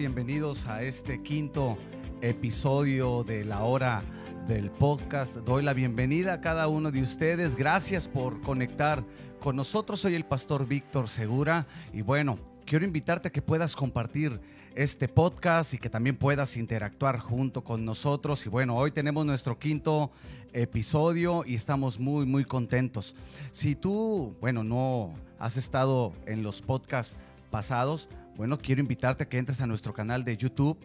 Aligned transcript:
bienvenidos 0.00 0.66
a 0.66 0.82
este 0.82 1.22
quinto 1.22 1.76
episodio 2.22 3.22
de 3.22 3.44
la 3.44 3.64
hora 3.64 4.02
del 4.48 4.70
podcast. 4.70 5.36
Doy 5.36 5.62
la 5.62 5.74
bienvenida 5.74 6.32
a 6.32 6.40
cada 6.40 6.68
uno 6.68 6.90
de 6.90 7.02
ustedes. 7.02 7.54
Gracias 7.54 8.08
por 8.08 8.40
conectar 8.40 9.04
con 9.40 9.56
nosotros. 9.56 10.00
Soy 10.00 10.14
el 10.14 10.24
pastor 10.24 10.66
Víctor 10.66 11.06
Segura 11.06 11.66
y 11.92 12.00
bueno, 12.00 12.38
quiero 12.64 12.86
invitarte 12.86 13.28
a 13.28 13.30
que 13.30 13.42
puedas 13.42 13.76
compartir 13.76 14.40
este 14.74 15.06
podcast 15.06 15.74
y 15.74 15.78
que 15.78 15.90
también 15.90 16.16
puedas 16.16 16.56
interactuar 16.56 17.18
junto 17.18 17.62
con 17.62 17.84
nosotros. 17.84 18.46
Y 18.46 18.48
bueno, 18.48 18.76
hoy 18.76 18.92
tenemos 18.92 19.26
nuestro 19.26 19.58
quinto 19.58 20.12
episodio 20.54 21.44
y 21.44 21.56
estamos 21.56 22.00
muy, 22.00 22.24
muy 22.24 22.46
contentos. 22.46 23.14
Si 23.50 23.74
tú, 23.74 24.34
bueno, 24.40 24.64
no 24.64 25.12
has 25.38 25.58
estado 25.58 26.14
en 26.24 26.42
los 26.42 26.62
podcasts 26.62 27.16
pasados, 27.50 28.08
bueno, 28.36 28.58
quiero 28.58 28.80
invitarte 28.80 29.24
a 29.24 29.28
que 29.28 29.38
entres 29.38 29.60
a 29.60 29.66
nuestro 29.66 29.92
canal 29.92 30.24
de 30.24 30.36
YouTube 30.36 30.78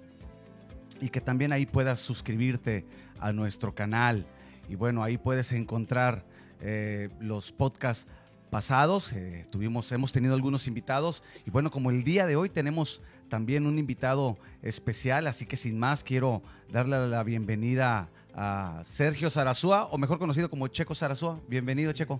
y 0.99 1.09
que 1.09 1.21
también 1.21 1.51
ahí 1.51 1.65
puedas 1.65 1.99
suscribirte 1.99 2.85
a 3.19 3.31
nuestro 3.31 3.73
canal. 3.73 4.25
Y 4.69 4.75
bueno, 4.75 5.03
ahí 5.03 5.17
puedes 5.17 5.51
encontrar 5.51 6.25
eh, 6.61 7.09
los 7.19 7.51
podcasts 7.51 8.07
pasados. 8.49 9.11
Eh, 9.13 9.45
tuvimos, 9.51 9.91
hemos 9.91 10.11
tenido 10.11 10.33
algunos 10.33 10.67
invitados. 10.67 11.23
Y 11.45 11.51
bueno, 11.51 11.71
como 11.71 11.91
el 11.91 12.03
día 12.03 12.25
de 12.25 12.35
hoy 12.35 12.49
tenemos 12.49 13.01
también 13.29 13.65
un 13.65 13.77
invitado 13.79 14.37
especial, 14.61 15.27
así 15.27 15.45
que 15.45 15.57
sin 15.57 15.77
más 15.77 16.03
quiero 16.03 16.41
darle 16.71 17.07
la 17.07 17.23
bienvenida 17.23 18.09
a 18.33 18.81
Sergio 18.85 19.29
Sarazúa, 19.29 19.85
o 19.85 19.97
mejor 19.97 20.19
conocido 20.19 20.49
como 20.49 20.67
Checo 20.67 20.93
Sarazúa. 20.93 21.39
Bienvenido, 21.47 21.91
Checo. 21.93 22.19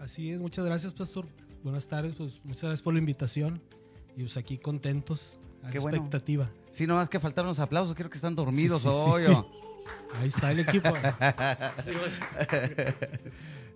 Así 0.00 0.30
es, 0.30 0.40
muchas 0.40 0.64
gracias, 0.64 0.92
Pastor. 0.92 1.26
Buenas 1.62 1.88
tardes, 1.88 2.14
pues 2.14 2.40
muchas 2.44 2.64
gracias 2.64 2.82
por 2.82 2.92
la 2.92 2.98
invitación. 2.98 3.62
Y 4.16 4.20
pues 4.22 4.36
aquí 4.36 4.58
contentos, 4.58 5.38
a 5.62 5.70
Qué 5.70 5.78
la 5.78 5.82
bueno. 5.82 5.96
expectativa. 5.98 6.50
Sí, 6.70 6.86
nomás 6.86 7.08
que 7.08 7.18
faltaron 7.20 7.48
los 7.48 7.58
aplausos, 7.58 7.94
creo 7.94 8.10
que 8.10 8.18
están 8.18 8.34
dormidos 8.34 8.82
Sí, 8.82 8.88
sí, 8.90 8.94
hoy. 8.94 9.22
sí. 9.22 9.32
Ahí 10.20 10.28
está 10.28 10.50
el 10.52 10.60
equipo. 10.60 10.88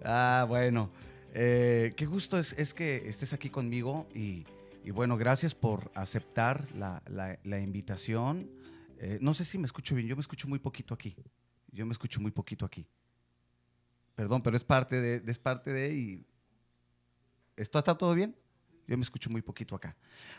ah, 0.04 0.44
bueno. 0.48 0.90
Eh, 1.34 1.92
qué 1.96 2.06
gusto 2.06 2.38
es, 2.38 2.52
es 2.54 2.72
que 2.72 3.08
estés 3.08 3.32
aquí 3.32 3.50
conmigo 3.50 4.06
y, 4.14 4.44
y 4.84 4.90
bueno, 4.90 5.16
gracias 5.16 5.54
por 5.54 5.90
aceptar 5.94 6.66
la, 6.74 7.02
la- 7.06 7.38
la 7.44 7.58
invitación. 7.60 8.48
Eh, 8.98 9.18
no 9.20 9.34
sé 9.34 9.44
si 9.44 9.58
me 9.58 9.66
escucho 9.66 9.94
bien, 9.94 10.08
yo 10.08 10.16
me 10.16 10.22
escucho 10.22 10.48
muy 10.48 10.58
poquito 10.58 10.94
aquí. 10.94 11.14
Yo 11.70 11.84
me 11.86 11.92
escucho 11.92 12.20
muy 12.20 12.30
poquito 12.30 12.64
aquí. 12.64 12.86
Perdón, 14.14 14.42
pero 14.42 14.56
es 14.56 14.64
parte 14.64 15.00
de, 15.00 15.22
es 15.30 15.38
parte 15.38 15.72
de 15.72 15.94
y 15.94 16.24
¿Esto 17.56 17.78
está 17.78 17.96
todo 17.98 18.14
bien? 18.14 18.34
Yo 18.88 18.96
me 18.96 19.02
escucho 19.02 19.30
muy 19.30 19.42
poquito 19.42 19.76
acá. 19.76 19.94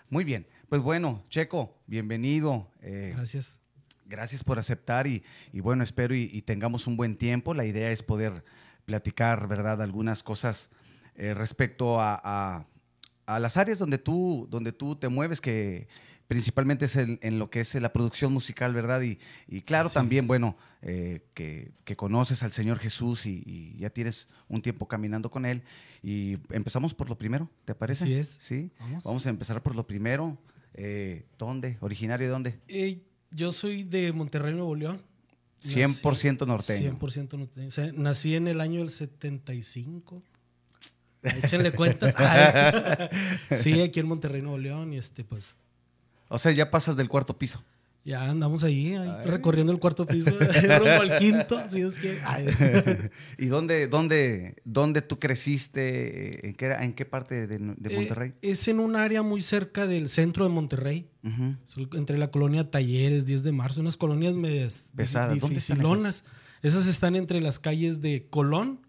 Muy 0.10 0.24
bien. 0.26 0.46
Pues 0.68 0.82
bueno, 0.82 1.24
Checo, 1.30 1.78
bienvenido. 1.88 2.68
Eh, 2.82 3.14
Gracias. 3.16 3.62
Gracias 4.06 4.44
por 4.44 4.58
aceptar 4.58 5.06
y, 5.06 5.24
y 5.54 5.60
bueno, 5.60 5.84
espero 5.84 6.16
y, 6.16 6.32
y 6.34 6.42
tengamos 6.42 6.88
un 6.88 6.98
buen 6.98 7.16
tiempo. 7.16 7.54
La 7.54 7.64
idea 7.66 7.92
es 7.92 8.02
poder 8.02 8.44
platicar, 8.86 9.48
¿verdad? 9.48 9.84
Algunas 9.84 10.24
cosas 10.24 10.72
eh, 11.16 11.36
respecto 11.36 12.02
a, 12.02 12.20
a- 12.24 12.66
a 13.28 13.38
las 13.38 13.56
áreas 13.58 13.78
donde 13.78 14.00
tú, 14.00 14.48
donde 14.50 14.72
tú 14.72 14.96
te 14.96 15.08
mueves, 15.10 15.40
que 15.40 15.88
principalmente 16.30 16.86
es 16.86 16.96
el- 16.96 17.20
en 17.22 17.40
lo 17.40 17.50
que 17.50 17.60
es 17.60 17.76
la 17.76 17.92
producción 17.92 18.32
musical, 18.32 18.72
¿verdad? 18.74 19.02
Y, 19.02 19.20
y 19.48 19.62
claro, 19.64 19.88
Así 19.88 19.96
también, 19.96 20.24
es. 20.24 20.28
bueno, 20.28 20.56
eh, 20.82 21.26
que, 21.34 21.72
que 21.84 21.96
conoces 21.98 22.42
al 22.44 22.52
Señor 22.54 22.80
Jesús 22.80 23.26
y, 23.26 23.44
y 23.46 23.76
ya 23.80 23.90
tienes 23.90 24.30
un 24.48 24.62
tiempo 24.62 24.88
caminando 24.88 25.30
con 25.32 25.46
Él. 25.46 25.64
Y 26.02 26.38
empezamos 26.52 26.94
por 26.94 27.10
lo 27.10 27.18
primero, 27.18 27.50
¿te 27.66 27.76
parece? 27.76 28.06
Así 28.06 28.14
es. 28.14 28.38
Sí. 28.42 28.72
Vamos. 28.80 29.04
Vamos 29.04 29.26
a 29.26 29.30
empezar 29.30 29.62
por 29.62 29.76
lo 29.76 29.86
primero. 29.86 30.38
Eh, 30.76 31.26
¿Dónde? 31.38 31.78
¿Originario 31.82 32.28
de 32.28 32.32
dónde? 32.32 32.60
Eh, 32.68 33.02
yo 33.32 33.52
soy 33.52 33.84
de 33.84 34.14
Monterrey, 34.14 34.54
Nuevo 34.54 34.76
León. 34.76 35.02
100% 35.62 36.48
norteño. 36.48 36.98
100% 36.98 37.38
norteño. 37.38 37.68
O 37.68 37.72
sea, 37.72 37.92
nací 37.94 38.36
en 38.36 38.48
el 38.48 38.62
año 38.62 38.80
del 38.80 38.90
75. 38.90 40.24
Échenle 41.24 41.72
cuentas. 41.72 42.14
Sí, 43.58 43.82
aquí 43.82 44.00
en 44.00 44.08
Monterrey, 44.08 44.42
Nuevo 44.42 44.58
León. 44.58 44.94
Y 44.94 44.98
este, 44.98 45.24
pues, 45.26 45.58
O 46.30 46.40
sea, 46.40 46.52
ya 46.54 46.72
pasas 46.72 46.96
del 46.96 47.10
cuarto 47.10 47.38
piso. 47.38 47.62
ya 48.06 48.24
andamos 48.30 48.64
ahí, 48.64 48.96
recorriendo 49.26 49.74
el 49.74 49.80
cuarto 49.80 50.06
piso, 50.08 50.32
rumbo 50.80 51.02
al 51.02 51.18
quinto. 51.20 51.60
Si 51.70 51.82
es 51.82 51.98
que. 51.98 52.18
ay. 52.24 52.46
¿Y 53.38 53.48
dónde, 53.48 53.88
dónde, 53.88 54.56
dónnde 54.64 55.02
tú 55.02 55.20
creciste? 55.20 56.48
¿En 56.48 56.54
qué, 56.54 56.66
era- 56.66 56.84
en 56.84 56.94
qué 56.94 57.06
parte 57.06 57.46
de, 57.48 57.58
de 57.58 57.94
Eh, 57.94 57.96
Monterrey? 57.98 58.34
es 58.42 58.68
en 58.68 58.80
un 58.80 58.96
área 58.96 59.22
muy 59.22 59.42
cerca 59.42 59.86
del 59.88 60.10
centro 60.10 60.44
de 60.46 60.50
Monterrey. 60.52 61.10
Entre 61.94 62.18
la 62.18 62.32
colonia 62.32 62.70
Talleres, 62.72 63.26
10 63.26 63.44
de 63.44 63.52
marzo, 63.52 63.82
unas 63.82 63.98
colonias 63.98 64.36
medias 64.36 64.90
Pesadas. 64.96 65.40
¿Dónde 65.40 65.58
están 65.60 65.78
dificilonas. 65.80 66.24
Esas 66.62 66.88
están 66.88 67.16
entre 67.16 67.42
las 67.42 67.60
calles 67.60 68.02
de 68.02 68.28
Colón, 68.30 68.82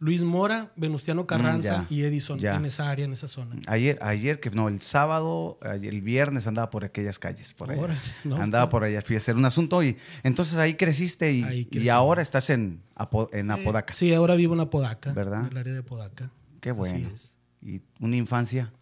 Luis 0.00 0.22
Mora, 0.22 0.70
Venustiano 0.76 1.26
Carranza 1.26 1.78
Mm, 1.78 1.86
ya, 1.88 1.94
y 1.94 2.02
Edison, 2.04 2.38
ya. 2.38 2.54
en 2.56 2.64
esa 2.66 2.88
área, 2.88 3.04
en 3.04 3.12
esa 3.12 3.26
zona. 3.26 3.56
Ayer, 3.66 3.98
ayer, 4.00 4.38
que 4.38 4.50
no, 4.50 4.68
el 4.68 4.80
sábado, 4.80 5.58
ayer- 5.62 5.92
el 5.92 6.02
viernes 6.02 6.46
andaba 6.46 6.70
por 6.70 6.84
aquellas 6.84 7.18
calles, 7.18 7.52
por 7.54 7.70
allá. 7.70 7.82
Órale, 7.82 8.00
no, 8.24 8.36
andaba 8.36 8.68
por 8.68 8.84
allá, 8.84 9.02
fui 9.02 9.16
a 9.16 9.18
hacer 9.18 9.34
un 9.36 9.44
asunto 9.44 9.82
y 9.82 9.96
entonces 10.22 10.56
ahí 10.58 10.74
creciste 10.74 11.32
y, 11.32 11.42
Ahí 11.42 11.68
y 11.70 11.88
ahora 11.88 12.22
estás 12.22 12.48
en, 12.50 12.80
Apo- 12.94 13.28
en 13.32 13.50
Apodaca. 13.50 13.92
Eh, 13.92 13.96
sí, 13.96 14.14
ahora 14.14 14.34
vivo 14.36 14.54
en 14.54 14.60
Apodaca. 14.60 15.12
¿Verdad? 15.12 15.40
En 15.46 15.52
el 15.52 15.56
área 15.58 15.72
de 15.72 15.80
Apodaca. 15.80 16.30
Qué 16.60 16.70
bueno. 16.72 16.94
Así 16.96 17.14
es. 17.14 17.36
Y 17.60 17.80
una 17.98 18.16
infancia. 18.16 18.72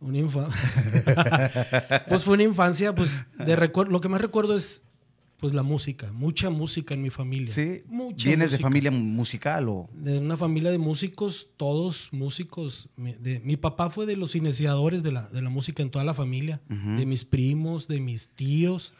Una 0.00 0.18
infancia. 0.18 2.02
pues 2.08 2.24
fue 2.24 2.34
una 2.34 2.42
infancia, 2.44 2.94
pues, 2.94 3.26
de 3.38 3.54
recuerdo. 3.56 3.92
Lo 3.92 4.00
que 4.00 4.08
más 4.08 4.20
recuerdo 4.20 4.56
es, 4.56 4.82
pues, 5.42 5.54
la 5.54 5.62
música. 5.64 6.12
Mucha 6.12 6.50
música 6.50 6.94
en 6.94 7.02
mi 7.02 7.10
familia. 7.10 7.52
¿Sí? 7.52 7.82
Mucha 7.88 8.28
¿Vienes 8.28 8.52
de 8.52 8.58
familia 8.58 8.90
musical 8.92 9.68
o...? 9.68 9.88
De 9.92 10.18
una 10.18 10.36
familia 10.36 10.70
de 10.70 10.78
músicos, 10.78 11.48
todos 11.56 12.08
músicos. 12.12 12.88
Mi, 12.96 13.12
de- 13.14 13.40
mi 13.40 13.56
papá 13.56 13.90
fue 13.90 14.06
de 14.06 14.14
los 14.16 14.36
iniciadores 14.36 15.02
de 15.02 15.10
la, 15.10 15.28
de 15.28 15.42
la 15.42 15.50
música 15.50 15.82
en 15.82 15.90
toda 15.90 16.04
la 16.04 16.14
familia. 16.14 16.60
De 16.68 17.04
mis 17.06 17.24
primos, 17.24 17.88
de 17.88 17.98
mis 17.98 18.28
tíos, 18.28 18.94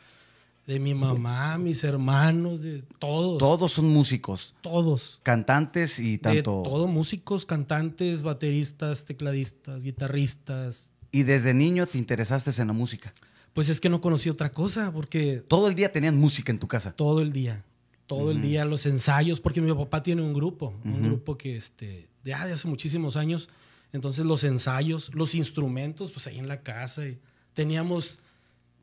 de 0.67 0.81
mi 0.81 0.95
mamá, 0.95 1.59
mis 1.59 1.85
hermanos, 1.85 2.61
de 2.63 2.83
todos. 2.99 3.39
Todos 3.39 3.71
son 3.73 3.87
músicos, 3.89 4.55
Todos. 4.63 5.21
cantantes 5.23 6.01
y 6.01 6.19
tanto... 6.19 6.63
todo, 6.65 6.89
músicos, 6.89 7.47
cantantes, 7.47 8.23
bateristas, 8.25 9.05
tecladistas, 9.05 9.85
guitarristas. 9.85 10.93
Y 11.13 11.23
desde 11.23 11.55
niño 11.55 11.87
te 11.87 11.99
interesaste 11.99 12.51
en 12.61 12.67
la 12.67 12.73
música. 12.73 13.13
Pues 13.53 13.69
es 13.69 13.81
que 13.81 13.89
no 13.89 14.01
conocí 14.01 14.31
otra 14.31 14.51
cosa, 14.53 14.93
porque 14.93 15.43
Todo 15.47 15.69
el 15.69 15.75
día 15.75 15.93
tenían 15.93 16.17
música 16.17 16.51
en 16.53 16.59
tu 16.59 16.69
casa. 16.69 16.93
todo 16.93 17.21
el 17.21 17.33
día, 17.33 17.65
todo 18.07 18.31
el 18.31 18.43
día, 18.43 18.65
los 18.65 18.85
ensayos, 18.87 19.41
porque 19.41 19.61
mi 19.61 19.73
papá 19.73 20.03
tiene 20.03 20.23
un 20.23 20.35
grupo, 20.35 20.75
un 20.85 21.03
grupo 21.03 21.37
que 21.39 21.57
este, 21.57 22.09
de, 22.25 22.35
ah, 22.35 22.47
de 22.47 22.53
hace 22.53 22.69
muchísimos 22.69 23.17
años, 23.17 23.49
entonces 23.93 24.25
los 24.25 24.45
ensayos, 24.45 25.15
los 25.15 25.35
instrumentos, 25.35 26.11
pues 26.11 26.27
ahí 26.27 26.39
en 26.39 26.49
la 26.49 26.63
casa, 26.63 27.07
y 27.07 27.19
teníamos, 27.55 28.21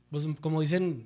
pues 0.10 0.28
como 0.42 0.62
dicen, 0.62 1.06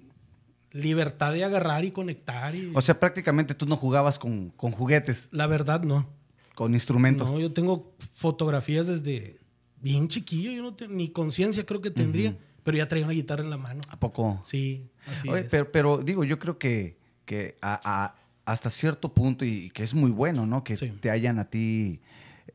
libertad 0.71 1.33
de 1.33 1.43
agarrar 1.43 1.85
y 1.85 1.91
conectar, 1.91 2.55
y 2.55 2.71
O 2.73 2.81
sea, 2.81 2.99
prácticamente 2.99 3.53
tú 3.53 3.65
no 3.65 3.77
jugabas 3.77 4.19
con, 4.19 4.49
con 4.51 4.71
juguetes, 4.71 5.29
la 5.31 5.47
verdad 5.47 5.83
no, 5.83 6.07
con 6.55 6.73
instrumentos. 6.73 7.31
no, 7.31 7.39
yo 7.39 7.51
tengo 7.51 7.93
fotografías 8.13 8.87
desde 8.87 9.39
bien 9.81 10.07
chiquillo, 10.07 10.51
yo 10.51 10.63
no 10.63 10.75
ni 10.89 11.09
conciencia 11.09 11.65
creo 11.65 11.81
que 11.81 11.91
tendría. 11.91 12.37
Pero 12.63 12.77
ya 12.77 12.87
traía 12.87 13.05
una 13.05 13.13
guitarra 13.13 13.43
en 13.43 13.49
la 13.49 13.57
mano, 13.57 13.81
¿A 13.89 13.99
poco? 13.99 14.41
sí, 14.45 14.89
así 15.07 15.29
Oye, 15.29 15.41
es. 15.41 15.47
pero, 15.51 15.71
pero 15.71 15.97
digo, 15.99 16.23
yo 16.23 16.39
creo 16.39 16.57
que, 16.57 16.97
que 17.25 17.55
a- 17.61 17.79
a- 17.83 18.15
hasta 18.45 18.69
cierto 18.69 19.13
punto, 19.13 19.45
y 19.45 19.69
que 19.69 19.83
es 19.83 19.93
muy 19.93 20.11
bueno, 20.11 20.45
¿no? 20.45 20.63
Que 20.63 20.75
Sí. 20.77 20.91
te 20.99 21.09
hayan 21.09 21.39
a 21.39 21.49
ti 21.49 21.99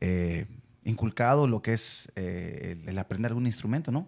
eh, 0.01 0.45
inculcado 0.85 1.47
lo 1.47 1.61
que 1.61 1.73
es 1.73 2.11
eh, 2.15 2.77
el, 2.83 2.89
el 2.89 2.97
aprender 2.99 3.31
algún 3.31 3.45
instrumento, 3.47 3.91
¿no? 3.91 4.07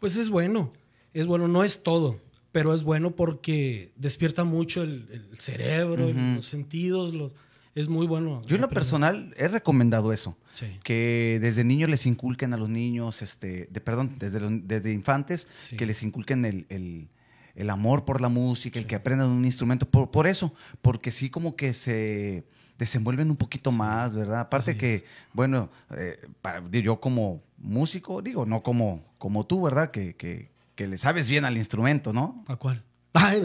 Pues 0.00 0.16
es 0.16 0.28
bueno, 0.30 0.72
es 1.12 1.26
bueno, 1.26 1.46
no 1.48 1.62
es 1.64 1.82
todo, 1.82 2.20
pero 2.52 2.74
es 2.74 2.82
bueno 2.82 3.10
porque 3.14 3.92
despierta 3.96 4.44
mucho 4.44 4.82
el, 4.82 5.08
el 5.10 5.38
cerebro, 5.38 6.10
los 6.12 6.46
sentidos, 6.46 7.14
los, 7.14 7.34
es 7.74 7.88
muy 7.88 8.06
bueno. 8.06 8.40
Yo 8.46 8.54
en 8.56 8.60
lo 8.60 8.66
aprender. 8.66 8.70
personal 8.70 9.34
he 9.36 9.48
recomendado 9.48 10.12
eso. 10.12 10.36
Sí, 10.52 10.66
que 10.84 11.38
desde 11.40 11.64
niños 11.64 11.90
les 11.90 12.06
inculquen 12.06 12.54
a 12.54 12.56
los 12.56 12.68
niños, 12.68 13.20
este, 13.22 13.68
de, 13.70 13.80
perdón, 13.80 14.16
desde, 14.18 14.40
los- 14.40 14.52
desde 14.68 14.92
infantes, 14.92 15.48
Sí. 15.58 15.76
que 15.76 15.86
les 15.86 16.02
inculquen 16.02 16.44
el, 16.44 16.66
el- 16.68 17.08
el 17.56 17.70
amor 17.70 18.04
por 18.04 18.20
la 18.20 18.28
música, 18.28 18.78
el 18.80 18.86
que 18.86 18.96
aprendan 18.96 19.30
un 19.30 19.44
instrumento, 19.44 19.86
por, 19.88 20.10
por 20.10 20.26
eso, 20.26 20.52
porque 20.82 21.10
sí 21.12 21.30
como 21.30 21.54
que 21.56 21.72
se 21.72 22.44
desenvuelven 22.78 23.30
un 23.30 23.36
poquito 23.36 23.70
Sí. 23.70 23.76
más, 23.76 24.14
¿verdad? 24.14 24.40
Aparte 24.40 24.72
Así 24.72 24.78
que, 24.80 24.94
es. 24.96 25.04
bueno, 25.32 25.70
eh, 25.96 26.18
para- 26.42 26.62
yo 26.70 27.00
como 27.00 27.42
músico, 27.58 28.22
digo, 28.22 28.44
no 28.46 28.62
como, 28.62 29.04
como 29.18 29.46
tú, 29.46 29.62
¿verdad? 29.62 29.90
Que, 29.92 30.14
que, 30.16 30.50
que 30.74 30.88
le 30.88 30.98
sabes 30.98 31.28
bien 31.28 31.44
al 31.44 31.56
instrumento, 31.56 32.12
¿no? 32.12 32.44
¿a 32.48 32.56
cuál? 32.56 32.82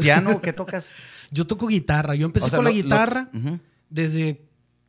Piano, 0.02 0.42
¿qué 0.42 0.52
tocas? 0.52 0.94
Yo 1.32 1.46
toco 1.46 1.68
guitarra, 1.68 2.16
yo 2.16 2.26
empecé 2.26 2.48
O 2.48 2.50
sea, 2.50 2.58
con 2.58 2.66
la 2.66 2.72
lo- 2.72 2.76
lo- 2.78 2.84
guitarra 2.84 3.30
Ujú. 3.32 3.60
Desde 3.90 4.42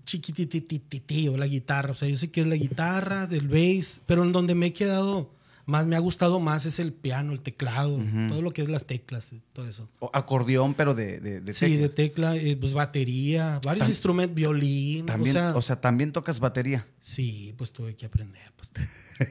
chiquititititio, 0.05 1.37
la 1.37 1.47
guitarra, 1.47 1.93
o 1.93 1.95
sea, 1.95 2.09
yo 2.09 2.17
sé 2.17 2.31
que 2.31 2.41
es 2.41 2.47
la 2.47 2.57
guitarra, 2.57 3.27
del 3.27 3.49
bass, 3.49 4.01
pero 4.07 4.25
en 4.25 4.33
donde 4.33 4.55
me 4.55 4.67
he 4.67 4.73
quedado 4.73 5.31
más 5.67 5.87
me 5.87 5.95
ha 5.95 6.01
gustado 6.01 6.41
más 6.41 6.67
es 6.67 6.81
el 6.81 6.93
piano, 6.93 7.33
el 7.33 7.43
teclado, 7.43 8.01
todo 8.29 8.43
lo 8.43 8.53
que 8.53 8.61
es 8.61 8.69
las 8.69 8.87
teclas, 8.87 9.33
todo 9.53 9.69
eso. 9.69 9.89
O 10.01 10.11
acordeón, 10.13 10.75
pero 10.75 10.95
de, 10.95 11.21
de, 11.21 11.41
de 11.41 11.53
Sí, 11.53 11.77
de 11.77 11.89
tecla, 11.89 12.37
eh, 12.37 12.57
pues 12.57 12.73
batería, 12.73 13.61
varios 13.65 13.89
instrumentos, 13.89 14.35
violín, 14.35 15.07
También, 15.07 15.37
o 15.37 15.63
sea, 15.63 15.81
también 15.81 16.13
tocas 16.13 16.41
batería. 16.41 16.87
sí, 16.99 17.55
pues 17.57 17.73
tuve 17.73 17.95
que 17.95 18.07
aprender. 18.07 18.53
pues. 18.57 18.73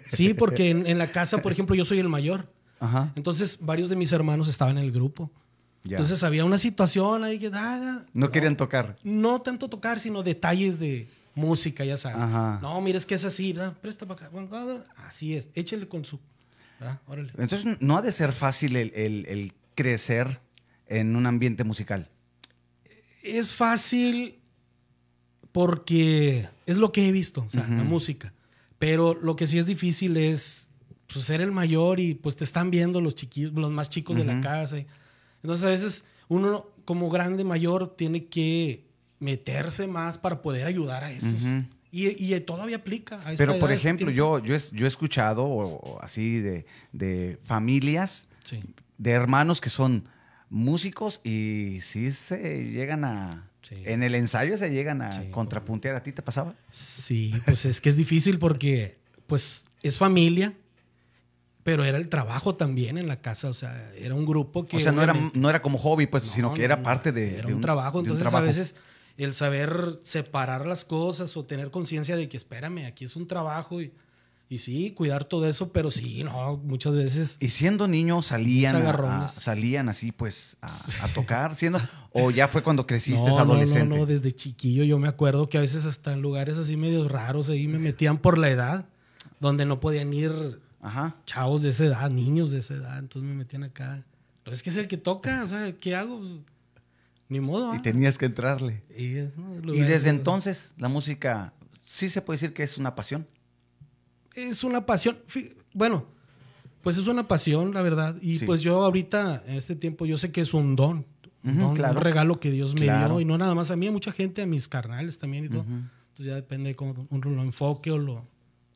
Sí, 0.07 0.33
porque 0.33 0.69
en, 0.69 0.88
en 0.88 0.98
la 0.98 1.07
casa, 1.07 1.39
por 1.39 1.51
ejemplo, 1.51 1.75
yo 1.75 1.83
soy 1.83 2.00
el 2.00 2.07
mayor. 2.07 2.51
Ajá. 2.80 3.12
Entonces, 3.16 3.57
varios 3.60 3.89
de 3.89 3.95
mis 3.98 4.12
hermanos 4.13 4.48
estaban 4.48 4.77
en 4.77 4.86
el 4.86 4.92
grupo. 4.92 5.31
Ya. 5.83 5.91
Entonces, 5.97 6.23
había 6.23 6.43
una 6.45 6.57
situación 6.57 7.23
ahí 7.23 7.39
que... 7.39 7.47
ah, 7.47 7.51
ah, 7.55 8.05
no 8.13 8.29
querían 8.31 8.57
tocar. 8.57 8.95
no 9.03 9.39
tanto 9.39 9.69
tocar, 9.69 9.99
sino 9.99 10.21
detalles 10.23 10.77
de 10.79 11.07
música, 11.35 11.85
ya 11.85 11.95
sabes. 11.97 12.21
Ajá. 12.21 12.59
No, 12.61 12.79
mira, 12.81 12.97
es 12.97 13.05
que 13.05 13.15
es 13.15 13.23
así, 13.23 13.53
¿verdad? 13.53 13.73
Presta 13.81 14.05
para 14.05 14.27
acá. 14.27 14.37
Ah, 14.51 14.77
ah, 14.97 15.05
Así 15.07 15.35
es, 15.35 15.49
échale 15.55 15.87
con 15.87 16.03
su. 16.05 16.19
Órale. 17.07 17.31
Entonces, 17.37 17.77
no 17.79 17.97
ha 17.97 18.01
de 18.01 18.11
ser 18.11 18.33
fácil 18.33 18.75
el, 18.75 18.91
el- 18.95 19.25
el 19.27 19.53
crecer 19.75 20.39
en 20.87 21.15
un 21.15 21.25
ambiente 21.25 21.63
musical. 21.63 22.09
Es 23.23 23.53
fácil 23.53 24.39
porque 25.51 26.47
es 26.65 26.77
lo 26.77 26.91
que 26.91 27.07
he 27.07 27.11
visto, 27.11 27.41
o 27.45 27.49
sea, 27.49 27.67
la 27.67 27.83
música. 27.83 28.33
Pero 28.77 29.13
lo 29.13 29.35
que 29.35 29.47
sí 29.47 29.57
es 29.57 29.65
difícil 29.65 30.15
es 30.17 30.69
pues, 31.11 31.25
ser 31.25 31.41
el 31.41 31.51
mayor 31.51 31.99
y 31.99 32.13
pues 32.13 32.35
te 32.35 32.43
están 32.43 32.69
viendo 32.71 33.01
los 33.01 33.15
chiquillos, 33.15 33.53
los 33.53 33.71
más 33.71 33.89
chicos 33.89 34.15
de 34.17 34.25
la 34.25 34.39
casa. 34.41 34.77
y- 34.79 34.87
Entonces, 35.44 35.65
a 35.65 35.69
veces 35.69 36.06
uno 36.27 36.68
como 36.86 37.09
grande, 37.09 37.44
mayor, 37.44 37.95
tiene 37.95 38.25
que 38.25 38.86
meterse 39.19 39.88
más 39.88 40.18
para 40.18 40.41
poder 40.41 40.65
ayudar 40.68 41.03
a 41.03 41.12
esos. 41.12 41.36
Y, 41.91 42.07
y 42.33 42.39
todavía 42.41 42.77
aplica. 42.77 43.15
A 43.25 43.33
esta 43.33 43.45
Pero, 43.45 43.59
por 43.59 43.71
ejemplo, 43.71 44.12
yo, 44.12 44.39
yo, 44.39 44.56
he, 44.56 44.59
yo 44.74 44.86
he 44.86 44.88
escuchado 44.88 45.45
o 45.45 46.00
así 46.01 46.39
de, 46.39 46.65
de 46.91 47.39
familias, 47.44 48.27
Sí. 48.44 48.62
de 48.97 49.12
hermanos 49.12 49.59
que 49.62 49.69
son 49.69 50.07
músicos 50.50 51.19
y 51.24 51.80
sí 51.81 52.12
se 52.12 52.65
llegan 52.71 53.03
a... 53.06 53.45
Sí. 53.62 53.75
En 53.85 54.01
el 54.03 54.15
ensayo 54.15 54.57
se 54.57 54.71
llegan 54.71 55.01
a 55.01 55.13
Sí, 55.13 55.30
contrapuntear. 55.31 55.95
¿A 55.95 56.01
ti 56.01 56.12
te 56.12 56.21
pasaba? 56.21 56.56
Sí, 56.71 57.33
pues 57.45 57.65
es 57.65 57.81
que 57.81 57.89
es 57.89 57.97
difícil 57.97 58.39
porque, 58.39 58.97
pues, 59.27 59.68
es 59.83 59.97
familia, 59.97 60.53
pero 61.63 61.83
era 61.83 61.97
el 61.97 62.09
trabajo 62.09 62.56
también 62.56 62.97
en 62.97 63.07
la 63.07 63.21
casa. 63.21 63.50
O 63.50 63.53
sea, 63.53 63.91
era 63.95 64.15
un 64.15 64.25
grupo 64.25 64.63
que. 64.63 64.77
o 64.77 64.79
sea, 64.79 64.91
no 64.91 65.01
era, 65.03 65.13
no 65.33 65.50
era 65.50 65.61
como 65.61 65.77
hobby, 65.77 66.07
pues, 66.07 66.25
No, 66.25 66.31
sino 66.31 66.53
que 66.53 66.63
era 66.63 66.77
no, 66.77 66.83
parte 66.83 67.11
de, 67.11 67.38
Era 67.39 67.47
de 67.47 67.53
un, 67.53 67.61
trabajo. 67.61 67.97
de 67.97 68.01
un 68.01 68.06
Entonces, 68.17 68.23
trabajo. 68.29 68.44
a 68.44 68.47
veces, 68.47 68.75
el 69.17 69.33
saber 69.33 69.97
separar 70.03 70.65
las 70.65 70.85
cosas 70.85 71.35
o 71.38 71.44
tener 71.45 71.71
conciencia 71.71 72.15
de 72.15 72.29
que, 72.29 72.38
espérame, 72.38 72.85
aquí 72.88 73.03
es 73.06 73.15
un 73.17 73.27
trabajo 73.27 73.81
y, 73.81 73.91
y 74.47 74.59
sí, 74.59 74.91
cuidar 74.95 75.25
todo 75.25 75.47
eso, 75.47 75.73
pero 75.73 75.91
sí, 75.91 76.23
no, 76.23 76.56
muchas 76.57 76.95
veces. 76.95 77.38
Y 77.41 77.50
siendo 77.50 77.88
niño 77.89 78.21
salían, 78.21 78.77
a- 78.77 79.27
salían 79.27 79.89
así, 79.89 80.11
pues, 80.13 80.56
a, 80.61 80.67
a 81.03 81.07
tocar, 81.09 81.53
siendo, 81.56 81.79
o 82.13 82.31
ya 82.31 82.47
fue 82.47 82.63
cuando 82.63 82.88
creciste, 82.88 83.29
no, 83.29 83.38
adolescente. 83.39 83.89
No, 83.89 83.97
no, 83.97 84.06
desde 84.06 84.31
chiquillo 84.31 84.85
yo 84.85 84.97
me 84.97 85.09
acuerdo 85.09 85.50
que 85.50 85.57
a 85.57 85.61
veces 85.61 85.85
hasta 85.85 86.13
en 86.13 86.21
lugares 86.21 86.57
así 86.57 86.77
medio 86.77 87.06
raros 87.07 87.50
ahí 87.50 87.67
me 87.67 87.77
metían 87.77 88.17
por 88.17 88.38
la 88.38 88.50
edad, 88.50 88.85
donde 89.41 89.65
no 89.65 89.79
podían 89.81 90.13
ir 90.13 90.31
Ajá. 90.81 91.15
chavos 91.25 91.61
de 91.61 91.69
esa 91.69 91.85
edad, 91.85 92.09
niños 92.09 92.51
de 92.51 92.59
esa 92.59 92.73
edad, 92.75 92.99
entonces 92.99 93.27
me 93.29 93.35
metían 93.35 93.63
acá. 93.63 94.03
Pero 94.43 94.55
es 94.55 94.63
que 94.63 94.69
es 94.69 94.77
el 94.77 94.87
que 94.87 94.97
toca, 94.97 95.43
o 95.43 95.47
sea, 95.47 95.71
¿qué 95.77 95.95
hago? 95.95 96.19
Pues, 96.19 96.39
ni 97.27 97.39
modo. 97.39 97.75
Y 97.75 97.81
tenías 97.81 98.17
que 98.17 98.25
entrarle. 98.25 98.81
Y, 98.97 99.15
es, 99.17 99.37
¿no? 99.37 99.55
Y 99.55 99.61
Lugares- 99.61 99.87
desde 99.87 100.09
entonces, 100.09 100.73
la 100.77 100.87
música, 100.87 101.53
sí 101.83 102.09
se 102.09 102.21
puede 102.21 102.37
decir 102.37 102.53
que 102.53 102.63
es 102.63 102.77
una 102.77 102.95
pasión. 102.95 103.27
Es 104.35 104.63
una 104.63 104.85
pasión. 104.85 105.17
Bueno, 105.73 106.05
pues 106.81 106.97
es 106.97 107.07
una 107.07 107.27
pasión, 107.27 107.73
la 107.73 107.81
verdad. 107.81 108.15
Y 108.21 108.39
Sí. 108.39 108.45
pues 108.45 108.61
yo 108.61 108.83
ahorita, 108.83 109.43
en 109.45 109.55
este 109.57 109.75
tiempo, 109.75 110.05
yo 110.05 110.17
sé 110.17 110.31
que 110.31 110.41
es 110.41 110.53
un 110.53 110.75
don. 110.75 111.05
un 111.43 111.51
Ujú, 111.51 111.61
don, 111.61 111.75
claro. 111.75 111.97
Un 111.99 112.03
regalo 112.03 112.39
que 112.39 112.51
Dios 112.51 112.73
me 112.73 112.81
Claro. 112.81 113.15
dio. 113.15 113.21
Y 113.21 113.25
no 113.25 113.37
nada 113.37 113.53
más 113.55 113.71
a 113.71 113.75
mí, 113.75 113.87
a 113.87 113.91
mucha 113.91 114.11
gente, 114.11 114.41
a 114.41 114.45
mis 114.45 114.67
carnales 114.67 115.19
también 115.19 115.45
y 115.45 115.49
todo. 115.49 115.61
Entonces 115.61 116.25
ya 116.25 116.35
depende 116.35 116.69
de 116.69 116.75
cómo 116.75 117.07
uno 117.09 117.29
lo 117.29 117.41
enfoque 117.43 117.91
o 117.91 117.97
lo, 117.97 118.25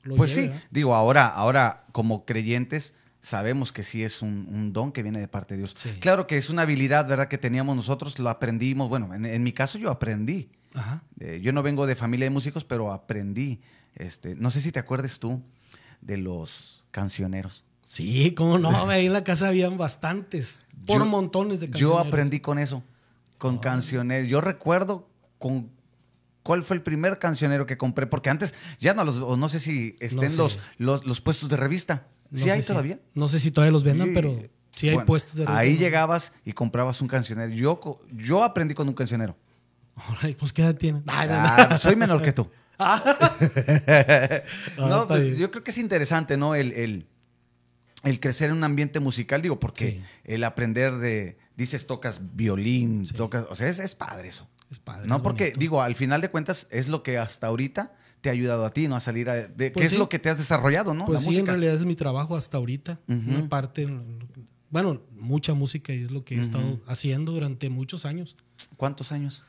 lo 0.04 0.16
Pues 0.16 0.32
lleve, 0.36 0.42
sí, 0.44 0.48
¿verdad? 0.50 0.64
digo, 0.72 0.96
ahora, 0.96 1.28
ahora 1.28 1.86
como 1.92 2.26
creyentes 2.26 2.96
sabemos 3.22 3.72
que 3.72 3.84
sí 3.84 4.04
es 4.04 4.22
un, 4.22 4.48
un 4.52 4.74
don 4.74 4.92
que 4.92 5.02
viene 5.02 5.20
de 5.20 5.28
parte 5.30 5.54
de 5.54 5.60
Dios. 5.60 5.74
Sí. 5.76 5.92
Claro 6.02 6.28
que 6.28 6.38
es 6.38 6.50
una 6.50 6.64
habilidad, 6.64 7.08
¿verdad? 7.08 7.28
Que 7.30 7.38
teníamos 7.38 7.76
nosotros, 7.76 8.20
lo 8.20 8.30
aprendimos. 8.30 8.90
Bueno, 8.90 9.14
en, 9.14 9.26
en 9.26 9.44
mi 9.44 9.54
caso 9.54 9.78
yo 9.78 9.90
aprendí. 9.90 10.50
Ajá. 10.74 11.04
Eh, 11.20 11.40
yo 11.42 11.54
no 11.54 11.64
vengo 11.64 11.86
de 11.86 11.96
familia 11.96 12.26
de 12.26 12.32
músicos, 12.32 12.64
pero 12.66 12.92
aprendí. 12.92 13.62
Este, 13.96 14.36
no 14.36 14.50
sé 14.50 14.60
si 14.60 14.72
te 14.74 14.80
acuerdes 14.80 15.20
tú 15.20 15.42
de 16.02 16.18
los 16.18 16.84
cancioneros. 16.92 17.64
Sí, 17.84 18.34
cómo 18.34 18.58
no, 18.58 18.70
ahí 18.90 19.06
en 19.06 19.14
la 19.14 19.24
casa 19.24 19.48
habían 19.50 19.78
bastantes, 19.78 20.66
por 20.86 21.00
Yo- 21.00 21.06
montones 21.06 21.60
de 21.62 21.68
Yo 21.68 21.72
cancioneros. 21.72 22.08
aprendí 22.08 22.40
con 22.42 22.60
eso, 22.60 22.84
con 23.38 23.58
cancioneros. 23.60 24.30
Yo 24.30 24.42
recuerdo 24.42 25.08
con 25.38 25.70
cuál 26.44 26.64
fue 26.64 26.76
el 26.76 26.82
primer 26.84 27.18
cancionero 27.20 27.66
que 27.66 27.78
compré, 27.78 28.06
porque 28.08 28.30
antes 28.30 28.54
ya 28.80 28.94
no 28.94 29.04
los, 29.06 29.18
o 29.20 29.36
no 29.38 29.50
sé 29.50 29.60
si 29.60 29.96
estén 30.00 30.30
sé. 30.30 30.38
los, 30.38 30.60
los, 30.78 31.06
los 31.06 31.22
puestos 31.22 31.50
de 31.50 31.58
revista. 31.58 32.08
No 32.30 32.40
¿Sí 32.40 32.50
hay 32.50 32.62
si- 32.62 32.68
todavía? 32.68 33.00
No 33.16 33.28
sé 33.28 33.40
si 33.40 33.52
todavía 33.52 33.72
los 33.72 33.84
vendan, 33.84 34.10
Sí. 34.10 34.14
pero 34.14 34.44
sí 34.76 34.90
hay 34.90 34.96
Bueno, 34.96 35.06
puestos 35.08 35.36
de 35.36 35.46
Ahí 35.48 35.68
revista. 35.70 35.84
llegabas 35.86 36.34
y 36.46 36.54
comprabas 36.54 37.00
un 37.02 37.08
cancionero. 37.08 37.52
Yo, 37.54 37.80
yo 38.12 38.44
aprendí 38.44 38.74
con 38.76 38.88
un 38.88 38.94
cancionero. 38.94 39.38
Ay, 40.22 40.34
pues 40.34 40.52
qué 40.52 40.64
edad 40.64 40.78
no, 40.82 40.92
no. 40.92 41.04
Ah, 41.08 41.78
soy 41.80 41.96
menor 41.96 42.22
que 42.22 42.34
tú. 42.34 42.50
No, 44.78 44.88
no, 44.90 45.08
pues, 45.08 45.38
yo 45.38 45.52
creo 45.52 45.64
que 45.64 45.72
es 45.72 45.78
interesante, 45.78 46.38
¿no? 46.38 46.56
El, 46.56 46.72
el, 46.74 47.08
el 48.04 48.20
crecer 48.20 48.50
en 48.50 48.58
un 48.58 48.64
ambiente 48.64 49.00
musical, 49.00 49.42
digo, 49.42 49.60
porque 49.60 49.92
Sí. 49.92 50.04
el 50.26 50.44
aprender 50.44 50.98
de, 50.98 51.38
dices, 51.56 51.86
tocas 51.88 52.22
violín, 52.36 53.06
Sí. 53.08 53.14
tocas, 53.14 53.46
o 53.50 53.56
sea, 53.56 53.68
es, 53.68 53.80
es 53.80 53.96
padre 53.96 54.30
eso. 54.30 54.50
Es 54.74 54.80
padre, 54.80 55.08
no, 55.08 55.18
es 55.18 55.22
porque, 55.22 55.44
bonito. 55.46 55.60
digo, 55.60 55.82
al 55.82 55.96
final 55.96 56.20
de 56.22 56.30
cuentas, 56.30 56.68
es 56.72 56.88
lo 56.90 57.02
que 57.04 57.18
hasta 57.18 57.48
ahorita 57.48 57.96
te 58.22 58.30
ha 58.30 58.32
ayudado 58.32 58.66
a 58.66 58.70
ti, 58.72 58.88
¿no? 58.88 58.96
A 58.96 59.00
salir 59.02 59.30
a... 59.30 59.36
De, 59.36 59.72
Pues 59.72 59.74
¿Qué 59.74 59.84
es 59.96 59.98
lo 60.00 60.08
que 60.10 60.18
te 60.20 60.30
has 60.30 60.38
desarrollado, 60.38 60.94
no? 60.94 61.06
Pues 61.06 61.16
La 61.16 61.20
sí, 61.20 61.28
en 61.28 61.34
música. 61.42 61.52
realidad 61.52 61.76
es 61.76 61.86
mi 61.86 61.96
trabajo 61.96 62.36
hasta 62.38 62.58
ahorita. 62.58 63.00
Ujú. 63.08 63.20
Una 63.30 63.50
parte, 63.50 63.86
bueno, 64.70 65.02
mucha 65.12 65.54
música 65.54 65.94
y 65.94 66.04
es 66.04 66.12
lo 66.12 66.24
que 66.24 66.36
he 66.36 66.40
estado 66.40 66.80
haciendo 66.88 67.32
durante 67.34 67.70
muchos 67.70 68.06
años. 68.06 68.36
¿Cuántos 68.78 69.12
años? 69.12 69.44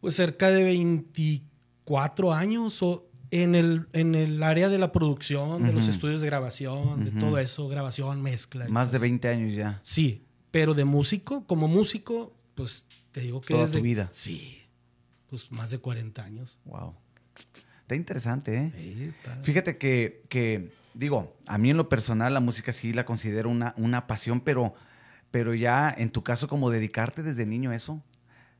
Pues 0.00 0.14
cerca 0.16 0.50
de 0.50 0.64
24 0.64 2.32
años 2.32 2.82
o 2.82 3.08
en 3.30 3.54
el, 3.54 3.86
en 3.92 4.14
el 4.14 4.42
área 4.42 4.68
de 4.68 4.78
la 4.78 4.92
producción, 4.92 5.64
de 5.64 5.72
los 5.72 5.88
estudios 5.88 6.20
de 6.20 6.26
grabación, 6.26 7.04
de 7.04 7.10
todo 7.12 7.38
eso, 7.38 7.68
grabación, 7.68 8.22
mezcla. 8.22 8.68
Más 8.68 8.88
de 8.88 8.98
todo 8.98 9.06
eso. 9.06 9.10
20 9.12 9.28
años 9.28 9.54
ya. 9.54 9.80
Sí, 9.82 10.24
pero 10.50 10.74
de 10.74 10.84
músico, 10.84 11.44
como 11.46 11.66
músico, 11.66 12.36
pues 12.54 12.86
te 13.14 13.20
digo 13.20 13.40
que 13.40 13.54
Toda 13.54 13.66
desde... 13.66 13.78
tu 13.78 13.84
vida. 13.84 14.08
Sí, 14.10 14.60
pues 15.30 15.52
más 15.52 15.70
de 15.70 15.78
40 15.78 16.20
años. 16.20 16.58
Wow. 16.64 16.96
Está 17.82 17.94
interesante, 17.94 18.56
¿eh? 18.56 18.72
Ahí 18.74 19.04
está. 19.04 19.36
Fíjate 19.36 19.78
que, 19.78 20.24
que, 20.28 20.72
digo, 20.94 21.36
a 21.46 21.56
mí 21.56 21.70
en 21.70 21.76
lo 21.76 21.88
personal 21.88 22.34
la 22.34 22.40
música 22.40 22.72
sí 22.72 22.92
la 22.92 23.04
considero 23.04 23.50
una, 23.50 23.72
una 23.76 24.08
pasión, 24.08 24.40
pero, 24.40 24.74
pero 25.30 25.54
ya 25.54 25.94
en 25.96 26.10
tu 26.10 26.24
caso 26.24 26.48
como 26.48 26.70
dedicarte 26.70 27.22
desde 27.22 27.46
niño 27.46 27.70
a 27.70 27.76
eso, 27.76 28.02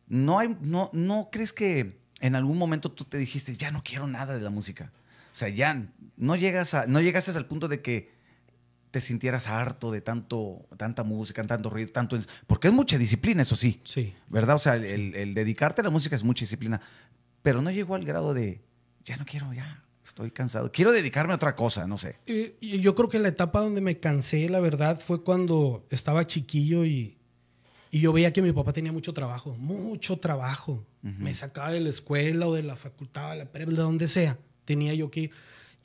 ¿no, 0.06 0.38
hay, 0.38 0.56
no, 0.60 0.88
¿no 0.92 1.30
crees 1.32 1.52
que 1.52 1.98
en 2.20 2.36
algún 2.36 2.56
momento 2.56 2.92
tú 2.92 3.04
te 3.04 3.18
dijiste, 3.18 3.56
ya 3.56 3.72
no 3.72 3.82
quiero 3.82 4.06
nada 4.06 4.34
de 4.34 4.40
la 4.40 4.50
música? 4.50 4.92
O 5.32 5.36
sea, 5.36 5.48
ya 5.48 5.84
no, 6.16 6.36
llegas 6.36 6.74
a, 6.74 6.86
no 6.86 7.00
llegaste 7.00 7.32
al 7.32 7.46
punto 7.46 7.66
de 7.66 7.82
que 7.82 8.13
te 8.94 9.00
sintieras 9.00 9.48
harto 9.48 9.90
de 9.90 10.00
tanto, 10.00 10.66
tanta 10.76 11.02
música, 11.02 11.42
tanto 11.42 11.68
ruido, 11.68 11.90
tanto... 11.90 12.16
Porque 12.46 12.68
es 12.68 12.72
mucha 12.74 12.96
disciplina, 12.96 13.42
eso 13.42 13.56
sí, 13.56 13.80
Sí. 13.84 14.14
¿verdad? 14.28 14.54
O 14.54 14.58
sea, 14.60 14.76
el, 14.76 14.84
el- 14.84 15.14
el 15.16 15.34
dedicarte 15.34 15.80
a 15.80 15.84
la 15.84 15.90
música 15.90 16.14
es 16.14 16.22
mucha 16.22 16.44
disciplina, 16.44 16.80
pero 17.42 17.60
no 17.60 17.70
llegó 17.72 17.96
al 17.96 18.04
grado 18.04 18.32
de, 18.34 18.60
ya 19.04 19.16
no 19.16 19.24
quiero, 19.26 19.52
ya 19.52 19.82
estoy 20.04 20.30
cansado, 20.30 20.70
quiero 20.70 20.92
dedicarme 20.92 21.32
a 21.32 21.36
otra 21.36 21.56
cosa, 21.56 21.86
no 21.88 21.98
sé. 21.98 22.16
Y 22.26 22.80
yo 22.80 22.94
creo 22.94 23.08
que 23.08 23.18
la 23.18 23.28
etapa 23.28 23.60
donde 23.60 23.80
me 23.80 23.98
cansé, 23.98 24.48
la 24.48 24.60
verdad, 24.60 25.00
fue 25.00 25.24
cuando 25.24 25.84
estaba 25.90 26.24
chiquillo 26.26 26.84
y, 26.84 27.18
y 27.90 27.98
yo 28.00 28.12
veía 28.12 28.32
que 28.32 28.42
mi 28.42 28.52
papá 28.52 28.72
tenía 28.72 28.92
mucho 28.92 29.12
trabajo, 29.12 29.56
mucho 29.58 30.18
trabajo. 30.18 30.84
Me 31.02 31.34
sacaba 31.34 31.70
de 31.72 31.80
la 31.80 31.88
escuela 31.90 32.46
o 32.46 32.54
de 32.54 32.62
la 32.62 32.76
facultad, 32.76 33.32
de 33.32 33.38
la 33.38 33.44
prepa, 33.46 33.70
de 33.72 33.76
donde 33.76 34.06
sea. 34.08 34.38
Tenía 34.64 34.94
yo 34.94 35.10
que 35.10 35.20
ir. 35.20 35.30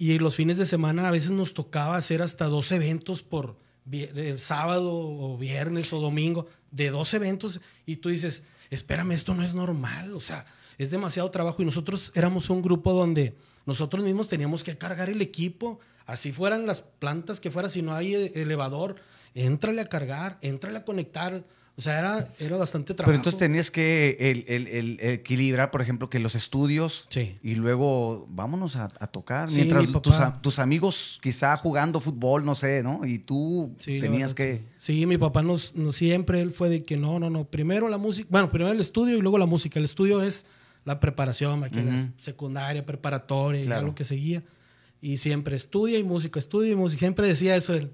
Y 0.01 0.17
los 0.17 0.35
fines 0.35 0.57
de 0.57 0.65
semana 0.65 1.09
a 1.09 1.11
veces 1.11 1.31
nos 1.31 1.53
tocaba 1.53 1.97
hacer 1.97 2.21
hasta 2.21 2.45
dos 2.45 2.71
eventos 2.71 3.21
por 3.21 3.57
el 3.91 4.39
sábado 4.39 4.93
o 4.93 5.37
viernes 5.37 5.91
o 5.91 5.99
domingo, 5.99 6.47
de 6.71 6.89
dos 6.89 7.13
eventos. 7.13 7.59
Y 7.85 7.97
tú 7.97 8.07
dices, 8.07 8.43
espérame, 8.69 9.11
esto 9.11 9.35
no 9.35 9.43
es 9.43 9.53
normal. 9.53 10.15
O 10.15 10.21
sea, 10.21 10.45
es 10.77 10.89
demasiado 10.89 11.29
trabajo. 11.31 11.61
Y 11.61 11.65
nosotros 11.65 12.13
éramos 12.15 12.49
un 12.49 12.61
grupo 12.61 12.93
donde 12.93 13.35
nosotros 13.65 14.05
mismos 14.05 14.29
teníamos 14.29 14.63
que 14.63 14.77
cargar 14.77 15.09
el 15.09 15.21
equipo. 15.21 15.81
Así 16.05 16.31
fueran 16.31 16.65
las 16.65 16.81
plantas 16.81 17.41
que 17.41 17.51
fuera, 17.51 17.67
si 17.67 17.81
no 17.81 17.93
hay 17.93 18.15
e- 18.15 18.41
elevador, 18.41 18.95
éntrale 19.35 19.81
a 19.81 19.89
cargar, 19.89 20.37
éntrale 20.41 20.77
a 20.77 20.85
conectar. 20.85 21.43
O 21.79 21.81
sea, 21.81 21.97
era, 21.97 22.33
era 22.39 22.57
bastante 22.57 22.93
trabajo. 22.93 23.09
Pero 23.09 23.15
entonces 23.15 23.39
tenías 23.39 23.71
que 23.71 24.17
el, 24.19 24.43
el- 24.49 24.67
el- 24.67 24.99
equilibrar, 24.99 25.71
por 25.71 25.81
ejemplo, 25.81 26.09
que 26.09 26.19
los 26.19 26.35
estudios 26.35 27.05
Sí. 27.07 27.37
y 27.41 27.55
luego 27.55 28.27
vámonos 28.29 28.75
a, 28.75 28.89
a 28.99 29.07
tocar. 29.07 29.49
Sí, 29.49 29.61
Mientras 29.61 29.87
mi 29.87 30.01
tus, 30.01 30.19
a- 30.19 30.41
tus 30.41 30.59
amigos 30.59 31.21
quizá 31.23 31.55
jugando 31.55 32.01
fútbol, 32.01 32.43
no 32.43 32.53
sé, 32.55 32.83
¿no? 32.83 33.05
Y 33.05 33.19
tú 33.19 33.73
Sí, 33.77 34.01
tenías 34.01 34.35
verdad, 34.35 34.59
que... 34.59 34.65
Sí. 34.75 35.05
Mi 35.05 35.17
papá 35.17 35.41
nos, 35.41 35.73
nos- 35.73 35.95
siempre, 35.95 36.41
él 36.41 36.51
fue 36.51 36.67
de 36.67 36.83
que 36.83 36.97
no, 36.97 37.17
no, 37.17 37.29
no, 37.29 37.45
primero 37.45 37.87
la 37.87 37.97
música, 37.97 38.27
bueno, 38.29 38.51
primero 38.51 38.73
el 38.73 38.81
estudio 38.81 39.17
y 39.17 39.21
luego 39.21 39.37
la 39.37 39.45
música. 39.45 39.79
El 39.79 39.85
estudio 39.85 40.21
es 40.21 40.45
la 40.83 40.99
preparación, 40.99 41.61
la 41.61 41.67
Ujú. 41.67 42.11
secundaria, 42.17 42.85
preparatoria, 42.85 43.61
y 43.61 43.65
Claro. 43.67 43.81
ya 43.83 43.87
lo 43.87 43.95
que 43.95 44.03
seguía. 44.03 44.43
Y 45.01 45.15
siempre 45.15 45.55
estudia 45.55 45.97
y 45.97 46.03
música, 46.03 46.39
estudia 46.39 46.73
y 46.73 46.75
música. 46.75 46.99
Siempre 46.99 47.25
decía 47.25 47.55
eso 47.55 47.73
él. 47.73 47.89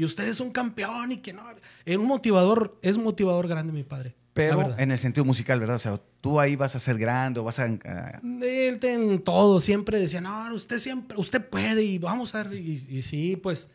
Y 0.00 0.04
ustedes 0.04 0.38
son 0.38 0.50
campeón 0.50 1.12
y 1.12 1.18
que 1.18 1.34
no. 1.34 1.42
Es 1.84 1.98
un 1.98 2.06
motivador, 2.06 2.78
es 2.80 2.96
motivador 2.96 3.46
grande 3.48 3.70
mi 3.70 3.82
padre. 3.84 4.14
Pero 4.32 4.74
en 4.78 4.90
el 4.92 4.98
sentido 4.98 5.26
musical, 5.26 5.60
¿verdad? 5.60 5.76
O 5.76 5.80
sea, 5.80 6.00
tú 6.22 6.40
ahí 6.40 6.56
vas 6.56 6.74
a 6.74 6.78
ser 6.78 6.96
grande 6.96 7.38
o 7.40 7.44
vas 7.44 7.58
a... 7.58 7.64
a- 7.64 8.20
Él 8.40 8.78
en 8.82 9.22
todo, 9.22 9.60
siempre 9.60 9.98
decía, 9.98 10.22
no, 10.22 10.54
usted 10.54 10.78
siempre, 10.78 11.18
usted 11.18 11.44
puede 11.46 11.82
y 11.82 11.98
vamos 11.98 12.34
a... 12.34 12.46
Y, 12.54 12.86
y 12.88 13.02
sí, 13.02 13.36
pues, 13.36 13.68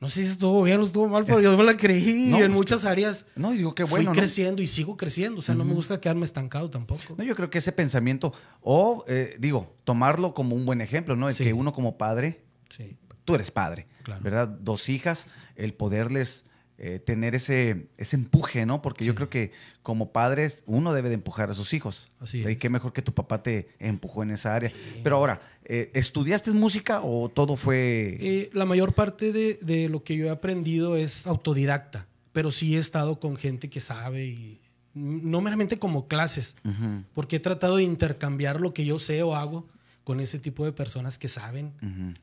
no 0.00 0.08
sé 0.08 0.22
si 0.24 0.30
estuvo 0.30 0.62
bien 0.62 0.80
o 0.80 0.82
estuvo 0.84 1.08
mal, 1.08 1.26
pero 1.26 1.40
yo 1.42 1.54
me 1.58 1.64
la 1.64 1.76
creí 1.76 2.28
No, 2.30 2.38
y 2.38 2.40
en 2.42 2.46
pues, 2.46 2.56
muchas 2.56 2.86
áreas 2.86 3.26
No, 3.36 3.52
y 3.52 3.58
digo, 3.58 3.74
qué 3.74 3.82
bueno, 3.84 3.96
fui 3.96 4.06
¿no? 4.06 4.12
creciendo 4.12 4.62
y 4.62 4.66
sigo 4.66 4.96
creciendo. 4.96 5.40
O 5.40 5.42
sea, 5.42 5.54
no 5.54 5.64
me 5.66 5.74
gusta 5.74 6.00
quedarme 6.00 6.24
estancado 6.24 6.70
tampoco. 6.70 7.02
No, 7.18 7.24
yo 7.24 7.36
creo 7.36 7.50
que 7.50 7.58
ese 7.58 7.72
pensamiento, 7.72 8.32
o 8.62 9.04
eh, 9.08 9.36
digo, 9.38 9.76
tomarlo 9.84 10.32
como 10.32 10.56
un 10.56 10.64
buen 10.64 10.80
ejemplo, 10.80 11.16
¿no? 11.16 11.28
El 11.28 11.34
Sí. 11.34 11.44
que 11.44 11.52
uno 11.52 11.74
como 11.74 11.98
padre, 11.98 12.40
Sí, 12.70 12.96
tú 13.26 13.34
eres 13.34 13.50
padre, 13.50 13.86
Claro. 14.02 14.22
¿verdad? 14.22 14.48
Dos 14.48 14.88
hijas, 14.88 15.26
el 15.56 15.74
poderles 15.74 16.44
eh, 16.82 16.98
tener 16.98 17.34
ese, 17.34 17.88
ese 17.98 18.16
empuje, 18.16 18.64
¿no? 18.64 18.80
Porque 18.80 19.04
yo 19.04 19.14
creo 19.14 19.28
que 19.28 19.52
como 19.82 20.12
padres 20.12 20.62
uno 20.64 20.94
debe 20.94 21.08
de 21.10 21.16
empujar 21.16 21.50
a 21.50 21.54
sus 21.54 21.74
hijos. 21.74 22.08
Así 22.20 22.38
Y 22.40 22.46
es. 22.46 22.56
qué 22.58 22.70
mejor 22.70 22.94
que 22.94 23.02
tu 23.02 23.12
papá 23.12 23.42
te 23.42 23.68
empujó 23.78 24.22
en 24.22 24.30
esa 24.30 24.54
área. 24.54 24.72
Pero 25.02 25.16
ahora, 25.16 25.42
eh, 25.64 25.90
¿estudiaste 25.92 26.50
música 26.52 27.02
o 27.02 27.28
todo 27.28 27.56
fue...? 27.56 28.16
Eh, 28.20 28.50
la 28.54 28.64
mayor 28.64 28.94
parte 28.94 29.30
de, 29.30 29.58
de 29.60 29.90
lo 29.90 30.02
que 30.04 30.16
yo 30.16 30.26
he 30.26 30.30
aprendido 30.30 30.96
es 30.96 31.26
autodidacta, 31.26 32.06
pero 32.32 32.50
sí 32.50 32.76
he 32.76 32.78
estado 32.78 33.20
con 33.20 33.36
gente 33.36 33.68
que 33.68 33.80
sabe 33.80 34.24
y 34.28 34.60
no 34.94 35.40
meramente 35.42 35.78
como 35.78 36.08
clases, 36.08 36.56
porque 37.14 37.36
he 37.36 37.40
tratado 37.40 37.76
de 37.76 37.82
intercambiar 37.84 38.60
lo 38.60 38.72
que 38.74 38.84
yo 38.84 38.98
sé 38.98 39.22
o 39.22 39.36
hago 39.36 39.68
con 40.10 40.18
ese 40.18 40.40
tipo 40.40 40.64
de 40.64 40.72
personas 40.72 41.18
que 41.18 41.28
saben. 41.28 41.72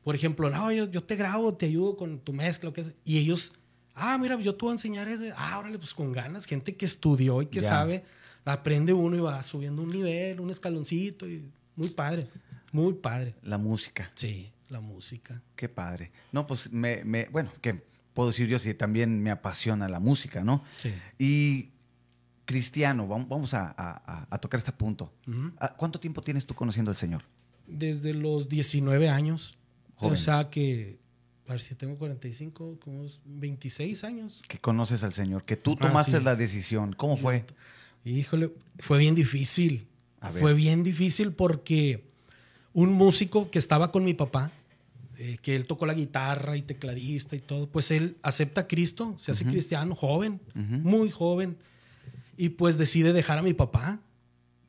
Por 0.04 0.14
ejemplo, 0.14 0.50
no, 0.50 0.70
yo, 0.70 0.90
yo 0.90 1.02
te 1.02 1.16
grabo, 1.16 1.54
te 1.54 1.64
ayudo 1.64 1.96
con 1.96 2.18
tu 2.20 2.34
mezcla, 2.34 2.68
lo 2.68 2.74
que 2.74 2.84
sea. 2.84 2.92
y 3.06 3.16
ellos, 3.16 3.54
ah, 3.94 4.18
mira, 4.18 4.38
yo 4.38 4.54
te 4.54 4.60
voy 4.60 4.72
a 4.72 4.72
enseñar 4.72 5.08
ese, 5.08 5.32
ah, 5.34 5.58
órale, 5.58 5.78
pues 5.78 5.94
con 5.94 6.12
ganas, 6.12 6.44
gente 6.44 6.76
que 6.76 6.84
estudió 6.84 7.40
y 7.40 7.46
que 7.46 7.62
sabe, 7.62 8.04
aprende 8.44 8.92
uno 8.92 9.16
y 9.16 9.20
va 9.20 9.42
subiendo 9.42 9.80
un 9.82 9.88
nivel, 9.88 10.38
un 10.38 10.50
escaloncito, 10.50 11.26
y 11.26 11.50
muy 11.76 11.88
padre, 11.88 12.28
muy 12.72 12.92
padre. 12.92 13.34
La 13.42 13.56
música, 13.56 14.10
Sí, 14.14 14.52
la 14.68 14.80
música. 14.80 15.40
qué 15.56 15.70
padre. 15.70 16.12
No, 16.30 16.46
pues 16.46 16.70
me, 16.70 17.02
me- 17.04 17.28
bueno, 17.32 17.50
que 17.62 17.82
puedo 18.12 18.28
decir 18.28 18.48
yo 18.48 18.58
si 18.58 18.74
también 18.74 19.22
me 19.22 19.30
apasiona 19.30 19.88
la 19.88 19.98
música, 19.98 20.44
¿no? 20.44 20.62
Sí. 20.76 20.92
Y 21.18 21.70
cristiano, 22.44 23.06
vam- 23.08 23.26
vamos 23.28 23.54
a, 23.54 23.74
a- 24.30 24.38
tocar 24.38 24.58
este 24.58 24.72
punto. 24.72 25.10
¿Cuánto 25.78 25.98
tiempo 26.00 26.20
tienes 26.22 26.46
tú 26.46 26.54
conociendo 26.54 26.90
al 26.90 26.96
Señor? 26.96 27.22
Desde 27.68 28.14
los 28.14 28.48
19 28.48 29.08
años. 29.08 29.56
Joven. 29.96 30.12
O 30.12 30.16
sea 30.16 30.48
que, 30.50 30.98
a 31.46 31.52
ver 31.52 31.60
si 31.60 31.74
tengo 31.74 31.96
45, 31.98 32.78
como 32.80 33.00
unos 33.00 33.20
26 33.24 34.04
años. 34.04 34.42
Que 34.48 34.58
conoces 34.58 35.02
al 35.02 35.12
Señor, 35.12 35.44
que 35.44 35.56
tú 35.56 35.76
tomaste 35.76 36.20
la 36.20 36.34
decisión. 36.36 36.92
¿Cómo 36.94 37.16
fue? 37.16 37.44
Híjole, 38.04 38.52
fue 38.78 38.98
bien 38.98 39.14
difícil. 39.14 39.86
A 40.20 40.30
ver. 40.30 40.40
Fue 40.40 40.54
bien 40.54 40.82
difícil 40.82 41.32
porque 41.32 42.04
un 42.72 42.92
músico 42.92 43.50
que 43.50 43.58
estaba 43.58 43.90
con 43.92 44.04
mi 44.04 44.14
papá, 44.14 44.50
eh, 45.18 45.36
que 45.42 45.56
él 45.56 45.66
tocó 45.66 45.84
la 45.84 45.94
guitarra 45.94 46.56
y 46.56 46.62
tecladista 46.62 47.34
y 47.36 47.40
todo, 47.40 47.68
pues 47.68 47.90
él 47.90 48.16
acepta 48.22 48.62
a 48.62 48.66
Cristo, 48.68 49.16
se 49.18 49.32
hace 49.32 49.44
cristiano, 49.44 49.94
joven, 49.96 50.40
Ujú. 50.54 50.62
muy 50.88 51.10
joven, 51.10 51.56
y 52.36 52.50
pues 52.50 52.78
decide 52.78 53.12
dejar 53.12 53.38
a 53.38 53.42
mi 53.42 53.52
papá. 53.52 54.00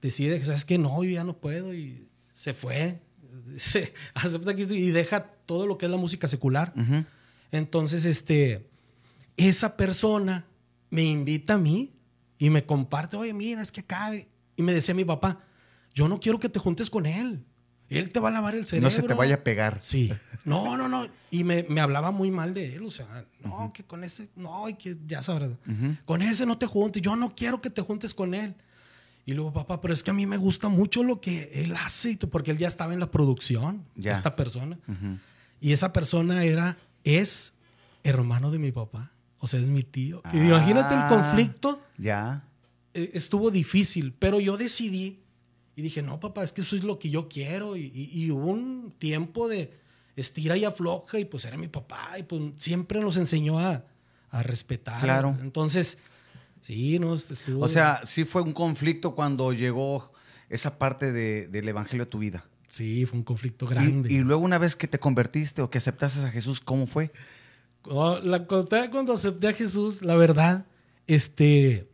Decide 0.02 0.42
¿sabes 0.44 0.66
qué? 0.66 0.78
No, 0.80 1.04
yo 1.04 1.12
ya 1.12 1.24
no 1.24 1.38
puedo 1.38 1.74
y 1.74 2.08
se 2.40 2.54
fue. 2.54 3.02
Se 3.58 3.94
acepta 4.14 4.54
Cristo 4.54 4.74
y 4.74 4.92
deja 4.92 5.22
todo 5.46 5.68
lo 5.68 5.78
que 5.78 5.86
es 5.88 5.92
la 5.92 5.98
música 5.98 6.28
secular. 6.28 6.74
Entonces, 7.52 8.06
este, 8.06 8.70
esa 9.36 9.76
persona 9.76 10.46
me 10.90 11.04
invita 11.04 11.56
a 11.56 11.58
mí 11.58 11.94
y 12.38 12.50
me 12.50 12.66
comparte, 12.66 13.18
oye, 13.18 13.34
mira, 13.34 13.62
es 13.62 13.72
que 13.74 13.82
acá, 13.82 14.12
y 14.56 14.64
me 14.64 14.74
decía 14.74 14.96
mi 14.96 15.04
papá, 15.04 15.42
yo 15.94 16.08
no 16.08 16.22
quiero 16.22 16.40
que 16.40 16.48
te 16.48 16.60
juntes 16.60 16.90
con 16.90 17.06
él. 17.06 17.44
Él 17.90 18.10
te 18.12 18.22
va 18.22 18.30
a 18.30 18.32
lavar 18.32 18.56
el 18.56 18.66
cerebro. 18.66 18.90
No 18.90 18.96
se 18.96 19.04
te 19.04 19.14
vaya 19.14 19.36
a 19.36 19.44
pegar. 19.44 19.82
Sí. 19.82 20.14
No, 20.46 20.78
no, 20.78 20.88
no. 20.88 21.08
Y 21.30 21.44
me, 21.44 21.64
me 21.64 21.82
hablaba 21.82 22.12
muy 22.12 22.32
mal 22.32 22.54
de 22.54 22.74
él. 22.74 22.84
O 22.84 22.90
sea, 22.90 23.26
no, 23.44 23.72
que 23.74 23.84
con 23.84 24.04
ese, 24.06 24.30
no, 24.36 24.68
y 24.70 24.76
que 24.76 24.98
ya 25.06 25.22
sabrás. 25.22 25.52
Con 26.06 26.22
ese 26.22 26.46
no 26.46 26.58
te 26.58 26.66
juntes. 26.66 27.04
Yo 27.04 27.16
no 27.18 27.36
quiero 27.36 27.62
que 27.62 27.70
te 27.70 27.82
juntes 27.82 28.14
con 28.14 28.34
él. 28.34 28.56
Y 29.30 29.34
luego, 29.34 29.54
papá, 29.54 29.80
pero 29.80 29.94
es 29.94 30.02
que 30.02 30.10
a 30.10 30.14
mí 30.16 30.26
me 30.26 30.38
gusta 30.38 30.70
mucho 30.70 31.04
lo 31.04 31.22
que 31.22 31.52
él 31.64 31.76
hace, 31.76 32.12
y 32.12 32.16
porque 32.16 32.50
él 32.50 32.58
ya 32.58 32.68
estaba 32.68 32.94
en 32.94 33.00
la 33.00 33.12
producción, 33.12 33.86
Ya. 33.96 34.12
esta 34.12 34.36
persona. 34.36 34.80
Ujú. 34.88 35.20
Y 35.62 35.72
esa 35.72 35.94
persona 35.94 36.44
era, 36.44 36.78
es 37.04 37.54
hermano 38.04 38.50
de 38.50 38.58
mi 38.58 38.72
papá. 38.72 39.12
O 39.38 39.46
sea, 39.46 39.60
es 39.60 39.70
mi 39.70 39.84
tío. 39.84 40.24
Y 40.34 40.38
Ah. 40.40 40.46
imagínate 40.46 40.96
el 40.96 41.08
conflicto. 41.08 41.80
Ya. 42.00 42.44
eh, 42.96 43.12
estuvo 43.14 43.52
difícil, 43.52 44.14
pero 44.18 44.40
yo 44.40 44.58
decidí 44.58 45.20
y 45.76 45.82
dije, 45.84 46.02
no, 46.02 46.20
papá, 46.20 46.44
es 46.44 46.52
que 46.52 46.62
eso 46.62 46.76
es 46.76 46.84
lo 46.84 46.98
que 46.98 47.12
yo 47.12 47.30
quiero. 47.30 47.78
Y, 47.78 47.82
y- 47.94 48.10
y 48.26 48.32
hubo 48.32 48.48
un 48.48 48.92
tiempo 48.98 49.48
de 49.48 49.78
estira 50.16 50.58
y 50.58 50.66
afloja 50.66 51.20
y 51.20 51.26
pues 51.26 51.46
era 51.46 51.56
mi 51.56 51.68
papá 51.68 52.18
y 52.18 52.24
pues 52.24 52.42
siempre 52.56 53.00
nos 53.00 53.16
enseñó 53.18 53.60
a, 53.60 53.84
a 54.32 54.42
respetar. 54.44 55.00
Claro. 55.02 55.38
Entonces, 55.40 56.00
sí, 56.62 57.00
nos 57.00 57.30
estuvo... 57.32 57.64
O 57.64 57.68
sea, 57.68 58.02
sí 58.06 58.26
fue 58.26 58.42
un 58.42 58.54
conflicto 58.54 59.16
cuando 59.16 59.54
llegó 59.54 60.12
esa 60.50 60.78
parte 60.78 61.12
de- 61.12 61.48
del 61.48 61.68
evangelio 61.68 62.04
a 62.04 62.10
tu 62.10 62.20
vida. 62.20 62.46
Sí, 62.68 63.06
fue 63.06 63.18
un 63.18 63.24
conflicto 63.24 63.66
grande. 63.66 64.14
Y, 64.14 64.20
luego 64.20 64.44
una 64.44 64.60
vez 64.60 64.76
que 64.76 64.88
te 64.88 65.00
convertiste 65.00 65.62
o 65.62 65.70
que 65.70 65.80
aceptaste 65.80 66.26
a 66.26 66.32
Jesús, 66.32 66.62
¿cómo 66.62 66.86
fue? 66.86 67.12
Oh, 67.84 68.20
la 68.20 68.46
cuando 68.46 69.14
acepté 69.14 69.48
a 69.48 69.54
Jesús, 69.54 70.04
la 70.04 70.16
verdad, 70.16 70.68
este, 71.08 71.90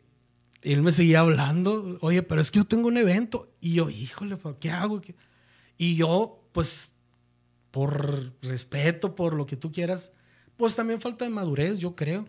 él 0.62 0.82
me 0.82 0.90
seguía 0.90 1.20
hablando, 1.20 1.96
oye, 2.02 2.22
pero 2.22 2.40
es 2.40 2.50
que 2.50 2.58
yo 2.58 2.64
tengo 2.66 2.88
un 2.88 2.98
evento. 2.98 3.50
Y 3.60 3.74
yo, 3.74 3.88
híjole, 3.88 4.36
¿qué 4.60 4.70
hago? 4.70 5.00
¿Qué-?" 5.00 5.14
Y 5.78 5.96
yo, 5.96 6.42
pues, 6.52 6.92
por 7.70 8.32
respeto, 8.42 9.14
por 9.14 9.34
lo 9.34 9.46
que 9.46 9.56
tú 9.56 9.72
quieras, 9.72 10.12
pues 10.56 10.76
también 10.76 11.00
falta 11.00 11.24
de 11.24 11.30
madurez, 11.30 11.78
yo 11.78 11.94
creo. 11.94 12.26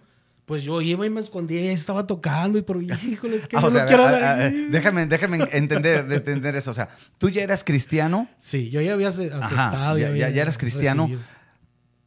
Pues 0.48 0.64
yo 0.64 0.82
iba 0.82 1.06
y 1.06 1.10
me 1.10 1.20
escondía 1.20 1.62
y 1.62 1.68
estaba 1.68 2.08
tocando, 2.08 2.58
y 2.58 2.62
pero 2.64 2.82
híjole, 2.82 3.36
es 3.36 3.46
que 3.48 3.58
Ah, 3.58 3.62
yo 3.62 3.68
o 3.68 3.72
sea, 3.72 3.82
no 3.82 3.88
quiero 3.88 4.04
a- 4.04 4.06
hablar 4.08 4.24
a- 4.24 4.32
a- 4.32 4.46
aquí". 4.48 4.66
déjame, 4.72 5.06
déjame 5.08 5.40
entender, 5.52 6.08
de 6.08 6.16
entender 6.16 6.56
eso. 6.56 6.72
O 6.72 6.74
sea, 6.74 6.88
tú 7.18 7.30
ya 7.30 7.44
eras 7.44 7.64
cristiano 7.66 8.30
Sí, 8.40 8.70
yo 8.70 8.80
ya 8.82 8.94
había 8.94 9.10
ace- 9.10 9.30
aceptado. 9.32 9.98
ya- 9.98 10.08
había 10.08 10.30
ya- 10.30 10.36
ya 10.36 10.42
eras 10.44 10.58
cristiano. 10.58 11.04
recibido. 11.04 11.38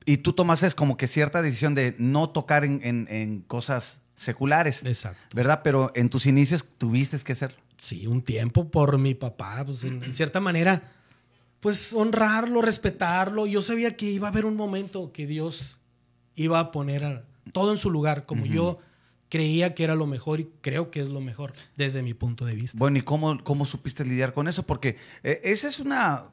y 0.06 0.16
tú 0.16 0.32
tomaste 0.32 0.68
como 0.72 0.96
que 0.96 1.06
cierta 1.06 1.42
decisión 1.42 1.74
de 1.74 1.94
no 1.98 2.30
tocar 2.30 2.64
en, 2.64 2.80
en- 2.82 3.06
en 3.10 3.42
cosas 3.42 4.00
seculares, 4.14 4.82
Exacto. 4.86 5.20
¿verdad? 5.36 5.60
Pero 5.62 5.92
en 5.94 6.08
tus 6.08 6.24
inicios 6.26 6.64
tuviste 6.78 7.18
que 7.18 7.32
hacerlo. 7.32 7.58
Sí, 7.76 8.06
un 8.06 8.22
tiempo 8.22 8.70
por 8.70 8.96
mi 8.98 9.14
papá, 9.14 9.62
pues 9.66 9.84
en, 9.84 10.02
en 10.02 10.14
cierta 10.14 10.40
manera, 10.40 10.82
pues 11.60 11.92
honrarlo, 11.92 12.62
respetarlo. 12.62 13.46
Yo 13.46 13.60
sabía 13.60 13.94
que 13.96 14.06
iba 14.06 14.28
a 14.28 14.30
haber 14.30 14.46
un 14.46 14.56
momento 14.56 15.12
que 15.12 15.26
Dios 15.26 15.78
iba 16.34 16.58
a 16.58 16.72
poner 16.72 17.04
a- 17.04 17.24
todo 17.52 17.72
en 17.72 17.78
su 17.78 17.90
lugar, 17.90 18.26
como 18.26 18.46
yo 18.46 18.78
creía 19.28 19.74
que 19.74 19.84
era 19.84 19.94
lo 19.94 20.06
mejor 20.06 20.40
y 20.40 20.48
creo 20.60 20.90
que 20.90 21.00
es 21.00 21.08
lo 21.08 21.20
mejor 21.20 21.52
desde 21.76 22.02
mi 22.02 22.14
punto 22.14 22.44
de 22.44 22.54
vista. 22.54 22.76
Bueno, 22.78 22.98
¿y 22.98 23.02
cómo, 23.02 23.42
cómo 23.44 23.64
supiste 23.64 24.04
lidiar 24.04 24.32
con 24.32 24.48
eso? 24.48 24.64
Porque 24.64 24.96
eh, 25.22 25.40
esa 25.44 25.68
es 25.68 25.78
una, 25.78 26.24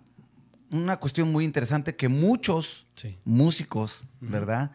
una 0.72 0.98
cuestión 0.98 1.32
muy 1.32 1.46
interesante 1.46 1.96
que 1.96 2.08
muchos 2.08 2.86
Sí. 2.96 3.16
músicos, 3.24 4.06
¿verdad? 4.20 4.72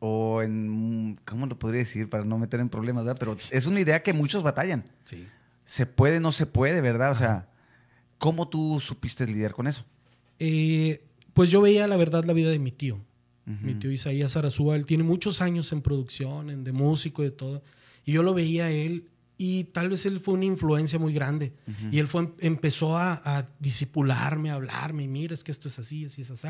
O 0.00 0.42
en, 0.42 1.20
¿cómo 1.24 1.46
lo 1.46 1.58
podría 1.58 1.80
decir 1.80 2.08
para 2.08 2.24
no 2.24 2.38
meter 2.38 2.58
en 2.60 2.68
problemas, 2.68 3.04
¿verdad? 3.04 3.18
Pero 3.20 3.36
es 3.50 3.66
una 3.66 3.80
idea 3.80 4.02
que 4.02 4.12
muchos 4.12 4.42
batallan. 4.42 4.84
Sí. 5.04 5.26
Se 5.64 5.86
puede, 5.86 6.18
no 6.20 6.32
se 6.32 6.46
puede, 6.46 6.80
¿verdad? 6.80 7.12
O 7.12 7.14
sea, 7.14 7.48
¿cómo 8.18 8.48
tú 8.48 8.80
supiste 8.80 9.26
lidiar 9.26 9.52
con 9.52 9.66
eso? 9.68 9.84
Eh, 10.40 11.04
pues 11.34 11.50
yo 11.50 11.60
veía 11.60 11.86
la 11.86 11.96
verdad 11.96 12.24
la 12.24 12.32
vida 12.32 12.50
de 12.50 12.58
mi 12.58 12.72
tío. 12.72 12.98
Mi 13.46 13.74
tío 13.74 13.90
Isaías 13.90 14.36
Arazúa, 14.36 14.76
él 14.76 14.86
tiene 14.86 15.02
muchos 15.02 15.40
años 15.40 15.72
en 15.72 15.82
producción, 15.82 16.50
en 16.50 16.62
de 16.62 16.72
músico 16.72 17.22
y 17.22 17.26
de 17.26 17.30
todo. 17.32 17.62
Y 18.04 18.12
yo 18.12 18.22
lo 18.22 18.32
veía 18.32 18.66
a 18.66 18.70
él 18.70 19.08
y 19.36 19.64
tal 19.64 19.88
vez 19.88 20.06
él 20.06 20.20
fue 20.20 20.34
una 20.34 20.44
influencia 20.44 20.98
muy 20.98 21.12
grande. 21.12 21.52
Y 21.90 21.98
él 21.98 22.06
fue, 22.06 22.30
empezó 22.40 22.96
a, 22.96 23.20
a 23.24 23.48
disipularme, 23.58 24.50
a 24.50 24.54
hablarme, 24.54 25.04
y 25.04 25.08
mira, 25.08 25.34
es 25.34 25.42
que 25.42 25.50
esto 25.50 25.68
es 25.68 25.78
así, 25.78 26.04
así 26.04 26.22
es 26.22 26.30
así. 26.30 26.48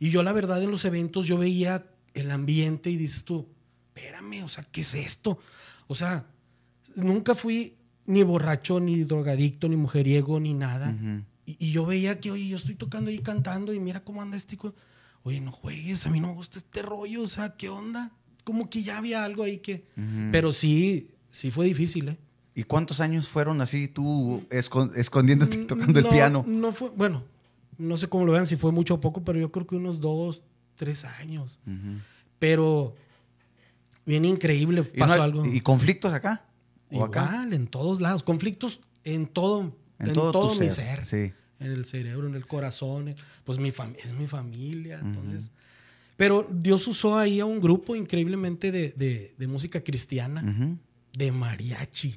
Y 0.00 0.10
yo 0.10 0.22
la 0.22 0.32
verdad 0.32 0.62
en 0.62 0.70
los 0.70 0.84
eventos 0.84 1.26
yo 1.26 1.38
veía 1.38 1.86
el 2.12 2.30
ambiente 2.30 2.90
y 2.90 2.96
dices 2.96 3.24
tú, 3.24 3.48
espérame, 3.94 4.42
o 4.44 4.48
sea, 4.48 4.64
¿qué 4.64 4.80
es 4.82 4.94
esto? 4.94 5.38
O 5.86 5.94
sea, 5.94 6.26
nunca 6.96 7.34
fui 7.34 7.76
ni 8.06 8.22
borracho, 8.22 8.80
ni 8.80 9.04
drogadicto, 9.04 9.68
ni 9.68 9.76
mujeriego, 9.76 10.40
ni 10.40 10.54
nada. 10.54 10.94
Y, 11.46 11.56
y 11.58 11.72
yo 11.72 11.86
veía 11.86 12.20
que, 12.20 12.30
oye, 12.30 12.48
yo 12.48 12.56
estoy 12.56 12.74
tocando 12.74 13.10
ahí 13.10 13.18
cantando 13.20 13.72
y 13.72 13.80
mira 13.80 14.02
cómo 14.02 14.20
anda 14.20 14.36
este. 14.36 14.58
Oye, 15.24 15.40
no 15.40 15.50
juegues, 15.52 16.06
a 16.06 16.10
mí 16.10 16.20
no 16.20 16.28
me 16.28 16.34
gusta 16.34 16.58
este 16.58 16.82
rollo, 16.82 17.22
o 17.22 17.26
sea, 17.26 17.56
¿qué 17.56 17.68
onda? 17.68 18.12
Como 18.44 18.68
que 18.70 18.82
ya 18.82 18.98
había 18.98 19.24
algo 19.24 19.42
ahí 19.42 19.58
que. 19.58 19.86
Pero 20.30 20.52
sí, 20.52 21.08
sí 21.28 21.50
fue 21.50 21.66
difícil, 21.66 22.08
¿eh? 22.10 22.18
¿Y 22.54 22.62
cuántos 22.62 23.00
años 23.00 23.26
fueron 23.28 23.60
así 23.60 23.88
tú 23.88 24.44
escon- 24.50 24.92
escondiéndote 24.94 25.62
y 25.62 25.64
tocando 25.64 25.98
el 25.98 26.04
No, 26.04 26.10
piano? 26.10 26.44
No 26.46 26.72
fue, 26.72 26.90
bueno, 26.90 27.24
no 27.78 27.96
sé 27.96 28.06
cómo 28.08 28.24
lo 28.26 28.32
vean, 28.32 28.46
si 28.46 28.54
fue 28.56 28.70
mucho 28.70 28.94
o 28.94 29.00
poco, 29.00 29.24
pero 29.24 29.38
yo 29.40 29.50
creo 29.50 29.66
que 29.66 29.74
unos 29.76 29.98
dos, 30.00 30.42
tres 30.76 31.04
años. 31.04 31.58
Pero 32.38 32.94
bien 34.06 34.24
increíble, 34.24 34.84
¿Y, 34.94 34.98
no 35.00 35.06
pasó 35.06 35.22
algo. 35.22 35.46
¿Y 35.46 35.60
conflictos 35.62 36.12
acá? 36.12 36.44
¿O 36.90 36.96
Igual, 36.96 37.08
acá? 37.08 37.48
en 37.50 37.66
todos 37.66 38.00
lados. 38.00 38.22
Conflictos 38.22 38.80
en 39.04 39.26
todo, 39.26 39.74
en 39.98 40.12
todo, 40.12 40.54
mi 40.56 40.70
ser. 40.70 41.06
Sí. 41.06 41.32
En 41.60 41.70
el 41.72 41.84
cerebro, 41.84 42.26
en 42.26 42.34
el 42.34 42.46
corazón. 42.46 43.08
eh, 43.08 43.16
Pues 43.44 43.58
mi 43.58 43.68
es 44.02 44.12
mi 44.12 44.26
familia. 44.26 44.98
Entonces. 45.02 45.50
Pero 46.16 46.46
Dios 46.50 46.86
usó 46.86 47.18
ahí 47.18 47.40
a 47.40 47.44
un 47.44 47.60
grupo 47.60 47.96
increíblemente 47.96 48.70
de, 48.70 48.92
de- 48.96 49.34
de 49.36 49.46
música 49.46 49.82
cristiana, 49.82 50.76
de 51.12 51.32
mariachi. 51.32 52.16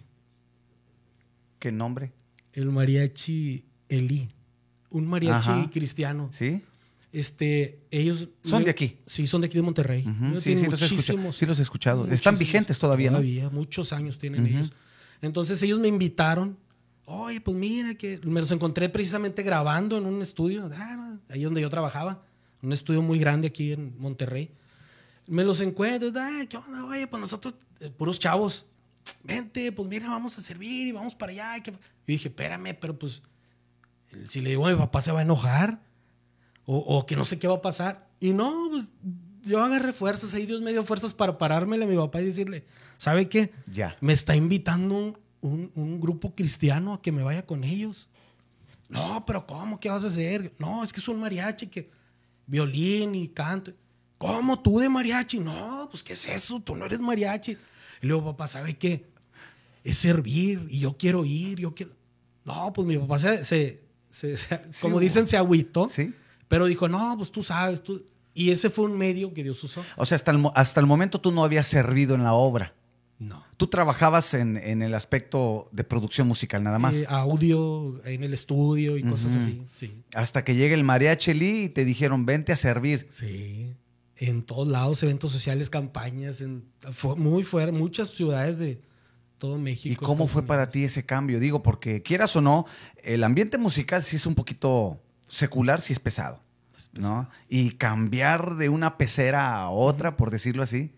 ¿Qué 1.60 1.72
nombre? 1.72 2.12
El 2.54 2.70
mariachi 2.72 3.64
Elí. 3.90 4.30
Un 4.90 5.06
mariachi 5.08 5.50
Ajá. 5.50 5.70
cristiano. 5.72 6.30
¿Sí? 6.32 6.62
Este, 7.12 7.80
ellos. 7.90 8.28
Son 8.44 8.64
de 8.64 8.70
aquí. 8.72 8.98
Sí, 9.06 9.26
son 9.28 9.42
de 9.42 9.48
aquí 9.48 9.58
de 9.58 9.64
Monterrey. 9.64 10.02
Ellos 10.02 10.44
Sí, 10.44 10.56
sí 10.58 10.66
los, 10.68 11.36
sí 11.36 11.46
los 11.46 11.60
he 11.60 11.62
escuchado. 11.62 12.06
Están 12.08 12.38
vigentes 12.38 12.78
todavía, 12.80 13.10
¿no? 13.10 13.18
Todavía, 13.18 13.50
muchos 13.50 13.94
años 13.94 14.20
tienen 14.20 14.46
ellos. 14.46 14.74
Entonces 15.22 15.62
ellos 15.64 15.80
me 15.80 15.88
invitaron. 15.88 16.58
Oye, 17.10 17.40
pues 17.40 17.56
mira 17.56 17.96
que 17.96 18.20
me 18.26 18.42
los 18.42 18.52
encontré 18.52 18.90
precisamente 18.90 19.42
grabando 19.42 19.98
en 19.98 20.06
un 20.06 20.22
estudio, 20.22 20.70
ah, 20.76 21.18
ahí 21.30 21.42
donde 21.42 21.62
yo 21.62 21.70
trabajaba, 21.70 22.22
un 22.62 22.74
estudio 22.74 23.02
muy 23.02 23.18
grande 23.18 23.48
aquí 23.48 23.72
en 23.72 23.98
Monterrey. 23.98 24.52
Me 25.26 25.46
los 25.46 25.62
encuentro, 25.62 26.12
ah, 26.18 26.44
¿qué 26.50 26.58
onda? 26.58 26.84
Oye, 26.84 27.08
pues 27.08 27.22
nosotros, 27.22 27.56
eh, 27.80 27.90
puros 27.90 28.20
chavos, 28.20 28.66
vente, 29.24 29.72
pues 29.72 29.88
mira, 29.88 30.10
vamos 30.10 30.38
a 30.38 30.42
servir 30.42 30.86
y 30.90 30.92
vamos 30.92 31.16
para 31.16 31.32
allá. 31.32 31.64
que-". 31.64 31.72
Yo 31.72 31.78
dije, 32.08 32.28
espérame, 32.28 32.76
pero 32.78 33.00
pues, 33.00 33.22
si 34.26 34.42
le 34.42 34.50
digo 34.50 34.68
a 34.68 34.72
mi 34.72 34.78
papá 34.78 35.02
se 35.02 35.14
va 35.14 35.20
a 35.20 35.22
enojar 35.22 35.80
o, 36.66 36.76
o 36.78 37.06
que 37.06 37.16
no 37.16 37.24
sé 37.24 37.40
qué 37.40 37.48
va 37.48 37.56
a 37.56 37.62
pasar. 37.62 38.10
Y 38.20 38.34
no, 38.34 38.68
pues 38.70 38.92
yo 39.44 39.64
agarré 39.64 39.94
fuerzas, 39.94 40.34
ahí 40.34 40.46
Dios 40.46 40.62
me 40.62 40.74
dio 40.74 40.84
fuerzas 40.84 41.14
para 41.14 41.38
parármele 41.38 41.86
a 41.86 41.88
mi 41.88 41.96
papá 41.96 42.20
y 42.22 42.26
decirle, 42.26 42.66
¿sabe 42.98 43.30
qué? 43.30 43.54
Ya. 43.72 43.96
Me 44.02 44.12
está 44.12 44.36
invitando 44.36 45.18
un, 45.42 45.72
un- 45.76 46.00
grupo 46.00 46.34
cristiano 46.36 46.94
a 46.94 47.02
que 47.02 47.12
me 47.12 47.24
vaya 47.24 47.46
con 47.46 47.64
ellos. 47.64 48.10
No, 48.90 49.26
pero 49.26 49.46
¿cómo? 49.46 49.80
¿Qué 49.80 49.90
vas 49.90 50.04
a 50.04 50.08
hacer? 50.08 50.54
No, 50.60 50.84
es 50.84 50.94
que 50.94 51.00
es 51.00 51.08
un 51.08 51.20
mariachi 51.20 51.68
que 51.68 51.90
violín 52.46 53.16
y 53.16 53.28
canto. 53.28 53.72
¿Cómo 54.18 54.60
tú 54.62 54.80
de 54.80 54.90
mariachi? 54.90 55.40
No, 55.40 55.88
pues 55.92 56.04
¿qué 56.04 56.14
es 56.14 56.28
eso? 56.28 56.60
Tú 56.60 56.76
no 56.76 56.86
eres 56.86 57.00
mariachi. 57.00 57.58
Y 58.02 58.08
luego, 58.08 58.26
papá, 58.32 58.48
¿sabe 58.48 58.76
qué? 58.78 59.06
Es 59.84 59.98
servir 59.98 60.66
y 60.70 60.80
yo 60.80 60.98
quiero 60.98 61.24
ir, 61.26 61.60
yo 61.60 61.74
quiero... 61.76 61.92
No, 62.46 62.72
pues 62.74 62.88
mi 62.88 62.98
papá 62.98 63.18
se, 63.18 63.44
se- 63.44 63.84
se- 64.10 64.38
se- 64.38 64.62
como 64.82 65.00
dicen, 65.00 65.28
se 65.28 65.38
agüitó. 65.38 65.90
¿Sí? 65.90 66.14
Pero 66.48 66.66
dijo, 66.66 66.88
no, 66.88 67.16
pues 67.18 67.32
tú 67.32 67.44
sabes, 67.44 67.84
tú... 67.84 68.04
Y 68.34 68.52
ese 68.52 68.70
fue 68.70 68.86
un 68.86 68.98
medio 68.98 69.34
que 69.34 69.44
Dios 69.44 69.64
usó. 69.64 69.84
O 69.98 70.06
sea, 70.06 70.16
hasta 70.16 70.32
el, 70.32 70.44
hasta 70.56 70.80
el 70.80 70.86
momento 70.86 71.20
tú 71.20 71.32
no 71.32 71.44
habías 71.44 71.68
servido 71.68 72.16
en 72.16 72.24
la 72.24 72.34
obra. 72.34 72.74
No. 73.20 73.44
Tú 73.58 73.68
trabajabas 73.68 74.36
en, 74.36 74.58
en 74.58 74.84
el 74.84 74.94
aspecto 74.94 75.70
de 75.72 75.84
producción 75.84 76.28
musical 76.28 76.64
nada 76.64 76.78
más. 76.78 76.96
Eh, 76.96 77.06
audio 77.10 78.00
en 78.06 78.24
el 78.24 78.34
estudio 78.34 78.96
y 78.98 79.04
cosas 79.04 79.36
así, 79.36 79.64
sí. 79.74 80.04
Hasta 80.14 80.44
que 80.44 80.56
llega 80.56 80.76
el 80.76 80.84
mariachi 80.84 81.34
Lee 81.34 81.64
y 81.64 81.70
te 81.70 81.84
dijeron, 81.84 82.26
vente 82.26 82.52
a 82.52 82.56
servir. 82.56 83.08
Sí. 83.10 83.74
En 84.18 84.44
todos 84.44 84.68
lados, 84.68 85.02
eventos 85.04 85.32
sociales, 85.32 85.70
campañas, 85.70 86.42
en, 86.42 86.66
fue 86.92 87.16
muy 87.16 87.44
fuera, 87.44 87.72
muchas 87.72 88.10
ciudades 88.10 88.60
de 88.60 88.82
todo 89.38 89.58
México. 89.58 89.94
¿Y 89.94 89.96
cómo 89.96 90.28
fue 90.28 90.44
para 90.44 90.70
ti 90.70 90.84
ese 90.84 91.06
cambio? 91.06 91.40
Digo, 91.40 91.64
porque 91.64 92.02
quieras 92.02 92.36
o 92.36 92.42
no, 92.42 92.66
el 93.04 93.24
ambiente 93.24 93.58
musical 93.58 94.04
sí 94.04 94.16
es 94.16 94.26
un 94.26 94.36
poquito 94.36 95.02
secular, 95.28 95.82
sí 95.82 95.94
es 95.94 96.00
pesado. 96.00 96.42
Es 96.76 96.88
pesado. 96.90 97.24
¿no? 97.24 97.30
Y 97.50 97.72
cambiar 97.72 98.56
de 98.56 98.70
una 98.70 98.98
pecera 98.98 99.56
a 99.56 99.70
otra, 99.70 100.18
por 100.18 100.32
decirlo 100.32 100.64
así. 100.64 100.92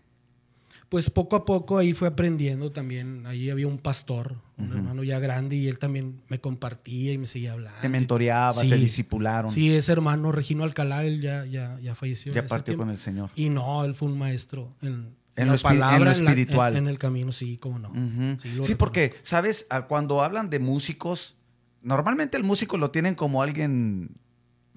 Pues 0.90 1.08
poco 1.08 1.36
a 1.36 1.44
poco 1.44 1.78
ahí 1.78 1.92
fue 1.94 2.08
aprendiendo 2.08 2.72
también. 2.72 3.24
Ahí 3.26 3.48
había 3.48 3.68
un 3.68 3.78
pastor, 3.78 4.34
un 4.58 4.72
hermano 4.72 5.04
ya 5.04 5.20
grande, 5.20 5.54
y 5.56 5.68
él 5.68 5.78
también 5.78 6.20
me 6.28 6.40
compartía 6.40 7.12
y 7.12 7.18
me 7.18 7.26
seguía 7.26 7.52
hablando. 7.52 7.78
Te 7.80 7.88
mentoreaba, 7.88 8.52
Sí. 8.52 8.68
te 8.68 8.76
disipularon. 8.76 9.48
Sí, 9.50 9.72
ese 9.72 9.92
hermano, 9.92 10.32
Regino 10.32 10.64
Alcalá, 10.64 11.04
él 11.04 11.20
ya, 11.22 11.46
ya, 11.46 11.78
ya 11.80 11.94
falleció. 11.94 12.32
ya 12.32 12.44
partió 12.44 12.76
con 12.76 12.90
el 12.90 12.98
Señor. 12.98 13.30
Y 13.36 13.50
no, 13.50 13.84
él 13.84 13.94
fue 13.94 14.08
un 14.08 14.18
maestro 14.18 14.74
en, 14.82 15.14
En 15.36 15.46
la 15.48 15.54
espi- 15.54 15.96
en 15.96 16.04
lo 16.04 16.10
espiritual. 16.10 16.72
en, 16.76 16.82
en 16.84 16.88
el 16.88 16.98
camino, 16.98 17.30
sí, 17.30 17.56
cómo 17.56 17.78
no. 17.78 17.92
Sí, 18.40 18.48
Sí, 18.62 18.74
porque, 18.74 19.14
¿sabes? 19.22 19.66
Ah, 19.70 19.86
Cuando 19.86 20.22
hablan 20.24 20.50
de 20.50 20.58
músicos, 20.58 21.36
normalmente 21.82 22.36
el 22.36 22.42
músico 22.42 22.76
lo 22.78 22.90
tienen 22.90 23.14
como 23.14 23.42
alguien... 23.44 24.16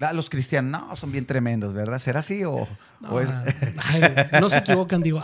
Ah, 0.00 0.12
los 0.12 0.28
cristianos, 0.28 0.70
no, 0.88 0.96
son 0.96 1.12
bien 1.12 1.24
tremendos, 1.24 1.72
¿verdad? 1.72 1.98
¿Será 2.00 2.18
así 2.20 2.42
o, 2.44 2.66
No, 3.00 3.08
o 3.10 3.20
es- 3.20 3.30
ay, 3.78 4.02
no 4.40 4.50
se 4.50 4.58
equivocan, 4.58 5.02
digo. 5.02 5.22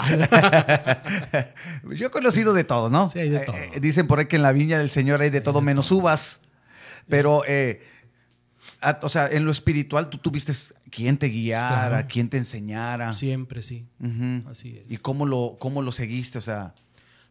Yo 1.95 2.07
he 2.07 2.11
conocido 2.11 2.55
de 2.55 2.65
todo, 2.65 2.89
¿no? 2.91 3.09
Sí, 3.11 3.19
hay 3.19 3.31
de 3.31 3.37
Eh, 3.39 3.45
todo. 3.47 3.57
eh, 3.57 3.81
dicen 3.81 4.07
por 4.07 4.19
ahí 4.21 4.27
que 4.27 4.37
en 4.37 4.43
la 4.43 4.53
viña 4.53 4.79
del 4.79 4.91
Señor 4.91 5.21
hay 5.21 5.31
de 5.31 5.41
todo 5.41 5.61
menos 5.61 5.91
uvas. 5.91 6.41
Pero, 7.09 7.43
eh, 7.47 7.83
a- 8.81 8.99
o 9.03 9.09
sea, 9.09 9.27
en 9.27 9.45
lo 9.45 9.51
espiritual 9.51 10.09
tú 10.11 10.19
tuviste 10.19 10.53
quien 10.91 11.19
te 11.19 11.27
guiara, 11.27 11.89
Claro. 11.89 12.07
quien 12.09 12.29
te 12.29 12.37
enseñara. 12.39 13.13
Siempre, 13.15 13.63
sí. 13.63 13.87
Así 14.49 14.79
es. 14.79 14.91
¿Y 14.91 14.97
cómo 14.99 15.27
lo, 15.27 15.57
cómo 15.59 15.83
lo 15.83 15.93
seguiste? 15.93 16.39
O 16.39 16.43
sea, 16.43 16.75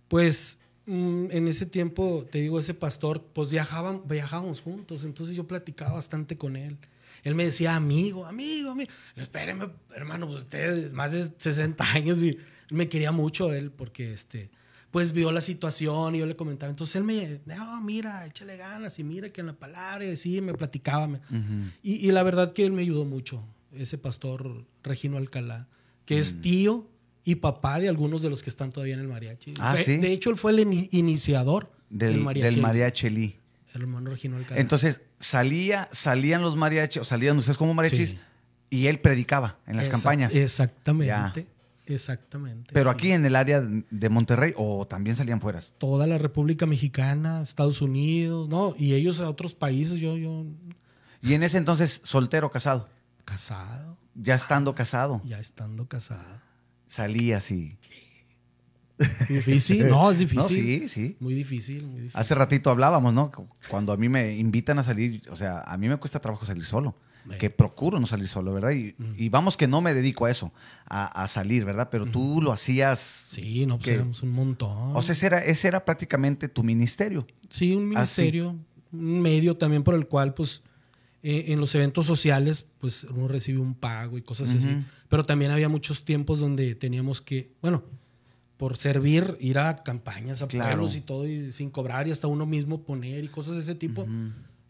Pues 0.07 0.57
mm, 0.87 1.27
en 1.31 1.47
ese 1.47 1.65
tiempo, 1.67 2.25
te 2.31 2.39
digo, 2.39 2.59
ese 2.59 2.73
pastor, 2.73 3.23
pues 3.33 3.51
viajaban, 3.51 4.01
viajábamos 4.07 4.59
juntos, 4.61 5.03
entonces 5.03 5.35
yo 5.35 5.45
platicaba 5.47 5.93
bastante 5.93 6.35
con 6.35 6.55
él. 6.55 6.77
Él 7.23 7.35
me 7.35 7.45
decía, 7.45 7.75
amigo, 7.75 8.25
amigo, 8.25 8.71
amigo. 8.71 8.89
Espéreme, 9.15 9.69
hermano, 9.95 10.27
pues 10.27 10.39
usted 10.39 10.91
más 10.91 11.11
de 11.11 11.29
60 11.37 11.83
años 11.93 12.21
y 12.23 12.37
me 12.71 12.87
quería 12.89 13.11
mucho 13.11 13.53
él 13.53 13.71
porque, 13.71 14.13
este, 14.13 14.49
pues 14.91 15.11
vio 15.11 15.31
la 15.31 15.41
situación 15.41 16.15
y 16.15 16.19
yo 16.19 16.25
le 16.25 16.35
comentaba. 16.35 16.69
Entonces 16.69 16.95
él 16.95 17.03
me, 17.03 17.41
no, 17.45 17.81
mira, 17.81 18.25
échale 18.25 18.57
ganas 18.57 18.97
y 18.99 19.03
mira 19.03 19.29
que 19.31 19.41
en 19.41 19.47
la 19.47 19.53
palabra 19.53 20.05
y 20.05 20.11
así 20.11 20.41
me 20.41 20.53
platicaba. 20.53 21.07
me-. 21.07 21.19
Y, 21.83 22.07
y 22.07 22.11
la 22.11 22.23
verdad 22.23 22.51
que 22.53 22.65
él 22.65 22.71
me 22.71 22.81
ayudó 22.81 23.05
mucho, 23.05 23.43
ese 23.73 23.97
pastor 23.97 24.65
Regino 24.83 25.17
Alcalá, 25.17 25.67
que 26.05 26.15
Mm. 26.15 26.19
es 26.19 26.41
tío 26.41 26.87
y 27.23 27.35
papá 27.35 27.79
de 27.79 27.87
algunos 27.89 28.21
de 28.23 28.29
los 28.31 28.41
que 28.41 28.49
están 28.49 28.71
todavía 28.71 28.95
en 28.95 29.01
el 29.01 29.07
mariachi. 29.07 29.53
Ah, 29.59 29.73
Fue- 29.75 29.83
¿sí? 29.83 29.97
De 29.97 30.11
hecho, 30.11 30.31
él 30.31 30.37
fue 30.37 30.51
el 30.53 30.59
ini- 30.59 30.89
iniciador 30.91 31.71
del, 31.91 32.13
del 32.13 32.23
mariachi. 32.23 32.55
del 32.55 32.61
mariachi. 32.63 33.35
El 33.73 33.81
hermano 33.81 34.09
Regino 34.11 34.37
Alcalá. 34.37 34.59
Entonces, 34.59 35.01
salía, 35.19 35.87
salían 35.91 36.41
los 36.41 36.55
mariachis, 36.55 37.01
o 37.01 37.05
salían 37.05 37.37
ustedes 37.37 37.57
como 37.57 37.73
mariachis, 37.73 38.11
Sí. 38.11 38.19
y 38.69 38.87
él 38.87 38.99
predicaba 38.99 39.57
en 39.67 39.77
las 39.77 39.87
Exact- 39.87 39.91
campañas. 39.91 40.35
Exactamente. 40.35 41.47
Exactamente. 41.85 42.69
Pero 42.73 42.91
sí. 42.91 42.95
aquí 42.95 43.11
en 43.11 43.25
el 43.25 43.35
área 43.35 43.61
de 43.61 44.09
Monterrey, 44.09 44.53
o 44.55 44.85
también 44.85 45.15
salían 45.15 45.41
fuera. 45.41 45.59
Toda 45.79 46.05
la 46.05 46.17
República 46.19 46.65
Mexicana, 46.67 47.41
Estados 47.41 47.81
Unidos, 47.81 48.47
¿no? 48.47 48.75
Y 48.77 48.93
ellos 48.93 49.19
a 49.21 49.29
otros 49.29 49.55
países, 49.55 49.95
yo, 49.99 50.15
yo, 50.17 50.45
Y 51.21 51.33
en 51.33 51.43
ese 51.43 51.57
entonces, 51.57 51.99
soltero, 52.03 52.49
casado. 52.51 52.87
casado, 53.25 53.97
Ya 54.15 54.35
estando 54.35 54.73
casado, 54.75 55.21
ya 55.25 55.39
estando 55.39 55.87
casado. 55.87 56.39
salía 56.87 57.37
así. 57.37 57.77
Difícil, 59.29 59.87
no, 59.89 60.11
es 60.11 60.19
difícil. 60.19 60.37
No, 60.41 60.47
sí, 60.47 60.87
sí. 60.89 61.17
Muy 61.19 61.33
difícil, 61.33 61.83
muy 61.83 62.01
difícil. 62.01 62.19
Hace 62.19 62.35
ratito 62.35 62.69
hablábamos, 62.69 63.13
¿no? 63.13 63.31
Cuando 63.69 63.93
a 63.93 63.97
mí 63.97 64.09
me 64.09 64.35
invitan 64.37 64.79
a 64.79 64.83
salir, 64.83 65.21
o 65.29 65.35
sea, 65.35 65.61
a 65.61 65.77
mí 65.77 65.87
me 65.87 65.97
cuesta 65.97 66.19
trabajo 66.19 66.45
salir 66.45 66.65
solo. 66.65 66.95
Que 67.37 67.51
procuro 67.51 67.99
no 67.99 68.07
salir 68.07 68.27
solo, 68.27 68.53
¿verdad? 68.53 68.71
Y, 68.71 68.95
Mm. 68.97 69.13
y 69.15 69.29
vamos 69.29 69.55
que 69.55 69.67
no 69.67 69.81
me 69.81 69.93
dedico 69.93 70.25
a 70.25 70.31
eso, 70.31 70.51
a, 70.87 71.05
a 71.23 71.27
salir, 71.27 71.63
¿verdad? 71.63 71.89
Pero 71.91 72.07
tú 72.07 72.41
lo 72.41 72.51
hacías. 72.51 72.99
Sí, 72.99 73.67
no, 73.67 73.77
pues 73.77 73.85
que- 73.89 73.93
éramos 73.95 74.23
un 74.23 74.31
montón. 74.31 74.95
O 74.95 75.01
sea, 75.03 75.13
ese 75.13 75.27
era, 75.27 75.37
ese 75.39 75.67
era 75.67 75.85
prácticamente 75.85 76.47
tu 76.49 76.63
ministerio. 76.63 77.27
Sí, 77.49 77.75
un 77.75 77.87
ministerio, 77.89 78.55
un 78.91 79.21
medio 79.21 79.55
también 79.57 79.83
por 79.83 79.93
el 79.93 80.07
cual, 80.07 80.33
pues, 80.33 80.63
eh, 81.21 81.45
en 81.49 81.59
los 81.59 81.75
eventos 81.75 82.07
sociales, 82.07 82.65
pues, 82.79 83.03
uno 83.03 83.27
recibe 83.27 83.59
un 83.59 83.75
pago 83.75 84.17
y 84.17 84.23
cosas 84.23 84.55
así. 84.55 84.77
Pero 85.07 85.23
también 85.23 85.51
había 85.51 85.69
muchos 85.69 86.03
tiempos 86.05 86.39
donde 86.39 86.73
teníamos 86.73 87.21
que, 87.21 87.51
bueno, 87.61 87.83
por 88.59 88.75
servir, 88.75 89.37
ir 89.39 89.57
a 89.57 89.83
campañas, 89.83 90.41
a 90.41 90.47
Claro. 90.49 90.71
pueblos 90.71 90.97
y 90.97 91.01
todo, 91.01 91.25
y 91.25 91.51
sin 91.53 91.69
cobrar, 91.69 92.09
y 92.09 92.11
hasta 92.11 92.27
uno 92.27 92.45
mismo 92.45 92.81
poner 92.83 93.23
y 93.23 93.29
cosas 93.29 93.55
de 93.55 93.61
ese 93.61 93.73
tipo. 93.73 94.05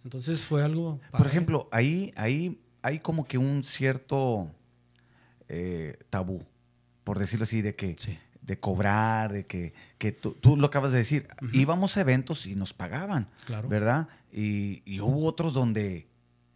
Entonces 0.04 0.46
fue 0.46 0.64
algo... 0.64 1.02
Por 1.12 1.26
ejemplo, 1.26 1.68
ahí, 1.72 2.14
ahí 2.16 2.62
hay 2.84 3.00
como 3.00 3.26
que 3.28 3.40
un 3.40 3.64
cierto 3.64 4.52
eh, 5.48 5.98
tabú, 6.12 6.44
por 7.04 7.18
decirlo 7.18 7.44
así, 7.46 7.62
de 7.64 7.76
que 7.76 7.96
Sí. 7.98 8.16
de 8.44 8.60
cobrar, 8.60 9.34
de 9.34 9.46
que, 9.48 9.74
que 9.98 10.12
tú, 10.12 10.34
tú 10.40 10.56
lo 10.56 10.68
acabas 10.68 10.92
de 10.92 11.00
decir, 11.00 11.28
íbamos 11.52 11.98
a 11.98 12.02
eventos 12.02 12.46
y 12.46 12.54
nos 12.56 12.74
pagaban, 12.74 13.28
Claro. 13.48 13.68
¿verdad? 13.70 14.08
Y, 14.32 14.84
y 14.86 15.00
hubo 15.02 15.26
otros 15.26 15.52
donde, 15.54 16.08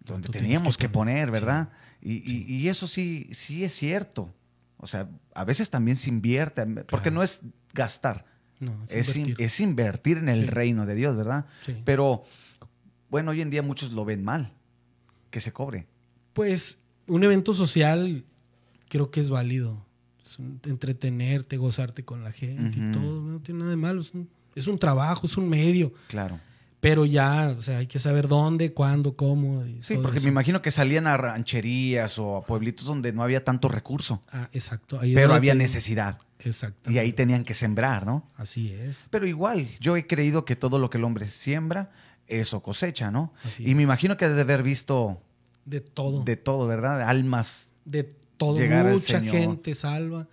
donde 0.05 0.27
Tú 0.27 0.33
teníamos 0.33 0.77
que 0.77 0.83
que 0.85 0.89
poner, 0.89 1.31
¿verdad? 1.31 1.69
Y, 1.99 2.31
y- 2.31 2.45
y 2.61 2.67
eso 2.69 2.87
sí, 2.87 3.27
sí 3.31 3.63
es 3.63 3.73
cierto. 3.73 4.31
O 4.83 4.87
sea, 4.87 5.09
a 5.33 5.45
veces 5.45 5.69
también 5.69 5.97
se 5.97 6.09
invierte, 6.09 6.65
porque 6.65 6.85
Claro. 7.09 7.11
no 7.15 7.23
es 7.23 7.41
gastar, 7.73 8.25
No, 8.59 8.83
es, 8.89 9.15
invertir. 9.15 9.35
es 9.45 9.59
invertir 9.59 10.17
en 10.17 10.29
el 10.29 10.41
Sí. 10.41 10.45
reino 10.47 10.85
de 10.85 10.95
Dios, 10.95 11.15
¿verdad? 11.17 11.45
Sí. 11.65 11.75
Pero, 11.85 12.23
bueno, 13.09 13.31
hoy 13.31 13.41
en 13.41 13.49
día 13.49 13.61
muchos 13.61 13.91
lo 13.93 14.05
ven 14.05 14.23
mal, 14.23 14.53
que 15.29 15.39
se 15.39 15.51
cobre. 15.53 15.87
Pues 16.33 16.81
un 17.07 17.23
evento 17.23 17.53
social 17.53 18.25
creo 18.89 19.09
que 19.09 19.19
es 19.19 19.29
válido. 19.29 19.85
Es 20.19 20.37
un- 20.39 20.59
entretenerte, 20.65 21.57
gozarte 21.57 22.03
con 22.05 22.23
la 22.23 22.31
gente 22.31 22.77
y 22.79 22.91
todo. 22.91 23.21
No 23.21 23.39
tiene 23.41 23.59
nada 23.59 23.71
de 23.71 23.77
malo. 23.77 24.01
Es 24.01 24.13
un, 24.13 24.29
es 24.55 24.67
un 24.67 24.77
trabajo, 24.79 25.25
es 25.27 25.35
un 25.37 25.49
medio. 25.49 25.93
Claro. 26.07 26.39
Pero 26.83 27.05
ya, 27.05 27.55
o 27.57 27.61
sea, 27.61 27.77
hay 27.77 27.87
que 27.87 27.97
saber 27.97 28.27
dónde, 28.27 28.73
cuándo, 28.73 29.15
cómo. 29.15 29.65
y 29.65 29.81
Sí, 29.81 29.93
todo 29.93 30.03
porque 30.03 30.17
eso. 30.17 30.25
me 30.27 30.31
imagino 30.31 30.61
que 30.61 30.69
salían 30.69 31.07
a 31.07 31.15
rancherías 31.15 32.19
o 32.19 32.35
a 32.35 32.41
pueblitos 32.43 32.83
donde 32.85 33.13
no 33.13 33.23
había 33.23 33.45
tanto 33.45 33.69
recurso, 33.69 34.21
Ah, 34.29 34.49
exacto. 34.51 34.99
Ahí 34.99 35.15
pero 35.15 35.33
había 35.33 35.55
necesidad. 35.55 36.17
Exacto. 36.39 36.91
Y 36.91 36.97
ahí 36.97 37.13
tenían 37.13 37.45
que 37.45 37.53
sembrar, 37.53 38.05
¿no? 38.05 38.29
Así 38.35 38.69
es. 38.73 39.07
Pero 39.11 39.25
igual, 39.25 39.65
yo 39.79 39.95
he 39.95 40.05
creído 40.07 40.43
que 40.43 40.57
todo 40.57 40.77
lo 40.77 40.89
que 40.89 40.97
el 40.97 41.05
hombre 41.05 41.25
siembra, 41.27 41.89
eso 42.27 42.61
cosecha, 42.61 43.11
¿no? 43.11 43.33
Así 43.45 43.63
y 43.65 43.75
me 43.75 43.83
imagino 43.83 44.17
que 44.17 44.27
debe 44.27 44.41
haber 44.41 44.61
visto 44.63 45.21
De 45.63 45.79
todo. 45.79 46.23
de 46.25 46.35
todo, 46.35 46.67
¿verdad? 46.67 47.01
Almas. 47.03 47.73
de 47.85 48.03
todo. 48.35 48.57
llegar 48.57 48.87
al 48.87 48.95
Mucha 48.95 49.19
Señor. 49.19 49.35
gente 49.37 49.73
salva. 49.73 50.27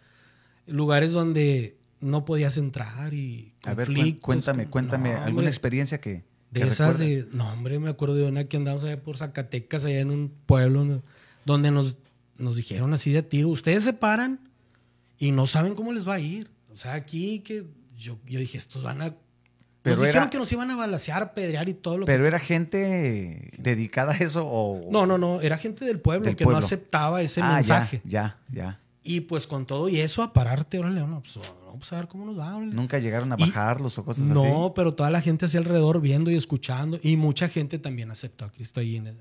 Lugares 0.67 1.13
donde 1.13 1.77
no 2.01 2.25
podías 2.25 2.57
entrar 2.57 3.15
y 3.15 3.53
A 3.65 3.75
ver, 3.75 3.87
conflictos 3.87 4.21
cuéntame, 4.23 4.67
cuéntame 4.67 5.13
No, 5.15 5.23
alguna 5.23 5.47
experiencia 5.49 6.01
que... 6.01 6.29
De 6.51 6.63
esas 6.63 6.99
de. 6.99 7.27
No, 7.33 7.53
hombre, 7.53 7.79
me 7.79 7.91
acuerdo 7.91 8.15
de 8.17 8.25
una 8.25 8.45
que 8.45 8.57
andamos 8.57 8.83
allá 8.85 9.01
por 9.03 9.17
Zacatecas, 9.17 9.85
allá 9.85 10.01
en 10.01 10.11
un 10.11 10.33
pueblo, 10.47 11.01
donde 11.45 11.71
nos, 11.71 11.97
nos 12.39 12.57
dijeron 12.57 12.93
así 12.93 13.13
de 13.13 13.23
tiro: 13.23 13.49
Ustedes 13.49 13.85
se 13.85 13.93
paran 13.93 14.41
y 15.19 15.31
no 15.33 15.47
saben 15.47 15.75
cómo 15.75 15.93
les 15.93 16.09
va 16.09 16.15
a 16.15 16.21
ir. 16.21 16.51
O 16.73 16.77
sea, 16.77 16.95
aquí 16.95 17.41
que 17.41 17.67
yo, 17.97 18.19
yo 18.27 18.41
dije: 18.41 18.59
Estos 18.59 18.83
van 18.83 19.01
a. 19.03 19.15
Pero 19.83 19.97
nos 19.97 20.05
dijeron 20.05 20.29
que 20.29 20.39
nos 20.39 20.53
iban 20.53 20.71
a 20.71 20.77
balasear, 20.77 21.33
pedrear 21.33 21.69
y 21.69 21.75
todo 21.75 21.99
lo 21.99 22.05
Pero 22.07 22.25
que. 22.25 22.29
era 22.29 22.39
gente 22.39 23.51
dedicada 23.57 24.13
a 24.13 24.17
eso 24.19 24.45
o... 24.47 24.79
No, 24.91 25.07
no, 25.07 25.17
no. 25.17 25.41
Era 25.41 25.57
gente 25.57 25.87
del 25.87 26.01
pueblo 26.01 26.27
Del 26.27 26.37
que 26.37 26.45
pueblo. 26.45 26.61
no 26.61 26.67
aceptaba 26.67 27.23
ese 27.23 27.41
Ah, 27.43 27.55
mensaje. 27.55 28.03
Ya, 28.05 28.39
ya, 28.53 28.59
ya. 28.63 28.81
Y 29.03 29.21
pues 29.21 29.47
con 29.47 29.65
todo 29.67 29.89
y 29.89 29.99
eso, 30.01 30.23
a 30.23 30.33
pararte, 30.33 30.79
órale, 30.79 31.01
no, 31.01 31.23
pues 31.23 31.39
vamos 31.65 31.91
a 31.93 31.97
ver 31.97 32.07
cómo 32.09 32.27
nos 32.27 32.39
va. 32.39 32.55
órale. 32.57 32.75
Nunca 32.75 32.99
llegaron 32.99 33.33
a 33.33 33.37
Y- 33.39 33.43
bajarlos 33.47 33.97
o 33.99 34.05
cosas 34.05 34.25
así. 34.25 34.33
No, 34.33 34.73
pero 34.75 34.93
toda 34.93 35.11
la 35.11 35.21
gente 35.23 35.47
hacia 35.47 35.59
alrededor 35.59 36.01
viendo 36.01 36.31
y 36.31 36.37
escuchando. 36.37 36.99
Y 37.03 37.17
mucha 37.17 37.49
gente 37.49 37.79
también 37.79 38.11
aceptó 38.11 38.45
a 38.45 38.53
Cristo 38.53 38.81
ahí 38.81 38.97
en 38.97 39.07
el- 39.09 39.17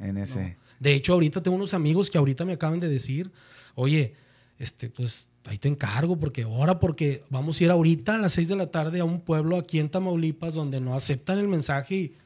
En 0.00 0.18
ese... 0.18 0.42
No. 0.42 0.54
De 0.80 0.94
hecho, 0.94 1.12
ahorita 1.12 1.40
tengo 1.42 1.56
unos 1.56 1.74
amigos 1.74 2.10
que 2.10 2.18
ahorita 2.18 2.44
me 2.44 2.54
acaban 2.54 2.80
de 2.80 2.88
decir, 2.88 3.30
oye, 3.76 4.14
este, 4.58 4.88
pues 4.90 5.28
ahí 5.44 5.58
te 5.58 5.68
encargo, 5.68 6.18
porque 6.18 6.42
ahora, 6.42 6.80
porque 6.80 7.22
vamos 7.30 7.60
a 7.60 7.64
ir 7.64 7.70
ahorita 7.70 8.14
a 8.16 8.18
las 8.18 8.32
6 8.32 8.48
de 8.48 8.56
la 8.56 8.70
tarde 8.72 8.98
a 8.98 9.04
un 9.04 9.20
pueblo 9.20 9.56
aquí 9.58 9.78
en 9.78 9.88
Tamaulipas 9.88 10.54
donde 10.54 10.80
no 10.80 10.94
aceptan 10.96 11.38
el 11.38 11.46
mensaje 11.46 11.94
y, 11.94 12.16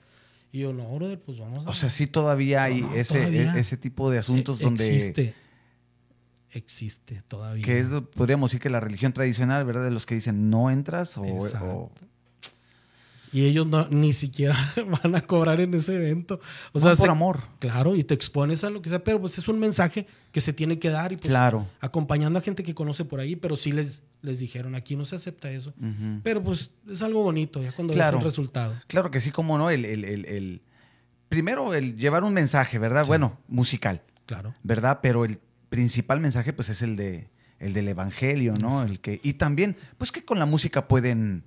y 0.53 0.61
yo, 0.61 0.73
no, 0.73 0.89
brother, 0.95 1.21
pues 1.21 1.39
vamos 1.39 1.67
a... 1.67 1.71
O 1.71 1.75
sea, 1.75 1.91
sí 1.91 2.07
todavía 2.07 2.63
hay 2.63 2.81
No, 2.81 2.89
no, 2.89 2.95
ese, 2.95 3.19
todavía. 3.19 3.55
e- 3.55 3.61
ese 3.61 3.77
tipo 3.77 4.11
de 4.11 4.19
asuntos 4.19 4.61
E- 4.61 4.65
donde... 4.65 4.87
Existe. 4.87 5.35
Existe 6.57 7.23
todavía. 7.29 7.65
Que 7.65 7.79
es, 7.81 7.89
podríamos 8.15 8.51
decir 8.51 8.61
que 8.61 8.71
la 8.71 8.81
religión 8.81 9.13
tradicional, 9.13 9.65
¿verdad? 9.65 9.85
De 9.85 9.91
los 9.91 10.07
que 10.07 10.15
dicen 10.15 10.51
no 10.51 10.71
entras 10.71 11.17
o... 11.19 11.25
Exacto. 11.25 11.67
o- 11.67 11.93
Y 13.33 13.45
ellos 13.45 13.67
no, 13.67 13.87
ni 13.89 14.13
siquiera 14.13 14.73
van 15.03 15.15
a 15.17 15.21
cobrar 15.21 15.61
en 15.61 15.75
ese 15.75 15.97
evento. 15.97 16.41
O 16.73 16.81
sea, 16.81 16.93
por 16.95 17.05
se- 17.07 17.11
amor. 17.11 17.41
claro, 17.59 17.95
y 17.97 18.05
te 18.05 18.15
expones 18.15 18.65
a 18.65 18.71
lo 18.71 18.81
que 18.81 18.89
sea, 18.89 19.03
pero 19.03 19.21
pues 19.21 19.37
es 19.37 19.47
un 19.49 19.59
mensaje 19.59 20.07
que 20.33 20.41
se 20.41 20.53
tiene 20.53 20.79
que 20.79 20.89
dar 20.91 21.13
y 21.13 21.17
pues 21.17 21.29
Claro. 21.29 21.67
acompañando 21.81 22.39
a 22.39 22.43
gente 22.43 22.63
que 22.63 22.75
conoce 22.75 23.05
por 23.05 23.21
ahí, 23.21 23.37
pero 23.37 23.57
sí 23.57 23.73
les, 23.73 24.03
les 24.23 24.39
dijeron, 24.39 24.75
aquí 24.75 24.97
no 24.97 25.05
se 25.05 25.17
acepta 25.17 25.51
eso. 25.51 25.75
Pero 26.23 26.43
pues 26.43 26.73
es 26.89 27.03
algo 27.03 27.23
bonito 27.23 27.63
ya 27.63 27.73
cuando 27.73 27.93
Claro. 27.93 28.17
ves 28.19 28.25
el 28.25 28.31
resultado. 28.31 28.75
Claro 28.87 29.11
que 29.11 29.21
sí, 29.21 29.31
como 29.33 29.59
no, 29.59 29.69
el, 29.71 29.85
el- 29.85 30.05
el- 30.05 30.25
el- 30.27 30.63
primero 31.29 31.75
el 31.75 31.97
llevar 31.97 32.23
un 32.25 32.33
mensaje, 32.33 32.79
¿verdad? 32.79 33.03
Sí. 33.05 33.09
Bueno, 33.09 33.39
musical, 33.49 34.01
Claro. 34.25 34.55
¿verdad? 34.63 35.01
Pero 35.03 35.25
el 35.25 35.41
principal 35.69 36.21
mensaje, 36.21 36.53
pues, 36.53 36.69
es 36.69 36.83
el 36.83 36.97
de 36.97 37.29
el 37.59 37.73
del 37.73 37.89
evangelio, 37.89 38.55
¿no? 38.59 38.83
El 38.83 39.01
que 39.01 39.19
y 39.23 39.35
también, 39.35 39.77
pues, 39.99 40.13
que 40.13 40.25
con 40.25 40.39
la 40.39 40.47
música 40.47 40.89
pueden 40.89 41.43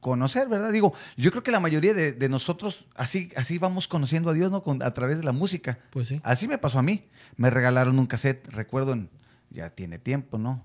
conocer, 0.00 0.48
¿verdad? 0.48 0.70
Digo, 0.72 0.94
yo 1.16 1.30
creo 1.30 1.42
que 1.42 1.50
la 1.50 1.60
mayoría 1.60 1.92
de, 1.94 2.12
de 2.12 2.28
nosotros 2.28 2.86
así 2.94 3.30
así 3.36 3.58
vamos 3.58 3.86
conociendo 3.88 4.30
a 4.30 4.32
Dios, 4.32 4.50
¿no? 4.50 4.62
Con- 4.62 4.82
a 4.82 4.92
través 4.94 5.18
de 5.18 5.24
la 5.24 5.32
música. 5.32 5.78
Pues 5.90 6.08
sí. 6.08 6.20
Así 6.24 6.48
me 6.48 6.58
pasó 6.58 6.78
a 6.78 6.82
mí. 6.82 7.04
Me 7.36 7.50
regalaron 7.50 7.98
un 7.98 8.06
cassette, 8.06 8.46
recuerdo, 8.48 8.92
en- 8.92 9.10
ya 9.50 9.70
tiene 9.70 9.98
tiempo, 9.98 10.38
¿no? 10.38 10.62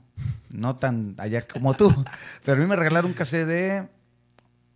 No 0.50 0.78
tan 0.78 1.16
allá 1.18 1.46
como 1.48 1.74
tú. 1.74 1.90
Pero 2.46 2.58
a 2.58 2.62
mí 2.62 2.68
me 2.68 2.76
regalaron 2.76 3.12
un 3.12 3.16
cassette 3.18 3.48
de. 3.48 3.88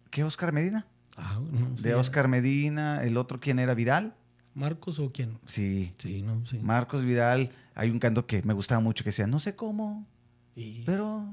¿Qué, 0.10 0.24
Oscar 0.24 0.52
Medina? 0.52 0.88
Ah, 1.16 1.40
no, 1.52 1.78
sí, 1.78 1.84
De 1.84 1.94
Oscar 1.96 2.28
Medina, 2.28 3.04
el 3.04 3.16
otro, 3.18 3.40
¿quién 3.40 3.60
era? 3.60 3.74
¿Vidal? 3.76 4.16
¿Marcos 4.54 5.00
o 5.00 5.12
quién? 5.12 5.38
Sí. 5.46 5.94
Sí, 5.98 6.22
no, 6.22 6.46
sí. 6.46 6.60
Marcos 6.60 7.04
Vidal. 7.04 7.52
Hay 7.76 7.90
un 7.90 8.00
canto 8.00 8.26
que 8.26 8.42
me 8.44 8.54
gustaba 8.54 8.82
mucho 8.82 9.04
que 9.04 9.10
decía, 9.10 9.28
no 9.28 9.40
sé 9.40 9.56
cómo, 9.56 10.06
pero 10.86 11.32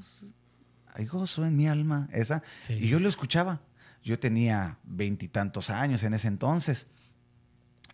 hay 0.94 1.06
gozo 1.06 1.44
en 1.44 1.56
mi 1.56 1.66
alma. 1.68 2.08
Esa. 2.12 2.42
Sí. 2.62 2.74
Y 2.74 2.88
yo 2.88 3.00
lo 3.00 3.08
escuchaba. 3.08 3.60
Yo 4.02 4.18
tenía 4.18 4.78
veintitantos 4.84 5.70
años 5.70 6.02
en 6.04 6.14
ese 6.14 6.28
entonces. 6.28 6.86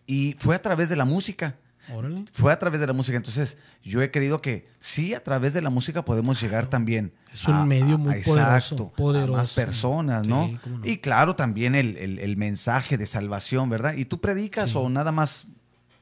Y 0.05 0.35
fue 0.37 0.55
a 0.55 0.61
través 0.61 0.89
de 0.89 0.95
la 0.95 1.05
música. 1.05 1.57
Órale. 1.91 2.25
Fue 2.31 2.53
a 2.53 2.59
través 2.59 2.79
de 2.79 2.87
la 2.87 2.93
música. 2.93 3.17
Entonces, 3.17 3.57
yo 3.83 4.01
he 4.01 4.11
creído 4.11 4.41
que 4.41 4.69
sí, 4.77 5.13
a 5.13 5.23
través 5.23 5.53
de 5.53 5.61
la 5.61 5.69
música 5.69 6.05
podemos 6.05 6.39
llegar 6.39 6.69
también. 6.69 7.13
Es 7.33 7.47
un 7.47 7.67
medio 7.67 7.97
muy 7.97 8.21
poderoso, 8.21 8.91
A 8.93 8.95
poderoso. 8.95 9.33
más 9.37 9.53
personas, 9.53 10.27
¿no? 10.27 10.47
Sí, 10.47 10.59
cómo 10.63 10.77
no. 10.77 10.85
Y 10.85 10.97
claro, 10.99 11.35
también 11.35 11.73
el, 11.75 11.97
el- 11.97 12.19
el 12.19 12.37
mensaje 12.37 12.97
de 12.97 13.05
salvación, 13.07 13.69
¿verdad? 13.69 13.95
¿Y 13.95 14.05
tú 14.05 14.21
predicas 14.21 14.69
Sí. 14.69 14.77
o 14.77 14.87
nada 14.89 15.11
más? 15.11 15.47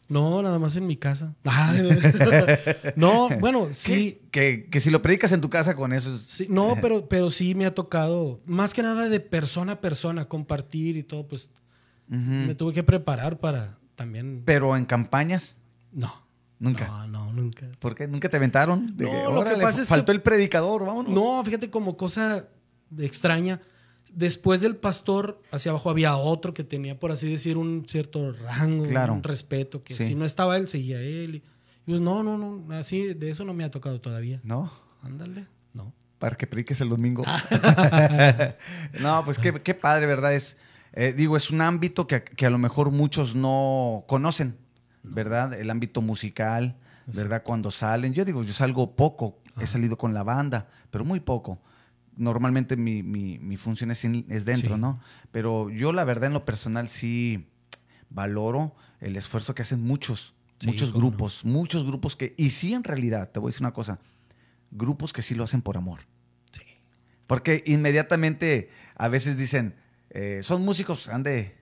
No, 0.10 0.42
nada 0.42 0.60
más 0.60 0.76
en 0.76 0.86
mi 0.88 0.98
casa. 0.98 1.34
No, 2.96 3.30
bueno, 3.40 3.70
sí. 3.72 4.22
Que, 4.32 4.68
que 4.70 4.80
si 4.82 4.90
lo 4.90 5.02
predicas 5.02 5.32
en 5.32 5.42
tu 5.42 5.50
casa 5.50 5.76
con 5.76 5.94
eso 5.94 6.14
es... 6.14 6.22
Sí, 6.24 6.48
no, 6.50 6.76
pero, 6.82 7.08
pero 7.08 7.32
sí 7.32 7.56
me 7.56 7.66
ha 7.66 7.74
tocado, 7.74 8.42
más 8.46 8.74
que 8.74 8.84
nada 8.84 9.08
de 9.10 9.20
persona 9.20 9.74
a 9.74 9.82
persona, 9.82 10.26
compartir 10.26 10.98
y 10.98 11.04
todo, 11.04 11.28
pues 11.28 11.50
me 12.08 12.56
tuve 12.56 12.74
que 12.74 12.84
preparar 12.84 13.38
para 13.40 13.78
también... 13.96 14.42
Pero 14.46 14.76
en 14.76 14.84
campañas, 14.86 15.58
No. 15.94 16.14
Nunca. 16.62 16.88
No, 16.88 17.08
no, 17.08 17.34
nunca. 17.34 17.68
¿Por 17.80 17.96
qué? 17.96 18.08
¿Nunca 18.08 18.30
te 18.30 18.38
aventaron? 18.38 18.96
De 18.96 19.04
No, 19.06 19.12
que, 19.12 19.18
lo 19.24 19.30
que 19.32 19.38
"Órale, 19.38 19.64
pasa 19.64 19.82
es 19.82 19.90
faltó 19.90 20.08
que- 20.08 20.18
el 20.18 20.22
predicador, 20.22 20.86
vámonos. 20.86 21.14
No, 21.14 21.44
fíjate 21.44 21.70
como 21.70 21.98
cosa 21.98 22.48
extraña. 22.98 23.60
Después 24.14 24.60
del 24.62 24.76
pastor, 24.76 25.42
hacia 25.52 25.72
abajo 25.72 25.90
había 25.90 26.16
otro 26.18 26.54
que 26.54 26.64
tenía, 26.66 27.00
por 27.00 27.12
así 27.12 27.30
decir, 27.32 27.58
un 27.58 27.86
cierto 27.88 28.34
rango, 28.34 28.84
Claro. 28.84 29.14
un 29.14 29.24
respeto, 29.24 29.84
que 29.84 29.94
Sí. 29.96 30.06
si 30.06 30.16
no 30.16 30.26
estaba 30.26 30.58
él, 30.58 30.68
seguía 30.68 31.00
él. 31.02 31.36
Y, 31.36 31.38
y 31.38 31.92
pues 31.92 32.02
no, 32.02 32.22
no, 32.22 32.38
no, 32.38 32.74
así, 32.76 33.14
de 33.14 33.30
eso 33.30 33.46
no 33.46 33.54
me 33.54 33.64
ha 33.64 33.72
tocado 33.72 34.02
todavía. 34.02 34.42
No, 34.44 34.70
Ándale, 35.02 35.48
no. 35.74 35.94
para 36.20 36.36
que 36.36 36.46
prediques 36.46 36.82
el 36.82 36.90
domingo. 36.90 37.24
no, 39.00 39.24
pues 39.24 39.40
qué, 39.40 39.54
qué 39.62 39.74
padre, 39.74 40.06
¿verdad? 40.06 40.34
Es, 40.36 40.58
eh, 40.94 41.14
digo, 41.16 41.38
es 41.38 41.50
un 41.50 41.62
ámbito 41.62 42.08
que, 42.08 42.24
que 42.24 42.46
a 42.46 42.50
lo 42.50 42.58
mejor 42.58 42.92
muchos 42.92 43.36
no 43.36 44.04
conocen, 44.08 44.58
¿verdad? 45.04 45.54
El 45.54 45.70
ámbito 45.70 46.02
musical, 46.02 46.78
¿verdad? 47.08 47.44
Cuando 47.44 47.72
salen. 47.72 48.14
Yo 48.14 48.26
digo, 48.26 48.44
yo 48.44 48.54
salgo 48.54 48.96
poco, 48.96 49.40
he 49.60 49.68
salido 49.68 49.98
con 49.98 50.14
la 50.14 50.24
banda, 50.24 50.68
pero 50.92 51.04
muy 51.06 51.20
poco. 51.20 51.60
Normalmente 52.18 52.76
mi, 52.78 53.04
mi- 53.04 53.40
mi 53.40 53.58
función 53.58 53.90
es, 53.92 54.04
in- 54.04 54.26
es 54.30 54.46
dentro, 54.46 54.76
Sí. 54.76 54.82
¿no? 54.82 55.00
Pero 55.32 55.70
yo 55.70 55.94
la 55.94 56.04
verdad 56.04 56.26
en 56.28 56.34
lo 56.34 56.46
personal 56.46 56.88
sí 56.90 57.48
valoro 58.10 58.76
el 59.00 59.16
esfuerzo 59.18 59.56
que 59.56 59.62
hacen 59.62 59.82
muchos, 59.82 60.34
Sí, 60.60 60.68
muchos 60.68 60.92
no. 60.94 61.00
grupos, 61.00 61.44
muchos 61.46 61.86
grupos 61.86 62.16
que, 62.16 62.36
y 62.38 62.52
sí 62.52 62.74
en 62.74 62.84
realidad, 62.84 63.32
te 63.32 63.40
voy 63.40 63.50
a 63.50 63.52
decir 63.52 63.64
una 63.64 63.74
cosa, 63.74 64.00
grupos 64.70 65.12
que 65.14 65.22
sí 65.22 65.34
lo 65.36 65.44
hacen 65.46 65.62
por 65.62 65.78
amor. 65.78 66.02
Sí. 66.52 66.62
Porque 67.28 67.64
inmediatamente 67.66 68.70
a 68.96 69.08
veces 69.08 69.38
dicen, 69.38 69.76
eh, 70.10 70.42
son 70.44 70.64
músicos, 70.64 71.10
han 71.10 71.24
de, 71.24 71.56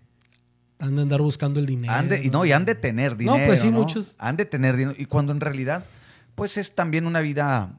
Han 0.79 0.95
de 0.95 1.01
andar 1.01 1.21
buscando 1.21 1.59
el 1.59 1.65
dinero. 1.65 1.93
han 1.93 2.07
de- 2.09 2.23
y 2.23 2.29
no, 2.29 2.45
y 2.45 2.51
han 2.53 2.65
de 2.65 2.73
tener 2.75 3.17
dinero. 3.17 3.37
No, 3.37 3.45
pues 3.45 3.59
sí, 3.61 3.69
muchos. 3.69 4.15
Han 4.17 4.37
de 4.37 4.45
tener 4.45 4.77
dinero. 4.77 4.95
Y 4.97 5.05
cuando 5.05 5.31
en 5.33 5.41
realidad, 5.41 5.83
pues 6.35 6.57
es 6.57 6.73
también 6.73 7.05
una 7.05 7.19
vida, 7.19 7.73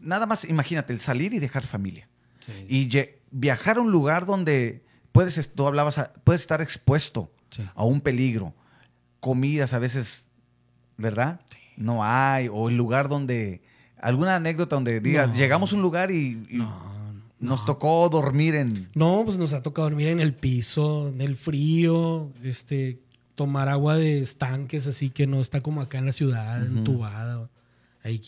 nada 0.00 0.26
más, 0.26 0.44
imagínate, 0.46 0.92
el 0.92 1.00
salir 1.00 1.34
y 1.34 1.38
dejar 1.38 1.66
familia. 1.66 2.08
Sí. 2.40 2.52
Y 2.68 3.06
viajar 3.30 3.76
a 3.76 3.80
un 3.82 3.92
lugar 3.92 4.24
donde 4.26 4.82
puedes, 5.12 5.52
tú 5.54 5.66
hablabas, 5.66 5.98
a- 5.98 6.12
puedes 6.24 6.40
estar 6.40 6.60
expuesto 6.62 7.30
Sí. 7.50 7.62
a 7.74 7.84
un 7.84 8.00
peligro. 8.00 8.54
Comidas 9.20 9.72
a 9.74 9.78
veces, 9.78 10.28
¿verdad? 10.96 11.40
No 11.76 12.02
hay. 12.04 12.48
O 12.50 12.68
el 12.68 12.76
lugar 12.76 13.08
donde 13.08 13.62
¿Alguna 14.00 14.34
anécdota 14.34 14.74
donde 14.74 14.98
digas, 14.98 15.28
No. 15.28 15.34
llegamos 15.36 15.72
a 15.72 15.76
un 15.76 15.82
lugar 15.82 16.10
y, 16.10 16.42
y 16.50 16.56
No, 16.56 16.92
nos 17.42 17.64
tocó 17.64 18.08
dormir 18.08 18.54
en... 18.54 18.88
No, 18.94 19.22
pues 19.24 19.36
nos 19.38 19.52
ha 19.52 19.62
tocado 19.62 19.88
dormir 19.90 20.08
en 20.08 20.20
el 20.20 20.34
piso, 20.34 21.08
en 21.08 21.20
el 21.20 21.36
frío, 21.36 22.30
este, 22.42 23.00
tomar 23.34 23.68
agua 23.68 23.96
de 23.96 24.20
estanques 24.20 24.86
así 24.86 25.10
que 25.10 25.26
no 25.26 25.40
está 25.40 25.60
como 25.60 25.80
acá 25.80 25.98
en 25.98 26.06
la 26.06 26.12
ciudad, 26.12 26.64
entubada. 26.64 27.50
Ahí, 28.02 28.20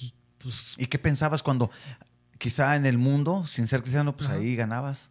pues, 0.42 0.74
¿Y 0.78 0.86
qué 0.86 0.98
pensabas 0.98 1.42
cuando 1.42 1.70
quizá 2.38 2.76
en 2.76 2.84
el 2.86 2.98
mundo, 2.98 3.46
sin 3.46 3.66
ser 3.68 3.80
cristiano, 3.80 4.16
pues 4.16 4.28
Ajá. 4.30 4.38
ahí 4.38 4.54
ganabas? 4.56 5.10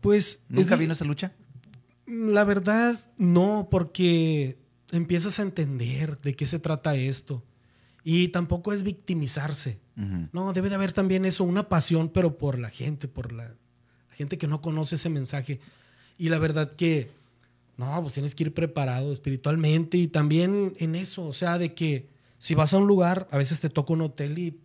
pues 0.00 0.42
¿Nunca 0.48 0.74
es- 0.74 0.80
vino 0.80 0.92
esa 0.92 1.04
lucha? 1.04 1.32
La 2.06 2.44
verdad, 2.44 2.98
no, 3.16 3.68
porque 3.70 4.58
empiezas 4.92 5.38
a 5.38 5.42
entender 5.42 6.18
de 6.20 6.34
qué 6.34 6.46
se 6.46 6.58
trata 6.58 6.94
esto. 6.94 7.42
Y 8.10 8.28
tampoco 8.28 8.72
es 8.72 8.84
victimizarse. 8.84 9.78
Ujú. 9.94 10.28
No, 10.32 10.54
debe 10.54 10.70
de 10.70 10.76
haber 10.76 10.94
también 10.94 11.26
eso, 11.26 11.44
una 11.44 11.68
pasión, 11.68 12.08
pero 12.08 12.38
por 12.38 12.58
la 12.58 12.70
gente, 12.70 13.06
por 13.06 13.34
la, 13.34 13.48
la 13.48 14.14
gente 14.14 14.38
que 14.38 14.46
no 14.46 14.62
conoce 14.62 14.94
ese 14.94 15.10
mensaje. 15.10 15.60
Y 16.16 16.30
la 16.30 16.38
verdad 16.38 16.74
que, 16.74 17.10
no, 17.76 18.00
pues 18.00 18.14
tienes 18.14 18.34
que 18.34 18.44
ir 18.44 18.54
preparado 18.54 19.12
espiritualmente 19.12 19.98
y 19.98 20.08
también 20.08 20.72
en 20.78 20.94
eso, 20.94 21.26
o 21.26 21.34
sea, 21.34 21.58
de 21.58 21.74
que 21.74 22.08
si 22.38 22.54
vas 22.54 22.72
a 22.72 22.78
un 22.78 22.86
lugar, 22.86 23.28
a 23.30 23.36
veces 23.36 23.60
te 23.60 23.68
toca 23.68 23.92
un 23.92 24.00
hotel 24.00 24.38
y... 24.38 24.58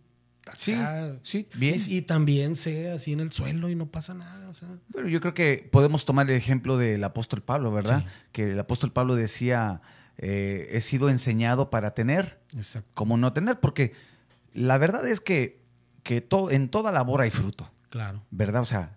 Sí, 0.56 0.72
acá, 0.72 1.18
sí, 1.22 1.46
bien. 1.54 1.76
Y, 1.86 1.96
y 1.96 2.00
también 2.00 2.56
sé 2.56 2.92
así 2.92 3.12
en 3.12 3.20
el 3.20 3.30
suelo 3.30 3.68
y 3.68 3.74
no 3.74 3.84
pasa 3.84 4.14
nada, 4.14 4.48
o 4.48 4.54
sea. 4.54 4.68
Bueno, 4.88 5.10
yo 5.10 5.20
creo 5.20 5.34
que 5.34 5.68
podemos 5.70 6.06
tomar 6.06 6.30
el 6.30 6.36
ejemplo 6.36 6.78
del 6.78 7.04
apóstol 7.04 7.42
Pablo, 7.42 7.72
¿verdad? 7.72 8.00
Sí. 8.00 8.06
Que 8.32 8.52
el 8.52 8.58
apóstol 8.58 8.90
Pablo 8.90 9.16
decía, 9.16 9.82
eh, 10.18 10.68
he 10.72 10.80
sido 10.80 11.08
enseñado 11.10 11.70
para 11.70 11.92
tener, 11.94 12.40
Exacto. 12.56 12.88
como 12.94 13.16
no 13.16 13.32
tener, 13.32 13.60
porque 13.60 13.92
la 14.52 14.78
verdad 14.78 15.06
es 15.08 15.20
que, 15.20 15.60
que 16.02 16.20
to- 16.20 16.50
en 16.50 16.68
toda 16.68 16.92
labor 16.92 17.20
hay 17.22 17.30
fruto, 17.30 17.70
Claro. 17.90 18.22
¿verdad? 18.30 18.62
O 18.62 18.66
sea, 18.66 18.96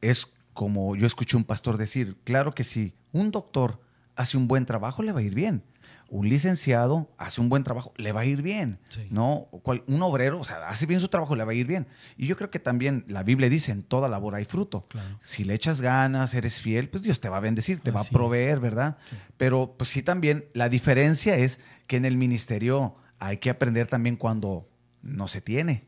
es 0.00 0.26
como 0.52 0.96
yo 0.96 1.06
escuché 1.06 1.36
un 1.36 1.44
pastor 1.44 1.76
decir, 1.76 2.16
claro 2.24 2.52
que 2.54 2.64
si 2.64 2.94
un 3.12 3.30
doctor 3.30 3.80
hace 4.16 4.36
un 4.36 4.48
buen 4.48 4.66
trabajo, 4.66 5.02
le 5.02 5.12
va 5.12 5.20
a 5.20 5.22
ir 5.22 5.34
bien. 5.34 5.62
Un 6.10 6.26
licenciado 6.28 7.12
hace 7.18 7.40
un 7.42 7.50
buen 7.50 7.64
trabajo, 7.64 7.92
le 7.96 8.12
va 8.12 8.20
a 8.22 8.24
ir 8.24 8.40
bien. 8.40 8.78
Sí. 8.88 9.06
¿no? 9.10 9.48
Cual- 9.62 9.84
un 9.86 10.00
obrero, 10.00 10.40
o 10.40 10.44
sea, 10.44 10.66
hace 10.68 10.86
bien 10.86 11.00
su 11.00 11.08
trabajo, 11.08 11.36
le 11.36 11.44
va 11.44 11.52
a 11.52 11.54
ir 11.54 11.66
bien. 11.66 11.86
Y 12.16 12.26
yo 12.26 12.36
creo 12.36 12.50
que 12.50 12.58
también 12.58 13.04
la 13.08 13.22
Biblia 13.22 13.50
dice, 13.50 13.72
en 13.72 13.82
toda 13.82 14.08
labor 14.08 14.34
hay 14.34 14.44
fruto. 14.46 14.86
Claro. 14.88 15.18
Si 15.22 15.44
le 15.44 15.52
echas 15.52 15.82
ganas, 15.82 16.32
eres 16.32 16.62
fiel, 16.62 16.88
pues 16.88 17.02
Dios 17.02 17.20
te 17.20 17.28
va 17.28 17.36
a 17.36 17.40
bendecir, 17.40 17.80
te 17.80 17.90
va 17.90 18.00
a 18.00 18.04
proveer, 18.04 18.58
¿verdad? 18.58 18.96
Sí. 19.10 19.16
Pero 19.36 19.74
pues 19.76 19.90
sí 19.90 20.02
también, 20.02 20.46
la 20.54 20.68
diferencia 20.70 21.36
es 21.36 21.60
que 21.86 21.96
en 21.96 22.06
el 22.06 22.16
ministerio 22.16 22.96
hay 23.18 23.36
que 23.36 23.50
aprender 23.50 23.86
también 23.86 24.16
cuando 24.16 24.66
no 25.02 25.28
se 25.28 25.40
tiene. 25.42 25.84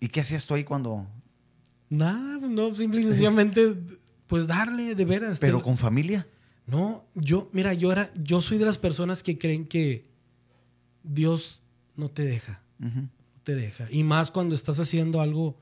¿Y 0.00 0.08
qué 0.08 0.20
hacías 0.20 0.46
tú 0.46 0.54
ahí 0.54 0.64
cuando... 0.64 1.06
Nada, 1.90 2.38
no, 2.46 2.74
simple 2.74 3.00
y 3.00 3.04
sencillamente, 3.04 3.74
pues 4.26 4.46
darle 4.46 4.94
de 4.94 5.04
veras. 5.04 5.38
Pero 5.38 5.58
Te- 5.58 5.64
con 5.64 5.76
familia? 5.76 6.26
No, 6.68 7.04
yo, 7.14 7.48
mira, 7.52 7.72
yo 7.74 7.90
era, 7.92 8.10
yo 8.22 8.40
soy 8.40 8.58
de 8.58 8.64
las 8.66 8.78
personas 8.78 9.22
que 9.22 9.38
creen 9.38 9.66
que 9.66 10.06
Dios 11.02 11.62
no 11.96 12.10
te 12.10 12.22
deja, 12.24 12.62
no 12.78 13.10
te 13.42 13.54
deja. 13.54 13.86
Y 13.90 14.04
más 14.04 14.30
cuando 14.30 14.54
estás 14.54 14.78
haciendo 14.78 15.20
algo 15.20 15.56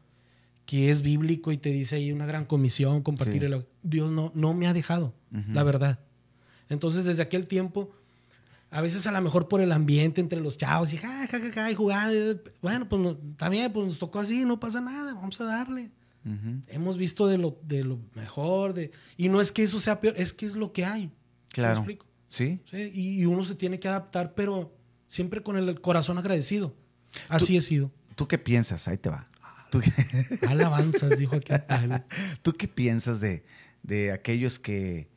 que 0.64 0.90
es 0.90 1.02
bíblico 1.02 1.52
y 1.52 1.58
te 1.58 1.70
dice 1.70 1.96
ahí 1.96 2.10
una 2.10 2.26
gran 2.26 2.44
comisión, 2.44 3.02
compartir 3.02 3.42
Sí. 3.42 3.46
el... 3.46 3.64
Dios 3.84 4.10
no, 4.10 4.32
no 4.34 4.52
me 4.52 4.66
ha 4.66 4.72
dejado, 4.72 5.14
la 5.52 5.62
verdad. 5.62 6.00
Entonces, 6.68 7.04
desde 7.04 7.22
aquel 7.22 7.46
tiempo, 7.46 7.92
a 8.70 8.80
veces 8.80 9.06
a 9.06 9.12
lo 9.12 9.20
mejor 9.22 9.46
por 9.46 9.60
el 9.60 9.70
ambiente 9.70 10.20
entre 10.20 10.40
los 10.40 10.58
chavos 10.58 10.92
y 10.92 10.96
ja, 10.96 11.28
ja, 11.28 11.38
ja, 11.38 11.52
ja, 11.52 11.70
y 11.70 11.74
jugar, 11.76 12.10
eh, 12.12 12.36
bueno, 12.60 12.88
pues 12.88 13.00
no- 13.00 13.16
también 13.36 13.72
pues 13.72 13.86
nos 13.86 13.98
tocó 14.00 14.18
así, 14.18 14.44
no 14.44 14.58
pasa 14.58 14.80
nada, 14.80 15.14
vamos 15.14 15.40
a 15.40 15.44
darle. 15.44 15.92
Hemos 16.68 16.96
visto 16.98 17.26
de 17.28 17.38
lo, 17.38 17.58
de 17.62 17.84
lo 17.84 18.00
mejor, 18.14 18.74
de, 18.74 18.90
y 19.16 19.28
no 19.28 19.40
es 19.40 19.52
que 19.52 19.62
eso 19.62 19.78
sea 19.80 20.00
peor, 20.00 20.14
es 20.16 20.32
que 20.32 20.44
es 20.46 20.56
lo 20.56 20.72
que 20.72 20.84
hay. 20.84 21.02
¿Sí 21.02 21.08
me 21.08 21.62
Claro. 21.62 21.76
explico? 21.78 22.06
¿Sí? 22.28 22.60
Sí, 22.70 22.90
y, 22.94 23.20
y 23.20 23.26
uno 23.26 23.44
se 23.44 23.54
tiene 23.54 23.78
que 23.78 23.86
adaptar, 23.88 24.34
pero 24.34 24.76
siempre 25.06 25.42
con 25.42 25.56
el 25.56 25.80
corazón 25.80 26.18
agradecido. 26.18 26.74
Así 27.28 27.56
he 27.56 27.60
sido. 27.60 27.92
¿Tú 28.16 28.26
qué 28.26 28.38
piensas? 28.38 28.88
Ahí 28.88 28.98
te 28.98 29.08
va. 29.08 29.28
¿Tú 29.70 29.80
qué, 29.80 30.38
Alabanzas, 30.48 31.16
dijo 31.18 31.36
aquí. 31.36 31.52
tú 32.42 32.52
qué 32.54 32.66
piensas 32.66 33.20
de, 33.20 33.44
de 33.84 34.10
aquellos 34.10 34.58
que, 34.58 35.08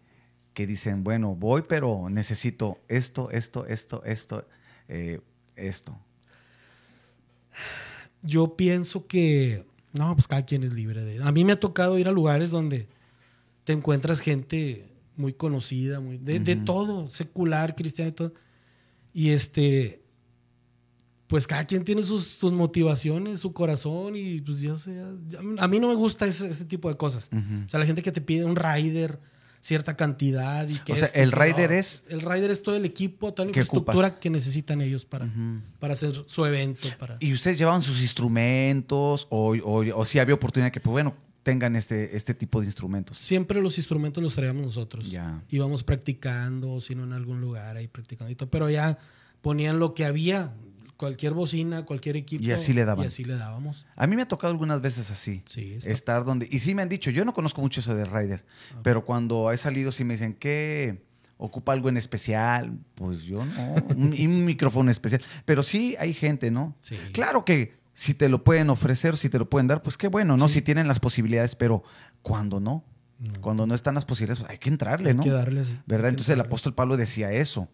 que 0.53 0.67
dicen, 0.67 1.03
bueno, 1.03 1.33
voy, 1.35 1.63
pero 1.67 2.09
necesito 2.09 2.79
esto, 2.87 3.31
esto, 3.31 3.65
esto, 3.65 4.03
esto, 4.05 4.47
eh, 4.87 5.21
esto? 5.55 5.99
Yo 8.21 8.55
pienso 8.55 9.07
que, 9.07 9.65
no, 9.93 10.13
pues 10.15 10.27
cada 10.27 10.45
quien 10.45 10.63
es 10.63 10.73
libre 10.73 11.03
de... 11.03 11.23
A 11.23 11.31
mí 11.31 11.43
me 11.43 11.53
ha 11.53 11.59
tocado 11.59 11.97
ir 11.97 12.07
a 12.07 12.11
lugares 12.11 12.51
donde 12.51 12.87
te 13.63 13.73
encuentras 13.73 14.19
gente 14.19 14.87
muy 15.15 15.33
conocida, 15.33 15.99
muy, 15.99 16.17
de, 16.17 16.39
de 16.39 16.55
todo, 16.55 17.07
secular, 17.09 17.75
cristiano 17.75 18.09
y 18.09 18.13
todo. 18.13 18.33
Y 19.13 19.29
este, 19.29 20.01
pues 21.27 21.45
cada 21.45 21.65
quien 21.65 21.83
tiene 21.83 22.01
sus, 22.01 22.25
sus 22.25 22.51
motivaciones, 22.51 23.39
su 23.39 23.53
corazón 23.53 24.15
y 24.15 24.41
pues 24.41 24.61
yo 24.61 24.77
sé, 24.77 24.99
a 25.59 25.67
mí 25.67 25.79
no 25.79 25.89
me 25.89 25.95
gusta 25.95 26.25
ese, 26.25 26.49
ese 26.49 26.65
tipo 26.65 26.89
de 26.89 26.97
cosas. 26.97 27.29
O 27.31 27.69
sea, 27.69 27.79
la 27.79 27.85
gente 27.85 28.01
que 28.01 28.11
te 28.11 28.21
pide 28.21 28.45
un 28.45 28.55
rider, 28.55 29.19
cierta 29.61 29.95
cantidad 29.97 30.67
y 30.67 30.77
que 30.79 30.93
O 30.93 30.95
sea, 30.95 31.05
esto, 31.07 31.19
el 31.19 31.31
rider 31.31 31.71
no. 31.71 31.75
es- 31.77 32.03
El 32.09 32.21
rider 32.21 32.49
es 32.51 32.63
todo 32.63 32.75
el 32.75 32.85
equipo, 32.85 33.33
toda 33.33 33.45
la 33.47 33.51
¿Qué 33.51 33.59
infraestructura 33.59 34.07
ocupas? 34.07 34.21
que 34.21 34.29
necesitan 34.29 34.81
ellos 34.81 35.05
para, 35.05 35.27
para 35.79 35.93
hacer 35.93 36.13
su 36.25 36.45
evento. 36.45 36.87
Para... 36.97 37.17
¿Y 37.19 37.33
ustedes 37.33 37.57
llevaban 37.57 37.81
sus 37.81 38.01
instrumentos 38.01 39.27
o, 39.29 39.55
o, 39.63 39.99
o 39.99 40.05
si 40.05 40.19
había 40.19 40.35
oportunidad 40.35 40.71
que, 40.71 40.79
pues 40.79 40.91
bueno, 40.91 41.15
tengan 41.43 41.75
este, 41.75 42.15
este 42.15 42.33
tipo 42.33 42.59
de 42.61 42.67
instrumentos? 42.67 43.17
Siempre 43.17 43.61
los 43.61 43.77
instrumentos 43.77 44.23
los 44.23 44.33
traíamos 44.35 44.63
nosotros. 44.63 45.09
Ya. 45.11 45.43
Íbamos 45.49 45.83
practicando, 45.83 46.71
o 46.73 46.81
si 46.81 46.95
no 46.95 47.03
en 47.03 47.13
algún 47.13 47.41
lugar 47.41 47.75
ahí 47.77 47.87
practicando 47.87 48.31
y 48.31 48.35
todo. 48.35 48.49
Pero 48.49 48.69
ya 48.69 48.97
ponían 49.41 49.79
lo 49.79 49.93
que 49.93 50.05
había, 50.05 50.53
cualquier 50.99 51.33
bocina, 51.33 51.85
cualquier 51.85 52.17
equipo. 52.17 52.43
Y 52.43 52.51
así 52.51 52.73
le 52.73 52.83
daban. 52.83 53.05
Y 53.05 53.07
así 53.07 53.23
le 53.23 53.37
dábamos. 53.37 53.87
A 53.95 54.05
mí 54.05 54.17
me 54.17 54.23
ha 54.23 54.27
tocado 54.27 54.51
algunas 54.51 54.81
veces 54.81 55.09
así. 55.09 55.41
Sí, 55.45 55.75
está- 55.75 55.91
Estar 55.91 56.25
donde... 56.25 56.45
Y 56.51 56.59
sí 56.59 56.75
me 56.75 56.81
han 56.81 56.89
dicho, 56.89 57.09
yo 57.09 57.23
no 57.23 57.33
conozco 57.33 57.61
mucho 57.61 57.79
eso 57.79 57.95
de 57.95 58.03
rider, 58.03 58.43
pero 58.83 59.05
cuando 59.05 59.49
he 59.53 59.57
salido 59.57 59.93
sí 59.93 60.03
me 60.03 60.15
dicen 60.15 60.33
que 60.33 61.01
ocupa 61.37 61.71
algo 61.71 61.87
en 61.87 61.95
especial, 61.95 62.77
pues 62.95 63.23
yo 63.23 63.45
no, 63.45 63.73
un, 63.95 64.13
y 64.13 64.27
un 64.27 64.43
micrófono 64.43 64.91
especial. 64.91 65.21
Pero 65.45 65.63
sí 65.63 65.95
hay 65.97 66.13
gente, 66.13 66.51
¿no? 66.51 66.75
Sí. 66.81 66.97
Claro 67.13 67.45
que 67.45 67.79
si 67.93 68.13
te 68.13 68.27
lo 68.27 68.43
pueden 68.43 68.69
ofrecer, 68.69 69.15
si 69.15 69.29
te 69.29 69.39
lo 69.39 69.49
pueden 69.49 69.67
dar, 69.67 69.81
pues 69.81 69.95
qué 69.95 70.09
bueno, 70.09 70.35
¿no? 70.35 70.49
Sí. 70.49 70.55
Si 70.55 70.61
tienen 70.63 70.89
las 70.89 70.99
posibilidades, 70.99 71.55
pero 71.55 71.81
cuando 72.21 72.59
no, 72.59 72.83
No. 73.19 73.39
cuando 73.39 73.65
no 73.65 73.73
están 73.73 73.95
las 73.95 74.03
posibilidades, 74.03 74.39
pues 74.41 74.51
hay 74.51 74.57
que 74.57 74.67
entrarle, 74.69 75.11
Hay 75.11 75.15
¿no? 75.15 75.23
que 75.23 75.29
darle. 75.31 75.61
Hay 75.61 75.79
¿Verdad? 75.87 76.09
Entonces 76.09 76.33
el 76.33 76.41
apóstol 76.41 76.73
Pablo 76.75 76.97
decía 76.97 77.31
eso. 77.31 77.69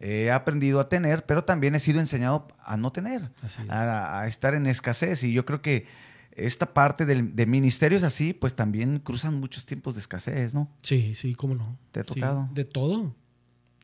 He 0.00 0.30
aprendido 0.30 0.80
a 0.80 0.88
tener, 0.88 1.26
pero 1.26 1.44
también 1.44 1.74
he 1.74 1.80
sido 1.80 2.00
enseñado 2.00 2.48
a 2.64 2.76
no 2.76 2.92
tener, 2.92 3.30
a, 3.68 4.20
a 4.20 4.26
estar 4.26 4.54
en 4.54 4.66
escasez. 4.66 5.22
Y 5.24 5.32
yo 5.32 5.44
creo 5.44 5.60
que 5.62 5.86
esta 6.32 6.72
parte 6.72 7.04
del, 7.04 7.34
de 7.34 7.46
ministerios 7.46 8.02
así, 8.04 8.32
pues 8.32 8.54
también 8.54 8.98
cruzan 9.00 9.34
muchos 9.40 9.66
tiempos 9.66 9.94
de 9.94 10.00
escasez, 10.00 10.54
¿no? 10.54 10.70
Sí, 10.82 11.14
sí, 11.16 11.34
cómo 11.34 11.54
no. 11.56 11.76
¿Te 11.90 12.00
ha 12.00 12.04
Sí, 12.04 12.14
tocado? 12.14 12.48
de 12.52 12.64
todo. 12.64 13.14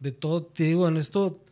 De 0.01 0.13
todo. 0.13 0.45
Te 0.45 0.65
digo, 0.65 0.87
en 0.87 0.97
esto 0.97 1.43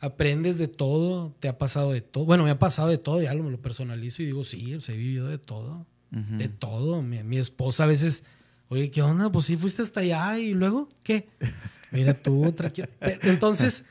aprendes 0.00 0.56
de 0.56 0.66
todo, 0.68 1.34
te 1.40 1.48
ha 1.48 1.58
pasado 1.58 1.92
de 1.92 2.00
todo. 2.00 2.24
Bueno, 2.24 2.44
me 2.44 2.50
ha 2.50 2.58
pasado 2.58 2.88
de 2.88 2.96
todo, 2.98 3.20
ya 3.20 3.34
lo, 3.34 3.42
me 3.44 3.50
lo 3.50 3.60
personalizo 3.60 4.22
y 4.22 4.26
digo, 4.26 4.44
sí, 4.44 4.70
pues, 4.72 4.88
he 4.88 4.96
vivido 4.96 5.26
de 5.28 5.38
todo. 5.38 5.86
Ujú. 6.12 6.38
De 6.38 6.48
todo. 6.48 7.02
Mi, 7.02 7.22
mi 7.22 7.36
esposa 7.38 7.84
a 7.84 7.86
veces, 7.86 8.24
oye, 8.68 8.90
¿qué 8.90 9.02
onda? 9.02 9.30
Pues 9.30 9.44
sí, 9.46 9.56
fuiste 9.58 9.82
hasta 9.82 10.00
allá 10.00 10.38
y 10.38 10.54
luego, 10.54 10.88
¿qué? 11.02 11.28
Mira 11.92 12.14
tú, 12.14 12.50
tranquila. 12.52 12.88
Pero, 12.98 13.18
Entonces, 13.30 13.84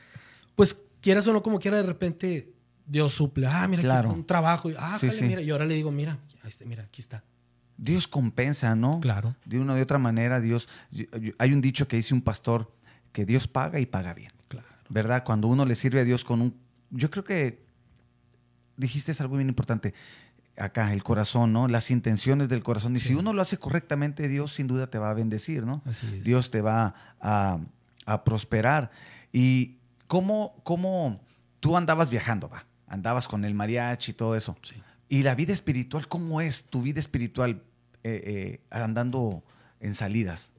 pues 0.56 0.80
quieras 1.00 1.26
o 1.28 1.32
no, 1.32 1.42
como 1.42 1.58
quiera, 1.58 1.76
de 1.78 1.82
repente 1.84 2.52
Dios 2.86 3.12
suple. 3.14 3.46
Ah, 3.46 3.66
mira, 3.68 3.82
Claro. 3.82 3.98
aquí 3.98 4.06
está 4.08 4.14
un 4.18 4.26
trabajo. 4.26 4.68
Ah, 4.78 4.96
Sí, 5.00 5.06
jale, 5.08 5.18
sí. 5.18 5.24
mira. 5.26 5.40
Y 5.42 5.50
ahora 5.50 5.64
le 5.66 5.74
digo, 5.74 5.90
mira, 5.90 6.18
ahí 6.42 6.48
está, 6.48 6.64
mira, 6.64 6.84
aquí 6.84 7.00
está. 7.00 7.22
Dios 7.76 8.06
compensa, 8.08 8.74
¿no? 8.74 9.00
Claro. 9.00 9.36
De 9.44 9.58
una 9.58 9.74
u 9.74 9.80
otra 9.80 9.98
manera, 9.98 10.40
Dios. 10.40 10.68
Hay 11.38 11.52
un 11.52 11.60
dicho 11.60 11.88
que 11.88 11.96
dice 11.96 12.12
un 12.14 12.20
pastor 12.22 12.70
que 13.12 13.24
Dios 13.24 13.48
paga 13.48 13.80
y 13.80 13.86
paga 13.86 14.12
bien. 14.14 14.32
Claro. 14.48 14.66
¿verdad? 14.88 15.24
Cuando 15.24 15.48
uno 15.48 15.64
le 15.64 15.74
sirve 15.76 16.00
a 16.00 16.04
Dios 16.04 16.24
con 16.24 16.42
un... 16.42 16.54
Yo 16.90 17.10
creo 17.10 17.24
que 17.24 17.62
dijiste 18.76 19.12
algo 19.20 19.36
bien 19.36 19.48
importante 19.48 19.94
acá, 20.56 20.92
el 20.92 21.02
corazón, 21.02 21.52
¿no? 21.52 21.68
Las 21.68 21.90
intenciones 21.90 22.48
del 22.48 22.62
corazón. 22.62 22.94
Y 22.96 22.98
Sí. 22.98 23.08
si 23.08 23.14
uno 23.14 23.32
lo 23.32 23.40
hace 23.40 23.56
correctamente, 23.56 24.28
Dios 24.28 24.52
sin 24.54 24.66
duda 24.66 24.88
te 24.88 24.98
va 24.98 25.10
a 25.10 25.14
bendecir, 25.14 25.64
¿no? 25.64 25.80
Así 25.86 26.06
es. 26.18 26.24
Dios 26.24 26.50
te 26.50 26.60
va 26.60 26.94
a, 27.20 27.60
a 28.12 28.24
prosperar. 28.24 28.90
¿Y 29.32 29.78
cómo, 30.06 30.60
cómo 30.64 31.20
tú 31.60 31.76
andabas 31.76 32.10
viajando, 32.10 32.48
va? 32.48 32.66
Andabas 32.86 33.28
con 33.28 33.44
el 33.44 33.54
mariachi 33.54 34.10
y 34.10 34.14
todo 34.14 34.36
eso. 34.36 34.56
Sí. 34.62 34.74
¿Y 35.08 35.22
la 35.22 35.34
vida 35.34 35.52
espiritual, 35.52 36.08
cómo 36.08 36.40
es 36.40 36.64
tu 36.64 36.82
vida 36.82 37.00
espiritual 37.00 37.62
eh, 38.02 38.22
eh, 38.24 38.60
andando 38.70 39.42
en 39.80 39.94
salidas? 39.94 40.52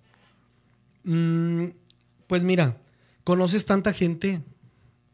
Mm, 1.03 1.67
pues 2.27 2.43
mira, 2.43 2.77
conoces 3.23 3.65
tanta 3.65 3.93
gente, 3.93 4.41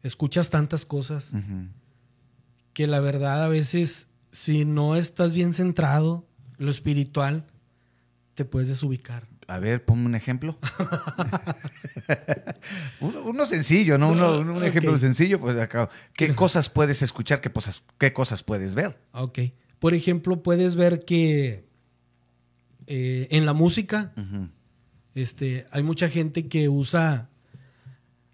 escuchas 0.02 0.50
tantas 0.50 0.84
cosas, 0.84 1.34
que 2.72 2.86
la 2.86 3.00
verdad 3.00 3.44
a 3.44 3.48
veces 3.48 4.08
si 4.30 4.64
no 4.64 4.96
estás 4.96 5.32
bien 5.32 5.52
centrado, 5.52 6.26
lo 6.58 6.70
espiritual, 6.70 7.44
te 8.34 8.44
puedes 8.44 8.68
desubicar. 8.68 9.26
A 9.48 9.58
ver, 9.58 9.82
ponme 9.82 10.04
un 10.04 10.14
ejemplo. 10.14 10.58
uno, 13.00 13.22
uno 13.22 13.46
sencillo, 13.46 13.96
¿no? 13.96 14.10
Uno, 14.10 14.40
un 14.40 14.62
ejemplo 14.62 14.96
sencillo, 14.98 15.40
pues 15.40 15.58
acá. 15.58 15.88
¿Qué 16.12 16.34
cosas 16.34 16.68
puedes 16.68 17.00
escuchar? 17.00 17.40
¿Qué 17.40 17.50
cosas, 17.50 17.82
qué 17.98 18.12
cosas 18.12 18.42
puedes 18.42 18.74
ver? 18.74 18.98
Ok. 19.12 19.38
Por 19.78 19.94
ejemplo, 19.94 20.42
puedes 20.42 20.76
ver 20.76 21.06
que 21.06 21.64
eh, 22.86 23.26
en 23.30 23.46
la 23.46 23.54
música, 23.54 24.12
este, 25.14 25.66
hay 25.70 25.82
mucha 25.82 26.10
gente 26.10 26.46
que 26.48 26.68
usa 26.68 27.30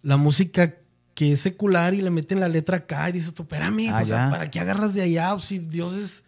la 0.02 0.16
música 0.16 0.74
que 1.14 1.30
es 1.32 1.40
secular 1.40 1.94
y 1.94 2.02
le 2.02 2.10
meten 2.10 2.40
la 2.40 2.48
letra 2.48 2.78
acá 2.78 3.08
y 3.08 3.12
dices 3.12 3.32
tú, 3.32 3.44
espérame, 3.44 3.88
Ah, 3.92 4.00
o 4.02 4.04
sea. 4.04 4.30
¿para 4.30 4.50
qué 4.50 4.58
agarras 4.58 4.94
de 4.94 5.02
allá? 5.02 5.32
Pues, 5.34 5.44
si 5.46 5.60
Dios 5.60 5.94
es, 5.94 6.24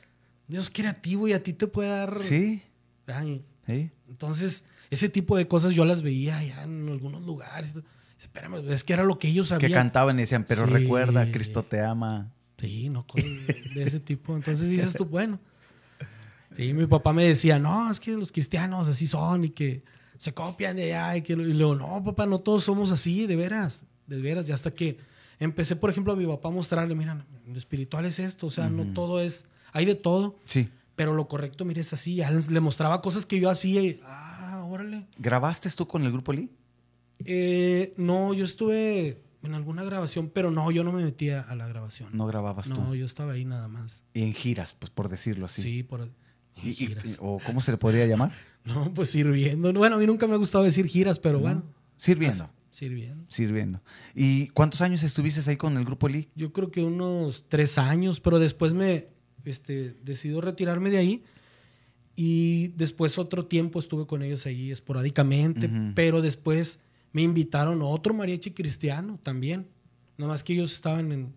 Dios 0.47 0.67
es 0.67 0.71
creativo 0.71 1.27
y 1.27 1.33
a 1.33 1.43
ti 1.43 1.53
te 1.53 1.67
puede 1.67 1.89
dar... 1.89 2.23
Sí, 2.23 2.63
Ay, 3.09 3.45
sí. 3.67 3.91
Entonces, 4.09 4.65
ese 4.91 5.09
tipo 5.09 5.37
de 5.37 5.47
cosas 5.49 5.75
yo 5.75 5.85
las 5.85 6.03
veía 6.03 6.39
allá 6.39 6.63
en 6.65 6.89
algunos 6.89 7.25
lugares. 7.25 7.75
Espérame, 8.19 8.57
es 8.71 8.83
que 8.85 8.93
era 8.95 9.05
lo 9.05 9.19
que 9.19 9.29
ellos 9.29 9.47
Que 9.47 9.55
sabían. 9.55 9.73
cantaban 9.73 10.17
y 10.19 10.23
decían, 10.23 10.45
pero 10.49 10.67
Sí. 10.67 10.73
recuerda, 10.73 11.31
Cristo 11.31 11.63
te 11.63 11.81
ama. 11.83 12.33
Sí, 12.59 12.89
no, 12.89 13.07
cosas 13.07 13.29
de, 13.75 13.83
ese 13.83 14.01
tipo. 14.01 14.35
Entonces 14.35 14.71
dices 14.71 14.95
tú, 14.95 15.05
bueno. 15.07 15.39
Sí, 16.53 16.73
mi 16.73 16.87
papá 16.87 17.13
me 17.13 17.25
decía, 17.25 17.59
no, 17.59 17.91
es 17.91 18.01
que 18.01 18.13
los 18.13 18.33
cristianos 18.33 18.89
así 18.89 19.07
son 19.07 19.45
y 19.45 19.51
que 19.51 19.83
se 20.17 20.33
copian 20.33 20.77
de 20.77 20.95
allá. 20.95 21.17
Y, 21.19 21.23
que, 21.23 21.35
y 21.35 21.37
luego, 21.55 21.75
no, 21.75 22.03
papá, 22.03 22.25
no 22.25 22.39
todos 22.41 22.65
somos 22.65 22.91
así, 22.91 23.27
de 23.27 23.37
veras, 23.37 23.85
de 24.07 24.21
veras. 24.23 24.49
Y 24.49 24.53
hasta 24.53 24.71
que 24.71 24.99
empecé, 25.39 25.77
por 25.77 25.91
ejemplo, 25.91 26.15
a 26.15 26.17
mi 26.17 26.25
papá 26.27 26.49
a 26.49 26.53
mostrarle, 26.53 26.95
mira, 26.95 27.27
lo 27.47 27.59
espiritual 27.59 28.07
es 28.07 28.19
esto, 28.19 28.47
o 28.47 28.51
sea, 28.51 28.71
no 28.71 28.95
todo 28.95 29.21
es, 29.21 29.47
hay 29.73 29.85
de 29.85 29.95
todo, 29.97 30.39
Sí. 30.47 30.71
pero 30.95 31.13
lo 31.13 31.29
correcto, 31.29 31.67
mire, 31.67 31.83
es 31.83 31.93
así. 31.93 32.15
Ya 32.15 32.31
le 32.31 32.61
mostraba 32.61 33.03
cosas 33.03 33.27
que 33.27 33.39
yo 33.39 33.51
hacía 33.51 33.83
y, 33.83 34.01
ah, 34.05 34.36
órale. 34.67 35.07
¿Grabaste 35.19 35.71
tú 35.71 35.87
con 35.87 36.03
el 36.05 36.13
grupo 36.13 36.33
Lee? 36.33 36.51
Eh, 37.25 37.95
no, 37.97 38.35
yo 38.35 38.45
estuve 38.45 39.23
en 39.43 39.55
alguna 39.55 39.85
grabación, 39.85 40.29
pero 40.33 40.51
no, 40.51 40.71
yo 40.71 40.85
no 40.85 40.93
me 40.93 41.03
metía 41.05 41.41
a 41.41 41.55
la 41.55 41.67
grabación. 41.67 42.11
No 42.13 42.27
grababas 42.27 42.69
No, 42.69 42.77
tú. 42.89 42.95
yo 42.95 43.07
estaba 43.07 43.33
ahí 43.33 43.45
nada 43.45 43.69
más. 43.69 44.05
Y 44.13 44.23
en 44.23 44.35
giras, 44.35 44.75
pues 44.79 44.91
por 44.91 45.09
decirlo 45.09 45.47
así. 45.47 45.63
Sí, 45.63 45.83
por 45.83 46.09
Y- 46.63 46.69
y- 46.71 46.75
giras. 46.75 47.17
¿O 47.21 47.39
cómo 47.45 47.61
se 47.61 47.71
le 47.73 47.79
podría 47.79 48.07
llamar? 48.07 48.33
No, 48.67 48.93
pues 48.93 49.11
sirviendo. 49.11 49.73
Bueno, 49.73 49.95
a 49.95 49.99
mí 50.01 50.07
nunca 50.09 50.27
me 50.27 50.35
ha 50.35 50.39
gustado 50.39 50.65
decir 50.65 50.87
giras, 50.89 51.21
pero 51.21 51.39
bueno. 51.39 51.63
Sirviendo. 51.99 52.51
Sirviendo. 52.69 53.25
Sirviendo. 53.29 53.81
¿Y 54.13 54.49
cuántos 54.49 54.81
años 54.81 55.05
estuviste 55.05 55.49
ahí 55.49 55.57
con 55.57 55.77
el 55.77 55.85
grupo 55.85 56.09
Lee? 56.09 56.29
Yo 56.35 56.53
creo 56.53 56.73
que 56.73 56.83
unos 56.83 57.45
tres 57.49 57.79
años, 57.79 58.19
pero 58.19 58.41
después 58.41 58.75
me 58.75 59.07
este, 59.45 59.95
decidí 60.03 60.41
retirarme 60.41 60.91
de 60.91 60.99
ahí. 60.99 61.23
Y 62.17 62.69
después 62.69 63.19
otro 63.19 63.45
tiempo 63.47 63.79
estuve 63.79 64.07
con 64.07 64.23
ellos 64.23 64.47
ahí 64.47 64.71
esporádicamente, 64.73 65.71
pero 65.95 66.23
después 66.23 66.81
me 67.13 67.23
invitaron 67.23 67.83
a 67.83 67.85
otro 67.85 68.15
mariachi 68.15 68.53
cristiano 68.53 69.19
también. 69.23 69.67
Nada 70.17 70.33
más 70.33 70.43
que 70.43 70.55
ellos 70.55 70.73
estaban 70.73 71.13
en, 71.13 71.33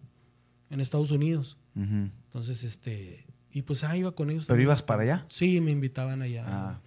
en 0.69 0.79
Estados 0.79 1.11
Unidos. 1.11 1.57
Entonces, 1.75 2.63
este, 2.63 3.25
y 3.51 3.61
pues 3.61 3.83
ahí 3.83 3.99
iba 3.99 4.11
con 4.13 4.29
ellos. 4.29 4.45
¿Pero 4.45 4.53
también. 4.55 4.67
ibas 4.67 4.83
para 4.83 5.03
allá? 5.03 5.25
Sí, 5.29 5.59
me 5.61 5.71
invitaban 5.71 6.21
allá. 6.21 6.43
Ah. 6.47 6.81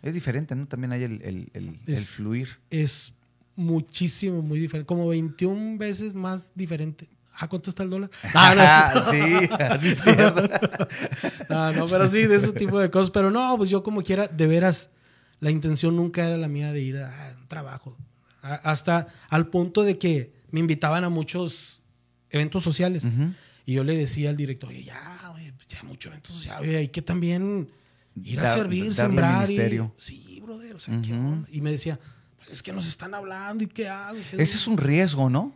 Es 0.00 0.14
diferente, 0.14 0.54
¿no? 0.54 0.66
También 0.68 0.92
hay 0.92 1.02
el, 1.02 1.20
el- 1.22 1.50
el- 1.86 1.96
fluir. 1.96 2.48
Es 2.70 3.14
muchísimo, 3.56 4.42
muy 4.42 4.60
diferente. 4.60 4.86
Como 4.86 5.08
21 5.08 5.76
veces 5.76 6.14
más 6.14 6.52
diferente. 6.54 7.08
Ah, 7.40 7.46
¿cuánto 7.48 7.70
está 7.70 7.82
el 7.84 7.90
dólar? 7.90 8.10
Ah, 8.34 9.08
sí, 9.10 9.48
así 9.70 9.88
es 9.90 10.00
cierto. 10.02 10.42
no, 11.48 11.72
no, 11.72 11.86
pero 11.86 12.08
sí, 12.08 12.22
de 12.26 12.36
ese 12.36 12.52
tipo 12.52 12.78
de 12.78 12.90
cosas. 12.90 13.10
Pero 13.10 13.30
no, 13.30 13.56
pues 13.56 13.70
yo 13.70 13.82
como 13.82 14.02
quiera, 14.02 14.26
de 14.26 14.46
veras, 14.46 14.90
la 15.40 15.50
intención 15.50 15.94
nunca 15.96 16.26
era 16.26 16.36
la 16.36 16.48
mía 16.48 16.72
de 16.72 16.80
ir 16.80 16.98
a 16.98 17.36
un 17.40 17.46
trabajo. 17.48 17.96
A- 18.42 18.54
hasta 18.54 19.08
al 19.28 19.46
punto 19.48 19.82
de 19.84 19.98
que 19.98 20.32
me 20.50 20.60
invitaban 20.60 21.04
a 21.04 21.08
muchos 21.10 21.80
eventos 22.30 22.62
sociales. 22.64 23.08
Y 23.66 23.74
yo 23.74 23.84
le 23.84 23.96
decía 23.96 24.30
al 24.30 24.36
director, 24.36 24.70
oye, 24.70 24.82
ya, 24.84 25.30
oye, 25.34 25.52
pues 25.52 25.68
ya 25.68 25.82
mucho 25.82 26.08
evento 26.08 26.32
social, 26.32 26.62
oye, 26.62 26.76
hay 26.78 26.88
que 26.88 27.02
también 27.02 27.68
ir 28.24 28.40
a 28.40 28.44
Dar- 28.44 28.54
servir, 28.58 28.94
sembrar. 28.94 29.50
y- 29.50 29.80
sí, 29.98 30.40
brother, 30.42 30.74
o 30.76 30.80
sea, 30.80 30.98
¿qué 31.02 31.12
Ujú. 31.12 31.20
onda? 31.28 31.48
Y 31.52 31.60
me 31.60 31.70
decía, 31.70 32.00
pues 32.38 32.50
es 32.50 32.62
que 32.62 32.72
nos 32.72 32.86
están 32.88 33.14
hablando 33.14 33.62
y 33.62 33.66
qué 33.66 33.88
hago. 33.88 34.18
¿Qué 34.30 34.42
Ese 34.42 34.56
es 34.56 34.66
un 34.66 34.78
riesgo, 34.78 35.28
¿no? 35.28 35.54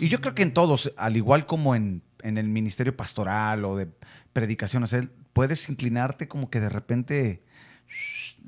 Y 0.00 0.08
yo 0.08 0.20
creo 0.20 0.34
que 0.34 0.42
en 0.42 0.52
todos, 0.52 0.92
al 0.96 1.16
igual 1.16 1.46
como 1.46 1.74
en, 1.74 2.02
en 2.22 2.36
el 2.38 2.48
ministerio 2.48 2.96
pastoral 2.96 3.64
o 3.64 3.76
de 3.76 3.88
predicación, 4.32 4.82
o 4.82 4.86
sea, 4.86 5.08
puedes 5.32 5.68
inclinarte 5.68 6.28
como 6.28 6.50
que 6.50 6.60
de 6.60 6.68
repente, 6.68 7.42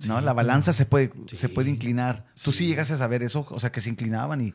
¿no? 0.07 0.19
Sí, 0.19 0.25
la 0.25 0.33
balanza 0.33 0.73
se 0.73 0.85
puede, 0.87 1.13
Sí. 1.29 1.37
se 1.37 1.49
puede 1.49 1.71
inclinar. 1.71 2.27
Tú 2.43 2.53
sí 2.53 2.59
Sí. 2.59 2.67
llegas 2.69 2.91
a 2.91 2.97
saber 2.97 3.23
eso, 3.23 3.47
o 3.51 3.61
sea, 3.61 3.73
que 3.73 3.81
se 3.81 3.89
inclinaban 3.89 4.41
y... 4.41 4.55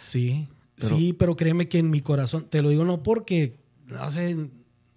Sí, 0.00 0.48
Pero- 0.76 0.96
sí, 0.96 1.12
pero 1.12 1.36
créeme 1.36 1.68
que 1.68 1.78
en 1.78 1.90
mi 1.90 2.00
corazón, 2.00 2.46
te 2.48 2.62
lo 2.62 2.70
digo 2.70 2.84
no 2.84 3.02
porque, 3.02 3.56
no 3.86 4.10
sé, 4.10 4.36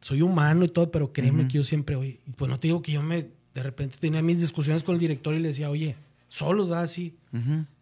soy 0.01 0.21
humano 0.21 0.65
y 0.65 0.69
todo, 0.69 0.89
pero 0.91 1.11
créeme 1.13 1.47
que 1.47 1.55
yo 1.55 1.63
siempre, 1.63 1.95
oye, 1.95 2.21
pues 2.37 2.49
no 2.49 2.59
te 2.59 2.67
digo 2.69 2.81
que 2.81 2.93
yo 2.93 3.03
me, 3.03 3.27
de 3.53 3.63
repente 3.63 3.97
tenía 3.99 4.21
mis 4.23 4.39
discusiones 4.41 4.83
con 4.83 4.95
el 4.95 4.99
director 4.99 5.35
y 5.35 5.39
le 5.39 5.49
decía, 5.49 5.69
oye, 5.69 5.95
solos, 6.29 6.69
¿verdad? 6.69 6.85
Así, 6.85 7.15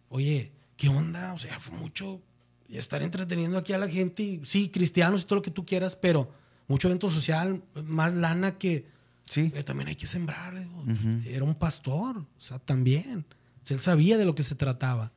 oye, 0.08 0.52
¿qué 0.76 0.88
onda? 0.88 1.32
O 1.32 1.38
sea, 1.38 1.58
fue 1.60 1.78
mucho 1.78 2.20
y 2.72 2.78
estar 2.78 3.02
entreteniendo 3.02 3.58
aquí 3.58 3.72
a 3.74 3.78
la 3.78 3.86
gente, 3.88 4.22
y, 4.22 4.40
sí, 4.44 4.68
cristianos 4.70 5.22
y 5.22 5.24
todo 5.26 5.36
lo 5.36 5.42
que 5.42 5.50
tú 5.50 5.64
quieras, 5.66 5.94
pero 5.94 6.30
mucho 6.66 6.88
evento 6.88 7.10
social, 7.10 7.62
más 7.84 8.14
lana 8.14 8.56
que 8.58 8.86
Sí. 9.26 9.52
eh, 9.54 9.62
también 9.62 9.88
hay 9.88 9.94
que 9.96 10.06
sembrar. 10.06 10.58
digo. 10.58 10.84
Era 11.26 11.44
un 11.44 11.54
pastor, 11.54 12.16
o 12.18 12.26
sea, 12.40 12.58
también. 12.58 13.26
O 13.62 13.66
sea, 13.66 13.74
él 13.76 13.80
sabía 13.82 14.16
de 14.18 14.24
lo 14.24 14.34
que 14.34 14.42
se 14.42 14.54
trataba. 14.54 15.12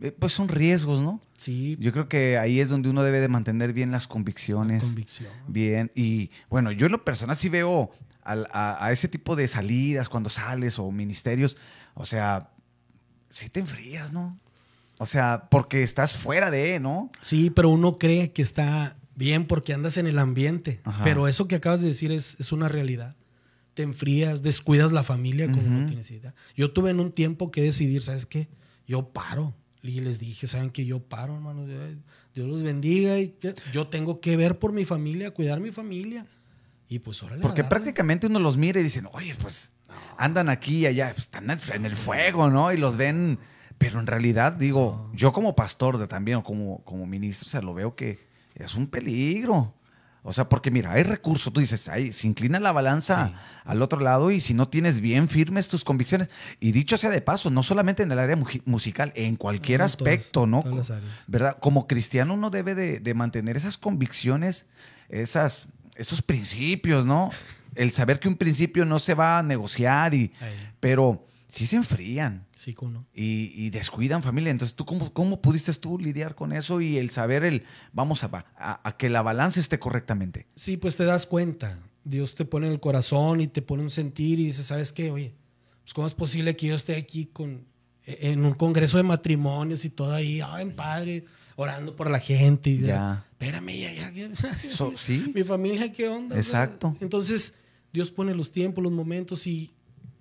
Eh, 0.00 0.10
Pues 0.12 0.32
son 0.32 0.48
riesgos, 0.48 1.00
¿no? 1.02 1.20
Sí, 1.36 1.76
Yo 1.80 1.92
creo 1.92 2.08
que 2.08 2.36
ahí 2.38 2.58
es 2.60 2.68
donde 2.68 2.88
uno 2.90 3.02
debe 3.04 3.20
de 3.20 3.28
mantener 3.28 3.72
bien 3.72 3.90
las 3.92 4.06
convicciones. 4.08 4.84
convicción. 4.84 5.30
Bien, 5.48 5.90
y 5.94 6.30
bueno, 6.48 6.72
yo 6.72 6.86
en 6.86 6.92
lo 6.92 7.04
personal 7.04 7.36
sí 7.36 7.48
veo 7.48 7.90
a 8.24 8.90
ese 8.92 9.08
tipo 9.08 9.34
de 9.36 9.46
salidas 9.48 10.08
cuando 10.08 10.28
sales 10.30 10.78
o 10.78 10.90
ministerios, 10.90 11.56
o 11.94 12.04
sea, 12.04 12.50
sí 13.28 13.48
te 13.48 13.60
enfrías, 13.60 14.12
¿no? 14.12 14.38
O 15.02 15.06
sea, 15.06 15.48
porque 15.50 15.82
estás 15.82 16.16
fuera 16.16 16.50
de, 16.50 16.78
¿no? 16.78 17.10
Sí, 17.22 17.48
pero 17.48 17.70
uno 17.70 17.96
cree 17.96 18.32
que 18.32 18.42
está 18.42 18.96
bien 19.14 19.46
porque 19.46 19.72
andas 19.72 19.96
en 19.96 20.06
el 20.06 20.18
ambiente. 20.18 20.80
Ajá. 20.84 21.02
Pero 21.04 21.26
eso 21.26 21.48
que 21.48 21.54
acabas 21.56 21.80
de 21.80 21.88
decir 21.88 22.12
es, 22.12 22.36
es 22.38 22.52
una 22.52 22.68
realidad. 22.68 23.16
Te 23.72 23.82
enfrías, 23.82 24.42
descuidas 24.42 24.92
la 24.92 25.02
familia 25.02 25.50
como 25.50 25.62
no 25.62 25.86
tienes 25.86 26.10
idea. 26.10 26.34
Yo 26.54 26.72
tuve 26.72 26.90
en 26.90 27.00
un 27.00 27.12
tiempo 27.12 27.50
que 27.50 27.62
decidir, 27.62 28.02
¿sabes 28.02 28.26
qué? 28.26 28.48
Yo 28.86 29.08
paro. 29.08 29.54
Y 29.82 30.00
les 30.00 30.18
dije, 30.18 30.46
¿saben 30.46 30.68
que 30.68 30.84
Yo 30.84 30.98
paro, 31.00 31.34
hermano. 31.34 31.64
Dios 32.34 32.46
los 32.48 32.62
bendiga. 32.62 33.18
Y 33.18 33.34
yo- 33.72 33.86
tengo 33.88 34.20
que 34.20 34.36
ver 34.36 34.58
por 34.58 34.72
mi 34.72 34.84
familia, 34.84 35.30
cuidar 35.30 35.60
mi 35.60 35.70
familia. 35.70 36.26
Y 36.88 36.98
pues 36.98 37.22
órale. 37.22 37.40
Porque 37.40 37.64
prácticamente 37.64 38.26
uno 38.26 38.38
los 38.38 38.58
mira 38.58 38.80
y 38.80 38.82
dicen, 38.82 39.08
oye, 39.12 39.34
pues 39.40 39.72
andan 40.18 40.50
aquí 40.50 40.78
y 40.80 40.86
allá, 40.86 41.08
pues, 41.10 41.20
están 41.22 41.48
en 41.48 41.86
el 41.86 41.96
fuego, 41.96 42.50
¿no? 42.50 42.70
Y 42.72 42.76
los 42.76 42.96
ven, 42.96 43.38
pero 43.80 43.98
en 43.98 44.06
realidad, 44.06 44.52
digo, 44.52 45.10
yo 45.14 45.32
como 45.32 45.56
pastor 45.56 45.96
de, 45.96 46.06
también 46.06 46.36
o 46.36 46.44
como, 46.44 46.84
como 46.84 47.06
ministro, 47.06 47.46
o 47.46 47.50
sea, 47.50 47.62
lo 47.62 47.72
veo 47.72 47.96
que 47.96 48.18
es 48.54 48.74
un 48.74 48.86
peligro. 48.86 49.72
O 50.22 50.34
sea, 50.34 50.50
porque 50.50 50.70
mira, 50.70 50.92
hay 50.92 51.02
recursos, 51.02 51.50
tú 51.50 51.60
dices, 51.60 51.88
ahí 51.88 52.12
se 52.12 52.26
inclina 52.26 52.60
la 52.60 52.72
balanza 52.72 53.28
Sí. 53.28 53.34
al 53.64 53.80
otro 53.80 54.00
lado 54.00 54.30
y 54.30 54.42
si 54.42 54.52
no 54.52 54.68
tienes 54.68 55.00
bien 55.00 55.30
firmes 55.30 55.66
tus 55.68 55.82
convicciones, 55.82 56.28
y 56.60 56.72
dicho 56.72 56.98
sea 56.98 57.08
de 57.08 57.22
paso, 57.22 57.48
no 57.48 57.62
solamente 57.62 58.02
en 58.02 58.12
el 58.12 58.18
área 58.18 58.36
musical, 58.66 59.12
en 59.16 59.36
cualquier 59.36 59.78
todas- 59.80 59.92
aspecto, 59.94 60.46
¿no? 60.46 60.62
todas. 60.62 60.92
¿Verdad? 61.26 61.56
Como 61.58 61.86
cristiano 61.86 62.34
uno 62.34 62.50
debe 62.50 62.74
de, 62.74 63.00
de 63.00 63.14
mantener 63.14 63.56
esas 63.56 63.78
convicciones, 63.78 64.66
esas, 65.08 65.68
esos 65.94 66.20
principios, 66.20 67.06
¿no? 67.06 67.30
El 67.74 67.90
saber 67.92 68.20
que 68.20 68.28
un 68.28 68.36
principio 68.36 68.84
no 68.84 68.98
se 68.98 69.14
va 69.14 69.38
a 69.38 69.42
negociar, 69.42 70.12
y, 70.12 70.30
Ahí. 70.40 70.68
pero 70.80 71.26
sí 71.50 71.66
se 71.66 71.76
enfrían 71.76 72.46
Sí, 72.56 72.74
cómo 72.74 73.06
y, 73.14 73.52
y 73.54 73.70
descuidan 73.70 74.22
familia. 74.22 74.50
Entonces, 74.50 74.74
¿tú 74.76 74.84
cómo, 74.86 75.12
cómo 75.12 75.40
pudiste 75.42 75.72
tú 75.74 75.98
lidiar 75.98 76.34
con 76.34 76.52
eso 76.52 76.80
y 76.80 76.98
el 76.98 77.10
saber 77.10 77.44
el, 77.44 77.64
vamos 77.92 78.24
a, 78.24 78.30
a, 78.56 78.88
a 78.88 78.96
que 78.96 79.08
la 79.08 79.22
balanza 79.22 79.60
esté 79.60 79.78
correctamente? 79.78 80.46
Sí, 80.56 80.76
pues 80.76 80.96
te 80.96 81.04
das 81.04 81.26
cuenta. 81.26 81.78
Dios 82.04 82.34
te 82.34 82.44
pone 82.44 82.66
en 82.66 82.72
el 82.72 82.80
corazón 82.80 83.40
y 83.40 83.46
te 83.48 83.62
pone 83.62 83.82
un 83.82 83.90
sentir 83.90 84.40
y 84.40 84.46
dices, 84.46 84.66
¿sabes 84.66 84.92
qué? 84.92 85.10
Oye, 85.10 85.34
pues 85.82 85.92
¿cómo 85.94 86.06
es 86.06 86.14
posible 86.14 86.56
que 86.56 86.68
yo 86.68 86.74
esté 86.74 86.96
aquí 86.96 87.26
con, 87.26 87.66
en 88.04 88.44
un 88.44 88.54
congreso 88.54 88.96
de 88.96 89.02
matrimonios 89.02 89.84
y 89.84 89.90
todo 89.90 90.14
ahí, 90.14 90.40
ay, 90.40 90.70
padre, 90.70 91.24
orando 91.56 91.94
por 91.96 92.10
la 92.10 92.18
gente? 92.20 92.70
Y 92.70 92.78
Ya. 92.80 93.26
Espérame, 93.32 93.78
ya, 93.78 93.92
ya. 93.92 94.10
ya. 94.12 94.54
So- 94.54 94.94
sí. 94.96 95.30
Mi 95.34 95.44
familia, 95.44 95.92
¿qué 95.92 96.08
onda? 96.08 96.36
Exacto. 96.36 96.96
entonces, 97.00 97.54
Dios 97.92 98.10
pone 98.10 98.34
los 98.34 98.52
tiempos, 98.52 98.82
los 98.84 98.92
momentos 98.92 99.46
y, 99.46 99.72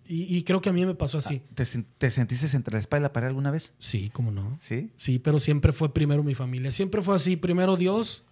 y, 0.10 0.36
y 0.38 0.43
creo 0.43 0.60
que 0.60 0.70
a 0.70 0.74
mí 0.74 0.86
me 0.86 0.95
pasó 0.95 1.20
así. 1.20 1.41
¿Te, 1.53 1.64
sen- 1.64 1.86
te 1.97 2.10
sentiste 2.12 2.53
entre 2.57 2.74
la 2.74 2.80
espada 2.80 2.99
y 2.99 3.03
la 3.03 3.14
pared 3.14 3.28
alguna 3.28 3.51
vez? 3.51 3.74
Sí, 3.80 4.10
cómo 4.12 4.32
no. 4.32 4.57
Sí. 4.60 4.91
Sí, 4.97 5.20
pero 5.20 5.39
siempre 5.39 5.72
fue 5.72 5.93
primero 5.93 6.24
mi 6.24 6.36
familia. 6.36 6.72
Siempre 6.72 7.01
fue 7.01 7.16
así. 7.16 7.36
Primero 7.38 7.78
Dios. 7.78 8.26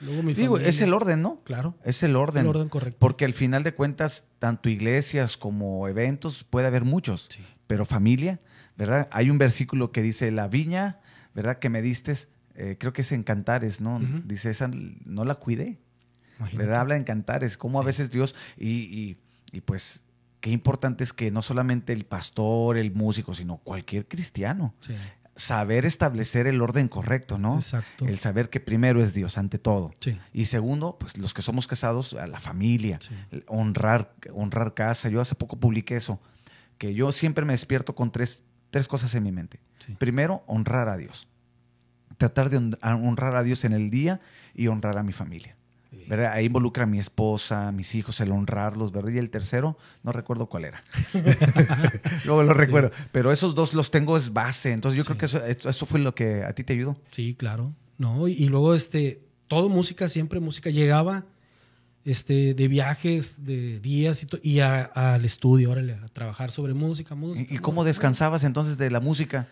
Luego 0.00 0.22
mi 0.22 0.32
Digo, 0.34 0.54
familia. 0.54 0.68
es 0.70 0.80
el 0.80 0.94
orden, 0.94 1.20
¿no? 1.22 1.42
Claro. 1.44 1.74
Es 1.84 2.02
el 2.02 2.16
orden. 2.16 2.42
El 2.44 2.48
orden 2.48 2.68
correcto. 2.68 2.96
Porque 2.98 3.24
al 3.24 3.34
final 3.34 3.62
de 3.62 3.74
cuentas, 3.74 4.26
tanto 4.38 4.68
iglesias 4.70 5.36
como 5.36 5.86
eventos, 5.88 6.42
puede 6.44 6.66
haber 6.66 6.84
muchos. 6.84 7.28
Sí. 7.30 7.42
Pero 7.66 7.84
familia, 7.84 8.40
¿verdad? 8.78 9.08
Hay 9.12 9.28
un 9.30 9.36
versículo 9.38 9.92
que 9.92 10.00
dice, 10.02 10.30
la 10.30 10.48
viña, 10.48 11.00
¿verdad? 11.34 11.58
Que 11.58 11.68
me 11.68 11.82
diste, 11.82 12.14
eh, 12.54 12.76
creo 12.80 12.94
que 12.94 13.02
es 13.02 13.12
en 13.12 13.24
Cantares, 13.24 13.80
¿no? 13.82 14.00
Dice, 14.24 14.48
esa 14.48 14.70
no 15.04 15.24
la 15.26 15.34
cuidé. 15.34 15.78
Imagínate. 16.38 16.56
¿verdad? 16.66 16.80
Habla 16.80 16.96
en 16.96 17.04
cantares, 17.04 17.56
cómo 17.58 17.80
a 17.80 17.84
veces 17.84 18.10
Dios, 18.10 18.34
y, 18.56 18.68
y- 18.70 19.16
y 19.52 19.60
pues 19.60 20.04
qué 20.46 20.52
importante 20.52 21.02
es 21.02 21.12
que 21.12 21.32
no 21.32 21.42
solamente 21.42 21.92
el 21.92 22.04
pastor, 22.04 22.76
el 22.76 22.92
músico, 22.92 23.34
sino 23.34 23.56
cualquier 23.56 24.06
cristiano, 24.06 24.74
Sí. 24.78 24.94
saber 25.34 25.84
establecer 25.84 26.46
el 26.46 26.62
orden 26.62 26.86
correcto, 26.86 27.36
¿no? 27.36 27.56
Exacto. 27.56 28.06
El 28.06 28.16
saber 28.20 28.48
que 28.48 28.60
primero 28.60 29.02
es 29.02 29.12
Dios 29.12 29.38
ante 29.38 29.58
todo. 29.58 29.90
Sí. 29.98 30.16
Y 30.32 30.44
segundo, 30.46 30.98
pues 31.00 31.18
los 31.18 31.34
que 31.34 31.42
somos 31.42 31.66
casados, 31.66 32.14
a 32.14 32.28
la 32.28 32.38
familia, 32.38 33.00
Sí. 33.00 33.12
honrar, 33.48 34.14
honrar 34.32 34.74
casa. 34.74 35.08
Yo 35.08 35.20
hace 35.20 35.34
poco 35.34 35.56
publiqué 35.58 35.96
eso, 35.96 36.20
que 36.78 36.94
yo 36.94 37.10
siempre 37.10 37.44
me 37.44 37.52
despierto 37.52 37.96
con 37.96 38.12
tres, 38.12 38.44
tres 38.70 38.86
cosas 38.86 39.12
en 39.16 39.24
mi 39.24 39.32
mente. 39.32 39.58
Primero, 39.98 40.44
honrar 40.46 40.88
a 40.88 40.96
Dios. 40.96 41.26
Tratar 42.18 42.50
de 42.50 42.58
honrar 42.82 43.34
a 43.34 43.42
Dios 43.42 43.64
en 43.64 43.72
el 43.72 43.90
día 43.90 44.20
y 44.54 44.68
honrar 44.68 44.96
a 44.96 45.02
mi 45.02 45.12
familia. 45.12 45.56
¿Verdad? 46.08 46.32
Ahí 46.32 46.46
involucra 46.46 46.84
a 46.84 46.86
mi 46.86 46.98
esposa, 46.98 47.68
a 47.68 47.72
mis 47.72 47.94
hijos, 47.94 48.20
el 48.20 48.30
honrarlos, 48.32 48.92
¿verdad? 48.92 49.10
Y 49.12 49.18
el 49.18 49.30
tercero, 49.30 49.76
no 50.02 50.12
recuerdo 50.12 50.46
cuál 50.46 50.64
era. 50.66 50.82
Luego 52.24 52.42
lo 52.42 52.54
recuerdo. 52.54 52.90
Pero 53.12 53.32
esos 53.32 53.54
dos 53.54 53.74
los 53.74 53.90
tengo 53.90 54.16
es 54.16 54.32
base. 54.32 54.72
Entonces 54.72 54.96
yo 54.98 55.04
creo 55.04 55.18
que 55.18 55.26
eso, 55.26 55.44
eso- 55.44 55.86
fue 55.86 56.00
lo 56.00 56.14
que 56.14 56.44
a 56.44 56.52
ti 56.52 56.64
te 56.64 56.72
ayudó. 56.72 56.96
Sí, 57.10 57.34
claro. 57.38 57.72
No, 57.98 58.28
y, 58.28 58.32
y 58.32 58.48
luego 58.48 58.74
este, 58.74 59.22
todo 59.48 59.68
música, 59.68 60.08
siempre 60.08 60.40
música. 60.40 60.70
Llegaba 60.70 61.24
este, 62.04 62.54
de 62.54 62.68
viajes, 62.68 63.44
de 63.44 63.80
días 63.80 64.22
y, 64.42 64.48
y 64.48 64.60
a- 64.60 64.82
al 64.84 65.24
estudio, 65.24 65.70
órale, 65.70 65.94
a 65.94 66.08
trabajar 66.08 66.50
sobre 66.50 66.74
música, 66.74 67.14
música. 67.14 67.52
¿Y, 67.52 67.56
y 67.56 67.58
cómo 67.58 67.84
descansabas 67.84 68.44
entonces 68.44 68.78
de 68.78 68.90
la 68.90 69.00
música? 69.00 69.48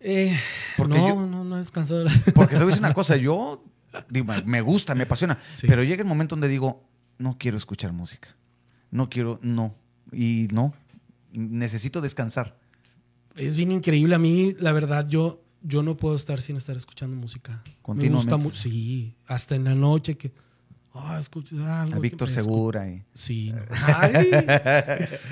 Eh, 0.00 0.36
Porque 0.76 0.98
no, 0.98 1.08
yo- 1.08 1.26
no, 1.26 1.44
no 1.44 1.56
he 1.56 1.58
descansado. 1.60 2.04
Porque 2.34 2.54
te 2.56 2.58
voy 2.62 2.64
a 2.64 2.66
decir 2.68 2.80
una 2.82 2.94
cosa, 2.94 3.16
yo 3.16 3.64
digo, 4.08 4.32
me 4.44 4.60
gusta, 4.60 4.94
me 4.94 5.04
apasiona, 5.04 5.38
Sí. 5.52 5.66
pero 5.66 5.82
llega 5.84 6.02
el 6.02 6.08
momento 6.08 6.34
donde 6.36 6.48
digo, 6.48 6.84
no 7.18 7.36
quiero 7.38 7.56
escuchar 7.56 7.92
música. 7.92 8.36
No 8.90 9.08
quiero, 9.10 9.38
no. 9.42 9.74
Y 10.12 10.48
no, 10.52 10.72
necesito 11.32 12.00
descansar. 12.00 12.56
es 13.36 13.54
bien 13.56 13.70
increíble. 13.70 14.14
A 14.14 14.18
mí, 14.18 14.54
la 14.58 14.72
verdad, 14.72 15.06
yo, 15.08 15.42
yo 15.62 15.82
no 15.82 15.96
puedo 15.96 16.16
estar 16.16 16.40
sin 16.40 16.56
estar 16.56 16.76
escuchando 16.76 17.14
música. 17.16 17.62
Me 17.94 18.08
gusta 18.08 18.36
mucho. 18.36 18.56
Sí, 18.56 19.14
hasta 19.26 19.54
en 19.54 19.64
la 19.64 19.74
noche 19.74 20.16
que. 20.16 20.32
Ah, 20.94 21.16
algo 21.18 21.96
A 21.96 21.98
Víctor 22.00 22.28
Segura 22.28 22.88
y 22.88 23.04
Sí, 23.14 23.52
no. 23.52 23.62
Ay. 23.86 24.30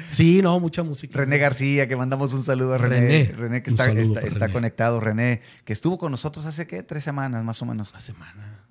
sí, 0.06 0.40
no, 0.42 0.60
mucha 0.60 0.82
música. 0.82 1.18
René 1.18 1.38
García, 1.38 1.88
que 1.88 1.96
mandamos 1.96 2.32
un 2.34 2.44
saludo 2.44 2.74
a 2.74 2.78
René. 2.78 3.00
René. 3.00 3.32
René, 3.36 3.62
que 3.62 3.70
está, 3.70 3.84
saludo 3.84 4.02
está, 4.02 4.14
para 4.14 4.26
está 4.26 4.40
René. 4.46 4.52
conectado. 4.52 5.00
René, 5.00 5.40
que 5.64 5.72
estuvo 5.72 5.98
con 5.98 6.12
nosotros 6.12 6.46
hace, 6.46 6.66
¿qué? 6.66 6.82
Tres 6.82 7.02
semanas, 7.04 7.42
más 7.42 7.60
o 7.62 7.66
menos. 7.66 7.90
Una 7.90 8.00
semana. 8.00 8.64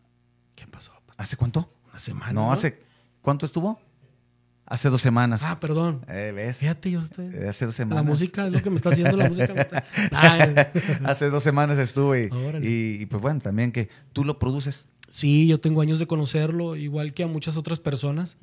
¿Qué 0.56 0.68
pasó? 0.68 0.94
¿Hace 1.18 1.36
cuánto? 1.38 1.70
Una 1.90 2.00
semana. 2.00 2.34
no, 2.34 2.52
hace... 2.52 2.80
¿Cuánto 3.22 3.46
estuvo? 3.46 3.80
Hace 4.68 4.90
dos 4.90 5.00
semanas. 5.02 5.42
Ah, 5.44 5.60
perdón. 5.60 6.04
Eh, 6.08 6.32
¿Ves? 6.36 6.58
Fíjate, 6.58 6.90
yo 6.90 7.00
estoy. 7.00 7.28
Eh, 7.28 7.48
Hace 7.48 7.66
dos 7.66 7.76
La 7.76 7.84
semanas. 7.86 8.06
música 8.06 8.48
es 8.48 8.54
lo 8.54 8.62
que 8.64 8.70
me 8.72 8.78
está 8.78 8.90
haciendo 8.90 9.16
la 9.16 9.28
música. 9.30 9.54
me 9.54 9.62
está- 9.62 9.86
Ay, 10.12 10.56
Hace 11.04 11.30
dos 11.30 11.44
semanas 11.44 11.78
estuve. 11.78 12.30
Y 12.64 13.06
pues 13.06 13.22
bueno, 13.22 13.40
también 13.42 13.72
que 13.72 13.90
tú 14.12 14.24
lo 14.26 14.40
produces. 14.40 14.88
Sí, 15.08 15.48
yo 15.48 15.60
tengo 15.60 15.82
años 15.82 16.00
de 16.00 16.08
conocerlo, 16.08 16.76
igual 16.76 17.14
que 17.14 17.24
a 17.24 17.28
muchas 17.28 17.58
otras 17.58 17.80
personas. 17.80 18.38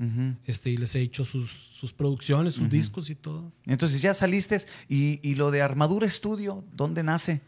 Este, 0.44 0.70
y 0.70 0.76
les 0.76 0.94
he 0.94 1.00
hecho 1.00 1.24
sus, 1.24 1.50
sus 1.50 1.92
producciones, 1.92 2.54
sus 2.54 2.68
discos 2.68 3.10
y 3.10 3.14
todo. 3.14 3.52
Entonces 3.66 4.00
ya 4.00 4.14
saliste 4.14 4.58
y, 4.88 5.20
y 5.22 5.34
lo 5.34 5.50
de 5.50 5.62
Armadura 5.62 6.06
Estudio, 6.06 6.64
¿dónde 6.74 7.02
nace? 7.02 7.40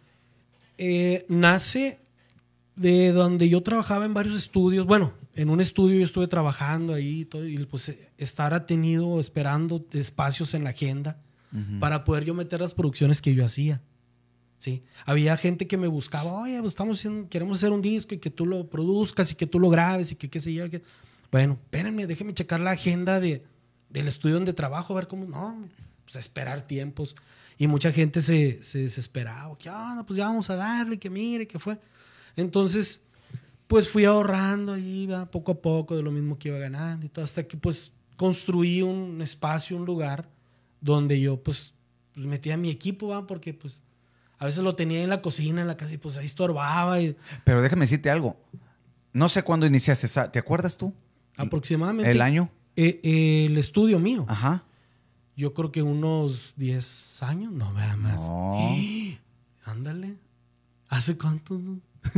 Eh, 0.79 1.25
nace 1.29 2.01
de 2.77 3.13
donde 3.13 3.49
yo 3.49 3.63
trabajaba 3.63 4.05
en 4.05 4.15
varios 4.15 4.37
estudios. 4.37 4.87
Bueno, 4.87 5.13
en 5.35 5.51
un 5.51 5.61
estudio 5.61 5.99
yo 5.99 6.05
estuve 6.05 6.27
trabajando 6.27 6.95
ahí 6.95 7.21
y 7.21 7.25
todo, 7.25 7.47
y 7.47 7.57
pues 7.67 7.95
estar 8.19 8.55
atenido 8.55 9.21
esperando 9.21 9.85
espacios 9.93 10.55
en 10.55 10.65
la 10.65 10.71
agenda 10.71 11.21
para 11.79 12.05
poder 12.05 12.25
yo 12.25 12.35
meter 12.35 12.61
las 12.61 12.75
producciones 12.75 13.23
que 13.23 13.33
yo 13.33 13.45
hacía. 13.45 13.81
Sí. 14.59 14.83
Había 15.05 15.37
gente 15.37 15.67
que 15.67 15.77
me 15.77 15.89
buscaba, 15.89 16.33
oye, 16.33 16.59
pues 16.61 16.73
estamos 16.73 16.99
haciendo- 16.99 17.29
queremos 17.29 17.59
hacer 17.59 17.73
un 17.73 17.83
disco 17.83 18.15
y 18.15 18.19
que 18.19 18.31
tú 18.31 18.47
lo 18.47 18.69
produzcas 18.71 19.31
y 19.33 19.35
que 19.35 19.47
tú 19.47 19.59
lo 19.61 19.69
grabes 19.69 20.13
y 20.13 20.17
que 20.17 20.31
qué 20.31 20.41
sé 20.41 20.55
yo. 20.55 20.69
que-". 20.71 20.83
Bueno, 21.31 21.59
espérenme, 21.63 22.07
déjenme 22.07 22.33
checar 22.35 22.61
la 22.61 22.71
agenda 22.71 23.21
de, 23.21 23.45
del 23.91 24.09
estudio 24.09 24.37
donde 24.37 24.53
trabajo, 24.53 24.93
a 24.93 24.97
ver 24.97 25.09
cómo, 25.09 25.27
no, 25.27 25.67
pues 26.05 26.17
esperar 26.17 26.63
tiempos. 26.67 27.15
Y 27.59 27.67
mucha 27.67 27.93
gente 27.93 28.21
se, 28.21 28.63
se 28.63 28.81
desesperaba, 28.81 29.57
que, 29.59 29.69
ah, 29.69 29.95
no, 29.97 30.05
pues 30.07 30.17
ya 30.17 30.25
vamos 30.27 30.51
a 30.51 30.57
darle, 30.57 30.99
que 30.99 31.11
mire, 31.11 31.47
que 31.47 31.59
fue. 31.59 31.79
Entonces, 32.37 33.01
pues 33.67 33.89
fui 33.89 34.05
ahorrando 34.05 34.73
ahí, 34.73 35.07
¿va? 35.07 35.31
poco 35.31 35.53
a 35.53 35.61
poco, 35.63 35.97
de 35.97 36.03
lo 36.03 36.11
mismo 36.11 36.39
que 36.39 36.49
iba 36.49 36.59
ganando 36.59 37.07
y 37.07 37.09
todo, 37.09 37.25
hasta 37.25 37.45
que 37.47 37.57
pues 37.57 37.93
construí 38.17 38.83
un 38.83 39.21
espacio, 39.23 39.77
un 39.77 39.85
lugar 39.85 40.29
donde 40.81 41.21
yo 41.21 41.43
pues, 41.43 41.75
metía 42.15 42.57
mi 42.57 42.71
equipo, 42.71 43.09
¿va? 43.09 43.27
porque 43.27 43.55
pues 43.55 43.83
a 44.39 44.45
veces 44.47 44.63
lo 44.65 44.75
tenía 44.75 45.03
en 45.03 45.09
la 45.11 45.23
cocina, 45.23 45.61
en 45.63 45.67
la 45.69 45.77
casa 45.77 45.95
y 45.95 45.99
pues 45.99 46.17
ahí 46.19 46.27
estorbaba 46.27 47.01
y 47.01 47.17
Pero 47.45 47.63
déjame 47.63 47.83
decirte 47.87 48.11
algo. 48.11 48.37
No 49.13 49.29
sé 49.29 49.43
cuándo 49.43 49.67
iniciaste 49.67 50.07
esa. 50.07 50.31
¿Te 50.33 50.39
acuerdas 50.39 50.77
tú? 50.77 50.93
aproximadamente 51.37 52.11
¿El 52.11 52.21
año? 52.21 52.49
eh, 52.77 53.01
eh, 53.03 53.47
el 53.47 53.59
estudio 53.59 53.99
mío. 53.99 54.25
Ajá. 54.29 54.65
Yo 55.37 55.53
creo 55.53 55.73
que 55.73 55.83
unos 55.83 56.55
10 56.57 57.23
años, 57.25 57.53
no, 57.53 57.73
nada 57.73 57.97
más. 57.97 58.21
No. 58.23 58.59
Ándale. 59.65 60.15
¿Hace 60.89 61.17
cuánto? 61.19 61.61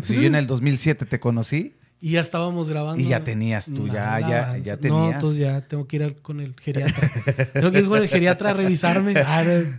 Si 0.02 0.14
yo 0.16 0.22
en 0.22 0.34
el 0.34 0.46
2007 0.46 1.06
te 1.06 1.20
conocí 1.20 1.74
Y 2.00 2.10
ya 2.12 2.20
estábamos 2.20 2.68
grabando. 2.68 3.00
y 3.02 3.06
ya 3.08 3.22
tenías 3.24 3.66
tú, 3.66 3.86
ya, 3.86 4.20
ya, 4.20 4.58
ya 4.58 4.74
No, 4.74 4.80
tenías. 4.80 5.14
entonces 5.14 5.38
ya 5.40 5.60
tengo 5.62 5.86
que 5.86 5.96
ir 5.96 6.16
con 6.20 6.40
el 6.40 6.54
geriatra. 6.60 7.10
tengo 7.54 7.70
que 7.70 7.78
ir 7.78 7.86
con 7.88 7.98
el 8.02 8.08
geriatra 8.08 8.50
a 8.50 8.54
revisarme. 8.54 9.14
Ah, 9.24 9.44
no. 9.44 9.78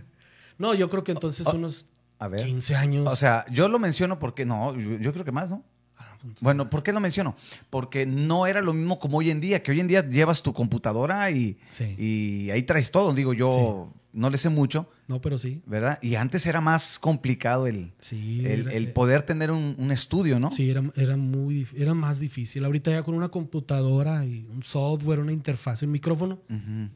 No, 0.58 0.74
yo 0.74 0.88
creo 0.90 1.04
que 1.04 1.12
entonces 1.12 1.46
Oh, 1.46 1.54
unos 1.54 1.86
A 2.18 2.28
ver. 2.28 2.44
15 2.44 2.74
años. 2.76 3.08
O 3.08 3.16
sea, 3.16 3.44
yo 3.50 3.68
lo 3.68 3.78
menciono 3.78 4.18
porque 4.18 4.44
no, 4.44 4.74
yo, 4.78 4.98
yo 4.98 5.12
creo 5.12 5.24
que 5.24 5.32
más, 5.32 5.50
¿no? 5.50 5.62
Bueno, 6.40 6.68
¿por 6.68 6.82
qué 6.82 6.92
lo 6.92 6.98
menciono? 6.98 7.36
Porque 7.70 8.04
no 8.04 8.46
era 8.48 8.60
lo 8.60 8.72
mismo 8.72 8.98
como 8.98 9.18
hoy 9.18 9.30
en 9.30 9.40
día, 9.40 9.62
que 9.62 9.70
hoy 9.70 9.78
en 9.78 9.86
día 9.86 10.04
llevas 10.08 10.42
tu 10.42 10.52
computadora 10.52 11.30
y, 11.30 11.56
Sí. 11.70 11.94
y 11.96 12.50
ahí 12.50 12.64
traes 12.64 12.90
todo. 12.90 13.14
Digo, 13.14 13.34
yo 13.34 13.92
no 14.12 14.28
le 14.28 14.36
sé 14.36 14.48
mucho, 14.48 14.90
No, 15.06 15.20
pero 15.20 15.38
sí. 15.38 15.62
¿verdad? 15.64 16.00
Y 16.02 16.16
antes 16.16 16.44
era 16.46 16.60
más 16.60 16.98
complicado 16.98 17.68
el, 17.68 17.92
Sí. 18.00 18.40
el, 18.44 18.62
era- 18.62 18.72
el 18.72 18.92
poder 18.92 19.22
tener 19.22 19.52
un, 19.52 19.76
un 19.78 19.92
estudio, 19.92 20.40
¿no? 20.40 20.50
Sí, 20.50 20.68
era, 20.68 20.82
era 20.96 21.16
muy 21.16 21.68
era 21.76 21.94
más 21.94 22.18
difícil. 22.18 22.64
Ahorita 22.64 22.90
ya 22.90 23.04
con 23.04 23.14
una 23.14 23.28
computadora 23.28 24.24
y 24.24 24.44
un 24.50 24.64
software, 24.64 25.20
una 25.20 25.32
interfaz, 25.32 25.82
un 25.82 25.92
micrófono, 25.92 26.40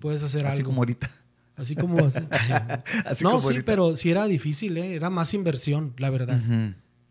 puedes 0.01 0.25
hacer 0.25 0.47
Así 0.47 0.57
algo. 0.59 0.71
como 0.71 0.81
ahorita. 0.81 1.09
Así 1.57 1.75
como. 1.77 1.99
Así 3.05 3.25
no, 3.25 3.31
como 3.31 3.41
sí, 3.41 3.47
ahorita. 3.49 3.65
pero 3.65 3.97
sí 3.97 4.11
era 4.11 4.27
difícil, 4.27 4.77
¿eh? 4.79 4.95
Era 4.95 5.11
más 5.11 5.35
inversión, 5.35 5.95
la 5.99 6.11
verdad. 6.11 6.41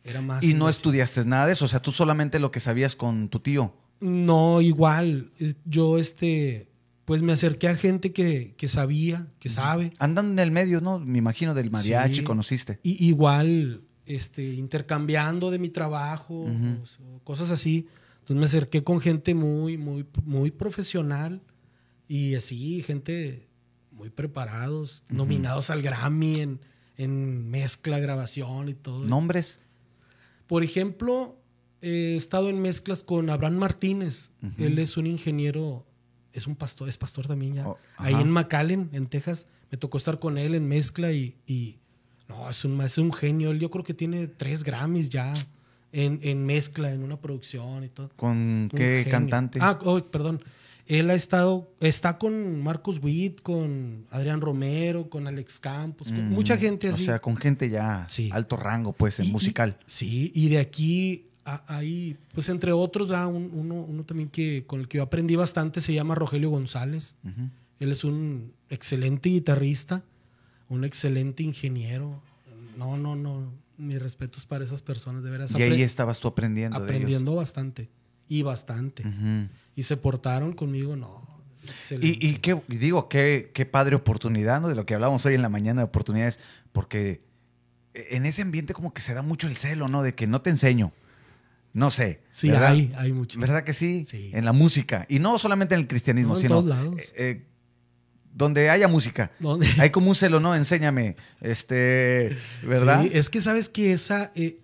Era 0.04 0.22
más. 0.22 0.44
Y 0.44 0.54
no 0.54 0.68
estudiaste 0.70 1.26
nada 1.26 1.46
de 1.48 1.54
eso, 1.54 1.66
o 1.66 1.68
sea, 1.68 1.82
tú 1.82 1.92
solamente 1.92 2.40
lo 2.40 2.52
que 2.52 2.60
sabías 2.60 2.96
con 2.96 3.30
tu 3.30 3.40
tío. 3.40 3.74
No, 4.00 4.62
igual. 4.62 5.32
Yo, 5.66 5.98
este. 5.98 6.68
Pues 7.06 7.22
me 7.24 7.34
acerqué 7.34 7.68
a 7.68 7.76
gente 7.76 8.14
que, 8.14 8.54
que 8.58 8.68
sabía, 8.68 9.28
que 9.40 9.50
sabe. 9.50 9.92
Andan 10.00 10.32
en 10.32 10.40
el 10.40 10.52
medio, 10.52 10.80
¿no? 10.82 11.00
Me 11.00 11.18
imagino 11.18 11.54
del 11.54 11.70
mariachi, 11.70 12.18
Sí. 12.18 12.24
conociste. 12.24 12.80
Y 12.84 13.06
igual, 13.06 13.82
este, 14.06 14.54
intercambiando 14.54 15.52
de 15.52 15.60
mi 15.60 15.70
trabajo, 15.70 16.48
cosas 17.24 17.52
así. 17.52 17.88
Entonces 18.20 18.38
me 18.38 18.46
acerqué 18.46 18.84
con 18.84 19.02
gente 19.02 19.34
muy, 19.34 19.78
muy, 19.78 20.06
muy 20.24 20.52
profesional 20.52 21.42
y 22.08 22.36
así, 22.36 22.82
gente 22.84 23.48
muy 24.02 24.10
preparados, 24.10 25.04
Ujú. 25.10 25.18
nominados 25.18 25.70
al 25.70 25.84
Grammy 25.84 26.34
en, 26.40 26.60
en 26.98 27.50
mezcla, 27.52 28.00
grabación 28.00 28.68
y 28.68 28.74
todo. 28.74 29.06
¿Nombres? 29.06 29.60
Por 30.48 30.64
ejemplo, 30.64 31.38
he 31.84 32.16
estado 32.16 32.50
en 32.50 32.60
mezclas 32.64 33.04
con 33.04 33.30
Abraham 33.30 33.58
Martínez. 33.58 34.32
Ujú. 34.42 34.54
Él 34.64 34.80
es 34.80 34.98
un 34.98 35.06
ingeniero, 35.06 35.86
es 36.34 36.48
un 36.48 36.56
pastor, 36.56 36.90
es 36.90 36.98
pastor 36.98 37.28
también 37.28 37.54
ya. 37.54 37.68
Oh, 37.68 37.78
Ahí 37.98 38.16
en 38.16 38.32
McAllen, 38.32 38.90
en 38.92 39.06
Texas, 39.06 39.46
me 39.70 39.78
tocó 39.78 39.98
estar 40.00 40.18
con 40.18 40.40
él 40.40 40.56
en 40.56 40.68
mezcla 40.68 41.12
y, 41.12 41.36
y 41.46 41.78
no, 42.28 42.50
es 42.50 42.66
un, 42.66 42.82
es 42.82 42.98
un 42.98 43.14
genio. 43.14 43.52
Él 43.52 43.60
yo 43.60 43.70
creo 43.70 43.84
que 43.84 43.94
tiene 43.94 44.26
tres 44.28 44.64
Grammys 44.64 45.10
ya 45.12 45.32
en, 45.92 46.20
en 46.24 46.44
mezcla, 46.44 46.92
en 46.92 47.04
una 47.04 47.18
producción 47.22 47.84
y 47.84 47.90
todo. 47.90 48.10
¿Con 48.16 48.36
Un 48.38 48.70
qué 48.76 49.02
genio. 49.04 49.12
cantante? 49.12 49.60
Ah, 49.62 49.78
oh, 49.84 50.02
perdón. 50.02 50.44
Él 50.88 51.10
ha 51.10 51.14
estado, 51.14 51.72
está 51.80 52.18
con 52.18 52.62
Marcos 52.62 53.00
Witt, 53.02 53.42
con 53.42 54.06
Adrián 54.12 54.42
Romero, 54.42 55.10
con 55.10 55.28
Alex 55.28 55.60
Campos, 55.60 56.10
con 56.10 56.30
Mm, 56.30 56.34
mucha 56.34 56.58
gente 56.58 56.90
así. 56.90 57.04
O 57.04 57.06
sea, 57.06 57.20
con 57.20 57.38
gente 57.38 57.70
ya 57.70 58.06
Sí. 58.10 58.30
alto 58.34 58.58
rango, 58.58 58.92
pues, 58.94 59.20
en 59.20 59.26
Y- 59.26 59.30
y- 59.30 59.32
musical. 59.32 59.78
sí, 59.86 60.32
y 60.36 60.50
de 60.50 60.58
aquí 60.60 61.26
ahí, 61.46 62.18
pues 62.34 62.50
entre 62.50 62.72
otros. 62.72 63.10
Un- 63.10 63.52
uno, 63.54 63.76
uno 63.76 64.04
también 64.04 64.30
que 64.30 64.64
con 64.68 64.80
el 64.82 64.88
que 64.88 64.98
yo 64.98 65.04
aprendí 65.04 65.36
bastante 65.36 65.82
se 65.82 65.94
llama 65.94 66.16
Rogelio 66.16 66.50
González. 66.50 67.16
Él 67.80 67.92
es 67.92 68.04
un 68.04 68.52
excelente 68.70 69.30
guitarrista, 69.30 70.04
un 70.70 70.84
excelente 70.84 71.44
ingeniero. 71.44 72.22
No, 72.78 72.98
no, 72.98 73.16
no. 73.16 73.52
Mis 73.78 74.00
respetos 74.02 74.46
para 74.46 74.64
esas 74.64 74.82
personas, 74.84 75.24
de 75.24 75.32
veras. 75.32 75.56
Y 75.58 75.62
ahí 75.64 75.82
estabas 75.82 76.20
tú 76.20 76.28
aprendiendo. 76.28 76.78
de 76.78 76.84
ellos. 76.84 76.94
aprendiendo 76.96 77.34
bastante. 77.36 77.90
Y 78.30 78.44
bastante. 78.44 79.02
Ujú. 79.08 79.50
Y 79.76 79.84
se 79.84 79.98
portaron 79.98 80.54
conmigo, 80.54 80.96
no. 80.96 81.22
Excelente. 81.64 82.08
Y, 82.26 82.30
y 82.30 82.36
qué, 82.38 82.60
digo, 82.68 83.08
qué, 83.08 83.52
qué 83.54 83.66
padre 83.66 83.96
oportunidad, 83.96 84.62
¿no? 84.62 84.68
De 84.68 84.76
lo 84.76 84.86
que 84.86 84.94
hablábamos 84.96 85.26
hoy 85.26 85.36
en 85.36 85.42
la 85.42 85.50
mañana 85.50 85.82
de 85.82 85.86
oportunidades, 85.86 86.40
porque 86.72 87.22
en 87.94 88.26
ese 88.26 88.42
ambiente 88.42 88.74
como 88.74 88.94
que 88.94 89.02
se 89.02 89.14
da 89.14 89.22
mucho 89.22 89.48
el 89.48 89.56
celo, 89.56 89.88
¿no? 89.88 90.02
De 90.04 90.16
que 90.16 90.28
no 90.28 90.42
te 90.42 90.50
enseño. 90.50 90.92
No 91.74 91.90
sé. 91.92 92.22
sí, 92.32 92.50
¿verdad? 92.50 92.72
hay, 92.72 92.92
hay 92.98 93.14
mucho. 93.14 93.40
¿Verdad 93.40 93.64
que 93.64 93.74
sí? 93.74 94.04
Sí. 94.06 94.32
En 94.34 94.44
la 94.44 94.52
música. 94.52 95.06
Y 95.08 95.20
no 95.20 95.38
solamente 95.38 95.74
en 95.76 95.82
el 95.82 95.88
cristianismo, 95.88 96.34
No, 96.34 96.36
en 96.40 96.42
sino 96.42 96.56
todos 96.56 96.66
lados. 96.68 96.96
eh, 97.00 97.14
eh, 97.16 97.46
donde 98.34 98.70
haya 98.70 98.88
música. 98.88 99.32
¿Dónde? 99.40 99.68
Hay 99.78 99.90
como 99.90 100.10
un 100.10 100.16
celo, 100.16 100.40
¿no? 100.40 100.54
Enséñame. 100.56 101.16
Este, 101.40 102.38
¿verdad? 102.64 103.04
Sí, 103.04 103.10
es 103.14 103.30
que 103.30 103.40
sabes 103.42 103.70
que 103.70 103.92
esa. 103.94 104.32
eh, 104.36 104.60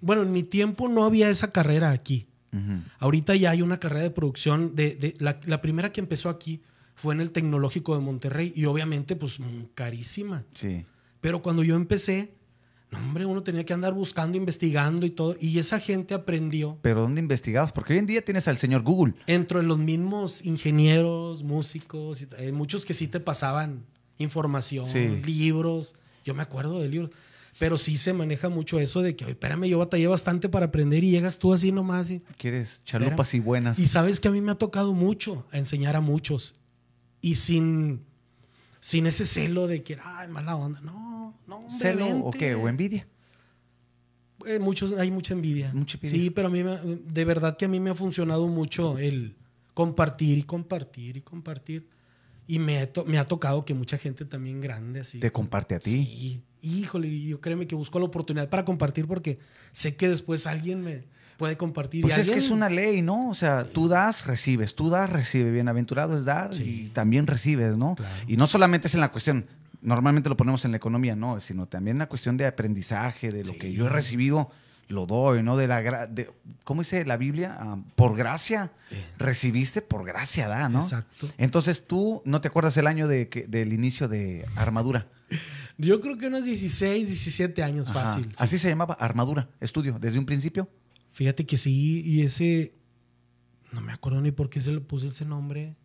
bueno, 0.00 0.22
en 0.22 0.32
mi 0.32 0.42
tiempo 0.42 0.88
no 0.88 1.04
había 1.04 1.28
esa 1.30 1.52
carrera 1.52 1.90
aquí. 1.90 2.26
Ujú. 2.52 2.80
Ahorita 2.98 3.36
ya 3.36 3.50
hay 3.50 3.62
una 3.62 3.78
carrera 3.78 4.02
de 4.02 4.10
producción. 4.10 4.74
De, 4.74 4.94
de- 4.96 5.14
la, 5.18 5.38
la 5.46 5.60
primera 5.60 5.92
que 5.92 6.00
empezó 6.00 6.28
aquí 6.28 6.62
fue 6.94 7.14
en 7.14 7.20
el 7.20 7.30
Tecnológico 7.32 7.94
de 7.94 8.00
Monterrey 8.02 8.52
y 8.56 8.64
obviamente, 8.64 9.16
pues 9.16 9.38
carísima. 9.74 10.44
Sí. 10.54 10.84
Pero 11.20 11.42
cuando 11.42 11.62
yo 11.62 11.76
empecé, 11.76 12.32
no, 12.90 12.98
hombre, 12.98 13.26
uno 13.26 13.42
tenía 13.42 13.64
que 13.64 13.72
andar 13.74 13.92
buscando, 13.92 14.36
investigando 14.38 15.04
y 15.04 15.10
todo. 15.10 15.36
Y 15.40 15.58
esa 15.58 15.78
gente 15.78 16.14
aprendió. 16.14 16.78
Pero 16.82 17.02
¿dónde 17.02 17.20
investigabas? 17.20 17.70
Porque 17.72 17.92
hoy 17.92 17.98
en 17.98 18.06
día 18.06 18.24
tienes 18.24 18.48
al 18.48 18.56
señor 18.56 18.82
Google. 18.82 19.14
Entre 19.26 19.62
los 19.62 19.78
mismos 19.78 20.44
ingenieros, 20.44 21.42
músicos, 21.42 22.26
hay 22.38 22.50
muchos 22.52 22.86
que 22.86 22.94
sí 22.94 23.08
te 23.08 23.20
pasaban 23.20 23.84
información, 24.16 24.86
Sí. 24.86 25.08
libros. 25.24 25.94
Yo 26.24 26.34
me 26.34 26.42
acuerdo 26.42 26.80
de 26.80 26.88
libros. 26.88 27.10
Pero 27.58 27.76
sí 27.78 27.96
se 27.96 28.12
maneja 28.12 28.48
mucho 28.48 28.78
eso 28.78 29.02
de 29.02 29.16
que, 29.16 29.24
"Oye, 29.24 29.32
espérame, 29.32 29.64
yo 29.68 29.78
batallé 29.78 30.06
bastante 30.06 30.48
para 30.48 30.66
aprender 30.66 31.02
y 31.02 31.10
llegas 31.10 31.38
tú 31.38 31.52
así 31.52 31.72
nomás. 31.72 32.10
Y, 32.10 32.20
¿Quieres 32.36 32.82
chalupas 32.84 33.34
y 33.34 33.40
buenas? 33.40 33.78
y 33.78 33.86
sabes 33.88 34.20
que 34.20 34.28
a 34.28 34.30
mí 34.30 34.40
me 34.40 34.52
ha 34.52 34.54
tocado 34.54 34.92
mucho 34.94 35.44
a 35.52 35.58
enseñar 35.58 35.96
a 35.96 36.00
muchos. 36.00 36.54
Y 37.20 37.34
sin, 37.34 38.04
sin 38.80 39.06
ese 39.06 39.24
celo 39.24 39.66
de 39.66 39.82
que, 39.82 39.98
ay, 40.02 40.28
mala 40.28 40.54
onda. 40.54 40.80
No, 40.82 41.34
no, 41.48 41.56
hombre, 41.56 41.74
¿Celo 41.76 42.06
o 42.20 42.30
qué? 42.30 42.54
¿O 42.54 42.68
envidia? 42.68 43.08
Eh, 44.46 44.58
muchos, 44.60 44.92
hay 44.92 45.10
mucha 45.10 45.34
envidia. 45.34 45.72
Mucha 45.74 45.96
envidia. 45.98 46.16
Sí, 46.16 46.30
pero 46.30 46.48
a 46.48 46.50
mí, 46.50 46.62
me- 46.62 46.78
de 46.78 47.24
verdad 47.24 47.56
que 47.56 47.64
a 47.64 47.68
mí 47.68 47.80
me 47.80 47.90
ha 47.90 47.94
funcionado 47.94 48.46
mucho 48.46 48.98
el 48.98 49.34
compartir 49.74 50.38
y 50.38 50.42
compartir 50.44 51.16
y 51.16 51.20
compartir. 51.22 51.88
Y 52.46 52.58
me, 52.60 52.88
me 53.06 53.18
ha 53.18 53.26
tocado 53.26 53.64
que 53.64 53.74
mucha 53.74 53.98
gente 53.98 54.24
también 54.24 54.60
grande 54.60 55.00
así. 55.00 55.18
Te 55.18 55.32
comparte 55.32 55.74
a 55.74 55.80
ti. 55.80 55.90
Sí, 55.90 56.42
híjole, 56.62 57.20
yo 57.20 57.40
créeme 57.40 57.66
que 57.66 57.74
busco 57.74 57.98
la 57.98 58.04
oportunidad 58.06 58.48
para 58.48 58.64
compartir 58.64 59.06
porque 59.06 59.38
sé 59.72 59.96
que 59.96 60.08
después 60.08 60.46
alguien 60.46 60.82
me 60.82 61.04
puede 61.36 61.56
compartir. 61.56 62.02
Pues 62.02 62.16
y 62.18 62.20
es 62.22 62.30
que 62.30 62.36
es 62.36 62.50
una 62.50 62.68
ley, 62.68 63.00
¿no? 63.02 63.28
O 63.28 63.34
sea, 63.34 63.64
tú 63.64 63.86
das, 63.88 64.26
recibes, 64.26 64.74
tú 64.74 64.90
das, 64.90 65.08
recibes. 65.08 65.52
Bienaventurado 65.52 66.16
es 66.16 66.24
dar 66.24 66.52
Sí. 66.54 66.86
y 66.86 66.88
también 66.88 67.26
recibes, 67.26 67.76
¿no? 67.76 67.94
Claro. 67.94 68.12
Y 68.26 68.36
no 68.36 68.46
solamente 68.48 68.88
es 68.88 68.94
en 68.94 69.00
la 69.00 69.12
cuestión, 69.12 69.46
normalmente 69.80 70.28
lo 70.28 70.36
ponemos 70.36 70.64
en 70.64 70.72
la 70.72 70.78
economía, 70.78 71.14
no, 71.14 71.38
sino 71.40 71.66
también 71.66 71.94
en 71.96 71.98
la 72.00 72.08
cuestión 72.08 72.36
de 72.36 72.46
aprendizaje, 72.46 73.30
de 73.30 73.44
lo 73.44 73.52
Sí. 73.52 73.58
que 73.58 73.72
yo 73.72 73.86
he 73.86 73.88
recibido, 73.88 74.50
lo 74.88 75.06
doy, 75.06 75.42
¿no? 75.44 75.56
De 75.56 75.68
la 75.68 75.80
gra- 75.82 76.08
de, 76.08 76.30
¿Cómo 76.64 76.80
dice 76.80 77.04
la 77.04 77.16
Biblia? 77.18 77.56
Ah, 77.60 77.78
por 77.94 78.16
gracia, 78.16 78.72
recibiste, 79.18 79.80
por 79.82 80.04
gracia 80.04 80.48
da, 80.48 80.68
¿no? 80.68 80.80
Exacto. 80.80 81.28
Entonces 81.38 81.86
tú 81.86 82.22
no 82.24 82.40
te 82.40 82.48
acuerdas 82.48 82.76
el 82.78 82.86
año 82.88 83.06
de 83.06 83.28
que- 83.28 83.46
del 83.46 83.72
inicio 83.72 84.08
de 84.08 84.44
Armadura. 84.56 85.06
Yo 85.78 86.00
creo 86.00 86.18
que 86.18 86.26
unos 86.26 86.44
16, 86.44 87.06
17 87.08 87.62
años, 87.62 87.88
Ajá. 87.88 88.04
fácil. 88.04 88.24
sí. 88.26 88.36
Así 88.38 88.58
se 88.58 88.68
llamaba, 88.68 88.94
Armadura, 88.94 89.48
estudio, 89.60 89.96
desde 90.00 90.18
un 90.18 90.26
principio. 90.26 90.68
Fíjate 91.12 91.46
que 91.46 91.56
sí, 91.56 92.02
y 92.04 92.22
ese. 92.22 92.74
No 93.72 93.80
me 93.80 93.92
acuerdo 93.92 94.20
ni 94.20 94.30
por 94.32 94.50
qué 94.50 94.60
se 94.60 94.72
le 94.72 94.80
puse 94.80 95.06
ese 95.08 95.24
nombre. 95.24 95.76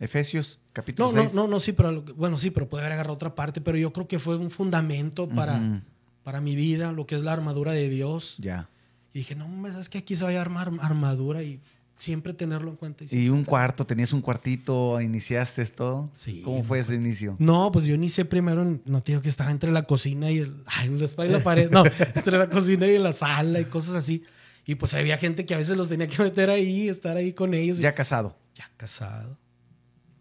Efesios, 0.00 0.60
capítulo 0.72 1.08
No, 1.10 1.14
no, 1.16 1.22
6. 1.22 1.34
no, 1.34 1.46
no, 1.46 1.60
sí, 1.60 1.72
pero 1.72 2.02
bueno, 2.02 2.36
sí, 2.36 2.50
pero 2.50 2.68
puede 2.68 2.82
haber 2.82 2.92
agarrado 2.94 3.14
otra 3.14 3.34
parte, 3.34 3.60
pero 3.60 3.78
yo 3.78 3.92
creo 3.92 4.08
que 4.08 4.18
fue 4.18 4.36
un 4.36 4.50
fundamento 4.50 5.28
para, 5.28 5.56
Ujú. 5.58 5.80
para 6.24 6.40
mi 6.40 6.56
vida, 6.56 6.90
lo 6.92 7.06
que 7.06 7.14
es 7.14 7.22
la 7.22 7.32
armadura 7.32 7.72
de 7.72 7.88
Dios. 7.88 8.36
Ya. 8.38 8.68
Y 9.12 9.18
dije, 9.18 9.34
no, 9.36 9.46
sabes 9.70 9.88
que 9.88 9.98
aquí 9.98 10.16
se 10.16 10.24
va 10.24 10.30
a 10.30 10.32
llamar 10.32 10.72
armadura 10.80 11.42
y 11.42 11.60
siempre 11.96 12.32
tenerlo 12.34 12.70
en 12.70 12.76
cuenta. 12.76 13.04
Y 13.10 13.28
un 13.28 13.44
cuarto, 13.44 13.86
tenías 13.86 14.12
un 14.12 14.20
cuartito, 14.20 15.00
iniciaste 15.00 15.64
todo. 15.66 16.10
Sí, 16.14 16.42
¿Cómo 16.44 16.62
fue 16.64 16.80
ese 16.80 16.94
inicio? 16.94 17.36
No, 17.38 17.70
pues 17.72 17.84
yo 17.84 17.94
inicié 17.94 18.24
primero, 18.24 18.62
en- 18.62 18.82
no 18.84 19.02
te 19.02 19.12
digo 19.12 19.22
que 19.22 19.28
estaba 19.28 19.50
entre 19.50 19.70
la 19.70 19.84
cocina 19.84 20.30
y 20.30 20.38
el, 20.38 20.62
ay, 20.66 20.88
la 20.90 21.04
espalda 21.06 21.32
y 21.34 21.38
la 21.38 21.44
pared, 21.44 21.70
no, 21.70 21.84
entre 22.14 22.36
la 22.38 22.48
cocina 22.50 22.86
y 22.86 22.98
la 22.98 23.12
sala 23.12 23.60
y 23.60 23.64
cosas 23.66 23.94
así. 23.94 24.24
Y 24.66 24.74
pues 24.76 24.94
había 24.94 25.18
gente 25.18 25.44
que 25.46 25.54
a 25.54 25.58
veces 25.58 25.76
los 25.76 25.88
tenía 25.88 26.06
que 26.08 26.22
meter 26.22 26.50
ahí, 26.50 26.88
estar 26.88 27.16
ahí 27.16 27.32
con 27.32 27.54
ellos. 27.54 27.78
y- 27.78 27.82
Ya 27.82 27.94
casado. 27.94 28.36
ya 28.54 28.70
casado. 28.76 29.38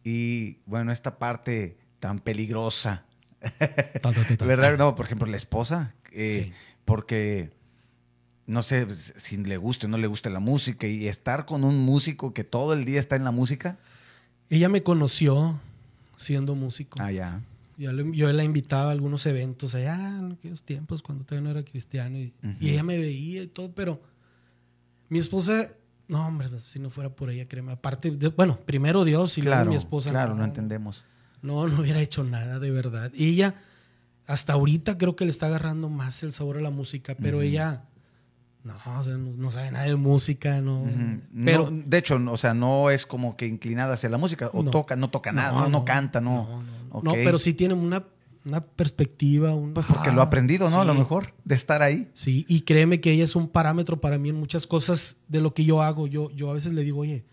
Y 0.03 0.59
bueno, 0.65 0.91
esta 0.91 1.17
parte 1.17 1.78
tan 1.99 2.19
peligrosa, 2.19 3.05
ta, 3.57 4.11
ta, 4.11 4.11
ta. 4.38 4.45
¿verdad? 4.45 4.78
No, 4.78 4.95
por 4.95 5.05
ejemplo, 5.05 5.28
la 5.28 5.38
esposa, 5.38 5.95
eh, 6.11 6.43
Sí. 6.45 6.53
porque 6.86 7.51
no 8.45 8.61
sé 8.63 8.87
si 8.93 9.37
le 9.37 9.57
guste 9.57 9.85
o 9.85 9.89
no 9.89 9.97
le 9.97 10.07
guste 10.07 10.29
la 10.29 10.39
música 10.39 10.87
y 10.87 11.07
estar 11.07 11.45
con 11.45 11.63
un 11.63 11.79
músico 11.79 12.33
que 12.33 12.43
todo 12.43 12.73
el 12.73 12.85
día 12.85 12.99
está 12.99 13.15
en 13.15 13.23
la 13.23 13.31
música. 13.31 13.77
Ella 14.49 14.69
me 14.69 14.83
conoció 14.83 15.59
siendo 16.15 16.55
músico. 16.55 16.97
Ah, 17.01 17.11
ya. 17.11 17.41
Yo, 17.77 17.91
yo 18.11 18.31
la 18.31 18.43
invitaba 18.43 18.89
a 18.89 18.91
algunos 18.91 19.25
eventos 19.25 19.73
allá 19.75 19.95
en 20.19 20.33
aquellos 20.33 20.63
tiempos 20.63 21.01
cuando 21.01 21.25
todavía 21.25 21.49
no 21.49 21.57
era 21.57 21.65
cristiano 21.65 22.17
y, 22.19 22.33
ella 22.61 22.83
me 22.83 22.99
veía 22.99 23.41
y 23.41 23.47
todo, 23.47 23.71
pero 23.71 24.01
mi 25.09 25.19
esposa, 25.19 25.69
no, 26.07 26.27
hombre, 26.27 26.49
pues, 26.49 26.63
si 26.63 26.79
no 26.79 26.89
fuera 26.89 27.09
por 27.09 27.29
ella, 27.29 27.47
créeme. 27.47 27.71
Aparte, 27.71 28.11
de- 28.11 28.29
bueno, 28.29 28.59
primero 28.59 29.03
Dios 29.03 29.37
y 29.37 29.41
luego 29.41 29.65
mi 29.65 29.75
esposa. 29.75 30.11
claro, 30.11 30.35
no 30.35 30.43
entendemos. 30.43 31.03
No, 31.41 31.67
no 31.67 31.81
hubiera 31.81 31.99
hecho 31.99 32.23
nada, 32.23 32.59
de 32.59 32.71
verdad. 32.71 33.11
Y 33.15 33.29
ella, 33.29 33.55
hasta 34.27 34.53
ahorita 34.53 34.97
creo 34.97 35.15
que 35.15 35.25
le 35.25 35.31
está 35.31 35.47
agarrando 35.47 35.89
más 35.89 36.23
el 36.23 36.31
sabor 36.31 36.57
a 36.57 36.61
la 36.61 36.69
música, 36.69 37.15
pero 37.19 37.41
ella, 37.41 37.83
no, 38.64 38.74
o 38.97 39.03
sea, 39.03 39.18
no, 39.18 39.32
no 39.36 39.51
sabe 39.51 39.72
nada 39.72 39.86
de 39.86 39.95
música, 39.95 40.61
no. 40.61 40.86
Pero, 41.45 41.70
No, 41.70 41.84
de 41.86 41.97
hecho, 41.97 42.16
o 42.30 42.38
sea, 42.38 42.53
no 42.53 42.89
es 42.89 43.05
como 43.05 43.36
que 43.36 43.45
inclinada 43.45 43.95
hacia 43.95 44.09
la 44.09 44.18
música, 44.18 44.49
o 44.53 44.64
No. 44.64 44.72
toca, 44.72 44.95
no 44.95 45.09
toca 45.09 45.32
nada, 45.32 45.51
no, 45.53 45.70
no, 45.70 45.86
canta, 45.86 46.22
no. 46.22 46.43
No, 46.47 46.49
no, 46.49 46.64
no. 46.64 46.95
Ok. 46.97 47.03
No, 47.03 47.11
pero 47.14 47.39
sí 47.39 47.53
tiene 47.53 47.74
una, 47.74 48.05
una 48.45 48.61
perspectiva. 48.61 49.53
Un, 49.53 49.74
Pues 49.74 49.86
porque 49.86 50.11
lo 50.11 50.22
ha 50.22 50.26
aprendido, 50.26 50.70
¿no? 50.70 50.82
A 50.82 50.86
lo 50.86 50.93
mejor, 50.93 51.34
de 51.43 51.55
estar 51.55 51.82
ahí. 51.82 52.09
Sí, 52.14 52.45
y 52.47 52.61
créeme 52.61 53.01
que 53.01 53.11
ella 53.11 53.26
es 53.26 53.36
un 53.36 53.49
parámetro 53.49 53.99
para 53.99 54.18
mí 54.18 54.30
en 54.30 54.36
muchas 54.39 54.66
cosas 54.66 55.18
de 55.28 55.41
lo 55.41 55.53
que 55.53 55.66
yo 55.66 55.82
hago. 55.82 56.07
Yo, 56.07 56.30
yo 56.32 56.49
a 56.49 56.53
veces 56.53 56.72
le 56.74 56.84
digo, 56.84 56.99
oye, 56.99 57.26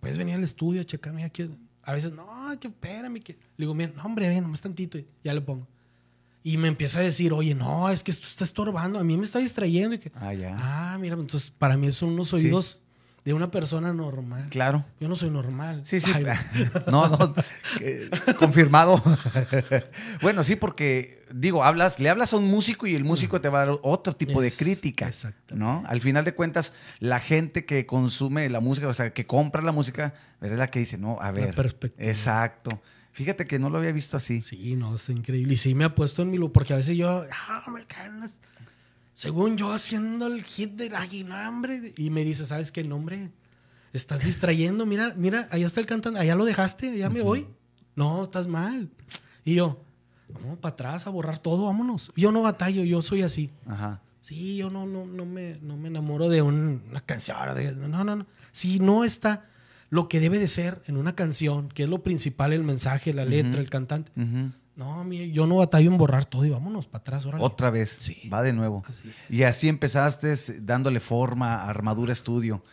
puedes 0.00 0.16
venir 0.18 0.34
al 0.36 0.42
estudio 0.44 0.82
a 0.82 0.84
checarme 0.84 1.24
aquí. 1.24 1.50
A 1.82 1.92
veces, 1.94 2.12
no, 2.12 2.24
que 2.60 2.68
espérame. 2.68 3.20
Que... 3.22 3.32
Le 3.32 3.38
digo, 3.64 3.74
mira, 3.74 3.92
no, 3.96 4.02
hombre, 4.04 4.28
ven, 4.28 4.42
nomás 4.42 4.60
tantito. 4.60 4.98
y 4.98 5.06
Ya 5.24 5.34
le 5.34 5.40
pongo. 5.40 5.66
Y 6.46 6.58
me 6.58 6.68
empieza 6.68 6.98
a 6.98 7.02
decir, 7.02 7.32
oye, 7.32 7.54
no, 7.54 7.88
es 7.88 8.04
que 8.04 8.10
esto 8.10 8.26
está 8.28 8.44
estorbando, 8.44 8.98
a 8.98 9.02
mí 9.04 9.16
me 9.16 9.22
está 9.24 9.38
distrayendo. 9.38 9.94
Y 9.94 9.98
que, 9.98 10.12
Ah, 10.14 10.34
ya. 10.34 10.54
ah, 10.58 10.98
mira, 11.00 11.14
entonces 11.16 11.50
para 11.50 11.76
mí 11.78 11.90
son 11.90 12.10
unos 12.10 12.34
oídos 12.34 12.82
de 13.24 13.32
una 13.32 13.50
persona 13.50 13.94
normal. 13.94 14.48
Claro. 14.50 14.84
Yo 15.00 15.08
no 15.08 15.16
soy 15.16 15.30
normal. 15.30 15.80
Sí, 15.86 16.00
sí. 16.00 16.12
Ay, 16.14 16.26
No, 16.92 17.08
no. 17.08 17.34
eh, 17.80 18.10
confirmado. 18.38 19.02
bueno, 20.20 20.44
sí, 20.44 20.56
porque 20.56 21.24
digo, 21.32 21.64
hablas, 21.64 21.98
le 21.98 22.10
hablas 22.10 22.34
a 22.34 22.36
un 22.36 22.44
músico 22.46 22.86
y 22.86 22.94
el 22.94 23.04
músico 23.04 23.40
te 23.40 23.48
va 23.48 23.62
a 23.62 23.66
dar 23.66 23.78
otro 23.82 24.14
tipo 24.14 24.42
de 24.42 24.50
crítica. 24.52 25.08
exactamente. 25.08 25.54
¿No? 25.56 25.82
Al 25.86 26.02
final 26.02 26.26
de 26.26 26.34
cuentas, 26.34 26.74
la 26.98 27.20
gente 27.20 27.64
que 27.64 27.86
consume 27.86 28.50
la 28.50 28.60
música, 28.60 28.86
o 28.88 28.92
sea, 28.94 29.14
que 29.14 29.26
compra 29.26 29.62
la 29.62 29.72
música, 29.72 30.12
es 30.42 30.52
la 30.52 30.66
que 30.68 30.80
dice, 30.80 30.98
no, 30.98 31.18
a 31.22 31.30
ver. 31.30 31.54
perspectiva. 31.54 32.06
Exacto. 32.06 32.82
Fíjate 33.14 33.46
que 33.46 33.58
no 33.58 33.70
lo 33.70 33.78
había 33.78 33.92
visto 33.92 34.16
así. 34.16 34.42
Sí, 34.42 34.76
no, 34.76 34.94
está 34.94 35.12
increíble. 35.12 35.54
Y 35.54 35.56
sí 35.56 35.74
me 35.74 35.84
ha 35.84 35.94
puesto 35.94 36.22
en 36.22 36.30
mi 36.30 36.36
lugar, 36.36 36.52
porque 36.52 36.72
a 36.74 36.76
veces 36.76 36.96
yo, 36.96 37.24
ah, 37.48 37.64
me 37.72 37.84
caen 37.86 38.20
las- 38.20 38.40
Según 39.12 39.56
yo 39.56 39.70
haciendo 39.72 40.26
el 40.26 40.42
hit 40.42 40.72
del 40.72 40.94
águila, 40.96 41.48
hombre. 41.48 41.94
Y 41.96 42.10
me 42.10 42.24
dice, 42.24 42.44
¿sabes 42.44 42.72
qué 42.72 42.82
nombre? 42.82 43.30
Estás 43.92 44.24
distrayendo, 44.24 44.84
mira, 44.86 45.14
mira, 45.16 45.46
allá 45.52 45.66
está 45.66 45.80
el 45.80 45.86
cantante, 45.86 46.18
allá 46.18 46.34
lo 46.34 46.44
dejaste, 46.44 46.88
allá 46.90 47.08
me 47.08 47.22
voy. 47.22 47.46
No, 47.94 48.24
estás 48.24 48.48
mal. 48.48 48.90
Y 49.44 49.54
yo, 49.54 49.80
vamos 50.28 50.58
para 50.58 50.72
atrás 50.72 51.06
a 51.06 51.10
borrar 51.10 51.38
todo, 51.38 51.66
vámonos. 51.66 52.12
Yo 52.16 52.32
no 52.32 52.42
batallo, 52.42 52.82
yo 52.82 53.00
soy 53.02 53.22
así. 53.22 53.50
Ajá. 53.66 54.02
Sí, 54.20 54.56
yo 54.56 54.68
no, 54.70 54.84
no, 54.86 55.06
no, 55.06 55.24
me, 55.24 55.58
no 55.62 55.76
me 55.76 55.86
enamoro 55.86 56.28
de 56.28 56.42
un- 56.42 56.82
una 56.90 57.00
canción. 57.02 57.36
de- 57.54 57.70
no, 57.76 58.02
no, 58.04 58.16
no. 58.16 58.26
Si 58.50 58.80
no 58.80 59.04
está 59.04 59.48
lo 59.94 60.08
que 60.08 60.18
debe 60.18 60.38
de 60.38 60.48
ser 60.48 60.82
en 60.86 60.96
una 60.96 61.14
canción, 61.14 61.68
que 61.68 61.84
es 61.84 61.88
lo 61.88 62.02
principal, 62.02 62.52
el 62.52 62.64
mensaje, 62.64 63.14
la 63.14 63.24
letra, 63.24 63.60
el 63.60 63.70
cantante. 63.70 64.10
No, 64.76 65.04
mi- 65.04 65.30
yo 65.30 65.46
no 65.46 65.56
batallo 65.58 65.88
en 65.88 65.96
borrar 65.98 66.24
todo 66.24 66.44
y 66.44 66.50
vámonos 66.50 66.86
para 66.86 67.00
atrás, 67.02 67.24
órale. 67.26 67.44
Otra 67.44 67.70
vez. 67.70 67.90
Sí. 68.00 68.28
Va 68.28 68.42
de 68.42 68.52
nuevo. 68.52 68.82
Así. 68.88 69.08
Y 69.30 69.44
así 69.44 69.68
empezaste 69.68 70.34
dándole 70.60 70.98
forma 70.98 71.54
a 71.62 71.70
Armadura 71.70 72.12
Estudio. 72.12 72.64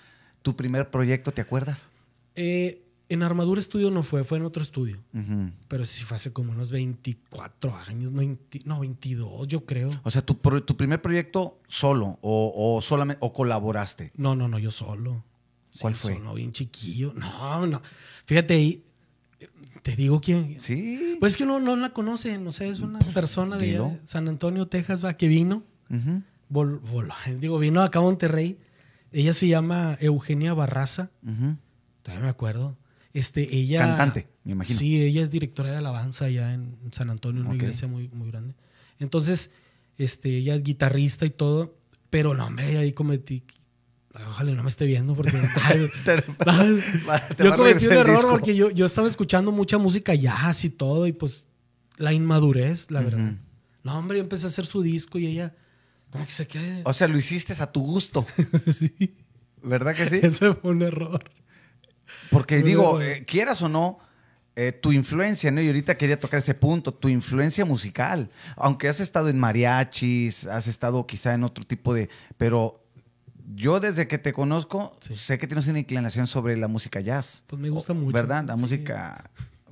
¿Tu 0.41 0.55
primer 0.55 0.89
proyecto, 0.89 1.31
te 1.31 1.41
acuerdas? 1.41 1.89
Eh, 2.35 2.81
en 3.09 3.21
Armadura 3.21 3.59
Estudio 3.59 3.91
no 3.91 4.01
fue, 4.01 4.23
fue 4.23 4.39
en 4.39 4.45
otro 4.45 4.63
estudio. 4.63 4.97
Pero 5.67 5.85
sí 5.85 6.03
fue 6.03 6.15
hace 6.15 6.33
como 6.33 6.53
unos 6.53 6.71
24 6.71 7.75
años, 7.87 8.11
20 8.13 8.61
no, 8.65 8.79
22 8.79 9.47
yo 9.47 9.65
creo. 9.65 9.91
O 10.03 10.09
sea, 10.09 10.23
tu, 10.23 10.33
tu 10.61 10.75
primer 10.75 11.01
proyecto 11.03 11.59
solo 11.67 12.17
o, 12.21 12.53
o 12.55 12.81
solamente 12.81 13.19
o 13.21 13.31
colaboraste. 13.31 14.11
No, 14.15 14.35
no, 14.35 14.47
no, 14.47 14.57
yo 14.57 14.71
solo. 14.71 15.23
¿Cuál 15.79 15.95
Sí, 15.95 16.01
fue? 16.01 16.13
Solo, 16.15 16.33
bien 16.33 16.51
chiquillo. 16.51 17.13
No, 17.15 17.65
no. 17.65 17.81
Fíjate 18.25 18.53
ahí, 18.55 18.83
te 19.83 19.95
digo 19.95 20.19
quién. 20.21 20.59
Sí. 20.59 21.17
Pues 21.19 21.33
es 21.33 21.37
que 21.37 21.45
no, 21.45 21.59
no 21.59 21.75
la 21.75 21.89
conocen, 21.91 22.45
o 22.47 22.51
sea, 22.51 22.67
es 22.67 22.81
una 22.81 22.99
persona 22.99 23.57
de, 23.57 23.65
dilo. 23.67 23.85
allá 23.85 23.97
de 23.99 24.07
San 24.07 24.27
Antonio, 24.27 24.67
Texas, 24.67 25.03
va, 25.03 25.13
que 25.15 25.27
vino. 25.27 25.63
Vol- 26.49 26.81
vol- 26.81 27.39
digo, 27.39 27.57
vino 27.59 27.81
acá 27.81 27.99
a 27.99 28.01
Monterrey. 28.01 28.57
Ella 29.13 29.33
se 29.33 29.47
llama 29.47 29.97
Eugenia 29.99 30.53
Barraza, 30.53 31.09
ujú. 31.25 31.57
todavía 32.01 32.23
me 32.23 32.29
acuerdo. 32.29 32.77
Este, 33.13 33.53
ella. 33.55 33.79
Cantante, 33.79 34.27
me 34.45 34.53
imagino. 34.53 34.79
Sí, 34.79 35.01
ella 35.01 35.21
es 35.21 35.31
directora 35.31 35.69
de 35.71 35.77
alabanza 35.77 36.25
allá 36.25 36.53
en 36.53 36.77
San 36.91 37.09
Antonio, 37.09 37.41
una 37.43 37.55
iglesia 37.55 37.87
muy, 37.89 38.07
muy 38.09 38.29
grande. 38.31 38.55
Entonces, 38.99 39.51
este, 39.97 40.37
ella 40.37 40.55
es 40.55 40.63
guitarrista 40.63 41.25
y 41.25 41.29
todo, 41.31 41.75
pero 42.09 42.33
no, 42.33 42.45
hombre, 42.47 42.77
ahí 42.77 42.93
cometí. 42.93 43.43
Ojalá 44.13 44.51
no 44.53 44.63
me 44.63 44.69
esté 44.69 44.85
viendo 44.85 45.15
porque. 45.15 45.31
ay, 45.63 45.89
Te- 46.03 46.23
ay, 46.47 46.83
va- 47.07 47.19
te 47.19 47.43
yo 47.45 47.55
cometí 47.55 47.87
un 47.87 47.93
error 47.93 48.25
porque 48.29 48.55
yo, 48.55 48.69
yo 48.69 48.85
estaba 48.85 49.07
escuchando 49.07 49.51
mucha 49.51 49.77
música 49.77 50.13
jazz 50.13 50.65
y 50.65 50.69
todo, 50.69 51.07
y 51.07 51.13
pues 51.13 51.47
la 51.97 52.11
inmadurez, 52.13 52.91
la 52.91 53.01
verdad. 53.01 53.35
No, 53.83 53.97
hombre, 53.97 54.17
yo 54.17 54.23
empecé 54.23 54.45
a 54.45 54.49
hacer 54.49 54.65
su 54.65 54.81
disco 54.81 55.17
y 55.17 55.27
ella, 55.27 55.55
como 56.11 56.25
que 56.25 56.31
se 56.31 56.47
queda. 56.47 56.81
O 56.83 56.93
sea, 56.93 57.07
lo 57.07 57.17
hiciste 57.17 57.53
a 57.59 57.71
tu 57.71 57.81
gusto. 57.81 58.25
sí, 58.73 59.15
¿Verdad 59.63 59.95
que 59.95 60.07
sí? 60.09 60.19
ese 60.23 60.53
fue 60.55 60.71
un 60.71 60.81
error. 60.81 61.23
Porque 62.29 62.59
Muy 62.59 62.67
digo, 62.67 63.01
eh, 63.01 63.23
quieras 63.25 63.61
o 63.61 63.69
no, 63.69 63.99
eh, 64.55 64.73
tu 64.73 64.91
influencia, 64.91 65.49
¿no? 65.51 65.61
Y 65.61 65.67
ahorita 65.67 65.95
quería 65.97 66.19
tocar 66.19 66.39
ese 66.39 66.53
punto, 66.53 66.93
tu 66.93 67.07
influencia 67.07 67.63
musical. 67.63 68.29
Aunque 68.57 68.89
has 68.89 68.99
estado 68.99 69.29
en 69.29 69.39
mariachis, 69.39 70.45
has 70.47 70.67
estado 70.67 71.07
quizá 71.07 71.33
en 71.33 71.43
otro 71.45 71.65
tipo 71.65 71.93
de... 71.93 72.09
Pero 72.37 72.80
yo 73.55 73.79
desde 73.79 74.07
que 74.07 74.17
te 74.17 74.33
conozco, 74.33 74.97
Sí. 75.01 75.15
sé 75.15 75.37
que 75.37 75.47
tienes 75.47 75.67
una 75.67 75.79
inclinación 75.79 76.27
sobre 76.27 76.57
la 76.57 76.67
música 76.67 76.99
jazz. 77.01 77.43
Pues 77.47 77.61
me 77.61 77.69
gusta 77.69 77.93
O- 77.93 77.95
mucho. 77.95 78.13
¿Verdad? 78.13 78.43
La 78.45 78.55
Sí. 78.55 78.61
música, 78.61 79.29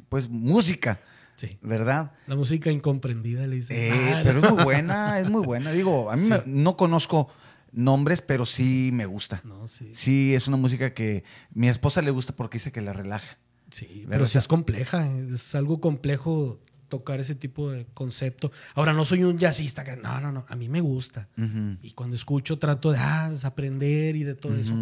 pues 0.09 0.29
música, 0.29 0.99
Sí. 1.35 1.57
¿verdad? 1.61 2.11
La 2.27 2.35
música 2.35 2.71
incomprendida, 2.71 3.45
le 3.47 3.57
dicen. 3.57 3.77
Eh, 3.77 3.89
Ah, 4.17 4.21
pero 4.23 4.41
no. 4.41 4.47
es 4.47 4.53
muy 4.53 4.63
buena, 4.63 5.19
es 5.19 5.29
muy 5.29 5.41
buena. 5.43 5.71
Digo, 5.71 6.11
a 6.11 6.15
mí 6.15 6.23
Sí. 6.23 6.29
me- 6.31 6.43
no 6.45 6.75
conozco 6.77 7.29
nombres, 7.71 8.21
pero 8.21 8.45
sí 8.45 8.89
me 8.93 9.05
gusta. 9.05 9.41
No, 9.43 9.67
sí. 9.67 9.91
Sí, 9.93 10.33
es 10.35 10.47
una 10.47 10.57
música 10.57 10.93
que 10.93 11.23
mi 11.53 11.69
esposa 11.69 12.01
le 12.01 12.11
gusta 12.11 12.35
porque 12.35 12.57
dice 12.57 12.71
que 12.71 12.81
la 12.81 12.93
relaja. 12.93 13.37
Sí, 13.71 13.85
¿Verdad? 14.01 14.09
pero 14.09 14.25
sí 14.27 14.37
es 14.39 14.47
compleja. 14.47 15.07
Es 15.31 15.53
algo 15.53 15.79
complejo 15.79 16.59
tocar 16.89 17.19
ese 17.19 17.35
tipo 17.35 17.71
de 17.71 17.85
concepto. 17.93 18.51
Ahora, 18.75 18.91
no 18.93 19.05
soy 19.05 19.23
un 19.23 19.37
jazzista. 19.37 19.83
Que, 19.85 19.95
no, 19.95 20.19
no, 20.19 20.31
no. 20.31 20.45
A 20.49 20.55
mí 20.55 20.67
me 20.67 20.81
gusta. 20.81 21.29
Ujú. 21.37 21.77
Y 21.81 21.91
cuando 21.91 22.15
escucho 22.15 22.57
trato 22.59 22.91
de 22.91 22.97
ah, 22.99 23.27
pues, 23.29 23.45
aprender 23.45 24.15
y 24.15 24.23
de 24.23 24.35
todo 24.35 24.55
eso. 24.55 24.75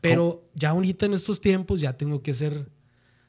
Pero 0.00 0.48
ya 0.54 0.70
ahorita 0.70 1.06
en 1.06 1.12
estos 1.14 1.40
tiempos 1.40 1.80
ya 1.80 1.92
tengo 1.96 2.22
que 2.22 2.34
ser 2.34 2.68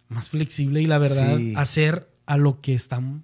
más 0.09 0.29
flexible 0.29 0.81
y 0.81 0.85
la 0.87 0.97
verdad 0.97 1.37
Sí. 1.37 1.53
hacer 1.55 2.09
a 2.25 2.37
lo 2.37 2.61
que 2.61 2.73
están 2.73 3.23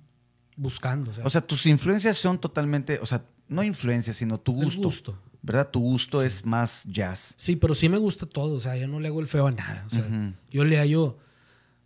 buscando. 0.55 1.11
O 1.11 1.13
sea, 1.13 1.25
O 1.25 1.29
sea, 1.29 1.41
tus 1.41 1.65
influencias 1.65 2.17
son 2.17 2.39
totalmente, 2.39 2.99
o 3.01 3.05
sea, 3.05 3.23
no 3.47 3.63
influencias, 3.63 4.17
sino 4.17 4.39
tu 4.39 4.57
el 4.59 4.65
gusto. 4.65 4.81
gusto. 4.83 5.19
¿Verdad? 5.41 5.69
Tu 5.71 5.79
gusto 5.79 6.21
es 6.21 6.45
más 6.45 6.83
jazz. 6.85 7.33
Sí, 7.37 7.55
pero 7.55 7.73
sí 7.73 7.87
me 7.87 7.97
gusta 7.97 8.25
todo. 8.25 8.55
O 8.55 8.59
sea, 8.59 8.75
yo 8.75 8.87
no 8.89 8.99
le 8.99 9.07
hago 9.07 9.21
el 9.21 9.27
feo 9.27 9.47
a 9.47 9.51
nada. 9.51 9.85
O 9.87 9.89
sea, 9.89 10.05
yo 10.51 10.65
le 10.65 10.77
hallo 10.77 11.17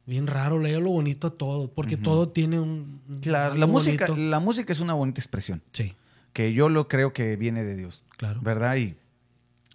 bien 0.06 0.28
raro, 0.28 0.60
le 0.60 0.74
lo 0.80 0.90
bonito 0.90 1.28
a 1.28 1.32
todo. 1.32 1.72
Porque 1.72 1.98
todo 1.98 2.30
tiene 2.30 2.60
un. 2.60 3.02
Claro, 3.22 3.56
la 3.56 3.68
música, 3.68 4.08
bonito. 4.08 4.30
la 4.30 4.40
música 4.40 4.72
es 4.74 4.80
una 4.80 4.94
bonita 4.94 5.20
expresión, 5.22 5.62
Sí, 5.72 5.96
que 6.34 6.54
yo 6.54 6.70
lo 6.70 6.88
creo 6.88 7.14
que 7.14 7.36
viene 7.36 7.64
de 7.64 7.76
Dios, 7.76 8.04
claro. 8.18 8.40
¿verdad? 8.42 8.76
Y 8.78 8.96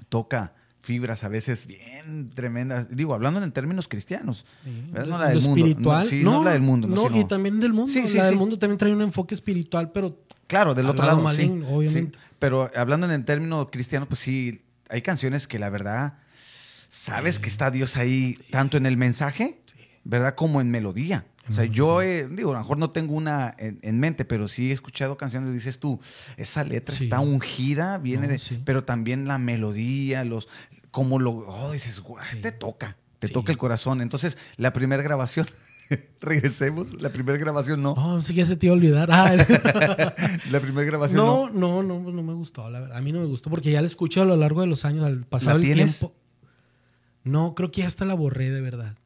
toca 0.09 0.55
fibras 0.81 1.23
a 1.25 1.29
veces 1.29 1.67
bien 1.67 2.31
tremendas. 2.35 2.87
Digo, 2.91 3.15
hablando 3.15 3.43
en 3.43 3.53
términos 3.53 3.89
cristianos. 3.89 4.47
Sí. 4.65 4.71
No 4.93 5.19
la 5.19 5.19
lo 5.19 5.29
del 5.29 5.43
mundo. 5.43 5.57
espiritual. 5.67 6.05
No, 6.05 6.09
sí, 6.09 6.23
no 6.25 6.45
la 6.45 6.51
del 6.53 6.63
mundo, 6.63 6.89
no, 6.89 7.03
sino- 7.09 7.21
y 7.21 7.25
también 7.27 7.61
del 7.61 7.73
mundo. 7.73 7.93
Sí, 7.93 8.07
sí, 8.09 8.17
la 8.17 8.27
del 8.27 8.37
mundo 8.37 8.59
también 8.59 8.79
trae 8.79 8.93
un 8.93 9.03
enfoque 9.03 9.35
espiritual, 9.35 9.93
pero 9.93 10.17
Claro, 10.47 10.75
del 10.75 10.87
otro 10.89 11.05
lado 11.05 11.21
maligno, 11.21 11.69
obviamente. 11.69 12.19
Pero 12.39 12.71
hablando 12.75 13.07
en 13.07 13.13
el 13.13 13.25
término 13.27 13.67
cristiano, 13.71 14.07
pues 14.09 14.21
sí, 14.21 14.63
hay 14.89 15.03
canciones 15.03 15.47
que 15.47 15.59
la 15.59 15.69
verdad, 15.69 16.15
sabes 16.89 17.39
que 17.39 17.49
está 17.51 17.71
Dios 17.71 17.99
ahí, 17.99 18.39
tanto 18.51 18.79
en 18.79 18.87
el 18.87 18.97
mensaje, 18.97 19.61
¿verdad? 20.09 20.35
Como 20.35 20.61
en 20.63 20.71
melodía. 20.71 21.27
O 21.51 21.53
sea, 21.53 21.65
yo, 21.67 22.03
eh, 22.03 22.27
digo, 22.29 22.51
a 22.51 22.55
lo 22.55 22.59
mejor 22.61 22.79
no 22.79 22.91
tengo 22.91 23.15
una 23.15 23.55
en, 23.59 23.79
en 23.83 24.01
mente, 24.01 24.25
pero 24.25 24.49
sí 24.49 24.71
he 24.71 24.75
escuchado 24.75 25.17
canciones, 25.17 25.53
dices 25.55 25.79
tú, 25.79 26.01
esa 26.37 26.65
letra 26.65 26.95
Sí. 26.95 27.05
está 27.05 27.21
ungida, 27.21 27.97
viene 27.99 28.27
No, 28.27 28.33
de... 28.33 28.39
sí. 28.39 28.61
Pero 28.65 28.85
también 28.85 29.27
la 29.29 29.39
melodía, 29.39 30.25
los... 30.25 30.49
Como 30.91 31.19
lo... 31.19 31.33
Oh, 31.47 31.71
dices, 31.73 32.01
"Guau, 32.01 32.23
Sí. 32.31 32.41
te 32.41 32.53
toca, 32.53 32.97
te 33.19 33.29
toca 33.29 33.53
el 33.53 33.59
corazón. 33.59 34.01
Entonces, 34.03 34.37
la 34.57 34.73
primera 34.75 35.03
grabación, 35.03 35.47
regresemos, 36.21 37.01
la 37.01 37.11
primera 37.11 37.39
grabación 37.39 37.81
no. 37.83 37.95
no, 37.95 38.21
sí 38.21 38.35
que 38.35 38.45
se 38.45 38.57
te 38.57 38.67
iba 38.67 38.75
a 38.75 38.77
olvidar. 38.77 39.09
Ah, 39.11 39.35
La 40.51 40.61
primera 40.61 40.85
grabación 40.87 41.17
no. 41.19 41.49
no, 41.51 41.83
no, 41.83 41.99
no, 42.01 42.11
no 42.13 42.23
me 42.23 42.35
gustó, 42.35 42.69
la 42.71 42.81
verdad. 42.81 42.97
A 42.97 43.01
mí 43.01 43.11
no 43.13 43.21
me 43.21 43.27
gustó 43.27 43.49
porque 43.49 43.71
ya 43.71 43.81
la 43.81 43.87
escuché 43.87 44.21
a 44.21 44.25
lo 44.27 44.37
largo 44.37 44.61
de 44.61 44.67
los 44.67 44.85
años, 44.85 45.05
al 45.07 45.21
pasar 45.25 45.57
el 45.57 45.63
tienes? 45.63 45.99
tiempo. 46.01 46.15
No, 47.25 47.55
creo 47.55 47.71
que 47.71 47.81
ya 47.83 47.87
hasta 47.87 48.05
la 48.05 48.15
borré 48.15 48.51
de 48.51 48.61
verdad. 48.61 48.97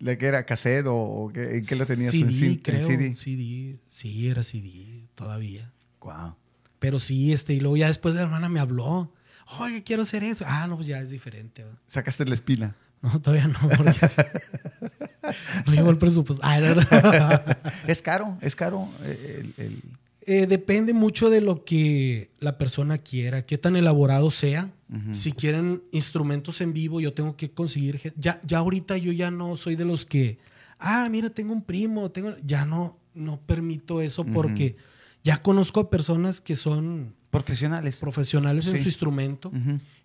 ¿La 0.00 0.16
que 0.18 0.26
era 0.26 0.44
cassette 0.46 0.86
o, 0.86 0.94
o 0.96 1.32
qué- 1.32 1.56
en 1.58 1.64
qué 1.64 1.76
la 1.76 1.86
tenías? 1.86 2.10
CD, 2.10 2.22
¿En 2.24 2.30
cin- 2.30 2.46
en 2.52 2.56
creo. 2.56 2.86
CD? 2.86 3.14
CD. 3.14 3.78
Sí, 3.88 4.28
era 4.28 4.42
CD 4.42 5.04
todavía. 5.14 5.70
Guau. 6.00 6.34
Pero 6.78 6.98
sí, 6.98 7.32
este, 7.32 7.52
y 7.54 7.60
luego 7.60 7.76
ya 7.76 7.86
después 7.86 8.14
la 8.14 8.22
hermana 8.22 8.48
me 8.48 8.58
habló. 8.60 9.12
Oye, 9.58 9.82
quiero 9.82 10.02
hacer 10.02 10.24
eso. 10.24 10.44
Ah, 10.48 10.66
no, 10.66 10.76
pues 10.76 10.86
ya 10.88 11.00
es 11.00 11.10
diferente. 11.10 11.64
¿va? 11.64 11.72
Sacaste 11.86 12.24
la 12.24 12.34
espina. 12.34 12.74
No, 13.02 13.20
todavía 13.20 13.48
no, 13.48 13.58
porque 13.60 13.98
no 15.66 15.72
llevo 15.72 15.90
el 15.90 15.98
presupuesto. 15.98 16.42
Ah, 16.46 16.58
no, 16.60 16.74
no. 16.74 16.82
Es 17.86 18.02
caro, 18.02 18.36
es 18.40 18.54
caro. 18.56 18.88
eh, 19.02 19.42
el- 19.56 19.64
el- 19.64 19.82
Eh, 20.22 20.46
depende 20.46 20.92
mucho 20.92 21.30
de 21.30 21.40
lo 21.40 21.64
que 21.64 22.30
la 22.40 22.58
persona 22.58 22.98
quiera, 22.98 23.46
qué 23.46 23.58
tan 23.58 23.76
elaborado 23.76 24.30
sea. 24.30 24.72
Si 25.12 25.30
quieren 25.30 25.84
instrumentos 25.92 26.60
en 26.60 26.72
vivo, 26.72 27.00
yo 27.00 27.12
tengo 27.14 27.36
que 27.36 27.52
conseguir. 27.52 28.12
Ya, 28.16 28.40
ya 28.44 28.58
ahorita 28.58 28.96
yo 28.98 29.12
ya 29.12 29.30
no 29.30 29.56
soy 29.56 29.76
de 29.76 29.84
los 29.84 30.04
que, 30.04 30.38
ah, 30.80 31.08
mira, 31.08 31.30
tengo 31.30 31.52
un 31.52 31.62
primo, 31.62 32.10
tengo. 32.10 32.34
Ya 32.44 32.64
no, 32.64 32.98
no 33.14 33.40
permito 33.40 34.00
eso 34.00 34.24
porque 34.24 34.74
ya 35.22 35.40
conozco 35.42 35.78
a 35.78 35.90
personas 35.90 36.40
que 36.40 36.56
son 36.56 37.14
Profesionales. 37.30 38.00
profesionales 38.00 38.66
en 38.66 38.82
su 38.82 38.88
instrumento 38.88 39.52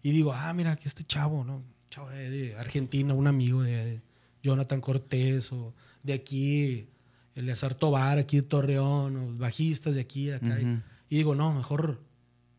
y 0.04 0.12
digo, 0.12 0.32
ah, 0.34 0.54
mira, 0.54 0.74
aquí 0.74 0.88
este 0.88 1.04
chavo, 1.04 1.44
¿no? 1.44 1.64
Chavo 1.90 2.10
de, 2.12 2.30
de 2.30 2.56
Argentina, 2.56 3.16
un 3.16 3.26
amigo 3.26 3.64
de, 3.64 3.86
de 3.86 4.02
Jonathan 4.44 4.82
Cortés 4.82 5.52
o 5.52 5.74
de 6.04 6.14
aquí, 6.14 6.88
Eleazar 7.36 7.76
Tobar, 7.76 8.18
aquí 8.18 8.38
de 8.38 8.44
Torreón, 8.44 9.38
bajistas 9.38 9.96
de 9.96 10.02
aquí, 10.02 10.26
de 10.28 10.36
acá. 10.36 10.58
Y 11.10 11.16
digo, 11.18 11.36
no, 11.36 11.54
mejor 11.54 12.02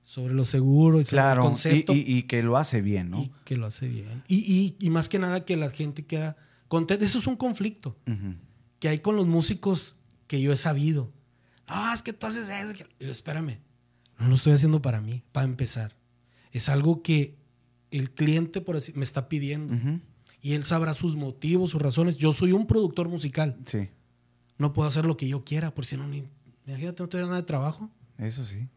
sobre 0.03 0.35
lo 0.35 0.45
seguro 0.45 1.01
y 1.01 1.05
sobre 1.05 1.17
Claro, 1.23 1.41
el 1.43 1.47
y, 1.47 1.49
concepto 1.51 1.93
y- 1.95 2.05
y 2.07 2.23
que 2.25 2.43
lo 2.43 2.57
hace 2.57 2.81
bien, 2.83 3.11
¿no? 3.11 3.23
y 3.23 3.33
que 3.45 3.57
lo 3.57 3.67
hace 3.67 3.89
bien. 3.89 4.23
Y, 4.29 4.37
y- 4.37 4.77
y 4.79 4.91
más 4.91 5.09
que 5.09 5.19
nada 5.19 5.45
que 5.45 5.57
la 5.57 5.69
gente 5.71 6.05
queda 6.05 6.37
contenta. 6.69 7.05
Eso 7.05 7.19
es 7.19 7.27
un 7.27 7.37
conflicto 7.37 7.97
que 8.79 8.89
hay 8.89 9.01
con 9.01 9.17
los 9.17 9.27
músicos 9.27 9.97
que 10.27 10.41
yo 10.41 10.53
he 10.53 10.57
sabido. 10.57 11.11
No, 11.69 11.93
es 11.93 12.03
que 12.03 12.13
tú 12.13 12.27
haces 12.27 12.49
eso. 12.49 12.75
que-". 12.75 12.87
Y 13.01 13.07
yo, 13.07 13.13
espérame, 13.13 13.59
no 14.19 14.29
lo 14.29 14.35
estoy 14.37 14.53
haciendo 14.53 14.81
para 14.83 15.01
mí, 15.01 15.23
para 15.33 15.47
empezar. 15.47 15.97
Es 16.53 16.69
algo 16.69 17.03
que 17.03 17.35
el 17.91 18.11
cliente, 18.13 18.61
por 18.61 18.77
así, 18.77 18.93
me 18.95 19.03
está 19.05 19.29
pidiendo. 19.29 19.75
Y 20.41 20.53
él 20.53 20.63
sabrá 20.63 20.93
sus 20.95 21.17
motivos, 21.17 21.71
sus 21.71 21.83
razones. 21.83 22.17
Yo 22.17 22.33
soy 22.33 22.53
un 22.53 22.67
productor 22.69 23.09
musical. 23.09 23.57
Sí, 23.65 23.89
No 24.59 24.73
puedo 24.73 24.89
hacer 24.89 25.05
lo 25.05 25.17
que 25.17 25.29
yo 25.29 25.45
quiera, 25.45 25.73
por 25.75 25.85
si 25.87 25.97
no, 25.97 26.07
ni, 26.07 26.25
imagínate, 26.67 27.03
no 27.03 27.09
tuviera 27.09 27.27
nada 27.29 27.41
de 27.41 27.47
trabajo. 27.47 27.91
eso 28.19 28.45
sí. 28.45 28.69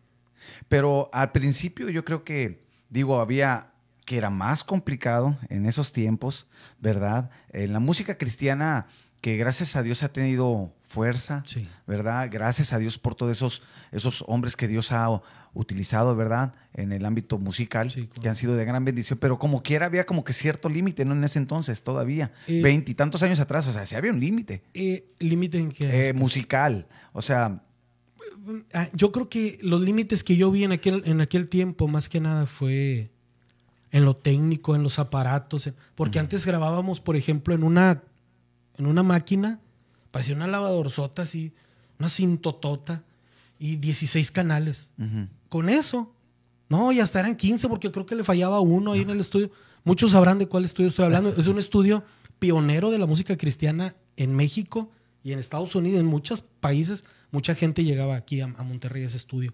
Pero 0.67 1.09
al 1.13 1.31
principio 1.31 1.89
yo 1.89 2.05
creo 2.05 2.23
que, 2.23 2.63
digo, 2.89 3.19
había 3.19 3.71
que 4.05 4.17
era 4.17 4.29
más 4.29 4.63
complicado 4.63 5.37
en 5.49 5.65
esos 5.65 5.91
tiempos, 5.91 6.47
¿verdad? 6.79 7.29
En 7.49 7.73
la 7.73 7.79
música 7.79 8.17
cristiana 8.17 8.87
que 9.21 9.37
gracias 9.37 9.75
a 9.75 9.83
Dios 9.83 10.01
ha 10.01 10.11
tenido 10.11 10.73
fuerza, 10.81 11.43
Sí. 11.45 11.67
¿verdad? 11.85 12.29
Gracias 12.31 12.73
a 12.73 12.79
Dios 12.79 12.97
por 12.97 13.13
todos 13.15 13.33
esos, 13.33 13.61
esos 13.91 14.23
hombres 14.27 14.55
que 14.55 14.67
Dios 14.67 14.91
ha 14.91 15.07
utilizado, 15.53 16.15
¿verdad? 16.15 16.53
En 16.73 16.91
el 16.91 17.05
ámbito 17.05 17.37
musical, 17.39 17.89
Sí, 17.91 18.07
que 18.21 18.29
han 18.29 18.35
sido 18.35 18.55
de 18.55 18.65
gran 18.65 18.85
bendición, 18.85 19.17
pero 19.19 19.39
como 19.39 19.63
quiera 19.63 19.87
había 19.87 20.05
como 20.05 20.23
que 20.23 20.33
cierto 20.33 20.69
límite, 20.69 21.05
¿no? 21.05 21.13
En 21.13 21.23
ese 21.23 21.39
entonces 21.39 21.83
todavía, 21.83 22.31
Eh, 22.47 22.61
veintitantos 22.61 23.23
años 23.23 23.39
atrás, 23.39 23.67
o 23.67 23.73
sea, 23.73 23.85
sí 23.85 23.95
había 23.95 24.11
un 24.11 24.19
límite 24.19 24.61
Eh, 24.73 25.05
¿Límite 25.19 25.57
en 25.59 25.71
qué? 25.71 26.09
eh, 26.09 26.13
musical, 26.13 26.87
o 27.13 27.21
sea, 27.21 27.63
Ah, 28.73 28.87
Yo 28.93 29.11
creo 29.11 29.29
que 29.29 29.59
los 29.61 29.81
límites 29.81 30.23
que 30.23 30.35
yo 30.35 30.49
vi 30.49 30.63
en 30.63 30.71
aquel, 30.71 31.03
en 31.05 31.21
aquel 31.21 31.47
tiempo, 31.49 31.87
más 31.87 32.09
que 32.09 32.19
nada, 32.19 32.45
fue 32.45 33.09
en 33.91 34.05
lo 34.05 34.15
técnico, 34.15 34.75
en 34.75 34.83
los 34.83 34.97
aparatos. 34.97 35.67
en- 35.67 35.75
porque 35.95 36.19
antes 36.19 36.45
grabábamos, 36.45 36.99
por 37.01 37.15
ejemplo, 37.15 37.53
en 37.53 37.63
una, 37.63 38.01
en 38.77 38.85
una 38.87 39.03
máquina, 39.03 39.59
parecía 40.11 40.35
una 40.35 40.47
lavadorzota 40.47 41.23
así, 41.23 41.51
una 41.99 42.07
cintotota 42.09 43.03
y 43.59 43.75
16 43.75 44.31
canales. 44.31 44.93
ujú. 44.97 45.27
Con 45.49 45.69
eso. 45.69 46.13
No, 46.69 46.91
y 46.91 46.99
hasta 46.99 47.19
eran 47.19 47.35
15 47.35 47.67
porque 47.67 47.91
creo 47.91 48.05
que 48.05 48.15
le 48.15 48.23
fallaba 48.23 48.59
uno 48.59 48.91
ahí 48.91 49.01
en 49.01 49.09
el 49.09 49.19
estudio. 49.19 49.49
Muchos 49.83 50.11
sabrán 50.11 50.37
de 50.37 50.47
cuál 50.47 50.65
estudio 50.65 50.89
estoy 50.89 51.05
hablando. 51.05 51.33
Es 51.35 51.47
un 51.47 51.57
estudio 51.57 52.03
pionero 52.37 52.91
de 52.91 52.99
la 52.99 53.05
música 53.07 53.35
cristiana 53.37 53.95
en 54.17 54.35
México 54.35 54.91
y 55.23 55.31
en 55.31 55.39
Estados 55.39 55.73
Unidos, 55.75 55.99
en 55.99 56.05
muchos 56.05 56.41
países. 56.41 57.03
Mucha 57.31 57.55
gente 57.55 57.83
llegaba 57.83 58.15
aquí 58.15 58.41
a, 58.41 58.45
a 58.45 58.63
Monterrey 58.63 59.03
a 59.03 59.07
ese 59.07 59.17
estudio. 59.17 59.53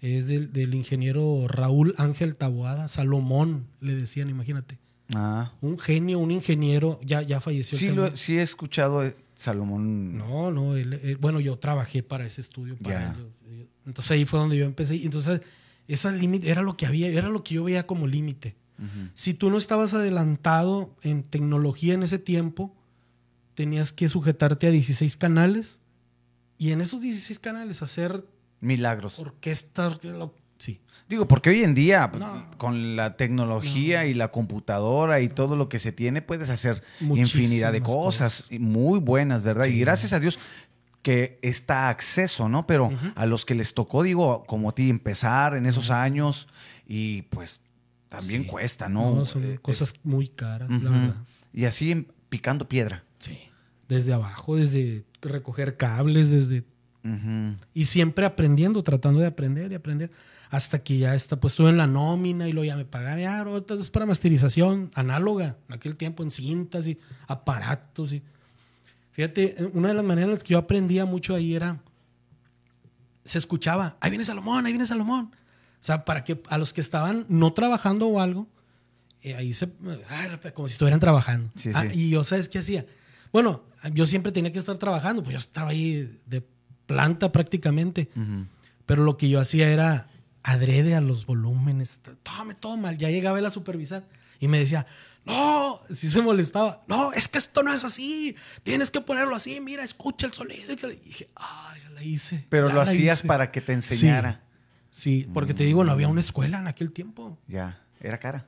Es 0.00 0.26
del, 0.26 0.52
del 0.52 0.74
ingeniero 0.74 1.46
Raúl 1.48 1.94
Ángel 1.96 2.36
Taboada, 2.36 2.88
Salomón, 2.88 3.66
le 3.80 3.94
decían, 3.94 4.28
imagínate. 4.28 4.78
Ah. 5.14 5.52
Un 5.62 5.78
genio, 5.78 6.18
un 6.18 6.30
ingeniero, 6.30 7.00
ya, 7.02 7.22
ya 7.22 7.40
falleció. 7.40 7.78
Sí, 7.78 7.90
lo- 7.90 8.14
sí 8.16 8.38
he 8.38 8.42
escuchado 8.42 9.02
eh, 9.04 9.16
Salomón. 9.34 10.16
No, 10.18 10.50
no, 10.50 10.76
él- 10.76 10.94
él- 11.02 11.16
bueno, 11.16 11.40
yo 11.40 11.58
trabajé 11.58 12.02
para 12.02 12.26
ese 12.26 12.40
estudio. 12.42 12.76
Para 12.76 13.00
Ya. 13.00 13.16
yo- 13.18 13.28
entonces 13.86 14.10
ahí 14.12 14.24
fue 14.24 14.38
donde 14.38 14.56
yo 14.56 14.64
empecé. 14.64 14.96
y 14.96 15.04
Entonces, 15.04 15.40
ese 15.88 16.12
límite 16.12 16.50
era 16.50 16.62
lo 16.62 16.76
que 16.76 16.86
había, 16.86 17.08
era 17.08 17.28
lo 17.28 17.42
que 17.44 17.54
yo 17.54 17.64
veía 17.64 17.86
como 17.86 18.06
límite. 18.06 18.56
Ujú. 18.78 19.08
Si 19.14 19.34
tú 19.34 19.50
no 19.50 19.58
estabas 19.58 19.94
adelantado 19.94 20.94
en 21.02 21.22
tecnología 21.22 21.94
en 21.94 22.02
ese 22.02 22.18
tiempo, 22.18 22.74
tenías 23.54 23.92
que 23.92 24.08
sujetarte 24.08 24.66
a 24.66 24.70
16 24.70 25.16
canales 25.16 25.80
y 26.58 26.72
en 26.72 26.80
esos 26.80 27.00
16 27.02 27.38
canales 27.38 27.82
hacer 27.82 28.24
Milagros. 28.60 29.18
orquestas. 29.18 29.98
Sí. 30.58 30.80
Digo, 31.08 31.28
porque 31.28 31.50
hoy 31.50 31.62
en 31.62 31.74
día, 31.74 32.10
pues, 32.10 32.24
No. 32.24 32.46
con 32.56 32.96
la 32.96 33.16
tecnología 33.16 34.06
y 34.06 34.14
la 34.14 34.30
computadora 34.30 35.20
y 35.20 35.28
todo 35.28 35.54
lo 35.54 35.68
que 35.68 35.78
se 35.78 35.92
tiene, 35.92 36.22
puedes 36.22 36.48
hacer 36.48 36.82
infinidad 37.00 37.72
de 37.72 37.82
cosas, 37.82 38.36
cosas. 38.38 38.52
y 38.52 38.58
muy 38.58 38.98
buenas, 39.00 39.42
¿verdad? 39.42 39.66
Y 39.66 39.72
Sí. 39.72 39.80
gracias 39.80 40.12
a 40.14 40.20
Dios 40.20 40.38
que 41.04 41.38
está 41.42 41.90
acceso, 41.90 42.48
¿no? 42.48 42.66
Pero 42.66 42.90
a 43.14 43.26
los 43.26 43.44
que 43.44 43.54
les 43.54 43.74
tocó, 43.74 44.02
digo, 44.02 44.42
como 44.48 44.70
a 44.70 44.74
ti, 44.74 44.88
empezar 44.90 45.54
en 45.54 45.66
esos 45.66 45.90
años 45.90 46.48
y 46.88 47.22
pues 47.22 47.62
también 48.08 48.42
Sí. 48.42 48.48
cuesta, 48.48 48.88
¿no? 48.88 49.14
No, 49.14 49.24
son 49.24 49.44
Eh, 49.44 49.58
cosas 49.60 49.94
muy 50.02 50.28
caras, 50.28 50.68
la 50.70 50.90
verdad. 50.90 51.14
Y 51.52 51.66
así 51.66 52.08
picando 52.28 52.66
piedra. 52.68 53.04
Sí. 53.18 53.38
Desde 53.86 54.12
abajo, 54.14 54.56
desde 54.56 55.04
recoger 55.22 55.76
cables, 55.76 56.30
desde. 56.32 56.64
Y 57.74 57.84
siempre 57.84 58.24
aprendiendo, 58.24 58.82
tratando 58.82 59.20
de 59.20 59.26
aprender 59.26 59.70
y 59.70 59.74
aprender. 59.74 60.10
Hasta 60.50 60.82
que 60.82 60.98
ya 60.98 61.14
está 61.14 61.38
puesto 61.40 61.68
en 61.68 61.76
la 61.76 61.86
nómina 61.86 62.48
y 62.48 62.52
luego 62.52 62.64
ya 62.64 62.76
me 62.76 62.84
pagaban. 62.84 63.18
Ya, 63.20 63.40
ahorita 63.40 63.74
es 63.74 63.90
para 63.90 64.06
masterización 64.06 64.90
análoga. 64.94 65.56
En 65.68 65.74
aquel 65.74 65.96
tiempo 65.96 66.22
en 66.22 66.30
cintas 66.30 66.86
y 66.86 66.98
aparatos. 67.26 68.12
Y... 68.14 68.22
Fíjate, 69.14 69.56
una 69.72 69.88
de 69.88 69.94
las 69.94 70.04
maneras 70.04 70.26
en 70.28 70.34
las 70.34 70.44
que 70.44 70.50
yo 70.52 70.58
aprendía 70.58 71.04
mucho 71.06 71.34
ahí 71.34 71.54
era. 71.54 71.80
Se 73.24 73.38
escuchaba, 73.38 73.96
ahí 74.00 74.10
viene 74.10 74.24
Salomón, 74.24 74.66
ahí 74.66 74.72
viene 74.72 74.84
Salomón. 74.86 75.30
O 75.34 75.86
sea, 75.86 76.04
para 76.04 76.24
que 76.24 76.42
a 76.48 76.58
los 76.58 76.72
que 76.72 76.80
estaban 76.80 77.24
no 77.28 77.52
trabajando 77.52 78.06
o 78.08 78.20
algo, 78.20 78.48
eh, 79.22 79.34
ahí 79.34 79.54
se. 79.54 79.70
ah, 80.10 80.38
como 80.52 80.68
si 80.68 80.72
estuvieran 80.72 81.00
trabajando. 81.00 81.50
Sí, 81.56 81.70
Ah, 81.74 81.84
sí. 81.90 81.98
Y 81.98 82.10
yo, 82.10 82.24
¿sabes 82.24 82.48
qué 82.48 82.58
hacía? 82.58 82.84
Bueno, 83.32 83.62
yo 83.92 84.06
siempre 84.06 84.30
tenía 84.32 84.52
que 84.52 84.58
estar 84.58 84.76
trabajando, 84.76 85.22
pues 85.22 85.32
yo 85.32 85.38
estaba 85.38 85.70
ahí 85.70 86.20
de 86.26 86.44
planta 86.86 87.32
prácticamente. 87.32 88.10
Ujú. 88.16 88.46
Pero 88.84 89.04
lo 89.04 89.16
que 89.16 89.28
yo 89.30 89.40
hacía 89.40 89.68
era 89.68 90.08
adrede 90.42 90.94
a 90.94 91.00
los 91.00 91.24
volúmenes. 91.24 92.00
Tómame 92.22 92.54
todo 92.54 92.76
mal. 92.76 92.98
Ya 92.98 93.08
llegaba 93.10 93.38
él 93.38 93.46
a 93.46 93.50
supervisar 93.50 94.04
y 94.40 94.48
me 94.48 94.58
decía, 94.58 94.86
no, 95.26 95.78
si 95.90 96.08
se 96.08 96.20
molestaba. 96.22 96.82
No, 96.86 97.12
es 97.12 97.28
que 97.28 97.38
esto 97.38 97.62
no 97.62 97.72
es 97.72 97.84
así. 97.84 98.36
Tienes 98.62 98.90
que 98.90 99.00
ponerlo 99.00 99.34
así. 99.36 99.60
Mira, 99.60 99.82
escucha 99.84 100.26
el 100.26 100.32
sonido. 100.32 100.72
Y 100.72 100.76
que 100.76 100.86
le- 100.86 100.94
y 100.94 100.98
dije, 101.00 101.28
ah, 101.36 101.74
ya 101.82 101.90
la 101.90 102.02
hice. 102.02 102.46
Pero 102.50 102.70
lo 102.72 102.80
hacías 102.80 103.20
hice". 103.20 103.28
para 103.28 103.50
que 103.50 103.60
te 103.60 103.72
enseñara. 103.72 104.42
Sí, 104.90 105.26
porque 105.32 105.54
te 105.54 105.64
digo, 105.64 105.82
no 105.84 105.92
había 105.92 106.08
una 106.08 106.20
escuela 106.20 106.58
en 106.58 106.66
aquel 106.68 106.92
tiempo. 106.92 107.38
Ya, 107.48 107.82
era 108.00 108.18
cara. 108.18 108.46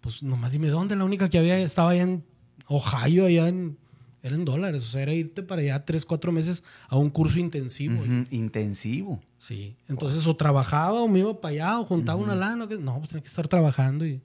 Pues 0.00 0.22
nomás 0.22 0.52
dime 0.52 0.68
dónde. 0.68 0.96
La 0.96 1.04
única 1.04 1.28
que 1.30 1.38
había 1.38 1.58
estaba 1.58 1.90
allá 1.90 2.02
en 2.02 2.24
Ohio, 2.66 3.26
allá 3.26 3.48
en. 3.48 3.78
Era 4.22 4.34
en 4.34 4.44
dólares. 4.44 4.82
O 4.82 4.90
sea, 4.90 5.00
era 5.00 5.14
irte 5.14 5.42
para 5.42 5.62
allá 5.62 5.82
tres, 5.86 6.04
cuatro 6.04 6.30
meses 6.30 6.62
a 6.88 6.96
un 6.96 7.08
curso 7.08 7.38
intensivo. 7.38 8.04
Intensivo. 8.30 9.22
Sí. 9.38 9.76
Entonces, 9.88 10.26
o 10.26 10.36
trabajaba 10.36 11.00
o 11.00 11.08
me 11.08 11.20
iba 11.20 11.40
para 11.40 11.52
allá 11.52 11.80
o 11.80 11.86
juntaba 11.86 12.20
una 12.20 12.34
lana. 12.34 12.66
No, 12.66 12.98
pues 12.98 13.08
tenía 13.08 13.22
que 13.22 13.28
estar 13.28 13.48
trabajando 13.48 14.04
y. 14.06 14.20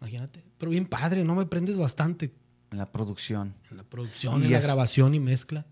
Imagínate. 0.00 0.44
Pero 0.58 0.70
bien 0.70 0.86
padre, 0.86 1.24
¿no? 1.24 1.34
Me 1.34 1.46
prendes 1.46 1.78
bastante 1.78 2.32
En 2.70 2.78
la 2.78 2.90
producción. 2.90 3.54
en 3.70 3.76
la 3.76 3.82
producción, 3.84 4.42
Y 4.42 4.46
en 4.46 4.52
la 4.52 4.60
grabación 4.60 5.14
y 5.14 5.20
mezcla. 5.20 5.66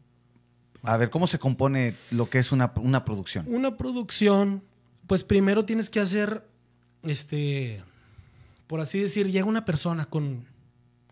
A 0.82 0.96
ver, 0.96 1.10
¿cómo 1.10 1.26
se 1.26 1.38
compone 1.38 1.94
lo 2.10 2.28
que 2.28 2.38
es 2.38 2.50
una, 2.52 2.72
una 2.76 3.04
producción? 3.04 3.46
Una 3.48 3.76
producción, 3.76 4.62
pues 5.06 5.22
primero 5.22 5.64
tienes 5.64 5.90
que 5.90 6.00
hacer, 6.00 6.44
este, 7.04 7.82
por 8.66 8.80
así 8.80 8.98
decir, 8.98 9.30
llega 9.30 9.46
una 9.46 9.64
persona 9.64 10.06
con, 10.06 10.44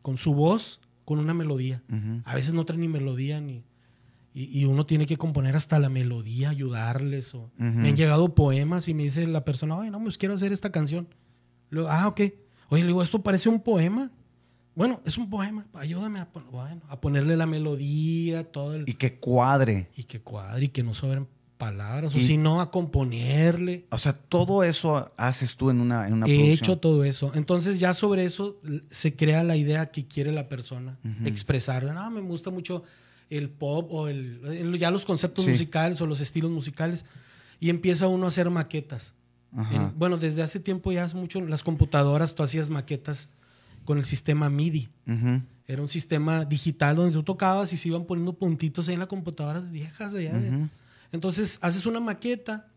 con 0.02 0.16
su 0.16 0.34
voz, 0.34 0.80
con 1.04 1.20
una 1.20 1.34
melodía. 1.34 1.82
A 2.24 2.34
veces 2.34 2.52
no 2.52 2.64
trae 2.64 2.78
ni 2.78 2.88
melodía 2.88 3.40
ni... 3.40 3.64
Y, 4.32 4.60
y 4.60 4.64
uno 4.64 4.86
tiene 4.86 5.06
que 5.06 5.16
componer 5.16 5.56
hasta 5.56 5.80
la 5.80 5.88
melodía, 5.88 6.50
ayudarles. 6.50 7.34
O, 7.34 7.50
Me 7.56 7.88
han 7.88 7.96
llegado 7.96 8.32
poemas 8.34 8.86
y 8.86 8.94
me 8.94 9.02
dice 9.02 9.26
la 9.26 9.44
persona, 9.44 9.76
oye, 9.76 9.90
no, 9.90 10.00
pues 10.02 10.18
quiero 10.18 10.34
hacer 10.34 10.52
esta 10.52 10.70
canción. 10.70 11.08
Luego, 11.68 11.88
ah, 11.90 12.06
ok. 12.06 12.20
Oye, 12.70 12.82
le 12.82 12.88
digo, 12.88 13.02
¿esto 13.02 13.22
parece 13.22 13.48
un 13.48 13.60
poema? 13.60 14.10
Bueno, 14.74 15.00
es 15.04 15.18
un 15.18 15.28
poema. 15.28 15.66
Ayúdame 15.74 16.20
a, 16.20 16.28
bueno, 16.50 16.80
a 16.88 17.00
ponerle 17.00 17.36
la 17.36 17.44
melodía, 17.46 18.50
todo 18.50 18.74
el... 18.74 18.88
Y 18.88 18.94
que 18.94 19.18
cuadre. 19.18 19.90
Y 19.96 20.04
que 20.04 20.20
cuadre 20.20 20.66
y 20.66 20.68
que 20.68 20.82
no 20.82 20.94
sobren 20.94 21.26
palabras. 21.58 22.14
O 22.14 22.18
Y- 22.18 22.24
si 22.24 22.36
no, 22.38 22.60
a 22.60 22.70
componerle. 22.70 23.86
O 23.90 23.98
sea, 23.98 24.12
todo 24.14 24.62
eso 24.62 25.10
haces 25.16 25.56
tú 25.56 25.68
en 25.70 25.80
una, 25.80 26.06
en 26.06 26.14
una 26.14 26.26
He 26.26 26.28
producción. 26.36 26.54
hecho 26.54 26.78
todo 26.78 27.04
eso. 27.04 27.32
Entonces 27.34 27.80
ya 27.80 27.92
sobre 27.92 28.24
eso 28.24 28.58
se 28.90 29.14
crea 29.16 29.42
la 29.42 29.56
idea 29.56 29.90
que 29.90 30.06
quiere 30.06 30.32
la 30.32 30.48
persona 30.48 30.98
Ujú. 31.04 31.26
expresar. 31.28 31.82
No, 31.84 32.10
me 32.10 32.20
gusta 32.20 32.50
mucho 32.50 32.84
el 33.28 33.50
pop 33.50 33.92
o 33.92 34.08
el, 34.08 34.40
el- 34.46 34.78
ya 34.78 34.90
los 34.90 35.04
conceptos 35.04 35.44
Sí. 35.44 35.50
musicales 35.50 36.00
o 36.00 36.06
los 36.06 36.20
estilos 36.20 36.50
musicales. 36.50 37.04
Y 37.58 37.68
empieza 37.68 38.06
uno 38.08 38.24
a 38.24 38.28
hacer 38.28 38.48
maquetas. 38.48 39.12
En- 39.70 39.92
bueno, 39.98 40.16
desde 40.16 40.42
hace 40.42 40.60
tiempo 40.60 40.92
ya 40.92 41.04
hace 41.04 41.16
mucho 41.16 41.40
las 41.40 41.62
computadoras 41.62 42.34
tú 42.34 42.42
hacías 42.42 42.70
maquetas 42.70 43.28
con 43.84 43.98
el 43.98 44.04
sistema 44.04 44.48
MIDI. 44.48 44.88
Era 45.66 45.82
un 45.82 45.88
sistema 45.88 46.44
digital 46.44 46.96
donde 46.96 47.12
tú 47.12 47.22
tocabas 47.22 47.72
y 47.72 47.76
se 47.76 47.88
iban 47.88 48.04
poniendo 48.04 48.32
puntitos 48.32 48.88
ahí 48.88 48.94
en 48.94 49.00
las 49.00 49.08
computadoras 49.08 49.70
viejas 49.70 50.12
de 50.12 50.28
entonces 51.12 51.58
haces 51.62 51.86
una 51.86 51.98
maqueta, 52.00 52.68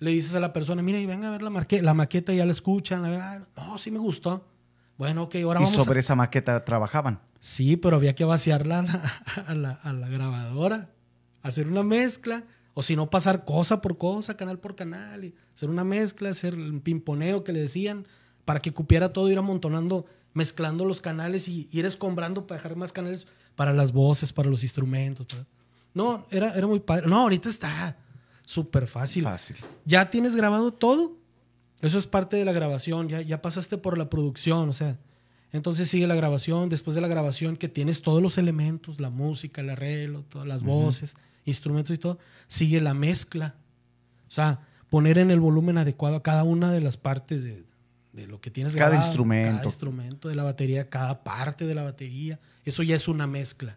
le 0.00 0.10
dices 0.10 0.34
a 0.34 0.40
la 0.40 0.52
persona, 0.52 0.82
mira, 0.82 0.98
y 1.00 1.06
venga 1.06 1.28
a 1.28 1.30
ver 1.30 1.42
la, 1.42 1.50
marque- 1.50 1.80
la 1.82 1.94
maqueta, 1.94 2.32
ya 2.34 2.44
la 2.44 2.52
escuchan, 2.52 3.04
a 3.04 3.10
ver, 3.10 3.20
ah, 3.20 3.40
no, 3.56 3.78
sí 3.78 3.90
me 3.90 3.98
gustó. 3.98 4.46
Bueno, 4.98 5.22
ok, 5.24 5.36
ahora 5.36 5.60
Y 5.60 5.64
vamos 5.64 5.74
sobre 5.74 5.98
a... 5.98 6.00
esa 6.00 6.14
maqueta 6.14 6.64
trabajaban. 6.64 7.20
Sí, 7.40 7.76
pero 7.76 7.96
había 7.96 8.14
que 8.14 8.24
vaciarla 8.24 8.80
a 8.80 8.82
la, 8.82 9.12
a 9.46 9.54
la- 9.54 9.72
a 9.82 9.92
la 9.92 10.08
grabadora, 10.08 10.90
hacer 11.42 11.68
una 11.68 11.82
mezcla, 11.82 12.44
o 12.78 12.82
si 12.82 12.94
no, 12.94 13.10
pasar 13.10 13.44
cosa 13.44 13.80
por 13.80 13.98
cosa, 13.98 14.36
canal 14.36 14.60
por 14.60 14.76
canal, 14.76 15.24
y 15.24 15.34
hacer 15.52 15.68
una 15.68 15.82
mezcla, 15.82 16.28
hacer 16.28 16.54
el 16.54 16.80
pimponeo 16.80 17.42
que 17.42 17.52
le 17.52 17.58
decían, 17.58 18.06
para 18.44 18.60
que 18.60 18.72
cupiera 18.72 19.12
todo, 19.12 19.28
ir 19.28 19.36
amontonando, 19.36 20.06
mezclando 20.32 20.84
los 20.84 21.00
canales 21.00 21.48
y 21.48 21.68
ir 21.72 21.84
escombrando 21.86 22.46
para 22.46 22.58
dejar 22.58 22.76
más 22.76 22.92
canales 22.92 23.26
para 23.56 23.72
las 23.72 23.90
voces, 23.90 24.32
para 24.32 24.48
los 24.48 24.62
instrumentos. 24.62 25.26
No, 25.92 26.24
era, 26.30 26.54
era 26.54 26.68
muy 26.68 26.78
padre. 26.78 27.08
No, 27.08 27.22
ahorita 27.22 27.48
está 27.48 27.96
súper 28.44 28.86
fácil. 28.86 29.24
Fácil. 29.24 29.56
¿Ya 29.84 30.08
tienes 30.08 30.36
grabado 30.36 30.72
todo? 30.72 31.16
Eso 31.80 31.98
es 31.98 32.06
parte 32.06 32.36
de 32.36 32.44
la 32.44 32.52
grabación, 32.52 33.08
ya, 33.08 33.22
ya 33.22 33.42
pasaste 33.42 33.76
por 33.76 33.98
la 33.98 34.08
producción, 34.08 34.68
o 34.68 34.72
sea, 34.72 35.00
entonces 35.50 35.90
sigue 35.90 36.06
la 36.06 36.14
grabación, 36.14 36.68
después 36.68 36.94
de 36.94 37.00
la 37.00 37.08
grabación 37.08 37.56
que 37.56 37.68
tienes 37.68 38.02
todos 38.02 38.22
los 38.22 38.38
elementos, 38.38 39.00
la 39.00 39.10
música, 39.10 39.62
el 39.62 39.70
arreglo, 39.70 40.22
todas 40.28 40.46
las 40.46 40.62
voces, 40.62 41.16
instrumentos 41.48 41.94
y 41.94 41.98
todo, 41.98 42.18
sigue 42.46 42.80
la 42.80 42.94
mezcla, 42.94 43.56
o 44.28 44.30
sea, 44.30 44.60
poner 44.90 45.18
en 45.18 45.30
el 45.30 45.40
volumen 45.40 45.78
adecuado 45.78 46.16
a 46.16 46.22
cada 46.22 46.44
una 46.44 46.70
de 46.72 46.80
las 46.80 46.96
partes 46.96 47.42
de, 47.44 47.64
de 48.12 48.26
lo 48.26 48.40
que 48.40 48.50
tienes 48.50 48.74
Cada 48.74 48.90
grabado, 48.90 49.06
instrumento. 49.08 49.52
Cada 49.52 49.64
instrumento 49.64 50.28
de 50.28 50.34
la 50.34 50.42
batería, 50.44 50.88
cada 50.88 51.22
parte 51.24 51.66
de 51.66 51.74
la 51.74 51.82
batería. 51.82 52.38
Eso 52.64 52.82
ya 52.82 52.94
es 52.96 53.08
una 53.08 53.26
mezcla. 53.26 53.76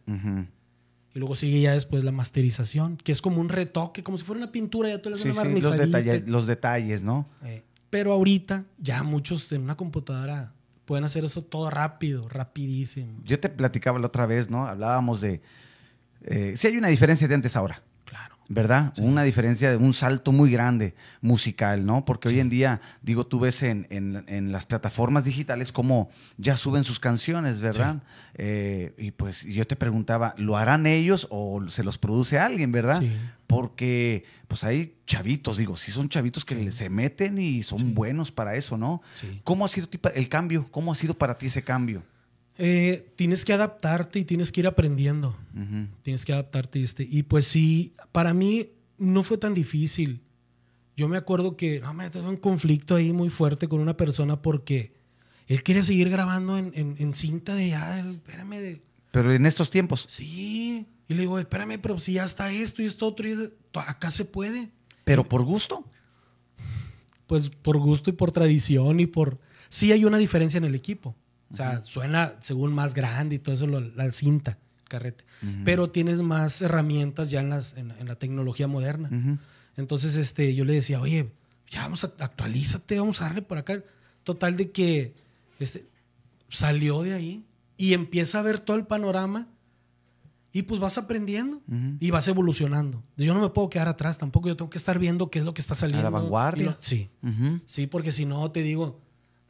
Y 1.13 1.19
luego 1.19 1.35
sigue 1.35 1.59
ya 1.61 1.73
después 1.73 2.03
la 2.05 2.11
masterización, 2.13 2.95
que 2.97 3.11
es 3.11 3.21
como 3.21 3.41
un 3.41 3.49
retoque, 3.49 4.01
como 4.03 4.17
si 4.17 4.23
fuera 4.23 4.41
una 4.43 4.51
pintura, 4.51 4.87
ya 4.89 5.01
tú 5.01 5.09
le 5.09 5.17
Sí, 5.17 5.23
una 5.29 5.41
sí, 5.41 5.49
los, 5.49 5.63
barnizadita. 5.63 5.99
detalle- 5.99 6.25
los 6.27 6.47
detalles, 6.47 7.03
¿no? 7.03 7.27
Eh, 7.43 7.63
pero 7.89 8.13
ahorita 8.13 8.63
ya 8.77 9.03
muchos 9.03 9.51
en 9.51 9.61
una 9.63 9.75
computadora 9.75 10.53
pueden 10.85 11.03
hacer 11.03 11.25
eso 11.25 11.41
todo 11.41 11.69
rápido, 11.69 12.27
rapidísimo. 12.29 13.19
Yo 13.25 13.37
te 13.39 13.49
platicaba 13.49 13.99
la 13.99 14.07
otra 14.07 14.25
vez, 14.25 14.49
¿no? 14.49 14.65
Hablábamos 14.65 15.19
de... 15.19 15.41
Eh, 16.25 16.53
sí 16.57 16.67
hay 16.67 16.77
una 16.77 16.87
diferencia 16.89 17.27
de 17.27 17.35
antes 17.35 17.55
a 17.55 17.59
ahora. 17.59 17.81
Claro. 18.05 18.35
¿verdad? 18.49 18.91
Una 18.97 19.23
diferencia, 19.23 19.77
un 19.77 19.93
salto 19.93 20.33
muy 20.33 20.51
grande 20.51 20.93
musical, 21.21 21.85
¿no? 21.85 22.03
Porque 22.03 22.27
hoy 22.27 22.41
en 22.41 22.49
día, 22.49 22.81
digo, 23.01 23.25
tú 23.25 23.39
ves 23.39 23.63
en, 23.63 23.87
en- 23.89 24.25
en 24.27 24.51
las 24.51 24.65
plataformas 24.65 25.23
digitales 25.23 25.71
cómo 25.71 26.09
ya 26.37 26.57
suben 26.57 26.83
sus 26.83 26.99
canciones, 26.99 27.61
¿verdad? 27.61 28.03
Eh, 28.33 28.93
y 28.97 29.11
pues 29.11 29.43
yo 29.45 29.65
te 29.65 29.77
preguntaba, 29.77 30.33
¿lo 30.37 30.57
harán 30.57 30.85
ellos 30.85 31.27
o 31.29 31.63
se 31.69 31.85
los 31.85 31.97
produce 31.97 32.39
alguien, 32.39 32.73
verdad? 32.73 33.01
Porque 33.47 34.25
pues 34.49 34.65
hay 34.65 34.95
chavitos, 35.05 35.55
digo, 35.57 35.77
sí 35.77 35.91
son 35.91 36.09
chavitos 36.09 36.43
que 36.43 36.71
se 36.73 36.89
meten 36.89 37.37
y 37.37 37.63
son 37.63 37.93
buenos 37.93 38.31
para 38.33 38.55
eso, 38.55 38.77
¿no? 38.77 39.01
¿Cómo 39.45 39.63
ha 39.63 39.69
sido 39.69 39.87
el 40.13 40.27
cambio? 40.27 40.67
¿Cómo 40.71 40.91
ha 40.91 40.95
sido 40.95 41.13
para 41.13 41.37
ti 41.37 41.45
ese 41.47 41.63
cambio? 41.63 42.03
Eh, 42.63 43.11
tienes 43.15 43.43
que 43.43 43.53
adaptarte 43.53 44.19
y 44.19 44.23
tienes 44.25 44.51
que 44.51 44.59
ir 44.59 44.67
aprendiendo. 44.67 45.35
Tienes 46.03 46.25
que 46.25 46.33
adaptarte. 46.33 46.79
Este. 46.81 47.07
Y 47.09 47.23
pues 47.23 47.47
sí, 47.47 47.93
para 48.11 48.35
mí 48.35 48.69
no 48.99 49.23
fue 49.23 49.39
tan 49.39 49.55
difícil. 49.55 50.21
Yo 50.95 51.07
me 51.07 51.17
acuerdo 51.17 51.57
que 51.57 51.79
no, 51.79 51.91
me 51.95 52.09
tuve 52.11 52.29
un 52.29 52.37
conflicto 52.37 52.93
ahí 52.95 53.13
muy 53.13 53.29
fuerte 53.31 53.67
con 53.67 53.79
una 53.79 53.97
persona 53.97 54.41
porque 54.43 54.93
él 55.47 55.63
quería 55.63 55.81
seguir 55.81 56.09
grabando 56.11 56.57
en, 56.57 56.71
en- 56.75 56.95
en 56.99 57.13
cinta 57.15 57.55
de 57.55 57.69
ya, 57.69 57.95
del- 57.95 58.15
espérame, 58.17 58.59
de, 58.59 58.81
Pero 59.11 59.33
en 59.33 59.47
estos 59.47 59.71
tiempos, 59.71 60.05
sí. 60.07 60.85
Y 61.07 61.13
le 61.15 61.21
digo, 61.21 61.39
espérame, 61.39 61.79
pero 61.81 61.97
si 61.97 62.13
ya 62.13 62.25
está 62.25 62.51
esto 62.51 62.83
y 62.83 62.85
esto 62.85 63.07
otro, 63.07 63.27
y 63.27 63.35
acá 63.73 64.11
se 64.11 64.23
puede. 64.25 64.69
pero 65.03 65.27
por 65.27 65.43
gusto. 65.43 65.83
Pues 67.25 67.49
por 67.49 67.77
gusto 67.79 68.09
y 68.09 68.13
por 68.13 68.31
tradición 68.31 68.99
y 68.99 69.07
por... 69.07 69.39
Sí 69.69 69.91
hay 69.91 70.05
una 70.05 70.17
diferencia 70.17 70.57
en 70.57 70.65
el 70.65 70.75
equipo. 70.75 71.15
O 71.51 71.55
sea, 71.55 71.83
suena 71.83 72.33
según 72.39 72.73
más 72.73 72.93
grande 72.93 73.35
y 73.35 73.39
todo 73.39 73.53
eso, 73.55 73.67
lo- 73.67 73.79
la 73.81 74.11
cinta, 74.11 74.57
carrete. 74.87 75.23
Pero 75.65 75.89
tienes 75.89 76.21
más 76.21 76.61
herramientas 76.61 77.29
ya 77.31 77.39
en, 77.41 77.49
las, 77.49 77.73
en, 77.77 77.91
en 77.91 78.07
la 78.07 78.15
tecnología 78.15 78.67
moderna. 78.67 79.09
Entonces, 79.77 80.15
este, 80.15 80.53
yo 80.55 80.65
le 80.65 80.73
decía, 80.73 81.01
oye, 81.01 81.31
ya 81.69 81.83
vamos 81.83 82.03
a 82.03 82.11
actualízate, 82.19 82.99
vamos 82.99 83.21
a 83.21 83.25
darle 83.25 83.41
por 83.41 83.57
acá. 83.57 83.81
Total 84.23 84.55
de 84.55 84.71
que 84.71 85.11
este, 85.59 85.85
salió 86.49 87.01
de 87.01 87.13
ahí 87.13 87.43
y 87.77 87.93
empieza 87.93 88.39
a 88.39 88.41
ver 88.43 88.59
todo 88.59 88.77
el 88.77 88.85
panorama 88.85 89.47
y 90.53 90.63
pues 90.63 90.79
vas 90.81 90.97
aprendiendo 90.97 91.57
Ujú. 91.67 91.95
y 91.99 92.11
vas 92.11 92.27
evolucionando. 92.27 93.01
Yo 93.17 93.33
no 93.33 93.39
me 93.41 93.49
puedo 93.49 93.69
quedar 93.69 93.87
atrás 93.87 94.17
tampoco, 94.17 94.49
yo 94.49 94.57
tengo 94.57 94.69
que 94.69 94.77
estar 94.77 94.99
viendo 94.99 95.29
qué 95.29 95.39
es 95.39 95.45
lo 95.45 95.53
que 95.53 95.61
está 95.61 95.75
saliendo. 95.75 96.11
vanguardia. 96.11 96.63
Y 96.63 96.65
no- 96.67 96.75
sí, 96.79 97.09
sí, 97.65 97.87
porque 97.87 98.11
si 98.11 98.25
no 98.25 98.51
te 98.51 98.61
digo, 98.61 98.99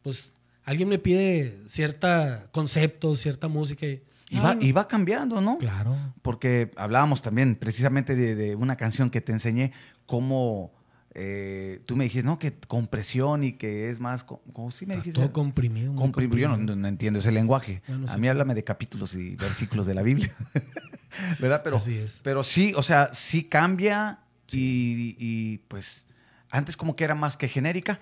pues 0.03 0.33
alguien 0.66 0.89
me 0.89 0.99
pide 0.99 1.59
cierta 1.68 2.47
concepto, 2.51 3.16
cierta 3.16 3.47
música 3.47 3.86
y, 3.86 4.01
Y, 4.30 4.38
Ah, 4.38 4.55
y 4.59 4.72
va 4.72 4.88
cambiando, 4.88 5.41
¿no? 5.41 5.57
Claro. 5.57 5.95
Porque 6.22 6.72
hablábamos 6.78 7.22
también 7.22 7.55
precisamente 7.55 8.16
de, 8.16 8.36
de 8.36 8.55
una 8.55 8.76
canción 8.78 9.09
que 9.09 9.20
te 9.22 9.32
enseñé, 9.34 9.74
cómo 10.05 10.72
eh, 11.14 11.82
tú 11.86 11.97
me 11.97 12.05
dijiste, 12.05 12.24
no, 12.26 12.39
que 12.39 12.53
compresión 12.68 13.43
y 13.43 13.51
que 13.53 13.89
es 13.89 13.99
más, 13.99 14.24
co- 14.24 14.41
¿cómo 14.53 14.72
sí 14.72 14.86
me 14.86 14.95
dijiste? 14.95 15.20
todo 15.20 15.34
comprimido. 15.34 15.93
Comprimido. 15.95 16.38
Yo 16.38 16.55
no, 16.57 16.88
entiendo 16.88 17.20
ese 17.20 17.32
lenguaje. 17.34 17.82
Bueno, 17.88 18.05
A 18.07 18.14
sí. 18.14 18.20
mí 18.22 18.30
háblame 18.30 18.55
de 18.55 18.64
capítulos 18.64 19.14
y 19.16 19.36
versículos 19.36 19.86
de 19.86 19.93
la 19.93 20.01
Biblia. 20.03 20.34
¿Verdad? 21.39 21.62
Pero, 21.64 21.78
Así 21.78 21.97
es. 21.97 22.22
pero 22.24 22.43
sí, 22.45 22.74
o 22.78 22.84
sea, 22.84 23.09
sí 23.14 23.43
cambia 23.43 24.20
y, 24.53 25.16
y, 25.20 25.57
pues 25.68 26.07
antes 26.49 26.78
como 26.78 26.95
que 26.95 27.03
era 27.03 27.16
más 27.16 27.36
que 27.36 27.47
genérica. 27.49 27.99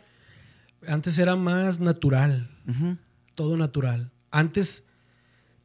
Antes 0.88 1.17
era 1.19 1.36
más 1.36 1.80
natural. 1.80 2.49
Todo 3.36 3.57
natural. 3.57 4.11
Antes 4.32 4.84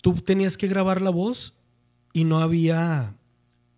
tú 0.00 0.14
tenías 0.14 0.56
que 0.56 0.68
grabar 0.68 1.00
la 1.02 1.10
voz 1.10 1.54
y 2.12 2.24
no 2.24 2.40
había 2.40 3.14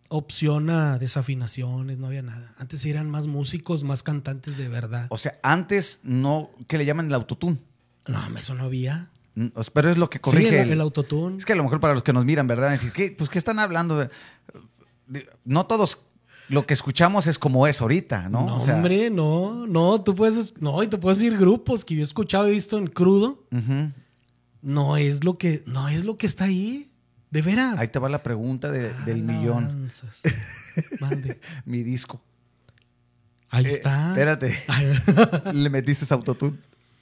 opción 0.09 0.70
a 0.70 0.99
desafinaciones, 0.99 1.99
no 1.99 2.07
había 2.07 2.22
nada. 2.22 2.53
Antes 2.59 2.84
eran 2.87 3.11
más 3.11 3.26
músicos, 3.26 3.82
más 3.84 4.03
cantantes 4.03 4.57
de 4.57 4.68
verdad. 4.68 5.07
O 5.11 5.16
sea, 5.18 5.39
antes 5.43 6.01
no, 6.03 6.51
que 6.68 6.78
le 6.78 6.84
llaman 6.84 7.07
el 7.09 7.14
autotune. 7.14 7.59
No, 8.07 8.39
eso 8.39 8.55
no 8.55 8.64
había. 8.64 9.11
Mm, 9.34 9.47
Pero 9.74 9.91
es 9.91 9.99
lo 9.99 10.09
que 10.09 10.18
Sí, 10.18 10.22
corrige 10.22 10.61
el, 10.61 10.66
el- 10.68 10.72
el 10.74 10.80
autotune. 10.80 11.39
Es 11.39 11.45
que 11.45 11.53
a 11.53 11.57
lo 11.57 11.64
mejor 11.64 11.80
para 11.80 11.95
los 11.95 12.03
que 12.05 12.12
nos 12.12 12.24
miran, 12.24 12.47
¿verdad? 12.47 12.70
Decir, 12.70 12.93
¿qué, 12.93 13.11
pues, 13.11 13.28
¿qué 13.28 13.39
están 13.39 13.59
hablando? 13.59 14.09
No 15.45 15.66
todos 15.66 15.99
lo 16.49 16.66
que 16.66 16.74
escuchamos 16.74 17.26
es 17.26 17.38
como 17.38 17.66
es 17.66 17.80
ahorita, 17.80 18.28
¿no? 18.28 18.47
No, 18.47 18.57
O 18.57 18.61
sea, 18.64 18.76
hombre, 18.76 19.11
no, 19.11 19.66
no, 19.66 20.01
tú 20.03 20.14
puedes, 20.14 20.61
no, 20.61 20.82
y 20.82 20.86
te 20.88 20.99
puedes 20.99 21.18
decir 21.18 21.36
grupos 21.38 21.84
que 21.84 21.94
yo 21.94 22.01
he 22.01 22.05
escuchado 22.05 22.49
y 22.49 22.53
visto 22.53 22.78
en 22.78 22.86
crudo, 22.86 23.44
no 24.62 24.97
es 24.97 25.24
lo 25.24 25.38
que, 25.38 25.62
no 25.66 25.88
es 25.88 26.05
lo 26.05 26.16
que 26.18 26.26
está 26.26 26.44
ahí, 26.44 26.90
de 27.30 27.42
veras. 27.42 27.78
Ahí 27.78 27.88
te 27.88 27.99
va 27.99 28.09
la 28.09 28.22
pregunta 28.22 28.70
de- 28.70 28.92
del 29.05 29.22
millón. 29.22 29.64
Alabanzas. 29.64 30.20
Mande. 31.01 31.40
Mi 31.64 31.82
disco. 31.82 32.20
Ahí 33.51 33.64
Eh, 33.64 33.68
está. 33.68 34.09
Espérate. 34.09 34.57
¿Le 35.53 35.70
metiste 35.70 36.12
autotune? 36.12 36.57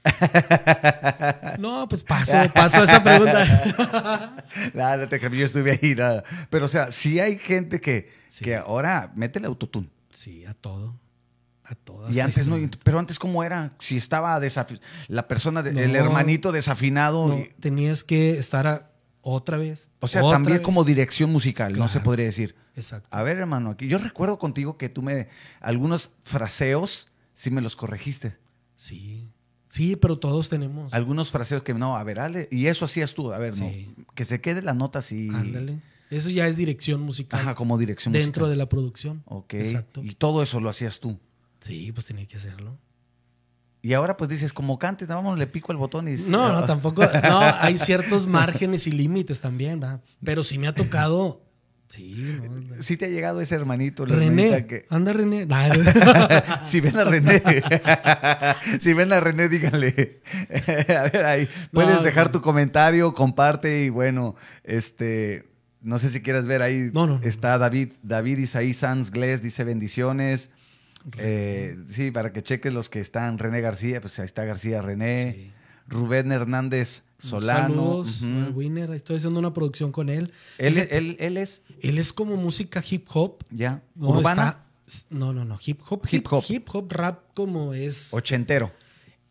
No, 1.58 1.88
pues 1.88 2.02
paso, 2.02 2.32
paso 2.52 2.82
esa 2.84 3.02
pregunta. 3.02 4.34
Nada, 4.74 4.96
no 4.98 5.08
te 5.08 5.18
creas, 5.18 5.32
yo 5.34 5.44
estuve 5.46 5.78
ahí. 5.82 5.94
nada. 5.94 6.24
Pero, 6.50 6.66
o 6.66 6.68
sea, 6.68 6.92
sí 6.92 7.20
hay 7.20 7.38
gente 7.38 7.80
que, 7.80 8.12
Sí. 8.28 8.44
que 8.44 8.56
ahora 8.56 9.12
mete 9.14 9.38
el 9.38 9.44
autotune. 9.44 9.88
Sí, 10.10 10.44
a 10.44 10.54
todo. 10.54 10.98
A 11.64 11.74
todo. 11.74 12.10
Y 12.10 12.20
antes 12.20 12.46
no, 12.46 12.56
pero 12.82 12.98
antes 12.98 13.18
cómo 13.18 13.42
era, 13.44 13.72
si 13.78 13.96
estaba 13.96 14.38
la 15.08 15.28
persona, 15.28 15.62
de- 15.62 15.70
el 15.70 15.92
No. 15.92 15.98
hermanito 15.98 16.52
desafinado, 16.52 17.28
No, 17.28 17.38
y- 17.38 17.52
tenías 17.60 18.04
que 18.04 18.38
estar 18.38 18.66
a- 18.66 18.90
otra 19.22 19.56
vez. 19.56 19.88
o 20.00 20.08
sea, 20.08 20.20
también 20.22 20.58
vez. 20.58 20.64
como 20.64 20.84
dirección 20.84 21.30
musical, 21.30 21.78
no 21.78 21.88
se 21.88 22.00
podría 22.00 22.26
decir. 22.26 22.54
Exacto. 22.76 23.08
A 23.12 23.22
ver, 23.22 23.38
hermano, 23.38 23.70
aquí 23.70 23.86
yo 23.88 23.98
recuerdo 23.98 24.38
contigo 24.38 24.76
que 24.76 24.88
tú 24.88 25.00
me 25.00 25.28
algunos 25.60 26.10
fraseos 26.24 27.08
sí 27.32 27.50
me 27.50 27.62
los 27.62 27.76
corregiste. 27.76 28.36
Sí. 28.76 29.30
Sí, 29.74 29.96
pero 29.96 30.20
todos 30.20 30.48
tenemos. 30.48 30.94
Algunos 30.94 31.32
fraseos 31.32 31.64
que 31.64 31.74
no, 31.74 31.96
a 31.96 32.04
ver, 32.04 32.20
Ale, 32.20 32.46
y 32.52 32.66
eso 32.68 32.84
hacías 32.84 33.12
tú, 33.12 33.32
a 33.32 33.40
ver, 33.40 33.52
Sí. 33.54 33.92
no, 33.96 34.04
que 34.14 34.24
se 34.24 34.40
quede 34.40 34.62
la 34.62 34.72
nota 34.72 35.00
así. 35.00 35.28
Ándale. 35.34 35.80
Eso 36.10 36.30
ya 36.30 36.46
es 36.46 36.56
dirección 36.56 37.00
musical. 37.00 37.40
Ajá, 37.40 37.56
como 37.56 37.76
dirección 37.76 38.12
dentro 38.12 38.42
musical. 38.42 38.50
de 38.50 38.56
la 38.56 38.68
producción. 38.68 39.22
Ok. 39.24 39.54
Exacto. 39.54 40.00
Y 40.04 40.14
todo 40.14 40.44
eso 40.44 40.60
lo 40.60 40.68
hacías 40.68 41.00
tú. 41.00 41.18
Sí, 41.60 41.90
pues 41.90 42.06
tenía 42.06 42.24
que 42.24 42.36
hacerlo. 42.36 42.78
Y 43.82 43.94
ahora 43.94 44.16
pues 44.16 44.30
dices, 44.30 44.52
como 44.52 44.78
cante, 44.78 45.06
vamos, 45.06 45.36
le 45.36 45.48
pico 45.48 45.72
el 45.72 45.78
botón 45.78 46.06
y... 46.06 46.14
No, 46.28 46.52
no, 46.52 46.64
tampoco. 46.66 47.02
No, 47.02 47.40
hay 47.40 47.76
ciertos 47.78 48.28
márgenes 48.28 48.86
y 48.86 48.92
límites 48.92 49.40
también, 49.40 49.80
¿verdad? 49.80 50.00
Pero 50.22 50.44
sí 50.44 50.56
me 50.56 50.68
ha 50.68 50.74
tocado. 50.74 51.42
Sí, 51.94 52.38
no. 52.42 52.82
Sí 52.82 52.96
te 52.96 53.04
ha 53.04 53.08
llegado 53.08 53.40
ese 53.40 53.54
hermanito, 53.54 54.04
la 54.04 54.16
René. 54.16 54.66
que... 54.66 54.84
Anda, 54.90 55.12
René. 55.12 55.46
Nah, 55.46 55.68
si 56.64 56.80
ven 56.80 56.96
a 56.96 57.04
René, 57.04 57.40
si 58.80 58.92
ven 58.94 59.12
a 59.12 59.20
René, 59.20 59.48
díganle. 59.48 60.20
a 60.88 61.02
ver, 61.10 61.24
ahí 61.24 61.48
puedes 61.72 61.96
No, 61.96 62.02
dejar 62.02 62.26
no. 62.26 62.32
tu 62.32 62.40
comentario, 62.40 63.14
comparte 63.14 63.84
y 63.84 63.90
bueno, 63.90 64.34
este, 64.64 65.44
no 65.82 65.98
sé 65.98 66.08
si 66.08 66.20
quieres 66.20 66.46
ver 66.46 66.62
ahí. 66.62 66.90
No, 66.92 67.06
no, 67.06 67.18
no. 67.18 67.24
Está 67.24 67.58
David, 67.58 67.92
David 68.02 68.38
Isaí 68.38 68.74
Sanz 68.74 69.10
Glés, 69.10 69.42
dice 69.42 69.62
bendiciones. 69.62 70.50
Eh, 71.18 71.76
sí, 71.86 72.10
para 72.10 72.32
que 72.32 72.42
cheques 72.42 72.72
los 72.72 72.88
que 72.88 72.98
están. 73.00 73.38
René 73.38 73.60
García, 73.60 74.00
pues 74.00 74.18
ahí 74.18 74.24
está 74.24 74.44
García 74.44 74.82
René. 74.82 75.32
Sí. 75.32 75.52
Rubén 75.86 76.32
Hernández 76.32 77.02
Solano. 77.18 78.04
Saludos 78.04 78.54
Winner. 78.54 78.90
Estoy 78.92 79.16
haciendo 79.16 79.38
una 79.38 79.52
producción 79.52 79.92
con 79.92 80.08
él. 80.08 80.32
él, 80.58 80.74
Fíjate, 80.74 80.96
él, 80.98 81.16
él 81.20 81.36
es, 81.36 81.62
él 81.80 81.98
es 81.98 82.12
como 82.12 82.36
música 82.36 82.82
hip 82.88 83.06
hop. 83.12 83.44
ya, 83.50 83.82
No, 83.94 84.08
urbana, 84.08 84.60
está- 84.86 85.06
no, 85.10 85.32
no, 85.32 85.44
no. 85.44 85.58
Hip 85.64 85.80
hop. 85.88 86.06
Hip 86.10 86.26
hop. 86.30 86.44
Hip 86.48 86.68
hop 86.72 86.92
rap 86.92 87.20
como 87.34 87.74
es. 87.74 88.12
ochentero. 88.12 88.72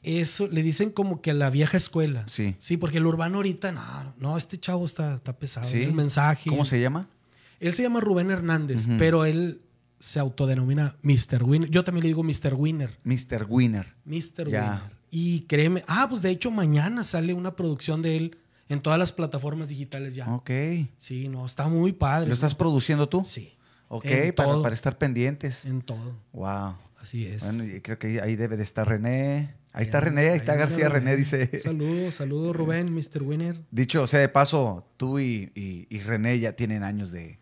Eso 0.01 0.47
le 0.49 0.63
dicen 0.63 0.89
como 0.89 1.21
que 1.21 1.31
a 1.31 1.33
la 1.33 1.49
vieja 1.49 1.77
escuela. 1.77 2.25
Sí. 2.27 2.55
Sí, 2.57 2.75
porque 2.77 2.97
el 2.97 3.05
urbano 3.05 3.37
ahorita, 3.37 3.71
no, 3.71 4.13
no, 4.17 4.37
este 4.37 4.57
chavo 4.57 4.83
está, 4.85 5.13
está 5.15 5.37
pesado. 5.37 5.65
Sí. 5.67 5.83
El 5.83 5.93
mensaje. 5.93 6.49
¿Cómo 6.49 6.65
se 6.65 6.81
llama? 6.81 7.07
Él 7.61 7.73
se 7.73 7.83
llama 7.83 8.01
Rubén 8.01 8.29
Hernández, 8.29 8.87
pero 8.97 9.23
él 9.23 9.61
se 9.99 10.19
autodenomina 10.19 10.97
Mr. 11.03 11.43
Winner. 11.43 11.69
Yo 11.69 11.85
también 11.85 12.03
le 12.03 12.09
digo 12.09 12.21
Mr. 12.23 12.53
Winner. 12.55 12.99
Mr. 13.05 13.45
Winner. 13.47 13.93
Mr. 14.03 14.47
Winner. 14.47 14.81
Y 15.15 15.41
créeme, 15.41 15.83
ah, 15.87 16.07
pues 16.09 16.23
de 16.23 16.31
hecho 16.31 16.49
mañana 16.49 17.03
sale 17.03 17.35
una 17.35 17.55
producción 17.55 18.01
de 18.01 18.17
él 18.17 18.37
en 18.67 18.81
todas 18.81 18.97
las 18.97 19.11
plataformas 19.11 19.69
digitales 19.69 20.15
ya. 20.15 20.27
Ok. 20.33 20.49
Sí, 20.97 21.27
no, 21.27 21.45
está 21.45 21.67
muy 21.67 21.91
padre. 21.93 22.27
¿Lo 22.27 22.33
estás 22.33 22.55
produciendo 22.55 23.07
tú? 23.07 23.23
Sí. 23.23 23.53
Ok, 23.89 24.07
para, 24.35 24.73
estar 24.73 24.97
pendientes. 24.97 25.65
En 25.65 25.83
todo. 25.83 26.17
Wow. 26.31 26.73
Así 26.99 27.27
es. 27.27 27.43
Bueno, 27.43 27.63
creo 27.83 27.99
que 27.99 28.19
ahí- 28.21 28.35
debe 28.35 28.57
de 28.57 28.63
estar 28.63 28.87
René. 28.89 29.53
Ahí 29.71 29.85
está 29.85 29.99
René, 29.99 30.29
ahí 30.29 30.37
está 30.37 30.55
García 30.55 30.89
René, 30.89 31.15
dice. 31.15 31.59
Saludos, 31.59 32.15
saludos 32.15 32.55
Rubén, 32.55 32.91
Mr. 32.91 33.21
Winner. 33.21 33.61
Dicho, 33.69 34.01
o 34.01 34.07
sea, 34.07 34.19
de 34.19 34.29
paso, 34.29 34.87
tú 34.97 35.19
y, 35.19 35.51
y- 35.53 35.85
y 35.95 35.99
René 35.99 36.39
ya 36.39 36.53
tienen 36.55 36.81
años 36.83 37.11
de, 37.11 37.39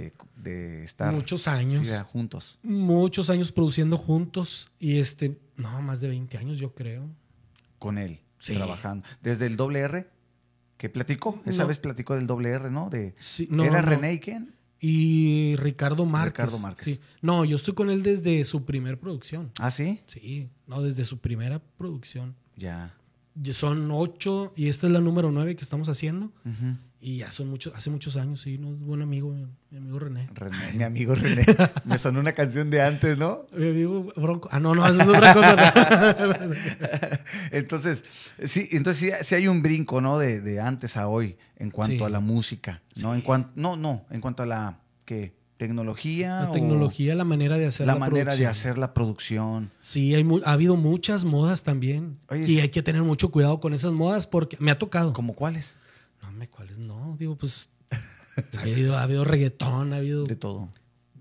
de- 0.00 0.12
de 0.36 0.84
estar 0.84 1.12
Muchos 1.14 1.46
años. 1.48 1.86
sí, 1.86 1.94
juntos. 2.12 2.58
Muchos 2.62 3.30
años 3.30 3.52
produciendo 3.52 3.96
juntos 3.96 4.70
y 4.78 4.98
este, 4.98 5.38
no, 5.56 5.80
más 5.82 6.00
de 6.00 6.08
20 6.08 6.36
años 6.38 6.58
yo 6.58 6.74
creo. 6.74 7.08
con 7.78 7.98
él, 7.98 8.20
Sí. 8.38 8.54
trabajando. 8.54 9.06
Desde 9.22 9.44
el 9.46 9.56
doble 9.56 9.80
R, 9.80 10.08
que 10.78 10.88
platicó, 10.88 11.40
esa 11.44 11.62
No. 11.62 11.68
vez 11.68 11.78
platicó 11.78 12.14
del 12.14 12.26
doble 12.26 12.48
R, 12.50 12.70
¿no? 12.70 12.88
De, 12.88 13.14
Sí, 13.18 13.46
no, 13.50 13.62
¿Era 13.62 13.82
no. 13.82 13.88
René 13.88 14.14
y 14.14 14.20
quién? 14.20 14.54
Y 14.80 15.54
Ricardo 15.56 16.04
Márquez. 16.06 16.44
Ricardo 16.46 16.58
Márquez. 16.60 16.84
sí. 16.84 17.00
No, 17.22 17.44
yo 17.44 17.56
estoy 17.56 17.74
con 17.74 17.90
él 17.90 18.02
desde 18.02 18.42
su 18.44 18.64
primer 18.64 18.98
producción. 18.98 19.50
Ah, 19.58 19.70
sí, 19.70 20.00
Sí, 20.06 20.48
no, 20.66 20.80
desde 20.82 21.04
su 21.04 21.18
primera 21.18 21.58
producción. 21.76 22.34
ya. 22.56 22.94
Son 23.52 23.90
ocho 23.90 24.52
y 24.56 24.68
esta 24.68 24.86
es 24.86 24.92
la 24.92 25.00
número 25.00 25.30
nueve 25.32 25.56
que 25.56 25.62
estamos 25.64 25.88
haciendo. 25.88 26.26
Ujú. 26.46 26.76
Y 27.06 27.18
ya 27.18 27.30
son 27.30 27.50
muchos, 27.50 27.74
hace 27.76 27.90
muchos 27.90 28.16
años, 28.16 28.40
sí, 28.40 28.56
¿no? 28.56 28.68
buen 28.70 29.02
amigo, 29.02 29.28
mi, 29.30 29.46
mi 29.70 29.76
amigo 29.76 29.98
René. 29.98 30.26
René, 30.32 30.72
mi 30.74 30.84
amigo 30.84 31.14
René. 31.14 31.44
Me 31.84 31.98
sonó 31.98 32.18
una 32.18 32.32
canción 32.32 32.70
de 32.70 32.80
antes, 32.80 33.18
¿no? 33.18 33.44
Mi 33.54 33.68
amigo 33.68 34.10
Bronco. 34.16 34.48
Ah, 34.50 34.58
no, 34.58 34.74
no, 34.74 34.88
eso 34.88 35.02
es 35.02 35.08
otra 35.08 35.34
cosa. 35.34 36.38
Entonces, 37.52 38.06
sí, 38.44 38.70
entonces 38.72 39.18
sí, 39.18 39.24
sí 39.24 39.34
hay 39.34 39.48
un 39.48 39.60
brinco, 39.62 40.00
¿no? 40.00 40.16
De, 40.18 40.40
de 40.40 40.60
antes 40.62 40.96
a 40.96 41.06
hoy 41.08 41.36
en 41.56 41.70
cuanto 41.70 41.98
Sí. 41.98 42.02
a 42.04 42.08
la 42.08 42.20
música, 42.20 42.80
¿no? 42.96 43.10
Sí. 43.10 43.16
En 43.16 43.20
cuanto, 43.20 43.50
no, 43.54 43.76
no, 43.76 44.06
en 44.08 44.22
cuanto 44.22 44.42
a 44.42 44.46
la, 44.46 44.80
¿qué? 45.04 45.34
¿Tecnología? 45.58 46.40
la 46.44 46.52
tecnología, 46.52 47.14
la 47.14 47.24
manera 47.24 47.58
de 47.58 47.66
hacer 47.66 47.86
la, 47.86 47.92
la, 47.92 47.98
manera 47.98 48.34
de 48.34 48.46
hacer 48.46 48.78
la 48.78 48.94
producción. 48.94 49.70
Sí, 49.82 50.14
hay 50.14 50.26
ha 50.44 50.52
habido 50.52 50.76
muchas 50.76 51.26
modas 51.26 51.64
también. 51.64 52.18
Oye, 52.30 52.50
y 52.50 52.60
hay 52.60 52.70
que 52.70 52.82
tener 52.82 53.02
mucho 53.02 53.30
cuidado 53.30 53.60
con 53.60 53.74
esas 53.74 53.92
modas 53.92 54.26
porque 54.26 54.56
me 54.58 54.70
ha 54.70 54.78
tocado. 54.78 55.12
¿Cómo 55.12 55.34
cuáles? 55.34 55.76
Me 56.36 56.48
cuáles 56.48 56.78
no. 56.78 57.16
Digo, 57.18 57.36
pues. 57.36 57.70
ha, 58.58 58.62
habido, 58.62 58.96
ha 58.98 59.02
habido 59.02 59.24
reggaetón, 59.24 59.92
ha 59.92 59.96
habido 59.96 60.24
De 60.24 60.36
todo. 60.36 60.68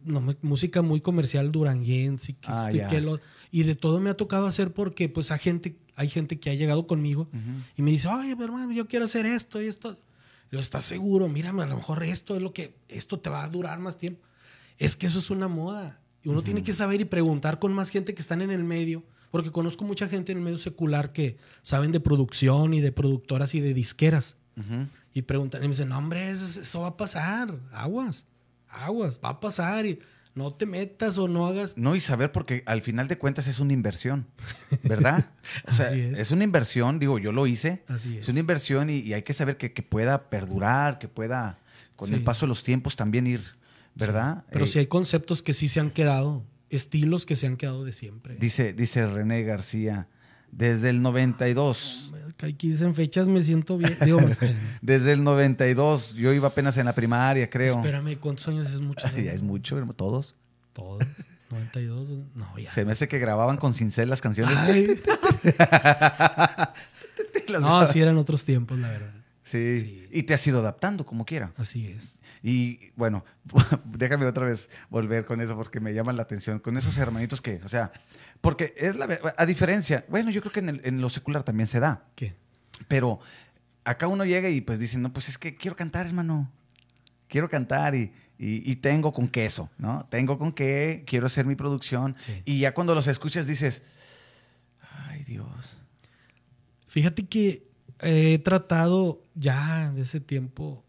no, 0.06 0.22
música 0.42 0.82
muy 0.82 1.02
comercial 1.02 1.52
duranguense 1.52 2.34
que 2.34 2.48
Ah, 2.52 2.72
ya. 2.72 2.88
que 2.88 3.00
lo- 3.02 3.20
y 3.52 3.64
de 3.64 3.76
todo 3.76 4.00
me 4.00 4.10
ha 4.10 4.16
tocado 4.18 4.48
hacer 4.48 4.74
porque 4.74 5.10
pues 5.10 5.30
hay 5.32 5.38
gente, 5.40 5.76
hay 5.96 6.10
gente 6.10 6.40
que 6.40 6.50
ha 6.50 6.56
llegado 6.56 6.88
conmigo 6.88 7.30
y 7.78 7.84
me 7.84 7.92
dice, 7.92 8.08
oye, 8.08 8.36
pero, 8.36 8.46
hermano, 8.54 8.72
yo 8.74 8.88
quiero 8.88 9.06
hacer 9.06 9.26
esto 9.28 9.62
y 9.62 9.68
esto. 9.68 10.00
Yo, 10.52 10.60
¿estás 10.60 10.86
seguro? 10.86 11.28
Mírame, 11.30 11.62
a 11.64 11.68
lo 11.68 11.76
mejor 11.76 12.04
esto 12.04 12.36
es 12.36 12.42
lo 12.42 12.52
que, 12.54 12.76
esto 12.90 13.20
te 13.20 13.30
va 13.30 13.44
a 13.44 13.50
durar 13.50 13.80
más 13.80 13.98
tiempo. 13.98 14.22
Es 14.80 14.96
que 14.96 15.06
eso 15.06 15.20
es 15.20 15.30
una 15.30 15.48
moda. 15.48 16.00
Y 16.24 16.30
uno 16.30 16.42
tiene 16.42 16.64
que 16.64 16.74
saber 16.74 17.02
y 17.02 17.06
preguntar 17.06 17.60
con 17.60 17.74
más 17.74 17.90
gente 17.90 18.14
que 18.16 18.22
están 18.22 18.42
en 18.42 18.50
el 18.50 18.64
medio, 18.64 19.04
porque 19.30 19.52
conozco 19.52 19.84
mucha 19.86 20.08
gente 20.08 20.32
en 20.32 20.40
el 20.40 20.44
medio 20.44 20.58
secular 20.58 21.12
que 21.12 21.38
saben 21.62 21.92
de 21.92 22.00
producción 22.00 22.74
y 22.74 22.82
de 22.82 22.92
productoras 22.92 23.54
y 23.56 23.60
de 23.62 23.74
disqueras. 23.76 24.38
Ujú. 24.58 24.88
Y 25.14 25.22
preguntan, 25.24 25.62
y 25.64 25.68
me 25.68 25.74
dicen, 25.74 25.90
no, 25.90 25.98
hombre, 25.98 26.30
eso, 26.30 26.62
eso 26.62 26.82
va 26.82 26.90
a 26.90 26.98
pasar. 26.98 27.56
Aguas, 27.72 28.26
aguas, 28.68 29.20
va 29.24 29.30
a 29.30 29.40
pasar. 29.40 29.86
Y 29.86 30.00
no 30.36 30.50
te 30.52 30.66
metas 30.66 31.18
o 31.20 31.28
no 31.28 31.46
hagas. 31.46 31.78
No, 31.78 31.96
y 31.96 32.00
saber 32.02 32.32
porque 32.32 32.64
al 32.66 32.82
final 32.82 33.08
de 33.08 33.18
cuentas 33.20 33.46
es 33.48 33.60
una 33.60 33.74
inversión, 33.74 34.26
¿verdad? 34.84 35.30
O 35.68 35.72
sea, 35.72 35.88
Así 35.88 36.00
es. 36.02 36.20
es. 36.20 36.32
una 36.32 36.44
inversión, 36.44 36.98
digo, 36.98 37.20
yo 37.20 37.32
lo 37.32 37.46
hice. 37.46 37.84
Así 37.88 38.16
Es 38.18 38.24
es. 38.24 38.30
una 38.30 38.40
inversión 38.40 38.90
y, 38.90 38.98
y 39.00 39.14
hay 39.14 39.22
que 39.22 39.34
saber 39.34 39.58
que, 39.58 39.72
que 39.74 39.84
pueda 39.84 40.30
perdurar, 40.32 40.98
que 40.98 41.08
pueda, 41.08 41.60
con 41.96 42.08
Sí. 42.08 42.16
el 42.16 42.24
paso 42.24 42.46
de 42.46 42.50
los 42.50 42.64
tiempos, 42.64 42.96
también 42.96 43.28
ir, 43.28 43.42
¿verdad? 43.94 44.44
Pero 44.50 44.66
Eh, 44.66 44.68
sí 44.68 44.80
hay 44.80 44.88
conceptos 44.88 45.44
que 45.44 45.54
sí 45.54 45.68
se 45.68 45.80
han 45.80 45.92
quedado, 45.92 46.44
estilos 46.72 47.28
que 47.28 47.36
se 47.36 47.46
han 47.46 47.56
quedado 47.56 47.84
de 47.86 47.92
siempre. 47.94 48.36
Dice, 48.38 48.74
dice 48.74 49.06
René 49.06 49.44
García, 49.44 50.08
desde 50.56 50.90
el 50.90 51.02
92. 51.02 52.12
Aquí 52.42 52.72
dicen 52.72 52.94
fechas, 52.94 53.28
me 53.28 53.42
siento 53.42 53.78
bien. 53.78 53.96
Digo, 54.04 54.20
Desde 54.82 55.14
el 55.14 55.24
92, 55.24 56.14
yo 56.14 56.34
iba 56.34 56.50
apenas 56.50 56.76
en 56.78 56.86
la 56.86 56.94
primaria, 56.94 57.50
creo. 57.50 57.76
espérame, 57.76 58.18
¿cuántos 58.20 58.48
años 58.50 58.70
es 58.70 58.82
mucho? 58.82 59.08
Ya 59.16 59.32
es 59.32 59.42
mucho, 59.42 59.82
todos. 59.96 60.36
Todo. 60.74 61.00
92, 61.50 62.08
no, 62.36 62.58
ya. 62.58 62.72
Se 62.72 62.84
me 62.84 62.92
hace 62.94 63.08
que 63.08 63.20
grababan 63.20 63.56
con 63.58 63.74
cincel 63.74 64.10
las 64.10 64.22
canciones. 64.22 64.58
Las 67.48 67.62
no, 67.62 67.68
grababan. 67.68 67.88
sí 67.88 68.02
eran 68.02 68.18
otros 68.18 68.44
tiempos, 68.44 68.80
la 68.80 68.90
verdad. 68.90 69.12
Sí. 69.44 69.80
Sí. 69.80 70.08
Y 70.12 70.24
te 70.24 70.34
has 70.34 70.46
ido 70.48 70.60
adaptando 70.60 71.06
como 71.06 71.26
quiera. 71.26 71.52
Así 71.58 71.88
es. 71.88 72.20
Y 72.46 72.92
bueno, 72.98 73.24
déjame 73.86 74.26
otra 74.26 74.46
vez 74.46 74.70
volver 74.90 75.26
con 75.26 75.40
eso 75.40 75.56
porque 75.56 75.80
me 75.80 75.94
llaman 75.94 76.18
la 76.18 76.24
atención. 76.24 76.60
Con 76.60 76.76
esos 76.78 76.98
hermanitos 76.98 77.42
que, 77.42 77.62
o 77.64 77.70
sea, 77.70 77.92
porque 78.42 78.74
es 78.78 78.98
la 78.98 79.08
a 79.38 79.46
diferencia, 79.46 80.06
bueno, 80.10 80.30
yo 80.30 80.42
creo 80.42 80.52
que 80.52 80.60
en, 80.60 80.70
el- 80.70 80.82
en 80.84 81.00
lo 81.02 81.10
secular 81.10 81.44
también 81.44 81.68
se 81.68 81.80
da, 81.80 82.04
¿Qué? 82.16 82.36
pero 82.90 83.20
acá 83.86 84.08
uno 84.08 84.26
llega 84.26 84.50
y 84.50 84.60
pues 84.62 84.78
dice, 84.78 84.98
no, 84.98 85.14
pues 85.14 85.30
es 85.30 85.38
que 85.38 85.56
quiero 85.56 85.78
cantar, 85.78 86.06
hermano. 86.06 86.52
Quiero 87.30 87.50
cantar 87.50 87.96
y, 87.96 88.12
y- 88.38 88.70
y 88.70 88.76
tengo 88.76 89.14
con 89.14 89.28
queso, 89.30 89.70
¿no? 89.78 90.06
Tengo 90.10 90.38
con 90.38 90.52
qué, 90.52 91.04
quiero 91.08 91.28
hacer 91.28 91.46
mi 91.46 91.56
producción. 91.56 92.16
Sí. 92.20 92.42
Y 92.46 92.60
ya 92.60 92.74
cuando 92.74 92.94
los 92.94 93.08
escuchas 93.08 93.48
dices, 93.48 93.84
ay 95.08 95.24
Dios. 95.24 95.78
Fíjate 96.88 97.26
que 97.26 97.64
he 98.02 98.38
tratado 98.40 99.24
ya 99.34 99.92
de 99.96 100.02
ese 100.02 100.20
tiempo. 100.20 100.84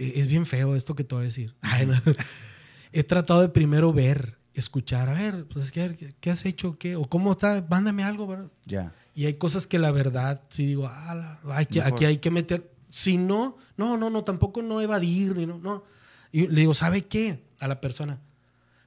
Eh, 0.00 0.12
Es 0.16 0.26
bien 0.28 0.46
feo 0.46 0.74
esto 0.74 0.94
que 0.94 1.04
te 1.04 1.14
voy 1.14 1.22
a 1.22 1.24
decir. 1.26 1.54
Ay, 1.60 1.86
no. 1.86 1.94
He 2.92 3.04
tratado 3.04 3.40
de 3.40 3.48
primero 3.48 3.92
ver, 3.92 4.36
escuchar, 4.54 5.08
a 5.08 5.12
ver, 5.14 5.44
pues, 5.46 5.70
¿qué, 5.70 6.12
qué- 6.20 6.30
has 6.30 6.44
hecho? 6.44 6.76
¿Qué? 6.78 6.96
¿O 6.96 7.04
cómo 7.04 7.32
está? 7.32 7.64
Mándame 7.70 8.02
algo, 8.02 8.26
¿verdad? 8.26 8.50
Ya. 8.66 8.92
Y 9.14 9.26
hay 9.26 9.34
cosas 9.34 9.66
que 9.66 9.78
la 9.78 9.90
verdad, 9.92 10.40
sí 10.48 10.66
digo, 10.66 10.88
ah, 10.88 11.14
la- 11.14 11.40
Mejor. 11.78 11.94
aquí 11.94 12.04
hay 12.04 12.18
que 12.18 12.30
meter. 12.30 12.70
Si 12.88 13.16
no, 13.16 13.56
no, 13.76 13.96
no, 13.96 14.10
no, 14.10 14.24
tampoco 14.24 14.62
no 14.62 14.80
evadir, 14.80 15.36
ni 15.36 15.46
no, 15.46 15.58
no. 15.58 15.84
Y 16.32 16.48
le 16.48 16.60
digo, 16.62 16.74
¿sabe 16.74 17.02
qué? 17.06 17.44
A 17.60 17.68
la 17.68 17.80
persona. 17.80 18.18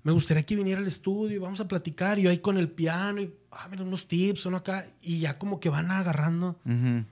Me 0.04 0.12
gustaría 0.12 0.44
que 0.44 0.56
viniera 0.56 0.82
al 0.82 0.88
estudio 0.88 1.38
y 1.38 1.40
vamos 1.40 1.62
a 1.62 1.68
platicar. 1.68 2.20
Y 2.20 2.24
yo 2.24 2.30
ahí 2.30 2.40
con 2.40 2.58
el 2.58 2.70
piano 2.70 3.22
y, 3.22 3.34
ah, 3.52 3.68
mira, 3.72 3.84
unos 3.84 4.08
tips, 4.08 4.46
uno 4.46 4.58
acá. 4.58 4.86
Y 5.02 5.20
ya 5.20 5.40
como 5.40 5.62
que 5.62 5.70
van 5.70 5.92
agarrando. 5.92 6.60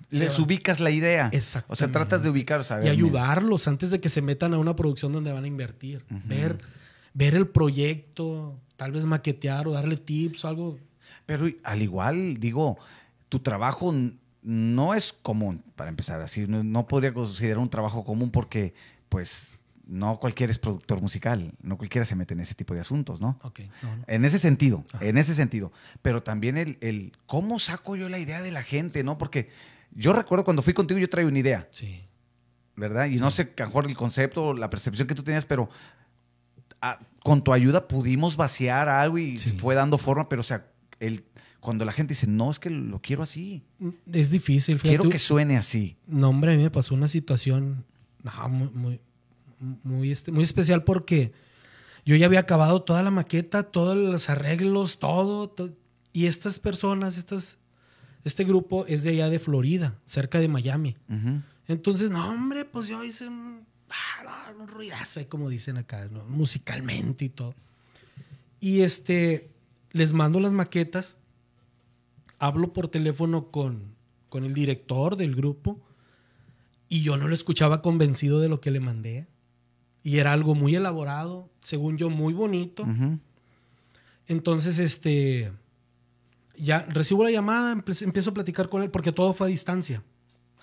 Les 0.09 0.37
ubicas 0.39 0.81
la 0.81 0.91
idea. 0.91 1.31
O 1.67 1.75
sea, 1.75 1.91
tratas 1.91 2.21
de 2.21 2.29
ubicar, 2.29 2.59
o 2.59 2.63
sea, 2.63 2.77
a 2.77 2.79
y 2.79 2.83
mira. 2.83 2.93
ayudarlos 2.93 3.67
antes 3.69 3.91
de 3.91 4.01
que 4.01 4.09
se 4.09 4.21
metan 4.21 4.53
a 4.53 4.57
una 4.57 4.75
producción 4.75 5.13
donde 5.13 5.31
van 5.31 5.45
a 5.45 5.47
invertir. 5.47 6.03
ver, 6.25 6.59
ver 7.13 7.35
el 7.35 7.47
proyecto, 7.47 8.59
tal 8.75 8.91
vez 8.91 9.05
maquetear 9.05 9.67
o 9.69 9.71
darle 9.71 9.95
tips 9.95 10.43
o 10.43 10.47
algo. 10.49 10.79
Pero 11.25 11.47
al 11.63 11.81
igual, 11.81 12.39
digo, 12.39 12.77
tu 13.29 13.39
trabajo 13.39 13.95
no 14.41 14.93
es 14.93 15.13
común, 15.13 15.63
para 15.77 15.89
empezar 15.89 16.19
así. 16.19 16.45
No, 16.45 16.61
no 16.63 16.87
podría 16.87 17.13
considerar 17.13 17.59
un 17.59 17.69
trabajo 17.69 18.03
común 18.03 18.31
porque, 18.31 18.73
pues, 19.07 19.60
no 19.91 20.19
cualquiera 20.19 20.51
es 20.51 20.57
productor 20.57 21.01
musical. 21.01 21.53
No 21.61 21.77
cualquiera 21.77 22.05
se 22.05 22.15
mete 22.15 22.33
en 22.33 22.39
ese 22.39 22.55
tipo 22.55 22.73
de 22.73 22.79
asuntos, 22.79 23.19
¿no? 23.19 23.37
Ok, 23.43 23.59
no, 23.83 23.97
no. 23.97 24.03
En 24.07 24.23
ese 24.25 24.37
sentido, 24.39 24.85
Ajá. 24.93 25.05
en 25.05 25.17
ese 25.17 25.35
sentido. 25.35 25.71
Pero 26.01 26.23
también 26.23 26.57
el, 26.57 26.77
el 26.81 27.11
cómo 27.25 27.59
saco 27.59 27.95
yo 27.97 28.07
la 28.09 28.17
idea 28.19 28.41
de 28.41 28.51
la 28.51 28.63
gente, 28.63 29.03
¿no? 29.03 29.17
Porque 29.17 29.49
yo 29.93 30.13
recuerdo 30.13 30.45
cuando 30.45 30.61
fui 30.61 30.73
contigo, 30.73 30.99
yo 30.99 31.09
traía 31.09 31.27
una 31.27 31.39
idea, 31.39 31.67
Sí. 31.71 32.01
¿verdad? 32.77 33.07
Y 33.07 33.17
no 33.17 33.29
sé, 33.31 33.53
mejor 33.59 33.85
el 33.85 33.95
concepto 33.95 34.45
o 34.47 34.53
la 34.53 34.69
percepción 34.69 35.07
que 35.07 35.13
tú 35.15 35.23
tenías, 35.23 35.43
pero 35.45 35.69
ah, 36.81 36.99
con 37.23 37.43
tu 37.43 37.51
ayuda 37.53 37.87
pudimos 37.87 38.37
vaciar 38.37 38.87
algo 38.89 39.17
y 39.17 39.37
se 39.37 39.53
fue 39.53 39.75
dando 39.75 39.97
forma, 39.97 40.29
pero 40.29 40.39
o 40.39 40.43
sea, 40.43 40.67
el, 40.99 41.25
cuando 41.59 41.83
la 41.85 41.91
gente 41.91 42.13
dice, 42.13 42.27
no, 42.27 42.49
es 42.49 42.59
que 42.59 42.69
lo 42.69 43.01
quiero 43.01 43.23
así, 43.23 43.63
Es 44.11 44.31
difícil. 44.31 44.79
fíjate. 44.79 44.97
quiero 44.97 45.09
que 45.09 45.19
suene 45.19 45.57
así. 45.57 45.97
No, 46.07 46.29
hombre, 46.29 46.53
a 46.53 46.57
mí 46.57 46.63
me 46.63 46.71
pasó 46.71 46.95
una 46.95 47.07
situación 47.09 47.85
no, 48.23 48.49
muy, 48.49 48.69
muy, 48.69 49.01
muy, 49.83 50.11
este, 50.11 50.31
muy 50.31 50.43
especial 50.43 50.83
porque 50.83 51.31
yo 52.05 52.15
ya 52.15 52.25
había 52.25 52.39
acabado 52.41 52.81
toda 52.81 53.03
la 53.03 53.11
maqueta, 53.11 53.63
todos 53.63 53.95
los 53.95 54.29
arreglos, 54.29 54.99
todo. 54.99 55.49
to- 55.49 55.73
y 56.13 56.25
estas 56.25 56.59
personas, 56.59 57.17
estas, 57.17 57.57
este 58.25 58.43
grupo 58.43 58.85
es 58.87 59.03
de 59.03 59.11
allá 59.11 59.29
de 59.29 59.39
Florida, 59.39 59.97
cerca 60.05 60.39
de 60.39 60.47
Miami. 60.47 60.97
Entonces, 61.67 62.09
no, 62.11 62.27
hombre, 62.29 62.65
pues 62.65 62.87
yo 62.87 63.03
hice 63.03 63.27
un, 63.27 63.65
ah, 63.89 64.51
no, 64.55 64.63
un 64.63 64.67
ruidazo, 64.67 65.21
como 65.29 65.47
dicen 65.47 65.77
acá, 65.77 66.07
¿no? 66.11 66.25
musicalmente 66.25 67.25
y 67.25 67.29
todo. 67.29 67.55
Y 68.59 68.81
este, 68.81 69.51
les 69.91 70.11
mando 70.13 70.39
las 70.39 70.51
maquetas, 70.53 71.17
hablo 72.39 72.73
por 72.73 72.87
teléfono 72.89 73.51
con, 73.51 73.95
con 74.29 74.43
el 74.43 74.53
director 74.53 75.15
del 75.15 75.35
grupo 75.35 75.79
y 76.89 77.03
yo 77.03 77.15
no 77.17 77.27
lo 77.27 77.33
escuchaba 77.35 77.81
convencido 77.81 78.39
de 78.39 78.49
lo 78.49 78.59
que 78.59 78.71
le 78.71 78.79
mandé. 78.81 79.27
Y 80.03 80.17
era 80.17 80.33
algo 80.33 80.55
muy 80.55 80.75
elaborado, 80.75 81.49
según 81.61 81.97
yo, 81.97 82.09
muy 82.09 82.33
bonito. 82.33 82.85
Entonces, 84.27 84.79
este, 84.79 85.51
ya 86.57 86.85
recibo 86.89 87.23
la 87.23 87.31
llamada, 87.31 87.73
empiezo 87.73 88.29
a 88.29 88.33
platicar 88.33 88.69
con 88.69 88.81
él 88.81 88.89
porque 88.89 89.11
todo 89.11 89.33
fue 89.33 89.47
a 89.47 89.49
distancia. 89.49 90.03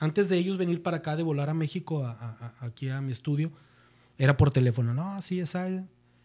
Antes 0.00 0.28
de 0.28 0.38
ellos 0.38 0.58
venir 0.58 0.82
para 0.82 0.98
acá, 0.98 1.16
de 1.16 1.22
volar 1.22 1.50
a 1.50 1.54
México, 1.54 2.04
a- 2.04 2.12
a- 2.12 2.54
a- 2.60 2.66
aquí 2.66 2.88
a 2.88 3.00
mi 3.00 3.12
estudio, 3.12 3.50
era 4.16 4.36
por 4.36 4.50
teléfono. 4.50 4.94
No, 4.94 5.20
sí, 5.22 5.40
esa. 5.40 5.68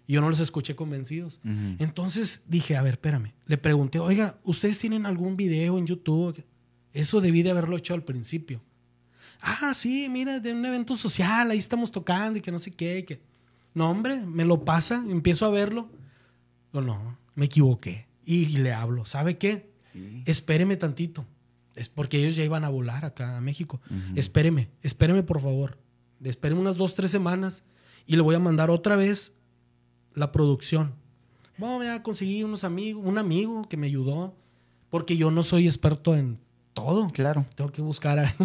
Y 0.06 0.14
yo 0.14 0.22
no 0.22 0.30
los 0.30 0.40
escuché 0.40 0.76
convencidos. 0.76 1.40
Entonces 1.80 2.44
dije, 2.48 2.76
a 2.78 2.82
ver, 2.82 2.94
espérame. 2.94 3.34
Le 3.46 3.58
pregunté, 3.58 4.00
oiga, 4.00 4.38
¿ustedes 4.44 4.78
tienen 4.80 5.06
algún 5.06 5.36
video 5.36 5.78
en 5.78 5.88
YouTube? 5.88 6.44
Eso 6.94 7.22
debí 7.22 7.42
de 7.42 7.52
haberlo 7.52 7.78
hecho 7.78 7.94
al 7.94 8.04
principio. 8.04 8.62
Ah, 9.46 9.74
sí, 9.74 10.08
mira, 10.10 10.40
de 10.40 10.54
un 10.54 10.66
evento 10.66 10.96
social, 10.96 11.52
ahí 11.52 11.58
estamos 11.58 11.92
tocando 11.92 12.40
y 12.40 12.42
que 12.42 12.52
no 12.52 12.60
sé 12.60 12.74
qué. 12.74 13.04
Que... 13.04 13.22
No, 13.74 13.90
hombre, 13.90 14.22
me 14.22 14.46
lo 14.46 14.64
pasa, 14.64 15.04
empiezo 15.10 15.46
a 15.46 15.50
verlo. 15.50 15.90
No, 16.72 16.82
no, 16.82 17.18
me 17.36 17.46
equivoqué. 17.46 18.08
Y, 18.26 18.46
le 18.58 18.72
hablo, 18.72 19.06
¿sabe 19.06 19.38
qué? 19.38 19.70
Espéreme 20.26 20.78
tantito. 20.78 21.26
Es 21.76 21.90
porque 21.90 22.20
ellos 22.20 22.38
ya 22.38 22.46
iban 22.46 22.64
a 22.64 22.70
volar 22.70 23.04
acá 23.04 23.36
a 23.38 23.42
México. 23.42 23.82
Espéreme, 24.16 24.70
espéreme 24.82 25.24
por 25.24 25.42
favor. 25.42 25.78
Espéreme 26.24 26.62
unas 26.62 26.78
dos, 26.78 26.96
tres 26.96 27.12
semanas 27.12 27.66
y 28.08 28.16
le 28.16 28.22
voy 28.22 28.36
a 28.36 28.40
mandar 28.40 28.70
otra 28.70 28.96
vez 28.96 29.34
la 30.14 30.32
producción. 30.32 30.94
Bueno, 31.58 31.84
ya 31.84 32.02
conseguí 32.02 32.44
unos 32.44 32.64
amigos, 32.64 33.04
un 33.06 33.18
amigo 33.18 33.68
que 33.68 33.76
me 33.76 33.88
ayudó, 33.88 34.36
porque 34.90 35.18
yo 35.18 35.32
no 35.32 35.44
soy 35.44 35.66
experto 35.66 36.16
en 36.16 36.40
todo. 36.74 37.08
Claro. 37.10 37.46
Tengo 37.56 37.72
que 37.72 37.82
buscar 37.82 38.20
a 38.20 38.36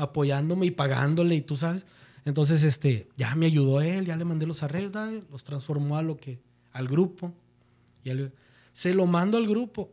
apoyándome 0.00 0.66
y 0.66 0.70
pagándole 0.70 1.34
y 1.34 1.40
tú 1.42 1.56
sabes. 1.56 1.86
Entonces, 2.24 2.62
este, 2.62 3.08
ya 3.16 3.34
me 3.34 3.46
ayudó 3.46 3.80
él, 3.80 4.06
ya 4.06 4.16
le 4.16 4.24
mandé 4.24 4.46
los 4.46 4.62
arreglos, 4.62 5.22
los 5.30 5.44
transformó 5.44 5.98
a 5.98 6.02
lo 6.02 6.16
que, 6.16 6.40
al 6.72 6.88
grupo. 6.88 7.32
Y 8.02 8.10
se 8.72 8.94
lo 8.94 9.06
mando 9.06 9.36
al 9.36 9.46
grupo. 9.46 9.92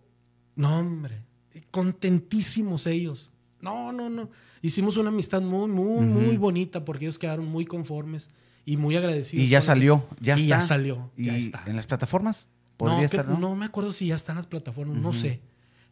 No, 0.55 0.79
hombre, 0.79 1.23
contentísimos 1.71 2.87
ellos. 2.87 3.31
No, 3.59 3.91
no, 3.91 4.09
no. 4.09 4.29
Hicimos 4.61 4.97
una 4.97 5.09
amistad 5.09 5.41
muy, 5.41 5.69
muy, 5.69 6.05
muy 6.05 6.37
bonita 6.37 6.85
porque 6.85 7.05
ellos 7.05 7.19
quedaron 7.19 7.47
muy 7.47 7.65
conformes 7.65 8.29
y 8.65 8.77
muy 8.77 8.95
agradecidos. 8.95 9.45
Y 9.45 9.49
ya 9.49 9.61
salió, 9.61 10.07
ya 10.19 10.37
y 10.37 10.43
está. 10.43 10.55
ya 10.55 10.61
salió, 10.61 11.11
¿Y 11.17 11.25
ya 11.25 11.37
está. 11.37 11.63
¿En 11.65 11.75
las 11.75 11.87
plataformas? 11.87 12.47
No, 12.79 12.99
estar, 13.01 13.27
¿no? 13.27 13.55
me 13.55 13.65
acuerdo 13.65 13.91
si 13.91 14.07
ya 14.07 14.15
están 14.15 14.37
las 14.37 14.47
plataformas, 14.47 14.97
no 14.97 15.13
sé. 15.13 15.41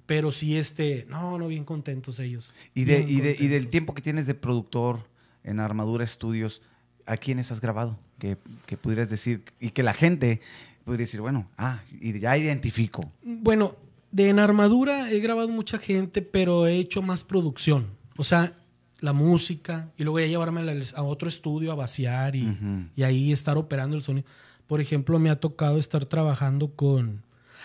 Pero 0.10 0.32
sí, 0.32 0.58
este, 0.58 1.06
no, 1.08 1.38
no, 1.38 1.48
bien 1.48 1.64
contentos 1.64 2.20
ellos. 2.20 2.56
¿Y, 2.74 2.86
de, 2.86 3.06
y, 3.08 3.22
de, 3.22 3.36
y 3.40 3.46
del 3.46 3.68
tiempo 3.68 3.94
que 3.94 4.02
tienes 4.02 4.26
de 4.26 4.34
productor 4.34 5.08
en 5.44 5.60
Armadura 5.60 6.04
Estudios, 6.04 6.64
¿a 7.06 7.16
quiénes 7.16 7.52
has 7.52 7.62
grabado? 7.62 8.00
Que, 8.18 8.36
que 8.66 8.76
pudieras 8.76 9.12
decir, 9.12 9.44
y 9.60 9.70
que 9.70 9.84
la 9.84 9.94
gente 9.94 10.42
pudiera 10.84 11.02
decir, 11.02 11.22
bueno, 11.22 11.48
ah, 11.60 11.84
y 12.02 12.20
ya 12.20 12.36
identifico. 12.36 13.12
Bueno, 13.22 13.76
de 14.10 14.30
en 14.30 14.40
Armadura 14.40 15.12
he 15.12 15.20
grabado 15.20 15.50
mucha 15.50 15.78
gente, 15.78 16.24
pero 16.24 16.66
he 16.66 16.78
hecho 16.78 17.04
más 17.04 17.24
producción. 17.24 17.86
O 18.18 18.24
sea, 18.24 18.58
la 19.02 19.14
música 19.14 19.92
y 19.96 20.06
luego 20.06 20.22
ya 20.22 20.26
llevarme 20.26 20.62
a 20.96 21.04
otro 21.04 21.30
estudio 21.30 21.72
a 21.72 21.76
vaciar 21.76 22.36
y, 22.36 22.58
y, 22.96 23.04
ahí 23.04 23.32
estar 23.32 23.60
operando 23.60 23.96
el 23.96 24.02
sonido. 24.02 24.26
Por 24.66 24.82
ejemplo, 24.82 25.20
me 25.20 25.30
ha 25.30 25.40
tocado 25.40 25.78
estar 25.78 26.04
trabajando 26.06 26.74
con... 26.74 27.22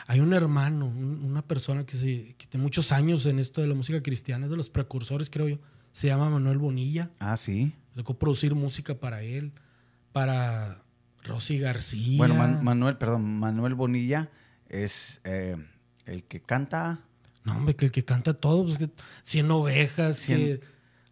Hay 0.07 0.21
un 0.21 0.33
hermano, 0.33 0.87
una 0.87 1.43
persona 1.43 1.85
que, 1.85 1.97
se, 1.97 2.35
que 2.37 2.47
tiene 2.47 2.63
muchos 2.63 2.93
años 2.93 3.27
en 3.27 3.39
esto 3.39 3.61
de 3.61 3.69
la 3.69 3.75
música 3.75 4.03
cristiana, 4.03 4.47
es 4.47 4.51
de 4.51 4.57
los 4.57 4.71
precursores, 4.71 5.31
creo 5.31 5.49
yo. 5.49 5.59
Se 5.93 6.09
llama 6.09 6.29
Manuel 6.29 6.59
Bonilla. 6.59 7.11
Ah, 7.21 7.37
sí. 7.37 7.73
Me 7.91 7.95
tocó 8.03 8.19
producir 8.19 8.55
música 8.55 8.95
para 8.95 9.23
él, 9.23 9.53
para 10.13 10.83
Rosy 11.23 11.59
García. 11.59 12.19
Bueno, 12.19 12.35
Manuel, 12.35 12.97
perdón, 12.97 13.39
Manuel 13.39 13.75
Bonilla 13.75 14.31
es 14.69 15.21
eh, 15.25 15.57
el 16.07 16.25
que 16.25 16.41
canta... 16.41 17.01
No, 17.45 17.57
hombre, 17.57 17.77
que 17.77 17.85
el 17.85 17.93
que 17.93 18.05
canta 18.05 18.35
todo, 18.35 18.65
pues, 18.65 18.79
100 19.23 19.51
ovejas, 19.51 20.25
que 20.25 20.61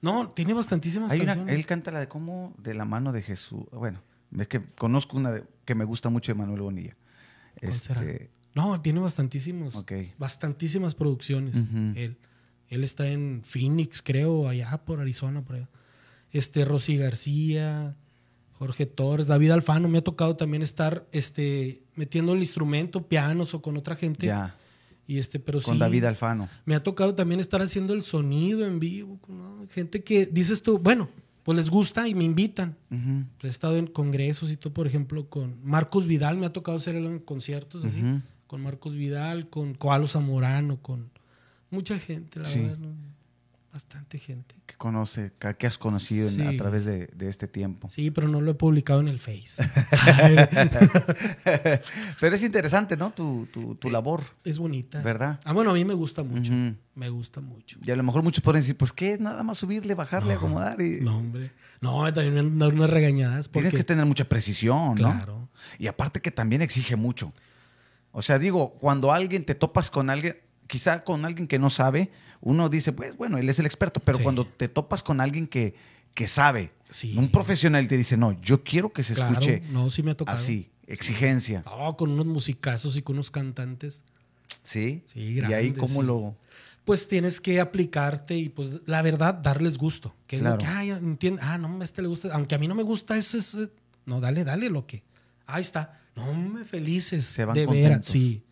no, 0.02 0.30
tiene 0.30 0.52
bastantísimas 0.52 1.12
canciones. 1.12 1.54
él 1.54 1.64
canta 1.64 1.92
la 1.92 2.00
de 2.00 2.08
cómo 2.08 2.54
de 2.58 2.74
la 2.74 2.84
mano 2.84 3.12
de 3.12 3.22
Jesús. 3.22 3.64
Bueno, 3.70 4.02
es 4.36 4.48
que 4.48 4.60
conozco 4.60 5.16
una 5.16 5.42
que 5.64 5.74
me 5.76 5.84
gusta 5.84 6.08
mucho 6.08 6.32
de 6.32 6.38
Manuel 6.38 6.62
Bonilla. 6.62 6.96
Este, 7.60 8.30
no, 8.54 8.80
tiene 8.80 9.00
bastantísimos. 9.00 9.84
Bastantísimas 10.18 10.94
producciones. 10.94 11.66
Él. 11.94 12.16
Él 12.72 12.84
está 12.84 13.06
en 13.06 13.42
Phoenix, 13.44 14.00
creo, 14.00 14.48
allá 14.48 14.78
por 14.78 14.98
Arizona, 14.98 15.42
por 15.42 15.56
allá. 15.56 15.68
Este, 16.30 16.64
Rosy 16.64 16.96
García, 16.96 17.94
Jorge 18.52 18.86
Torres, 18.86 19.26
David 19.26 19.50
Alfano. 19.50 19.88
Me 19.88 19.98
ha 19.98 20.02
tocado 20.02 20.36
también 20.36 20.62
estar 20.62 21.06
este, 21.12 21.82
metiendo 21.96 22.32
el 22.32 22.38
instrumento, 22.38 23.06
pianos 23.06 23.52
o 23.52 23.60
con 23.60 23.76
otra 23.76 23.94
gente. 23.94 24.24
Ya. 24.24 24.56
Y 25.06 25.18
este, 25.18 25.38
pero 25.38 25.60
con 25.60 25.78
David 25.78 26.04
Alfano. 26.04 26.48
Me 26.64 26.74
ha 26.74 26.82
tocado 26.82 27.14
también 27.14 27.40
estar 27.40 27.60
haciendo 27.60 27.92
el 27.92 28.02
sonido 28.02 28.64
en 28.64 28.78
vivo. 28.78 29.20
Gente 29.68 30.02
que 30.02 30.24
dices 30.24 30.62
tú, 30.62 30.78
bueno, 30.78 31.10
pues 31.42 31.56
les 31.56 31.68
gusta 31.68 32.08
y 32.08 32.14
me 32.14 32.24
invitan. 32.24 32.76
He 33.42 33.48
estado 33.48 33.76
en 33.76 33.86
congresos 33.86 34.50
y 34.50 34.56
todo, 34.56 34.72
por 34.72 34.86
ejemplo, 34.86 35.28
con 35.28 35.58
Marcos 35.62 36.06
Vidal, 36.06 36.38
me 36.38 36.46
ha 36.46 36.52
tocado 36.54 36.78
hacer 36.78 36.94
en 36.94 37.18
conciertos 37.18 37.84
así, 37.84 38.02
con 38.52 38.60
Marcos 38.60 38.94
Vidal, 38.94 39.48
con 39.48 39.72
Coalo 39.72 40.06
Zamorano, 40.06 40.76
con 40.82 41.10
mucha 41.70 41.98
gente, 41.98 42.38
la 42.38 42.50
verdad 42.50 42.94
bastante 43.72 44.18
gente. 44.18 44.54
Que 44.66 44.74
conoce, 44.74 45.32
que 45.58 45.66
has 45.66 45.78
conocido 45.78 46.28
a 46.46 46.56
través 46.56 46.84
de, 46.84 47.08
este 47.20 47.48
tiempo. 47.48 47.88
Sí, 47.88 48.10
pero 48.10 48.28
no 48.28 48.42
lo 48.42 48.50
he 48.50 48.54
publicado 48.54 49.00
en 49.00 49.08
el 49.08 49.18
Face. 49.18 49.64
pero 52.20 52.34
es 52.34 52.42
interesante, 52.42 52.96
¿no? 52.96 53.12
Tu, 53.12 53.78
labor. 53.90 54.22
Es 54.44 54.58
bonita. 54.58 55.00
¿Verdad? 55.00 55.40
Ah, 55.44 55.54
bueno, 55.54 55.70
a 55.70 55.74
mí 55.74 55.84
me 55.84 55.94
gusta 55.94 56.22
mucho. 56.22 56.52
Me 56.94 57.08
gusta 57.08 57.40
mucho. 57.40 57.78
Y 57.82 57.90
a 57.90 57.96
lo 57.96 58.02
mejor 58.02 58.22
muchos 58.22 58.44
pueden 58.44 58.60
decir, 58.60 58.76
pues, 58.76 58.92
¿qué? 58.92 59.16
Nada 59.18 59.42
más 59.42 59.56
subirle, 59.56 59.94
bajarle, 59.94 60.34
acomodar. 60.34 60.80
Y... 60.82 61.00
No, 61.00 61.16
hombre. 61.16 61.50
No, 61.80 62.12
también 62.12 62.58
dado 62.58 62.72
unas 62.72 62.90
regañadas. 62.90 63.48
Tienes 63.48 63.72
que 63.72 63.84
tener 63.84 64.04
mucha 64.04 64.28
precisión, 64.28 64.88
¿no? 64.88 64.94
Claro. 64.94 65.48
Y 65.78 65.86
aparte 65.86 66.20
que 66.20 66.30
también 66.30 66.60
exige 66.60 66.96
mucho. 66.96 67.32
O 68.12 68.22
sea, 68.22 68.38
digo, 68.38 68.74
cuando 68.74 69.12
alguien 69.12 69.44
te 69.44 69.54
topas 69.54 69.90
con 69.90 70.10
alguien, 70.10 70.36
quizá 70.66 71.02
con 71.02 71.24
alguien 71.24 71.48
que 71.48 71.58
no 71.58 71.70
sabe, 71.70 72.10
uno 72.40 72.68
dice, 72.68 72.92
pues 72.92 73.16
bueno, 73.16 73.38
él 73.38 73.48
es 73.48 73.58
el 73.58 73.66
experto, 73.66 74.00
pero 74.00 74.18
cuando 74.18 74.46
te 74.46 74.68
topas 74.68 75.02
con 75.02 75.20
alguien 75.20 75.46
que, 75.46 75.74
que 76.14 76.26
sabe, 76.26 76.72
un 77.16 77.30
profesional 77.30 77.88
te 77.88 77.96
dice, 77.96 78.16
no, 78.16 78.38
yo 78.40 78.62
quiero 78.62 78.92
que 78.92 79.02
se 79.02 79.14
escuche 79.14 79.62
no, 79.70 79.90
sí 79.90 80.02
me 80.02 80.10
ha 80.10 80.16
tocado. 80.16 80.36
así, 80.36 80.70
exigencia. 80.86 81.64
con 81.96 82.10
unos 82.10 82.26
musicazos 82.26 82.96
y 82.96 83.02
con 83.02 83.16
unos 83.16 83.30
cantantes. 83.30 84.04
Sí, 84.62 85.02
sí 85.06 85.40
y 85.40 85.52
ahí 85.52 85.72
cómo 85.72 86.02
lo... 86.02 86.36
Pues 86.84 87.06
tienes 87.06 87.40
que 87.40 87.60
aplicarte 87.60 88.36
y 88.36 88.48
pues 88.48 88.88
la 88.88 89.02
verdad 89.02 89.34
darles 89.34 89.78
gusto. 89.78 90.14
Que 90.26 90.36
es 90.36 90.42
lo 90.42 90.58
que, 90.58 90.66
ah, 90.66 90.84
entiende, 90.84 91.40
ah, 91.42 91.56
no, 91.56 91.80
a 91.80 91.84
este 91.84 92.02
le 92.02 92.08
gusta, 92.08 92.34
aunque 92.34 92.56
a 92.56 92.58
mí 92.58 92.66
no 92.66 92.74
me 92.74 92.82
gusta 92.82 93.16
ese, 93.16 93.38
ese 93.38 93.70
no, 94.04 94.20
dale, 94.20 94.42
dale 94.42 94.68
lo 94.68 94.84
que. 94.84 95.04
Ahí 95.46 95.62
está. 95.62 96.01
No, 96.14 96.32
me 96.34 96.64
felices. 96.64 97.24
Se 97.24 97.44
van 97.44 97.54
de 97.54 97.66
veras, 97.66 98.06
sí, 98.06 98.42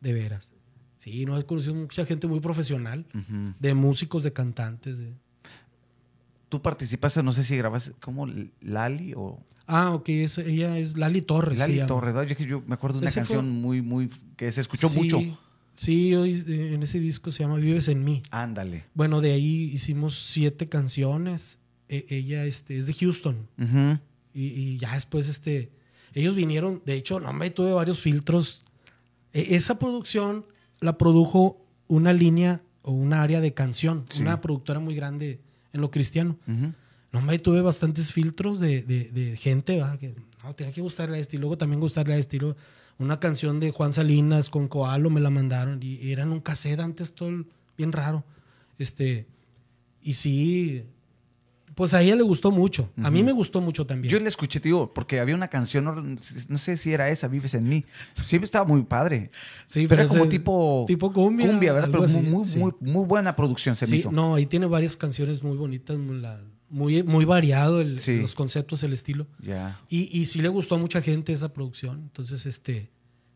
de 0.00 0.12
veras. 0.12 0.52
Sí, 0.96 1.24
no 1.24 1.38
he 1.38 1.44
conocido 1.44 1.74
mucha 1.74 2.04
gente 2.04 2.26
muy 2.26 2.40
profesional, 2.40 3.06
de 3.60 3.74
músicos, 3.74 4.24
de 4.24 4.32
cantantes. 4.32 4.98
De... 4.98 5.14
Tú 6.48 6.60
participaste, 6.60 7.22
no 7.22 7.32
sé 7.32 7.44
si 7.44 7.56
grabas 7.56 7.92
como 8.00 8.26
Lali 8.60 9.14
o... 9.16 9.40
Ah, 9.66 9.92
ok, 9.92 10.08
ella 10.08 10.76
es 10.78 10.96
Lali 10.96 11.22
Torres. 11.22 11.58
Lali 11.58 11.86
Torres, 11.86 12.36
yo, 12.38 12.62
me 12.66 12.74
acuerdo 12.74 12.98
de 12.98 13.06
una 13.06 13.12
canción 13.12 13.48
muy, 13.48 13.80
muy, 13.80 14.10
que 14.36 14.50
se 14.50 14.60
escuchó 14.60 14.90
mucho. 14.90 15.20
Sí, 15.74 16.12
eh, 16.12 16.74
en 16.74 16.82
ese 16.82 16.98
disco 16.98 17.30
se 17.30 17.44
llama 17.44 17.54
Vives 17.54 17.86
en 17.86 18.02
mí. 18.02 18.20
Ándale. 18.32 18.86
Bueno, 18.94 19.20
de 19.20 19.30
ahí 19.30 19.70
hicimos 19.72 20.18
siete 20.18 20.68
canciones. 20.68 21.60
E, 21.88 22.04
ella 22.08 22.44
este, 22.44 22.76
es 22.76 22.88
de 22.88 22.94
Houston. 22.94 23.46
y, 24.34 24.46
y, 24.46 24.78
ya 24.78 24.94
después, 24.96 25.28
este, 25.28 25.70
ellos 26.14 26.34
vinieron, 26.34 26.82
de 26.84 26.94
hecho, 26.94 27.20
no, 27.20 27.32
me 27.32 27.50
tuve 27.50 27.72
varios 27.72 28.00
filtros. 28.00 28.64
E, 29.32 29.56
esa 29.56 29.78
producción 29.78 30.46
la 30.80 30.98
produjo 30.98 31.64
una 31.86 32.12
línea 32.12 32.62
o 32.82 32.92
una 32.92 33.22
área 33.22 33.40
de 33.40 33.54
canción, 33.54 34.04
una 34.20 34.40
productora 34.40 34.80
muy 34.80 34.94
grande 34.94 35.40
en 35.72 35.80
lo 35.80 35.90
cristiano. 35.90 36.36
No 37.10 37.20
me 37.22 37.38
tuve 37.38 37.62
bastantes 37.62 38.12
filtros 38.12 38.60
de, 38.60 39.34
gente 39.38 39.82
que 39.98 40.14
no, 40.42 40.54
tenía 40.54 40.72
que 40.72 40.80
gustarle 40.80 41.16
a 41.16 41.20
este 41.20 41.36
y 41.36 41.38
luego 41.38 41.56
también 41.56 41.80
gustarle 41.80 42.14
a 42.14 42.18
este. 42.18 42.38
una 42.98 43.18
canción 43.18 43.60
de 43.60 43.70
Juan 43.70 43.92
Salinas 43.92 44.50
con 44.50 44.68
Coalo 44.68 45.10
me 45.10 45.20
la 45.20 45.30
mandaron 45.30 45.82
y, 45.82 46.10
eran 46.12 46.32
un 46.32 46.40
cassette 46.40 46.80
antes 46.80 47.14
todo 47.14 47.44
bien 47.76 47.92
raro. 47.92 48.24
Este, 48.78 49.26
y 50.02 50.14
sí, 50.14 50.84
pues 51.78 51.94
a 51.94 52.02
ella 52.02 52.16
le 52.16 52.24
gustó 52.24 52.50
mucho. 52.50 52.90
A 53.04 53.08
mí 53.08 53.22
me 53.22 53.30
gustó 53.30 53.60
mucho 53.60 53.86
también. 53.86 54.10
Yo 54.10 54.18
le 54.18 54.26
escuché, 54.26 54.58
tío, 54.58 54.90
porque 54.92 55.20
había 55.20 55.36
una 55.36 55.46
canción, 55.46 56.18
no, 56.48 56.58
sé 56.58 56.76
si 56.76 56.92
era 56.92 57.08
esa, 57.08 57.28
Vives 57.28 57.54
en 57.54 57.68
mí. 57.68 57.84
Sí, 58.24 58.34
estaba 58.42 58.64
muy 58.64 58.82
padre. 58.82 59.30
Sí, 59.64 59.86
pero, 59.86 60.02
era 60.02 60.08
como 60.08 60.28
tipo, 60.28 60.84
tipo 60.88 61.12
cumbia. 61.12 61.46
Cumbia, 61.46 61.72
¿verdad? 61.74 61.88
Pero 61.92 62.08
muy, 62.08 62.44
muy, 62.56 62.72
muy, 62.80 63.06
buena 63.06 63.36
producción 63.36 63.76
se 63.76 63.86
me 63.86 63.98
hizo. 63.98 64.10
No, 64.10 64.34
ahí 64.34 64.46
tiene 64.46 64.66
varias 64.66 64.96
canciones 64.96 65.44
muy 65.44 65.56
bonitas, 65.56 65.96
muy, 66.68 67.04
muy 67.04 67.24
variado 67.24 67.84
los 67.84 68.34
conceptos, 68.34 68.82
el 68.82 68.92
estilo. 68.92 69.28
Ya. 69.40 69.80
Y, 69.88 70.18
y 70.18 70.26
sí 70.26 70.42
le 70.42 70.48
gustó 70.48 70.74
a 70.74 70.78
mucha 70.78 71.00
gente 71.00 71.32
esa 71.32 71.52
producción. 71.52 72.00
Entonces, 72.02 72.44
este, 72.44 72.90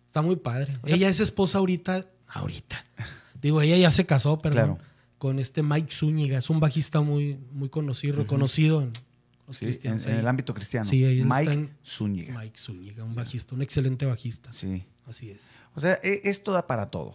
está 0.04 0.20
muy 0.20 0.34
padre. 0.34 0.80
ella 0.84 1.08
es 1.08 1.20
esposa 1.20 1.58
ahorita, 1.58 2.06
ahorita. 2.26 2.84
Digo, 3.40 3.62
ella 3.62 3.76
ya 3.76 3.92
se 3.92 4.04
casó, 4.04 4.40
perdón. 4.40 4.78
Claro 4.78 4.91
con 5.22 5.38
este 5.38 5.62
Mike 5.62 5.92
Zúñiga. 5.94 6.36
Es 6.38 6.50
un 6.50 6.58
bajista 6.58 7.00
muy, 7.00 7.38
muy 7.52 7.68
conocido, 7.68 8.16
reconocido 8.16 8.82
en 8.82 8.90
Sí, 8.92 9.66
en, 9.66 9.68
cristianos. 9.68 10.06
en 10.06 10.16
el 10.16 10.26
ámbito 10.26 10.52
cristiano. 10.52 10.84
Sí, 10.84 11.04
Mike 11.24 11.52
en- 11.52 11.70
Zúñiga. 11.86 12.36
Mike 12.40 12.58
Zúñiga, 12.58 13.04
un 13.04 13.14
bajista, 13.14 13.54
un 13.54 13.62
excelente 13.62 14.04
bajista. 14.04 14.52
Sí. 14.52 14.82
Así 15.06 15.30
es. 15.30 15.62
O 15.76 15.80
sea, 15.80 16.00
e- 16.02 16.22
esto 16.24 16.50
da 16.50 16.66
para 16.66 16.90
todo. 16.90 17.14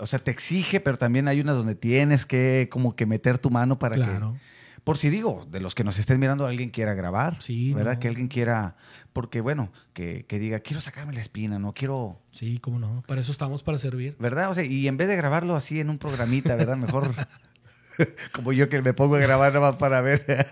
O 0.00 0.06
sea, 0.08 0.18
te 0.18 0.32
exige, 0.32 0.80
pero 0.80 0.98
también 0.98 1.28
hay 1.28 1.40
unas 1.40 1.54
donde 1.54 1.76
tienes 1.76 2.26
que 2.26 2.68
como 2.72 2.96
que 2.96 3.06
meter 3.06 3.38
tu 3.38 3.50
mano 3.50 3.78
para 3.78 3.94
Claro. 3.94 4.32
que... 4.32 4.40
Por 4.84 4.98
si 4.98 5.10
digo, 5.10 5.46
de 5.50 5.60
los 5.60 5.74
que 5.74 5.84
nos 5.84 5.98
estén 5.98 6.18
mirando, 6.18 6.44
alguien 6.44 6.70
quiera 6.70 6.94
grabar. 6.94 7.36
Sí, 7.40 7.72
¿Verdad? 7.72 7.94
no. 7.94 8.00
Que 8.00 8.08
alguien 8.08 8.28
quiera... 8.28 8.76
Porque, 9.12 9.40
bueno, 9.40 9.70
que, 9.92 10.24
que 10.26 10.38
diga, 10.38 10.60
quiero 10.60 10.80
sacarme 10.80 11.12
la 11.12 11.20
espina, 11.20 11.58
no 11.58 11.72
quiero... 11.72 12.20
Sí, 12.32 12.58
cómo 12.58 12.78
no. 12.78 13.04
Para 13.06 13.20
eso 13.20 13.30
estamos, 13.30 13.62
para 13.62 13.78
servir. 13.78 14.16
¿Verdad? 14.18 14.50
O 14.50 14.54
sea, 14.54 14.64
y 14.64 14.88
en 14.88 14.96
vez 14.96 15.06
de 15.06 15.16
grabarlo 15.16 15.54
así 15.54 15.78
en 15.78 15.90
un 15.90 15.98
programita, 15.98 16.56
¿verdad? 16.56 16.76
Mejor... 16.76 17.14
como 18.32 18.52
yo 18.52 18.68
que 18.68 18.82
me 18.82 18.94
pongo 18.94 19.16
a 19.16 19.20
grabar 19.20 19.52
nada 19.52 19.70
más 19.70 19.78
para 19.78 20.00
ver. 20.00 20.46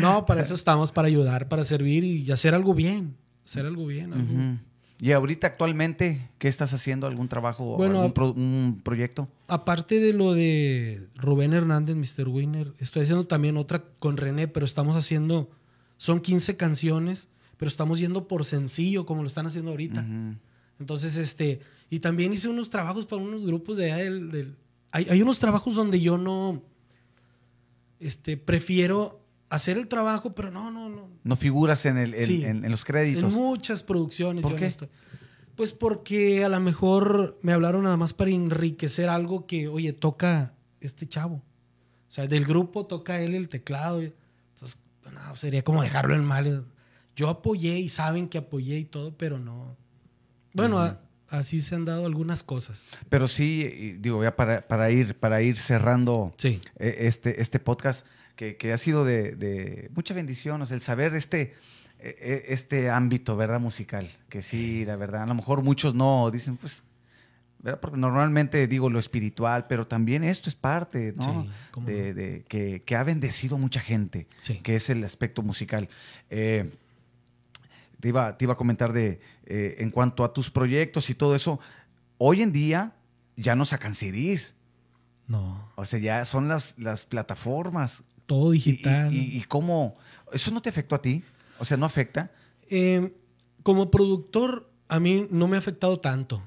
No, 0.00 0.26
para 0.26 0.42
eso 0.42 0.54
estamos, 0.54 0.92
para 0.92 1.08
ayudar, 1.08 1.48
para 1.48 1.64
servir 1.64 2.04
y 2.04 2.30
hacer 2.30 2.54
algo 2.54 2.74
bien. 2.74 3.16
Hacer 3.44 3.64
algo 3.64 3.86
bien. 3.86 4.12
algo-. 4.12 4.58
Y 5.00 5.12
ahorita 5.12 5.46
actualmente, 5.46 6.28
¿qué 6.38 6.48
estás 6.48 6.72
haciendo? 6.74 7.06
¿Algún 7.06 7.28
trabajo 7.28 7.74
o 7.74 7.76
Bueno, 7.76 7.98
algún 7.98 8.12
pro- 8.12 8.32
un 8.32 8.80
proyecto? 8.82 9.28
Aparte 9.46 10.00
de 10.00 10.12
lo 10.12 10.34
de 10.34 11.06
Rubén 11.14 11.52
Hernández, 11.52 11.94
Mr. 11.96 12.28
Winner, 12.28 12.72
estoy 12.80 13.02
haciendo 13.02 13.26
también 13.26 13.56
otra 13.56 13.84
con 14.00 14.16
René, 14.16 14.48
pero 14.48 14.66
estamos 14.66 14.96
haciendo, 14.96 15.50
son 15.98 16.20
15 16.20 16.56
canciones, 16.56 17.28
pero 17.56 17.68
estamos 17.68 18.00
yendo 18.00 18.26
por 18.26 18.44
sencillo, 18.44 19.06
como 19.06 19.22
lo 19.22 19.28
están 19.28 19.46
haciendo 19.46 19.70
ahorita. 19.70 20.04
Entonces, 20.80 21.16
este, 21.16 21.60
y 21.90 22.00
también 22.00 22.32
hice 22.32 22.48
unos 22.48 22.68
trabajos 22.70 23.06
para 23.06 23.22
unos 23.22 23.46
grupos 23.46 23.76
de 23.76 23.92
allá 23.92 24.02
del... 24.04 24.30
del- 24.32 24.56
hay, 24.90 25.06
hay 25.10 25.22
unos 25.22 25.38
trabajos 25.38 25.74
donde 25.74 26.00
yo 26.00 26.16
no, 26.18 26.62
este, 28.00 28.36
prefiero 28.36 29.20
hacer 29.50 29.78
el 29.78 29.88
trabajo, 29.88 30.34
pero 30.34 30.50
no, 30.50 30.70
no, 30.70 30.88
no. 30.88 31.08
No 31.24 31.36
figuras 31.36 31.86
en, 31.86 31.96
el, 31.98 32.14
en, 32.14 32.24
Sí. 32.24 32.44
en- 32.44 32.64
en 32.64 32.70
los 32.70 32.80
En 32.82 32.86
créditos. 32.86 33.32
muchas 33.32 33.82
producciones. 33.82 34.42
¿Por 34.42 34.52
yo 34.52 34.56
qué? 34.56 34.62
no 34.64 34.68
estoy. 34.68 34.88
Pues 35.56 35.72
porque 35.72 36.44
a 36.44 36.48
lo 36.48 36.60
mejor 36.60 37.36
me 37.42 37.52
hablaron 37.52 37.82
nada 37.82 37.96
más 37.96 38.12
para 38.12 38.30
enriquecer 38.30 39.08
algo 39.08 39.46
que, 39.46 39.66
oye, 39.68 39.92
toca 39.92 40.54
este 40.80 41.06
chavo. 41.08 41.36
O 41.36 42.10
sea, 42.10 42.26
del 42.26 42.44
grupo 42.44 42.86
toca 42.86 43.20
él 43.20 43.34
el 43.34 43.48
teclado. 43.48 44.00
Entonces, 44.00 44.78
no, 45.12 45.34
sería 45.36 45.62
como 45.64 45.82
dejarlo 45.82 46.14
en 46.14 46.24
mal. 46.24 46.64
Yo 47.16 47.28
apoyé 47.28 47.78
y 47.78 47.88
saben 47.88 48.28
que 48.28 48.38
apoyé 48.38 48.78
y 48.78 48.84
todo, 48.84 49.16
pero 49.16 49.38
no. 49.38 49.76
Bueno, 50.54 50.78
a- 50.78 51.00
así 51.28 51.60
se 51.60 51.74
han 51.74 51.84
dado 51.84 52.06
algunas 52.06 52.42
cosas. 52.44 52.86
Pero 53.08 53.26
sí, 53.28 53.96
digo, 53.98 54.22
ya 54.22 54.36
para, 54.36 54.64
para 54.66 54.90
ir, 54.92 55.16
para 55.16 55.42
ir 55.42 55.58
cerrando 55.58 56.32
Sí. 56.38 56.60
eh, 56.78 56.96
este, 57.00 57.42
este 57.42 57.58
podcast, 57.58 58.06
que, 58.38 58.56
que 58.56 58.72
ha 58.72 58.78
sido 58.78 59.04
de, 59.04 59.32
de 59.32 59.90
mucha 59.96 60.14
bendición, 60.14 60.62
o 60.62 60.66
sea, 60.66 60.76
el 60.76 60.80
saber 60.80 61.12
este, 61.16 61.40
eh, 61.98 62.16
eh, 62.20 62.44
este 62.50 62.88
ámbito, 62.88 63.36
¿verdad? 63.36 63.58
Musical, 63.58 64.08
que 64.28 64.42
sí, 64.42 64.84
la 64.84 64.94
verdad, 64.94 65.24
a 65.24 65.26
lo 65.26 65.34
mejor 65.34 65.64
muchos 65.64 65.92
no 65.96 66.30
dicen, 66.30 66.56
pues, 66.56 66.84
¿verdad? 67.58 67.80
Porque 67.80 67.96
normalmente 67.98 68.68
digo 68.68 68.90
lo 68.90 69.00
espiritual, 69.00 69.66
pero 69.66 69.88
también 69.88 70.22
esto 70.22 70.48
es 70.48 70.54
parte, 70.54 71.14
¿no? 71.16 71.42
Sí, 71.42 71.50
cómo 71.72 71.88
de, 71.88 72.08
no. 72.10 72.14
de- 72.14 72.44
que, 72.46 72.84
que 72.84 72.94
ha 72.94 73.02
bendecido 73.02 73.58
mucha 73.58 73.80
gente, 73.80 74.28
Sí. 74.38 74.60
que 74.62 74.76
es 74.76 74.88
el 74.88 75.02
aspecto 75.02 75.42
musical. 75.42 75.88
Eh, 76.30 76.70
te, 77.98 78.06
iba, 78.08 78.38
te 78.38 78.44
iba 78.44 78.52
a 78.52 78.56
comentar 78.56 78.92
de, 78.92 79.18
eh, 79.46 79.74
en 79.80 79.90
cuanto 79.90 80.22
a 80.22 80.32
tus 80.32 80.48
proyectos 80.52 81.10
y 81.10 81.16
todo 81.16 81.34
eso, 81.34 81.58
hoy 82.18 82.42
en 82.42 82.52
día 82.52 82.92
ya 83.36 83.56
no 83.56 83.64
sacan 83.64 83.96
CDs, 83.96 84.54
No. 85.26 85.72
o 85.74 85.84
sea, 85.84 85.98
ya 85.98 86.24
son 86.24 86.46
las, 86.46 86.78
las 86.78 87.04
plataformas. 87.04 88.04
Todo 88.28 88.50
digital. 88.50 89.12
Y, 89.12 89.18
y- 89.18 89.38
y 89.38 89.42
cómo, 89.44 89.96
¿eso 90.32 90.50
no 90.50 90.60
te 90.60 90.68
afectó 90.68 90.94
a 90.94 91.00
ti? 91.02 91.24
O 91.58 91.64
sea, 91.64 91.76
¿no 91.78 91.86
afecta? 91.86 92.30
Eh, 92.68 93.12
como 93.62 93.90
productor, 93.90 94.70
a 94.86 95.00
mí 95.00 95.26
no 95.30 95.48
me 95.48 95.56
ha 95.56 95.58
afectado 95.58 95.98
tanto. 95.98 96.42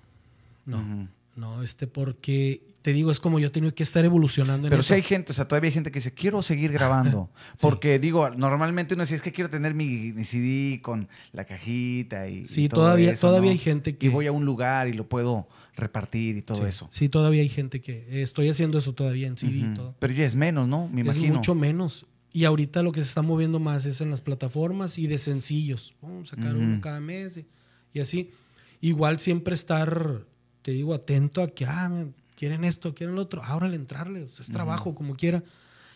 No. 0.65 1.09
No, 1.35 1.63
este, 1.63 1.87
porque 1.87 2.61
te 2.81 2.93
digo, 2.93 3.11
es 3.11 3.19
como 3.19 3.39
yo 3.39 3.47
he 3.47 3.51
tenido 3.51 3.73
que 3.73 3.83
estar 3.83 4.03
evolucionando 4.03 4.67
en 4.67 4.71
Pero 4.71 4.81
eso. 4.81 4.89
si 4.89 4.93
hay 4.95 5.01
gente, 5.03 5.31
o 5.31 5.35
sea, 5.35 5.47
todavía 5.47 5.69
hay 5.69 5.73
gente 5.73 5.91
que 5.91 5.99
dice, 5.99 6.13
quiero 6.13 6.41
seguir 6.41 6.71
grabando. 6.71 7.29
Sí. 7.55 7.59
Porque 7.61 7.99
digo, 7.99 8.29
normalmente 8.31 8.95
uno 8.95 9.03
dice, 9.03 9.15
es 9.15 9.21
que 9.21 9.31
quiero 9.31 9.49
tener 9.49 9.73
mi, 9.73 10.11
mi 10.13 10.23
CD 10.23 10.81
con 10.81 11.07
la 11.31 11.45
cajita 11.45 12.27
y. 12.27 12.47
Sí, 12.47 12.65
y 12.65 12.69
todo 12.69 12.81
todavía, 12.81 13.11
eso, 13.11 13.27
todavía 13.27 13.51
¿no? 13.51 13.53
hay 13.53 13.59
gente 13.59 13.97
que. 13.97 14.07
Y 14.07 14.09
voy 14.09 14.27
a 14.27 14.31
un 14.31 14.45
lugar 14.45 14.87
y 14.87 14.93
lo 14.93 15.07
puedo 15.07 15.47
repartir 15.75 16.37
y 16.37 16.41
todo 16.41 16.57
sí, 16.57 16.63
eso. 16.65 16.87
Sí, 16.91 17.07
todavía 17.09 17.41
hay 17.41 17.49
gente 17.49 17.81
que. 17.81 17.99
eh, 18.09 18.21
estoy 18.21 18.49
haciendo 18.49 18.77
eso 18.77 18.93
todavía 18.93 19.27
en 19.27 19.37
CD 19.37 19.57
y 19.57 19.73
todo. 19.73 19.95
Pero 19.99 20.13
ya 20.13 20.25
es 20.25 20.35
menos, 20.35 20.67
¿no? 20.67 20.87
Me 20.89 21.01
es 21.01 21.07
imagino. 21.07 21.35
mucho 21.35 21.55
menos. 21.55 22.05
Y 22.33 22.45
ahorita 22.45 22.81
lo 22.81 22.91
que 22.91 23.01
se 23.01 23.07
está 23.07 23.21
moviendo 23.21 23.59
más 23.59 23.85
es 23.85 23.99
en 24.01 24.09
las 24.09 24.21
plataformas 24.21 24.97
y 24.97 25.07
de 25.07 25.17
sencillos. 25.17 25.93
Vamos 26.01 26.31
a 26.31 26.35
sacar 26.35 26.55
uno 26.55 26.79
cada 26.81 26.99
mes 27.01 27.37
y, 27.37 27.45
y 27.93 27.99
así. 27.99 28.31
Igual 28.79 29.19
siempre 29.19 29.53
estar, 29.53 30.21
te 30.61 30.71
digo, 30.71 30.93
atento 30.93 31.41
a 31.41 31.47
que, 31.49 31.65
ah, 31.65 32.05
quieren 32.35 32.63
esto, 32.63 32.93
quieren 32.93 33.15
lo 33.15 33.21
otro. 33.21 33.43
Ahora 33.43 33.73
entrarle. 33.73 34.23
o 34.23 34.27
sea, 34.29 34.41
es 34.43 34.51
trabajo, 34.51 34.93
como 34.95 35.15
quiera. 35.15 35.43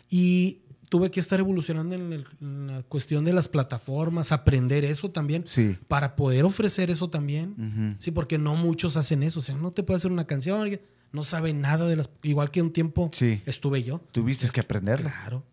Y 0.09 0.59
tuve 0.89 1.09
que 1.09 1.19
estar 1.19 1.39
evolucionando 1.39 1.95
en, 1.95 2.13
el- 2.13 2.25
en 2.41 2.67
la 2.67 2.83
cuestión 2.83 3.25
de 3.25 3.33
las 3.33 3.47
plataformas, 3.47 4.31
aprender 4.31 4.85
eso 4.85 5.09
también, 5.09 5.43
Sí. 5.47 5.75
para 5.87 6.15
poder 6.15 6.45
ofrecer 6.45 6.91
eso 6.91 7.09
también. 7.09 7.55
Ujú. 7.57 7.95
Sí, 7.99 8.11
porque 8.11 8.37
no 8.37 8.55
muchos 8.55 8.95
hacen 8.97 9.23
eso. 9.23 9.39
O 9.39 9.43
sea, 9.43 9.55
no 9.55 9.71
te 9.71 9.83
puede 9.83 9.97
hacer 9.97 10.11
una 10.11 10.25
canción, 10.27 10.67
no 11.11 11.23
sabe 11.23 11.53
nada 11.53 11.87
de 11.87 11.95
las. 11.95 12.09
Igual 12.23 12.51
que 12.51 12.61
un 12.61 12.71
tiempo 12.71 13.09
Sí. 13.13 13.41
estuve 13.45 13.81
yo. 13.83 13.99
Tuviste 14.11 14.47
que 14.49 14.59
aprenderlo. 14.61 15.09
Claro. 15.09 15.43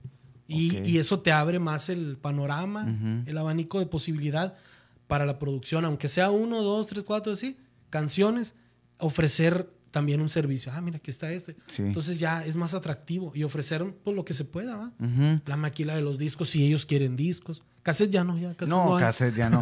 Y, 0.48 0.76
Ok. 0.80 0.86
y 0.88 0.98
eso 0.98 1.20
te 1.20 1.32
abre 1.32 1.58
más 1.58 1.88
el 1.88 2.18
panorama, 2.20 2.82
Ujú. 2.84 3.22
el 3.30 3.38
abanico 3.38 3.78
de 3.78 3.86
posibilidad 3.86 4.54
para 5.06 5.24
la 5.24 5.38
producción, 5.38 5.84
aunque 5.86 6.08
sea 6.08 6.30
uno, 6.30 6.62
dos, 6.62 6.86
tres, 6.88 7.04
cuatro, 7.04 7.32
así, 7.32 7.56
canciones, 7.90 8.54
ofrecer 9.02 9.68
también 9.90 10.20
un 10.20 10.28
servicio. 10.28 10.72
Ah, 10.74 10.80
mira, 10.80 10.96
aquí 10.96 11.10
está 11.10 11.30
este. 11.30 11.56
Sí. 11.68 11.82
Entonces 11.82 12.18
ya 12.18 12.44
es 12.44 12.56
más 12.56 12.74
atractivo 12.74 13.32
y 13.34 13.44
ofrecer 13.44 13.84
pues, 14.02 14.16
lo 14.16 14.24
que 14.24 14.32
se 14.32 14.44
pueda. 14.44 14.92
La 15.44 15.56
maquila 15.56 15.94
de 15.94 16.02
los 16.02 16.18
discos, 16.18 16.50
si 16.50 16.66
ellos 16.66 16.86
quieren 16.86 17.14
discos. 17.14 17.62
Cassette 17.82 18.10
ya 18.10 18.24
no, 18.24 18.38
ya 18.38 18.54
cassette 18.54 18.68
No, 18.68 18.94
no 18.94 18.98
cassette 18.98 19.36
ya 19.36 19.50
no. 19.50 19.60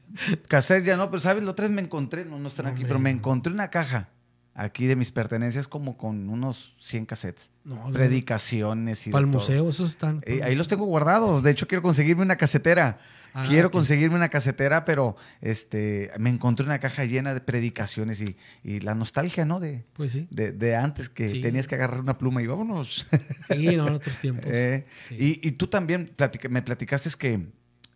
cassette 0.48 0.84
ya 0.84 0.96
no, 0.96 1.10
pero 1.10 1.20
¿sabes? 1.20 1.42
La 1.42 1.50
otra 1.50 1.66
vez 1.66 1.74
me 1.74 1.82
encontré, 1.82 2.24
no, 2.24 2.38
no 2.38 2.48
están 2.48 2.66
aquí, 2.66 2.84
pero 2.84 2.98
me 2.98 3.10
encontré 3.10 3.52
una 3.52 3.70
caja 3.70 4.10
aquí 4.54 4.86
de 4.86 4.96
mis 4.96 5.10
pertenencias 5.10 5.66
como 5.66 5.96
con 5.96 6.28
unos 6.28 6.74
100 6.80 7.06
cassettes. 7.06 7.50
No, 7.64 7.90
Predicaciones 7.90 9.06
y 9.06 9.10
Para 9.10 9.22
el 9.22 9.26
museo, 9.26 9.68
esos 9.68 9.90
están. 9.90 10.22
Eh, 10.26 10.42
ahí 10.42 10.54
los 10.54 10.68
tengo 10.68 10.84
guardados. 10.84 11.42
De 11.42 11.50
hecho, 11.50 11.66
quiero 11.66 11.82
conseguirme 11.82 12.22
una 12.22 12.36
casetera. 12.36 12.98
Ah, 13.34 13.46
quiero 13.48 13.70
conseguirme 13.70 14.16
una 14.16 14.28
casetera, 14.28 14.84
pero 14.84 15.16
este, 15.40 16.10
me 16.18 16.28
encontré 16.30 16.66
una 16.66 16.78
caja 16.80 17.04
llena 17.04 17.32
de 17.34 17.40
predicaciones 17.40 18.20
y, 18.20 18.36
y 18.62 18.80
la 18.80 18.94
nostalgia, 18.94 19.44
¿no? 19.44 19.58
De, 19.58 19.84
Pues 19.94 20.12
sí. 20.12 20.28
de, 20.30 20.52
de 20.52 20.76
antes 20.76 21.08
que 21.08 21.28
Sí. 21.28 21.40
tenías 21.40 21.66
que 21.66 21.74
agarrar 21.76 22.00
una 22.00 22.16
pluma 22.18 22.42
y 22.42 22.46
vámonos. 22.46 23.06
Sí, 23.48 23.76
no, 23.76 23.88
en 23.88 23.94
otros 23.94 24.18
tiempos. 24.20 24.44
Eh, 24.52 24.84
Sí. 25.08 25.40
y, 25.42 25.48
y 25.48 25.52
tú 25.52 25.66
también 25.66 26.12
platica- 26.16 26.48
me 26.48 26.62
platicaste 26.62 27.08
que 27.18 27.46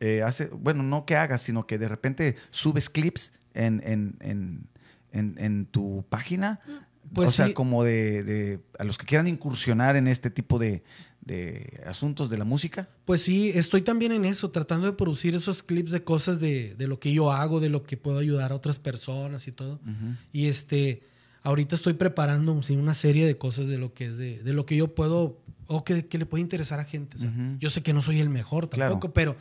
eh, 0.01 0.23
hace, 0.23 0.47
bueno, 0.47 0.83
no 0.83 1.05
que 1.07 1.17
hagas, 1.17 1.43
sino 1.43 1.67
que 1.67 1.79
de 1.79 1.89
repente 1.89 2.37
subes 2.51 2.89
clips 2.91 3.33
en, 3.55 3.83
en, 3.87 4.17
en, 4.21 4.69
en- 5.13 5.37
en 5.39 5.67
tu 5.67 6.05
página. 6.09 6.61
Pues 7.15 7.29
o 7.29 7.33
sea, 7.33 7.47
sí. 7.47 7.55
como 7.55 7.85
de, 7.85 8.25
de- 8.25 8.61
a 8.79 8.85
los 8.85 8.99
que 8.99 9.07
quieran 9.07 9.29
incursionar 9.29 9.97
en 9.97 10.09
este 10.09 10.29
tipo 10.29 10.59
de, 10.59 10.83
de 11.27 11.83
asuntos 11.87 12.31
de 12.31 12.39
la 12.39 12.45
música. 12.45 12.89
Pues 13.05 13.21
sí, 13.21 13.51
estoy 13.55 13.83
también 13.83 14.13
en 14.13 14.25
eso, 14.25 14.51
tratando 14.51 14.87
de 14.87 14.93
producir 14.93 15.35
esos 15.35 15.63
clips 15.63 15.91
de 15.91 16.03
cosas 16.05 16.41
de, 16.41 16.75
de 16.79 16.87
lo 16.87 16.99
que 17.01 17.13
yo 17.13 17.33
hago, 17.33 17.61
de 17.61 17.69
lo 17.69 17.83
que 17.83 17.97
puedo 17.97 18.19
ayudar 18.19 18.53
a 18.53 18.55
otras 18.55 18.79
personas 18.79 19.49
y 19.49 19.53
todo. 19.53 19.81
Y 20.33 20.47
este, 20.47 21.03
ahorita 21.43 21.75
estoy 21.75 21.95
preparando 21.95 22.63
sí, 22.63 22.77
una 22.77 22.95
serie 22.95 23.27
de 23.27 23.37
cosas 23.37 23.67
de 23.69 23.77
lo 23.77 23.93
que 23.93 24.07
es 24.07 24.17
de, 24.17 24.43
de 24.43 24.53
lo 24.53 24.65
que 24.67 24.77
yo 24.77 24.95
puedo 24.95 25.41
o 25.67 25.85
que, 25.85 26.07
que 26.07 26.17
le 26.17 26.27
puede 26.27 26.43
interesar 26.43 26.79
a 26.79 26.85
gente. 26.85 27.17
O 27.17 27.21
sea, 27.21 27.31
Ujú. 27.31 27.59
Yo 27.59 27.71
sé 27.71 27.83
que 27.83 27.93
no 27.93 28.03
soy 28.03 28.21
el 28.21 28.29
mejor 28.29 28.71
Claro. 28.71 28.93
tampoco, 28.95 29.13
pero 29.13 29.35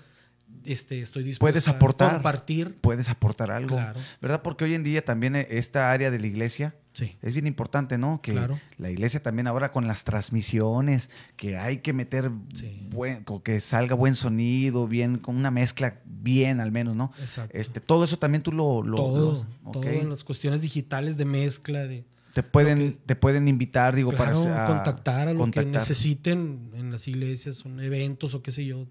este, 0.64 1.02
estoy 1.02 1.24
dispuesto 1.24 1.44
Puedes 1.53 1.68
a 1.68 1.72
aportar. 1.72 2.14
compartir. 2.14 2.76
Puedes 2.82 3.10
aportar 3.10 3.52
algo. 3.52 3.76
Claro. 3.76 3.99
¿Verdad? 4.22 4.41
Porque 4.41 4.64
hoy 4.64 4.74
en 4.74 4.84
día 4.84 5.06
también 5.06 5.36
eh, 5.36 5.45
esta 5.52 5.91
área 5.91 6.10
de 6.10 6.18
la 6.18 6.26
iglesia 6.26 6.74
Sí, 6.96 7.18
es 7.22 7.34
bien 7.34 7.46
importante, 7.46 7.98
¿no? 7.98 8.22
Que 8.22 8.32
Claro. 8.32 8.58
la 8.78 8.90
iglesia 8.90 9.22
también 9.22 9.48
ahora 9.48 9.72
con 9.72 9.86
las 9.86 10.06
transmisiones, 10.06 11.10
que 11.36 11.58
hay 11.58 11.80
que 11.80 11.92
meter 11.94 12.32
Sí. 12.54 12.88
buen, 12.90 13.26
que 13.44 13.60
salga 13.60 13.96
buen 13.96 14.16
sonido, 14.16 14.88
bien, 14.88 15.18
con 15.18 15.36
una 15.36 15.52
mezcla 15.52 16.00
bien 16.06 16.60
al 16.62 16.72
menos, 16.72 16.96
¿no? 16.96 17.12
exacto. 17.20 17.56
Este, 17.58 17.82
todo 17.82 18.06
eso 18.06 18.18
también 18.18 18.44
tú 18.44 18.52
lo, 18.54 18.82
lo- 18.82 18.96
todo, 18.98 19.46
lo- 19.64 19.72
todo 19.74 19.82
ok. 19.82 19.86
en 19.88 20.10
las 20.10 20.24
cuestiones 20.24 20.62
digitales 20.62 21.18
de 21.18 21.26
mezcla, 21.26 21.86
de 21.86 22.06
te 22.34 22.44
pueden, 22.44 22.78
que- 22.78 22.98
te 23.06 23.16
pueden 23.16 23.48
invitar, 23.48 23.94
digo, 23.96 24.12
claro, 24.12 24.42
para 24.44 24.66
a- 24.66 24.68
contactar 24.68 25.28
a 25.28 25.34
lo 25.34 25.52
que 25.52 25.66
necesiten 25.66 26.70
en 26.76 26.92
las 26.92 27.08
iglesias, 27.08 27.58
son 27.58 27.80
eventos 27.80 28.34
o 28.36 28.42
qué 28.42 28.52
sé 28.52 28.66
yo. 28.66 28.88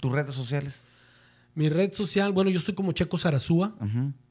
Tus 0.00 0.12
redes 0.12 0.34
sociales. 0.34 0.84
Mi 1.54 1.68
red 1.68 1.92
social, 1.92 2.32
bueno, 2.32 2.50
yo 2.50 2.58
estoy 2.58 2.74
como 2.74 2.92
Checo 2.92 3.16
Sarazúa 3.18 3.74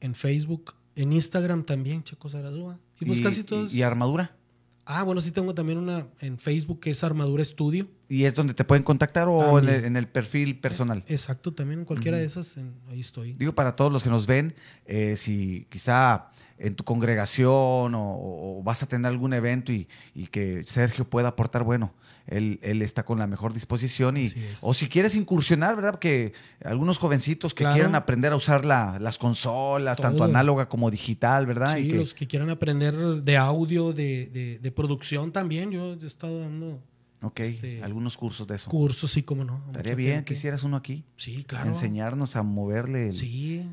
en 0.00 0.14
Facebook, 0.14 0.74
en 0.96 1.12
Instagram 1.12 1.64
también, 1.64 2.02
Checo 2.02 2.28
Sarazúa. 2.28 2.78
Y 3.00 3.04
pues 3.04 3.22
casi 3.22 3.44
todos. 3.44 3.72
y 3.74 3.82
armadura. 3.82 4.36
Ah, 4.84 5.04
bueno, 5.04 5.20
sí 5.20 5.30
tengo 5.30 5.54
también 5.54 5.78
una 5.78 6.08
en 6.20 6.38
Facebook 6.38 6.80
que 6.80 6.90
es 6.90 7.04
Armadura 7.04 7.40
Estudio. 7.40 7.88
¿Y 8.08 8.24
es 8.24 8.34
donde 8.34 8.52
te 8.52 8.64
pueden 8.64 8.82
contactar 8.82 9.28
o 9.28 9.58
en 9.60 9.68
el, 9.68 9.84
en 9.84 9.96
el, 9.96 10.08
perfil 10.08 10.58
personal? 10.58 11.04
Exacto, 11.06 11.54
también 11.54 11.80
en 11.80 11.84
cualquiera 11.84 12.18
de 12.18 12.24
esas, 12.24 12.56
ahí 12.90 13.00
estoy. 13.00 13.32
Digo, 13.34 13.54
para 13.54 13.76
todos 13.76 13.92
los 13.92 14.02
que 14.02 14.10
nos 14.10 14.26
ven, 14.26 14.54
eh, 14.84 15.16
si 15.16 15.66
quizá 15.70 16.30
en 16.58 16.74
tu 16.74 16.82
congregación 16.84 17.92
o, 17.94 18.60
vas 18.64 18.82
a 18.82 18.86
tener 18.86 19.10
algún 19.10 19.32
evento 19.34 19.72
y, 19.72 19.86
que 20.30 20.62
Sergio 20.64 21.08
pueda 21.08 21.28
aportar, 21.28 21.62
bueno, 21.62 21.94
él, 22.26 22.58
está 22.82 23.04
con 23.04 23.18
la 23.18 23.26
mejor 23.26 23.52
disposición 23.52 24.16
y 24.16 24.28
o 24.60 24.74
si 24.74 24.88
quieres 24.88 25.14
incursionar, 25.14 25.76
¿verdad? 25.76 25.98
Que 25.98 26.32
algunos 26.64 26.98
jovencitos 26.98 27.54
que 27.54 27.64
quieran 27.64 27.94
aprender 27.94 28.32
a 28.32 28.36
usar 28.36 28.64
las 28.64 29.18
consolas, 29.18 29.98
tanto 29.98 30.24
análoga 30.24 30.68
como 30.68 30.90
digital, 30.90 31.46
¿verdad? 31.46 31.74
Sí, 31.74 31.90
los 31.90 32.14
que 32.14 32.26
quieran 32.26 32.50
aprender 32.50 32.94
de 32.94 33.36
audio, 33.36 33.92
de, 33.92 34.72
producción 34.74 35.32
también, 35.32 35.70
yo 35.70 35.94
he 35.94 36.06
estado 36.06 36.40
dando... 36.40 36.82
Ok, 37.24 37.38
este, 37.38 37.80
algunos 37.84 38.16
cursos 38.16 38.48
de 38.48 38.56
eso. 38.56 38.68
Cursos, 38.68 39.12
sí, 39.12 39.22
cómo 39.22 39.44
no. 39.44 39.62
Estaría 39.68 39.94
bien 39.94 40.24
que 40.24 40.34
hicieras 40.34 40.64
uno 40.64 40.76
aquí. 40.76 41.04
Sí, 41.14 41.44
claro. 41.44 41.68
Enseñarnos 41.68 42.34
a 42.34 42.42
moverle 42.42 43.10
el, 43.10 43.14
sí, 43.14 43.64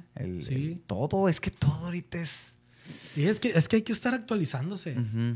sí. 0.42 0.84
todo. 0.86 1.28
Es 1.28 1.42
que 1.42 1.50
todo 1.50 1.86
ahorita 1.86 2.22
es 2.22 2.60
y 3.16 3.26
es 3.26 3.40
que, 3.40 3.50
es 3.50 3.68
que 3.68 3.78
hay 3.78 3.82
que 3.82 3.92
estar 3.92 4.14
actualizándose. 4.14 4.96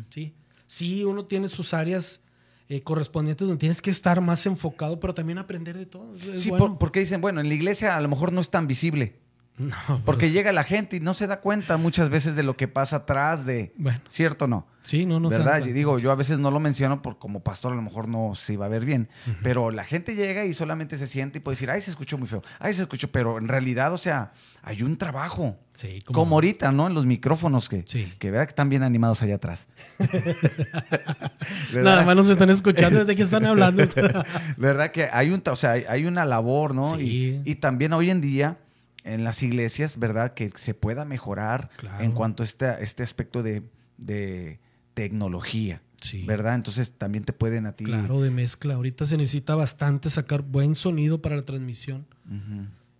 Sí. 0.10 0.34
Sí, 0.66 1.04
uno 1.04 1.26
tiene 1.26 1.48
sus 1.48 1.74
áreas 1.74 2.22
eh, 2.70 2.82
correspondientes 2.82 3.48
donde 3.48 3.60
tienes 3.60 3.82
que 3.82 3.90
estar 3.90 4.22
más 4.22 4.46
enfocado, 4.46 5.00
pero 5.00 5.14
también 5.14 5.38
aprender 5.38 5.78
de 5.78 5.86
todo. 5.86 6.16
sí, 6.36 6.52
porque 6.80 7.02
dicen, 7.02 7.22
bueno, 7.22 7.42
en 7.42 7.48
la 7.48 7.54
iglesia 7.54 7.96
a 7.96 8.02
lo 8.02 8.08
mejor 8.08 8.32
no 8.32 8.42
es 8.42 8.50
tan 8.50 8.68
visible. 8.68 9.23
No, 9.58 9.76
porque 10.04 10.26
pues 10.26 10.34
llega 10.34 10.52
la 10.52 10.64
gente 10.64 10.96
y 10.96 11.00
no 11.00 11.14
se 11.14 11.28
da 11.28 11.40
cuenta 11.40 11.78
muchas 11.78 12.10
veces 12.10 12.36
de 12.36 12.42
lo 12.42 12.58
que 12.58 12.68
pasa 12.68 12.98
atrás 12.98 13.46
de... 13.46 13.72
Bueno. 13.78 14.02
¿Cierto 14.10 14.46
o 14.46 14.48
no? 14.48 14.68
Sí, 14.84 15.06
no, 15.06 15.20
no 15.20 15.30
¿Verdad? 15.30 15.66
Y 15.66 15.72
digo, 15.72 15.98
yo 15.98 16.12
a 16.12 16.16
veces 16.16 16.40
no 16.40 16.52
lo 16.52 16.60
menciono 16.60 17.02
porque 17.02 17.20
como 17.20 17.42
pastor 17.42 17.72
a 17.72 17.76
lo 17.76 17.82
mejor 17.82 18.10
no 18.10 18.36
se 18.36 18.54
iba 18.54 18.66
a 18.66 18.70
ver 18.70 18.84
bien, 18.84 19.08
pero 19.42 19.72
la 19.72 19.86
gente 19.86 20.14
llega 20.14 20.44
y 20.44 20.54
solamente 20.54 20.98
se 20.98 21.08
siente 21.08 21.38
y 21.38 21.42
puede 21.42 21.54
decir, 21.54 21.72
ay, 21.72 21.80
se 21.82 21.90
escuchó 21.90 22.18
muy 22.18 22.28
feo, 22.28 22.42
ay, 22.60 22.74
se 22.74 22.82
escuchó, 22.82 23.10
pero 23.10 23.38
en 23.38 23.48
realidad, 23.48 23.94
o 23.94 23.98
sea, 23.98 24.34
hay 24.62 24.84
un 24.84 24.98
trabajo. 24.98 25.58
Sí, 25.74 26.02
como, 26.02 26.36
ahorita, 26.36 26.72
¿no? 26.74 26.88
En 26.88 26.94
los 26.94 27.06
micrófonos 27.06 27.70
que, 27.70 27.86
que 27.86 28.32
vea 28.32 28.46
que 28.46 28.50
están 28.50 28.68
bien 28.68 28.84
animados 28.84 29.24
allá 29.24 29.36
atrás. 29.36 29.70
Nada 31.74 32.04
más 32.04 32.16
nos 32.16 32.30
están 32.30 32.50
escuchando 32.50 33.00
desde 33.00 33.16
que 33.16 33.24
están 33.24 33.46
hablando. 33.46 33.84
¿Verdad? 34.58 34.92
Que 34.92 35.10
hay, 35.12 35.30
un, 35.30 35.42
o 35.50 35.56
sea, 35.56 35.72
hay, 35.72 36.06
una 36.06 36.26
labor, 36.26 36.76
¿no? 36.76 37.00
Y, 37.00 37.42
y 37.46 37.56
también 37.56 37.94
hoy 37.94 38.10
en 38.10 38.20
día 38.20 38.58
en 39.04 39.24
las 39.24 39.44
iglesias, 39.44 40.00
¿verdad? 40.00 40.34
Que 40.34 40.52
se 40.56 40.74
pueda 40.74 41.06
mejorar 41.06 41.70
en 42.00 42.12
cuanto 42.12 42.44
a 42.44 42.46
este, 42.46 42.84
este 42.84 43.04
aspecto 43.04 43.44
de 43.44 44.60
tecnología. 44.94 45.82
¿Verdad? 46.26 46.56
Entonces 46.56 46.92
también 46.92 47.24
te 47.24 47.34
pueden 47.34 47.66
a 47.66 47.74
ti. 47.74 47.86
Claro, 47.86 48.22
de 48.22 48.30
mezcla. 48.30 48.76
Ahorita 48.76 49.06
se 49.06 49.18
necesita 49.18 49.56
bastante 49.56 50.10
sacar 50.10 50.42
buen 50.42 50.76
sonido 50.76 51.22
para 51.22 51.36
la 51.36 51.46
transmisión. 51.46 52.06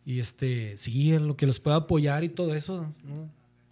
Y 0.06 0.20
este, 0.20 0.78
sí, 0.78 1.14
en 1.14 1.28
lo 1.28 1.36
que 1.36 1.46
los 1.46 1.60
pueda 1.60 1.78
apoyar 1.78 2.24
y 2.24 2.30
todo 2.30 2.54
eso, 2.56 2.92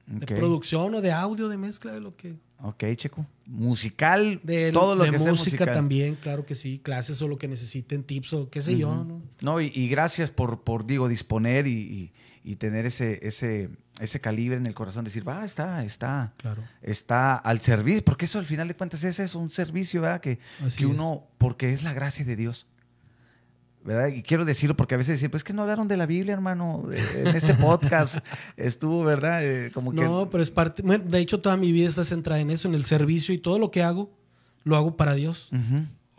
De 0.07 0.25
producción 0.25 0.93
o 0.95 1.01
de 1.01 1.11
audio, 1.11 1.47
de 1.47 1.57
mezcla, 1.57 1.93
de 1.93 2.01
lo 2.01 2.15
que. 2.15 2.35
Ok, 2.63 2.83
Checo. 2.95 3.25
Musical, 3.47 4.39
de, 4.43 4.71
todo 4.71 4.95
lo 4.95 5.03
de 5.03 5.11
música 5.11 5.65
también, 5.65 6.15
claro 6.15 6.45
que 6.45 6.53
sí. 6.53 6.79
Clases 6.79 7.21
o 7.21 7.27
lo 7.27 7.37
que 7.37 7.47
necesiten, 7.47 8.03
tips 8.03 8.33
o 8.33 8.49
qué 8.49 8.61
sé 8.61 8.77
yo, 8.77 9.03
¿no? 9.03 9.21
No, 9.41 9.59
y, 9.61 9.87
gracias 9.87 10.29
por, 10.29 10.61
por, 10.61 10.85
digo, 10.85 11.07
disponer 11.07 11.67
y 11.67 11.71
y 11.71 12.11
tener 12.57 12.85
ese, 12.85 13.19
ese, 13.22 13.69
ese 13.99 14.19
calibre 14.19 14.57
en 14.57 14.65
el 14.68 14.73
corazón, 14.73 15.05
decir, 15.05 15.27
va, 15.27 15.45
está, 15.45 15.84
está, 15.84 16.34
claro. 16.38 16.63
está 16.81 17.35
al 17.35 17.59
servicio, 17.61 18.03
porque 18.03 18.26
eso 18.26 18.39
al 18.39 18.45
final 18.45 18.68
de 18.68 18.76
cuentas 18.76 19.03
ese 19.03 19.23
es 19.23 19.35
un 19.35 19.49
servicio, 19.49 20.01
¿verdad? 20.01 20.22
Que, 20.22 20.39
que 20.76 20.85
uno, 20.85 21.27
porque 21.38 21.72
es 21.72 21.84
la 21.84 21.93
gracia 21.93 22.26
de 22.26 22.35
Dios. 22.35 22.68
¿verdad? 23.84 24.07
Y 24.09 24.22
quiero 24.22 24.45
decirlo 24.45 24.76
porque 24.77 24.95
a 24.95 24.97
veces 24.97 25.15
dicen, 25.15 25.31
pues 25.31 25.43
que 25.43 25.53
no 25.53 25.63
hablaron 25.63 25.88
de 25.88 25.97
la 25.97 26.05
Biblia, 26.05 26.34
hermano, 26.34 26.84
en 27.15 27.27
este 27.27 27.53
podcast 27.55 28.19
estuvo, 28.57 29.03
¿verdad? 29.03 29.43
Eh, 29.43 29.72
como 29.73 29.91
que... 29.91 30.03
No, 30.03 30.30
pero 30.30 30.43
es 30.43 30.51
parte, 30.51 30.84
de 30.84 31.19
hecho 31.19 31.41
toda 31.41 31.57
mi 31.57 31.72
vida 31.72 31.88
está 31.89 32.03
centrada 32.03 32.41
en 32.41 32.51
eso, 32.51 32.68
en 32.68 32.76
el 32.76 32.85
servicio 32.85 33.34
y 33.34 33.39
todo 33.39 33.59
lo 33.59 33.72
que 33.72 33.81
hago, 33.81 34.11
lo 34.63 34.76
hago 34.76 34.97
para 34.97 35.15
Dios, 35.15 35.49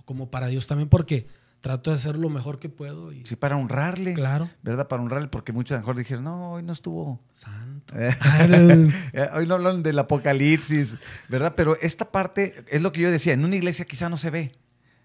como 0.04 0.30
para 0.30 0.48
Dios 0.48 0.66
también, 0.66 0.88
porque 0.88 1.26
trato 1.62 1.90
de 1.90 1.96
hacer 1.96 2.16
lo 2.16 2.28
mejor 2.28 2.58
que 2.58 2.68
puedo. 2.68 3.12
Y... 3.12 3.24
Sí, 3.24 3.36
para 3.36 3.56
honrarle. 3.56 4.12
Claro. 4.12 4.50
¿Verdad? 4.62 4.88
Para 4.88 5.00
honrarle, 5.00 5.28
porque 5.28 5.52
muchos 5.52 5.72
a 5.72 5.76
lo 5.76 5.80
mejor 5.80 5.96
dijeron, 5.96 6.24
no, 6.24 6.52
hoy 6.52 6.62
no 6.62 6.72
estuvo. 6.72 7.20
Santo. 7.32 7.94
Eh, 9.14 9.28
hoy 9.34 9.46
no 9.46 9.54
hablan 9.54 9.82
del 9.82 9.98
apocalipsis, 9.98 10.96
¿verdad? 11.28 11.54
Pero 11.56 11.78
esta 11.80 12.10
parte 12.10 12.64
es 12.68 12.82
lo 12.82 12.92
que 12.92 13.00
yo 13.00 13.10
decía, 13.10 13.32
en 13.32 13.44
una 13.44 13.56
iglesia 13.56 13.84
quizá 13.84 14.10
no 14.10 14.18
se 14.18 14.30
ve. 14.30 14.52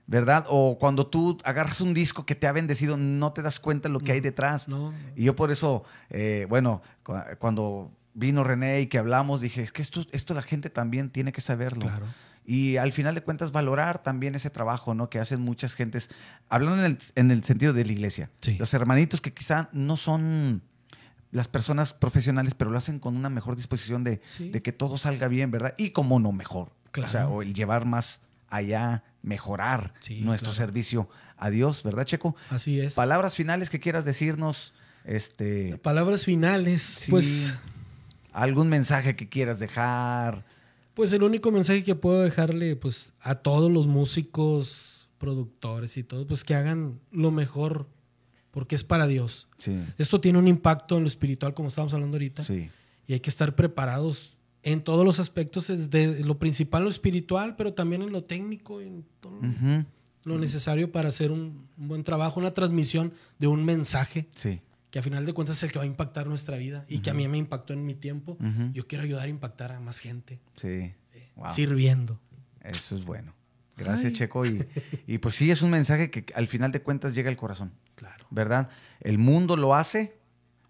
¿verdad? 0.08 0.46
O 0.48 0.78
cuando 0.80 1.08
tú 1.08 1.38
agarras 1.44 1.82
un 1.82 1.94
disco 1.94 2.26
que 2.26 2.34
te 2.34 2.48
ha 2.48 2.54
bendecido, 2.54 2.96
no 2.96 3.34
te 3.34 3.42
das 3.42 3.60
cuenta 3.60 3.90
de 3.90 3.94
lo 3.94 4.00
que 4.00 4.14
hay 4.14 4.22
detrás. 4.22 4.70
No, 4.70 4.94
Y 5.16 5.26
yo 5.26 5.36
por 5.36 5.52
eso, 5.52 5.84
eh, 6.10 6.46
bueno, 6.50 6.82
cuando 7.40 7.92
vino 8.14 8.46
René 8.46 8.80
y 8.80 8.88
que 8.88 9.00
hablamos, 9.00 9.42
dije, 9.42 9.64
es 9.64 9.74
que 9.74 9.82
esto, 9.82 10.06
esto 10.12 10.34
la 10.34 10.42
gente 10.42 10.70
también 10.70 11.10
tiene 11.10 11.34
que 11.34 11.42
saberlo. 11.42 11.88
Claro 11.88 12.06
y 12.50 12.78
al 12.78 12.94
final 12.94 13.14
de 13.14 13.22
cuentas 13.22 13.52
valorar 13.52 14.02
también 14.02 14.34
ese 14.34 14.50
trabajo 14.50 14.94
¿no? 14.94 15.10
que 15.10 15.20
hacen 15.20 15.42
muchas 15.42 15.76
gentes, 15.76 16.10
hablando 16.48 16.86
en 16.86 17.32
el, 17.32 17.44
sentido 17.44 17.74
de 17.74 17.84
la 17.84 17.92
iglesia. 17.92 18.32
Los 18.58 18.74
hermanitos 18.74 19.20
que 19.20 19.34
quizá 19.34 19.68
no 19.74 19.98
son 19.98 20.64
las 21.32 21.50
personas 21.50 21.94
profesionales, 21.94 22.56
pero 22.56 22.72
lo 22.72 22.78
hacen 22.78 23.00
con 23.00 23.18
una 23.18 23.30
mejor 23.30 23.58
disposición 23.58 24.06
de, 24.06 24.22
que 24.64 24.72
todo 24.72 24.98
salga 24.98 25.28
bien, 25.28 25.52
¿verdad? 25.52 25.76
Y 25.78 25.90
como 25.90 26.22
no 26.22 26.32
mejor. 26.32 26.72
O 26.96 27.08
sea, 27.10 27.28
o 27.28 27.42
el 27.42 27.54
llevar 27.54 27.86
más 27.86 28.22
allá, 28.50 29.04
mejorar 29.22 29.94
nuestro 30.22 30.54
servicio 30.54 31.10
a 31.36 31.50
Dios, 31.50 31.84
¿verdad, 31.84 32.06
Checo? 32.06 32.38
Así 32.50 32.80
es. 32.80 32.94
Palabras 32.94 33.36
finales 33.36 33.70
que 33.70 33.82
quieras 33.82 34.06
decirnos. 34.06 34.74
Este, 35.04 35.78
Palabras 35.80 36.24
finales, 36.24 37.08
pues. 37.10 37.54
Algún 38.32 38.70
mensaje 38.70 39.16
que 39.16 39.28
quieras 39.28 39.60
dejar 39.60 40.46
pues 40.98 41.14
el 41.14 41.22
único 41.22 41.52
mensaje 41.52 41.84
que 41.84 41.94
puedo 41.94 42.24
dejarle 42.24 42.76
pues, 42.76 43.14
a 43.22 43.36
todos 43.36 43.72
los 43.72 43.86
músicos, 43.86 45.10
productores 45.20 45.96
y 45.96 46.04
todo, 46.04 46.26
pues 46.26 46.44
que 46.44 46.56
hagan 46.56 47.00
lo 47.12 47.30
mejor 47.30 47.88
porque 48.50 48.74
es 48.74 48.84
para 48.84 49.06
Dios. 49.06 49.48
Esto 50.00 50.20
tiene 50.20 50.40
un 50.40 50.48
impacto 50.48 50.98
en 50.98 51.04
lo 51.04 51.08
espiritual, 51.08 51.54
como 51.54 51.68
estábamos 51.68 51.94
hablando 51.94 52.16
ahorita. 52.16 52.44
Y 53.06 53.14
hay 53.14 53.20
que 53.20 53.30
estar 53.30 53.54
preparados 53.54 54.38
en 54.64 54.82
todos 54.82 55.06
los 55.06 55.20
aspectos, 55.20 55.68
desde 55.68 56.24
lo 56.24 56.40
principal, 56.40 56.86
lo 56.86 56.90
espiritual, 56.90 57.56
pero 57.56 57.76
también 57.76 58.02
en 58.02 58.12
lo 58.12 58.24
técnico, 58.24 58.82
en 58.82 59.06
todo 59.20 59.40
lo 60.24 60.40
necesario 60.40 60.92
para 60.92 61.10
hacer 61.10 61.32
un, 61.32 61.68
un, 61.78 61.88
buen 61.90 62.04
trabajo, 62.04 62.40
una 62.40 62.56
transmisión 62.56 63.14
de 63.38 63.46
un 63.46 63.64
mensaje. 63.64 64.26
Sí 64.34 64.62
que 64.98 65.02
a 65.02 65.04
final 65.04 65.28
de 65.28 65.34
cuentas 65.34 65.58
es 65.58 65.64
el 65.64 65.72
que 65.72 65.78
va 65.78 65.84
a 65.84 65.86
impactar 65.86 66.26
nuestra 66.26 66.58
vida 66.58 66.84
y 66.88 67.02
que 67.02 67.12
a 67.12 67.14
mí 67.14 67.28
me 67.28 67.38
impactó 67.38 67.72
en 67.72 67.86
mi 67.86 67.94
tiempo. 67.94 68.36
Yo 68.74 68.88
quiero 68.88 69.04
ayudar 69.04 69.28
a 69.28 69.30
impactar 69.30 69.72
a 69.72 69.80
más 69.80 70.00
gente. 70.00 70.40
Sí. 70.56 70.68
Eh, 70.70 70.96
sirviendo. 71.54 72.20
Eso 72.62 72.96
es 72.96 73.06
bueno. 73.06 73.36
Gracias, 73.76 74.14
Checo. 74.14 74.44
Y, 74.44 74.68
y, 75.06 75.20
pues 75.20 75.36
sí, 75.36 75.52
es 75.52 75.62
un 75.62 75.70
mensaje 75.70 76.10
que 76.10 76.26
al 76.34 76.48
final 76.48 76.72
de 76.72 76.82
cuentas 76.82 77.14
llega 77.14 77.30
al 77.30 77.38
corazón. 77.38 77.74
Claro. 77.94 78.26
¿Verdad? 78.32 78.70
El 79.00 79.20
mundo 79.20 79.56
lo 79.56 79.76
hace, 79.76 80.18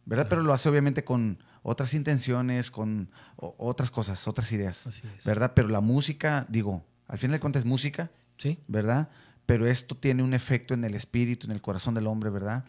¿verdad? 0.03 0.27
Pero 0.29 0.41
lo 0.41 0.53
hace 0.53 0.67
obviamente 0.67 1.05
con 1.05 1.41
otras 1.63 1.93
intenciones, 1.93 2.69
con 2.69 3.09
otras 3.37 3.91
cosas, 3.91 4.27
otras 4.27 4.51
ideas. 4.51 4.87
Así 4.87 5.07
es. 5.17 5.25
¿Verdad? 5.25 5.53
Pero 5.55 5.69
la 5.69 5.79
música, 5.79 6.45
digo, 6.49 6.85
al 7.07 7.17
final 7.17 7.37
de 7.37 7.39
cuentas 7.39 7.61
es 7.61 7.65
música. 7.65 8.11
Sí. 8.37 8.59
¿Verdad? 8.67 9.07
Pero 9.45 9.67
esto 9.67 9.95
tiene 9.95 10.21
un 10.21 10.33
efecto 10.33 10.73
en 10.73 10.83
el 10.83 10.95
espíritu, 10.95 11.47
en 11.47 11.53
el 11.53 11.61
corazón 11.61 11.93
del 11.93 12.07
hombre, 12.07 12.29
¿verdad? 12.29 12.65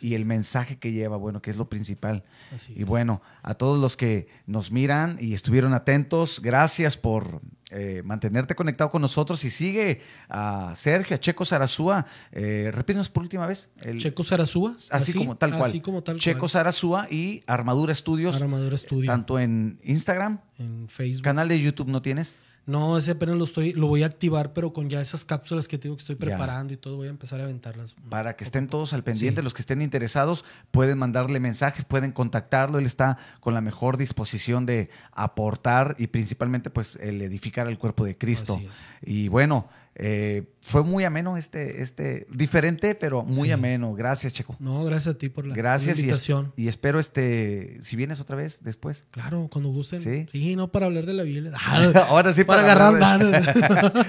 Y 0.00 0.14
el 0.14 0.24
mensaje 0.24 0.78
que 0.78 0.92
lleva, 0.92 1.16
bueno, 1.16 1.42
que 1.42 1.50
es 1.50 1.56
lo 1.56 1.68
principal. 1.68 2.24
y 2.68 2.84
bueno, 2.84 3.22
a 3.42 3.54
todos 3.54 3.80
los 3.80 3.96
que 3.96 4.28
nos 4.46 4.70
miran 4.70 5.18
y 5.20 5.34
estuvieron 5.34 5.74
atentos, 5.74 6.40
gracias 6.42 6.96
por 6.96 7.40
eh, 7.72 8.02
mantenerte 8.04 8.56
conectado 8.56 8.90
con 8.90 9.00
nosotros 9.00 9.44
y 9.44 9.50
sigue 9.50 10.00
a 10.28 10.72
Sergio, 10.74 11.16
a 11.16 11.20
Checo 11.20 11.44
Sarazúa. 11.44 12.04
Eh, 12.32 12.70
repítanos 12.74 13.08
por 13.08 13.22
última 13.22 13.46
vez. 13.46 13.70
El, 13.80 13.98
Checo 13.98 14.24
Sarazúa. 14.24 14.74
Así, 14.90 15.14
como 15.14 15.36
tal 15.36 15.50
cual. 15.50 15.70
Así 15.70 15.80
como 15.80 16.02
tal 16.02 16.18
Checo 16.18 16.48
Sarazúa 16.48 17.06
y 17.10 17.42
Armadura 17.46 17.92
Estudios. 17.92 18.36
Armadura 18.36 18.74
Estudios. 18.74 19.06
tanto 19.06 19.38
en 19.38 19.78
Instagram. 19.84 20.40
En 20.58 20.88
Facebook. 20.88 21.22
¿Canal 21.22 21.48
de 21.48 21.60
YouTube 21.60 21.88
no 21.88 22.02
tienes? 22.02 22.36
No, 22.66 22.96
ese 22.96 23.12
apenas 23.12 23.36
lo 23.36 23.44
estoy, 23.44 23.72
lo 23.72 23.86
voy 23.86 24.02
a 24.02 24.06
activar, 24.06 24.52
pero 24.52 24.72
con 24.72 24.88
ya 24.88 25.00
esas 25.00 25.24
cápsulas 25.24 25.66
que 25.66 25.78
tengo 25.78 25.96
que 25.96 26.00
estoy 26.00 26.16
preparando 26.16 26.72
y 26.72 26.76
todo, 26.76 26.96
voy 26.96 27.08
a 27.08 27.10
empezar 27.10 27.40
a 27.40 27.44
aventarlas. 27.44 27.94
Para 28.08 28.36
que 28.36 28.44
estén 28.44 28.68
todos 28.68 28.92
al 28.92 29.02
pendiente, 29.02 29.42
los 29.42 29.54
que 29.54 29.62
estén 29.62 29.82
interesados, 29.82 30.44
pueden 30.70 30.98
mandarle 30.98 31.40
mensajes, 31.40 31.84
pueden 31.84 32.12
contactarlo, 32.12 32.78
él 32.78 32.86
está 32.86 33.18
con 33.40 33.54
la 33.54 33.60
mejor 33.60 33.96
disposición 33.96 34.66
de 34.66 34.90
aportar 35.12 35.96
y 35.98 36.08
principalmente 36.08 36.70
pues 36.70 36.96
el 36.96 37.20
edificar 37.22 37.66
al 37.66 37.78
cuerpo 37.78 38.04
de 38.04 38.16
Cristo. 38.16 38.60
Y 39.02 39.28
bueno, 39.28 39.68
Eh, 39.96 40.44
fue 40.62 40.82
muy 40.84 41.04
ameno 41.04 41.36
este, 41.36 41.82
este, 41.82 42.26
diferente, 42.30 42.94
pero 42.94 43.22
muy 43.22 43.48
Sí. 43.48 43.52
ameno. 43.52 43.92
Gracias, 43.94 44.32
Checo. 44.32 44.56
No, 44.60 44.84
gracias 44.84 45.14
a 45.14 45.18
ti 45.18 45.28
por 45.28 45.46
la, 45.46 45.54
Gracias 45.54 45.86
la 45.86 45.90
y, 45.90 45.92
es- 45.92 45.98
invitación. 46.00 46.52
y 46.56 46.68
espero 46.68 47.00
este, 47.00 47.76
si 47.82 47.96
vienes 47.96 48.20
otra 48.20 48.36
vez 48.36 48.62
después. 48.62 49.06
Claro, 49.10 49.48
cuando 49.50 49.70
gusten. 49.70 50.00
Sí. 50.00 50.54
no 50.54 50.70
para 50.70 50.86
hablar 50.86 51.06
de 51.06 51.12
la 51.14 51.22
Biblia. 51.24 51.52
Ahora 52.08 52.32
sí 52.32 52.44
para, 52.44 52.62
para, 52.62 52.88
agarrar 52.88 53.24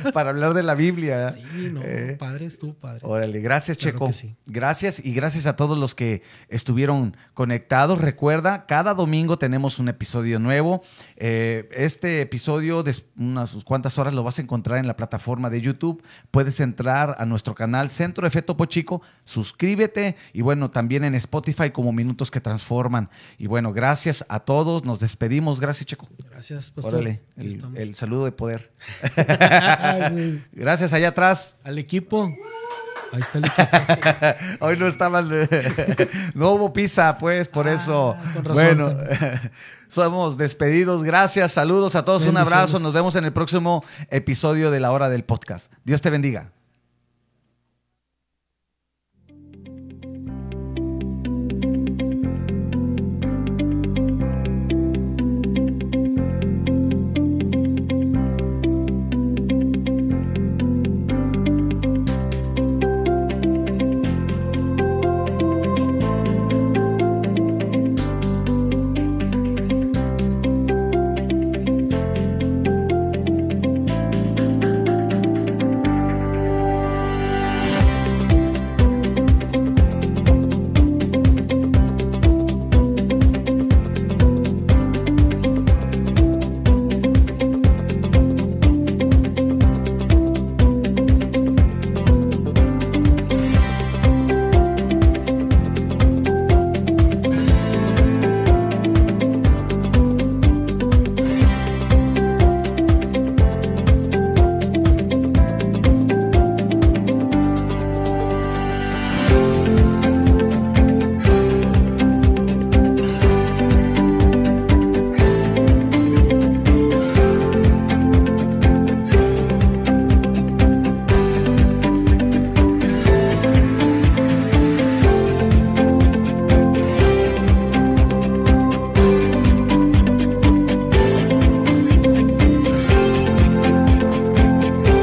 de, 0.03 0.11
para 0.13 0.29
hablar 0.29 0.53
de 0.53 0.63
la 0.63 0.75
Biblia. 0.75 1.31
Sí, 1.31 1.69
no, 1.73 1.81
Eh, 1.83 2.15
padre 2.19 2.45
es 2.45 2.59
tú, 2.59 2.75
padre. 2.77 2.99
Órale, 3.03 3.39
gracias 3.41 3.77
Claro 3.77 3.97
Checo. 3.99 4.13
sí. 4.13 4.35
Gracias 4.45 5.03
y 5.03 5.13
gracias 5.13 5.45
a 5.45 5.55
todos 5.55 5.77
los 5.77 5.95
que 5.95 6.21
estuvieron 6.47 7.17
conectados. 7.33 7.99
Recuerda, 8.01 8.65
cada 8.65 8.93
domingo 8.93 9.37
tenemos 9.37 9.79
un 9.79 9.89
episodio 9.89 10.39
nuevo. 10.39 10.83
Eh, 11.17 11.67
este 11.73 12.21
episodio, 12.21 12.83
de 12.83 12.95
unas 13.17 13.55
cuantas 13.65 13.97
horas, 13.97 14.13
lo 14.13 14.23
vas 14.23 14.37
a 14.39 14.41
encontrar 14.41 14.77
en 14.79 14.87
la 14.87 14.95
plataforma 14.95 15.49
de 15.49 15.61
YouTube. 15.61 15.80
Puedes 16.31 16.59
entrar 16.59 17.15
a 17.17 17.25
nuestro 17.25 17.55
canal 17.55 17.89
Centro 17.89 18.27
Efecto 18.27 18.53
Topo 18.53 18.65
Chico, 18.65 19.01
suscríbete 19.23 20.15
y 20.33 20.41
bueno, 20.41 20.71
también 20.71 21.03
en 21.03 21.15
Spotify 21.15 21.71
como 21.71 21.93
Minutos 21.93 22.29
que 22.29 22.41
Transforman. 22.41 23.09
Y 23.37 23.47
bueno, 23.47 23.71
gracias 23.71 24.25
a 24.27 24.41
todos. 24.41 24.83
Nos 24.83 24.99
despedimos. 24.99 25.59
Gracias, 25.59 25.85
Checo. 25.85 26.09
Gracias, 26.29 26.71
pastor. 26.71 26.95
Órale, 26.95 27.21
el, 27.37 27.95
saludo 27.95 28.25
de 28.25 28.31
poder. 28.31 28.71
Gracias 30.51 30.93
allá 30.93 31.09
atrás. 31.09 31.55
Al 31.63 31.77
equipo. 31.77 32.35
Ahí 33.13 33.19
está 33.21 33.37
el 33.37 33.45
equipo. 33.45 33.67
Hoy 34.65 34.77
no 34.77 34.87
estaban. 34.87 35.29
no 36.33 36.51
hubo 36.51 36.73
pizza, 36.73 37.17
pues, 37.17 37.47
por 37.47 37.67
Ah, 37.67 37.73
eso. 37.73 38.17
con 38.33 38.45
razón, 38.45 38.53
bueno, 38.53 38.97
somos 39.91 40.38
despedidos. 40.38 41.03
Gracias, 41.03 41.51
saludos 41.51 41.95
a 41.95 42.05
todos. 42.05 42.26
Un 42.26 42.38
abrazo. 42.38 42.80
Nos 42.80 42.93
vemos 42.93 43.15
en 43.15 43.26
el 43.26 43.34
próximo 43.34 43.84
episodio 44.09 44.72
de 44.72 44.80
la 44.80 44.91
hora 44.91 45.09
del 45.09 45.23
podcast. 45.23 45.72
Dios 45.84 46.01
te 46.01 46.09
bendiga. 46.09 46.60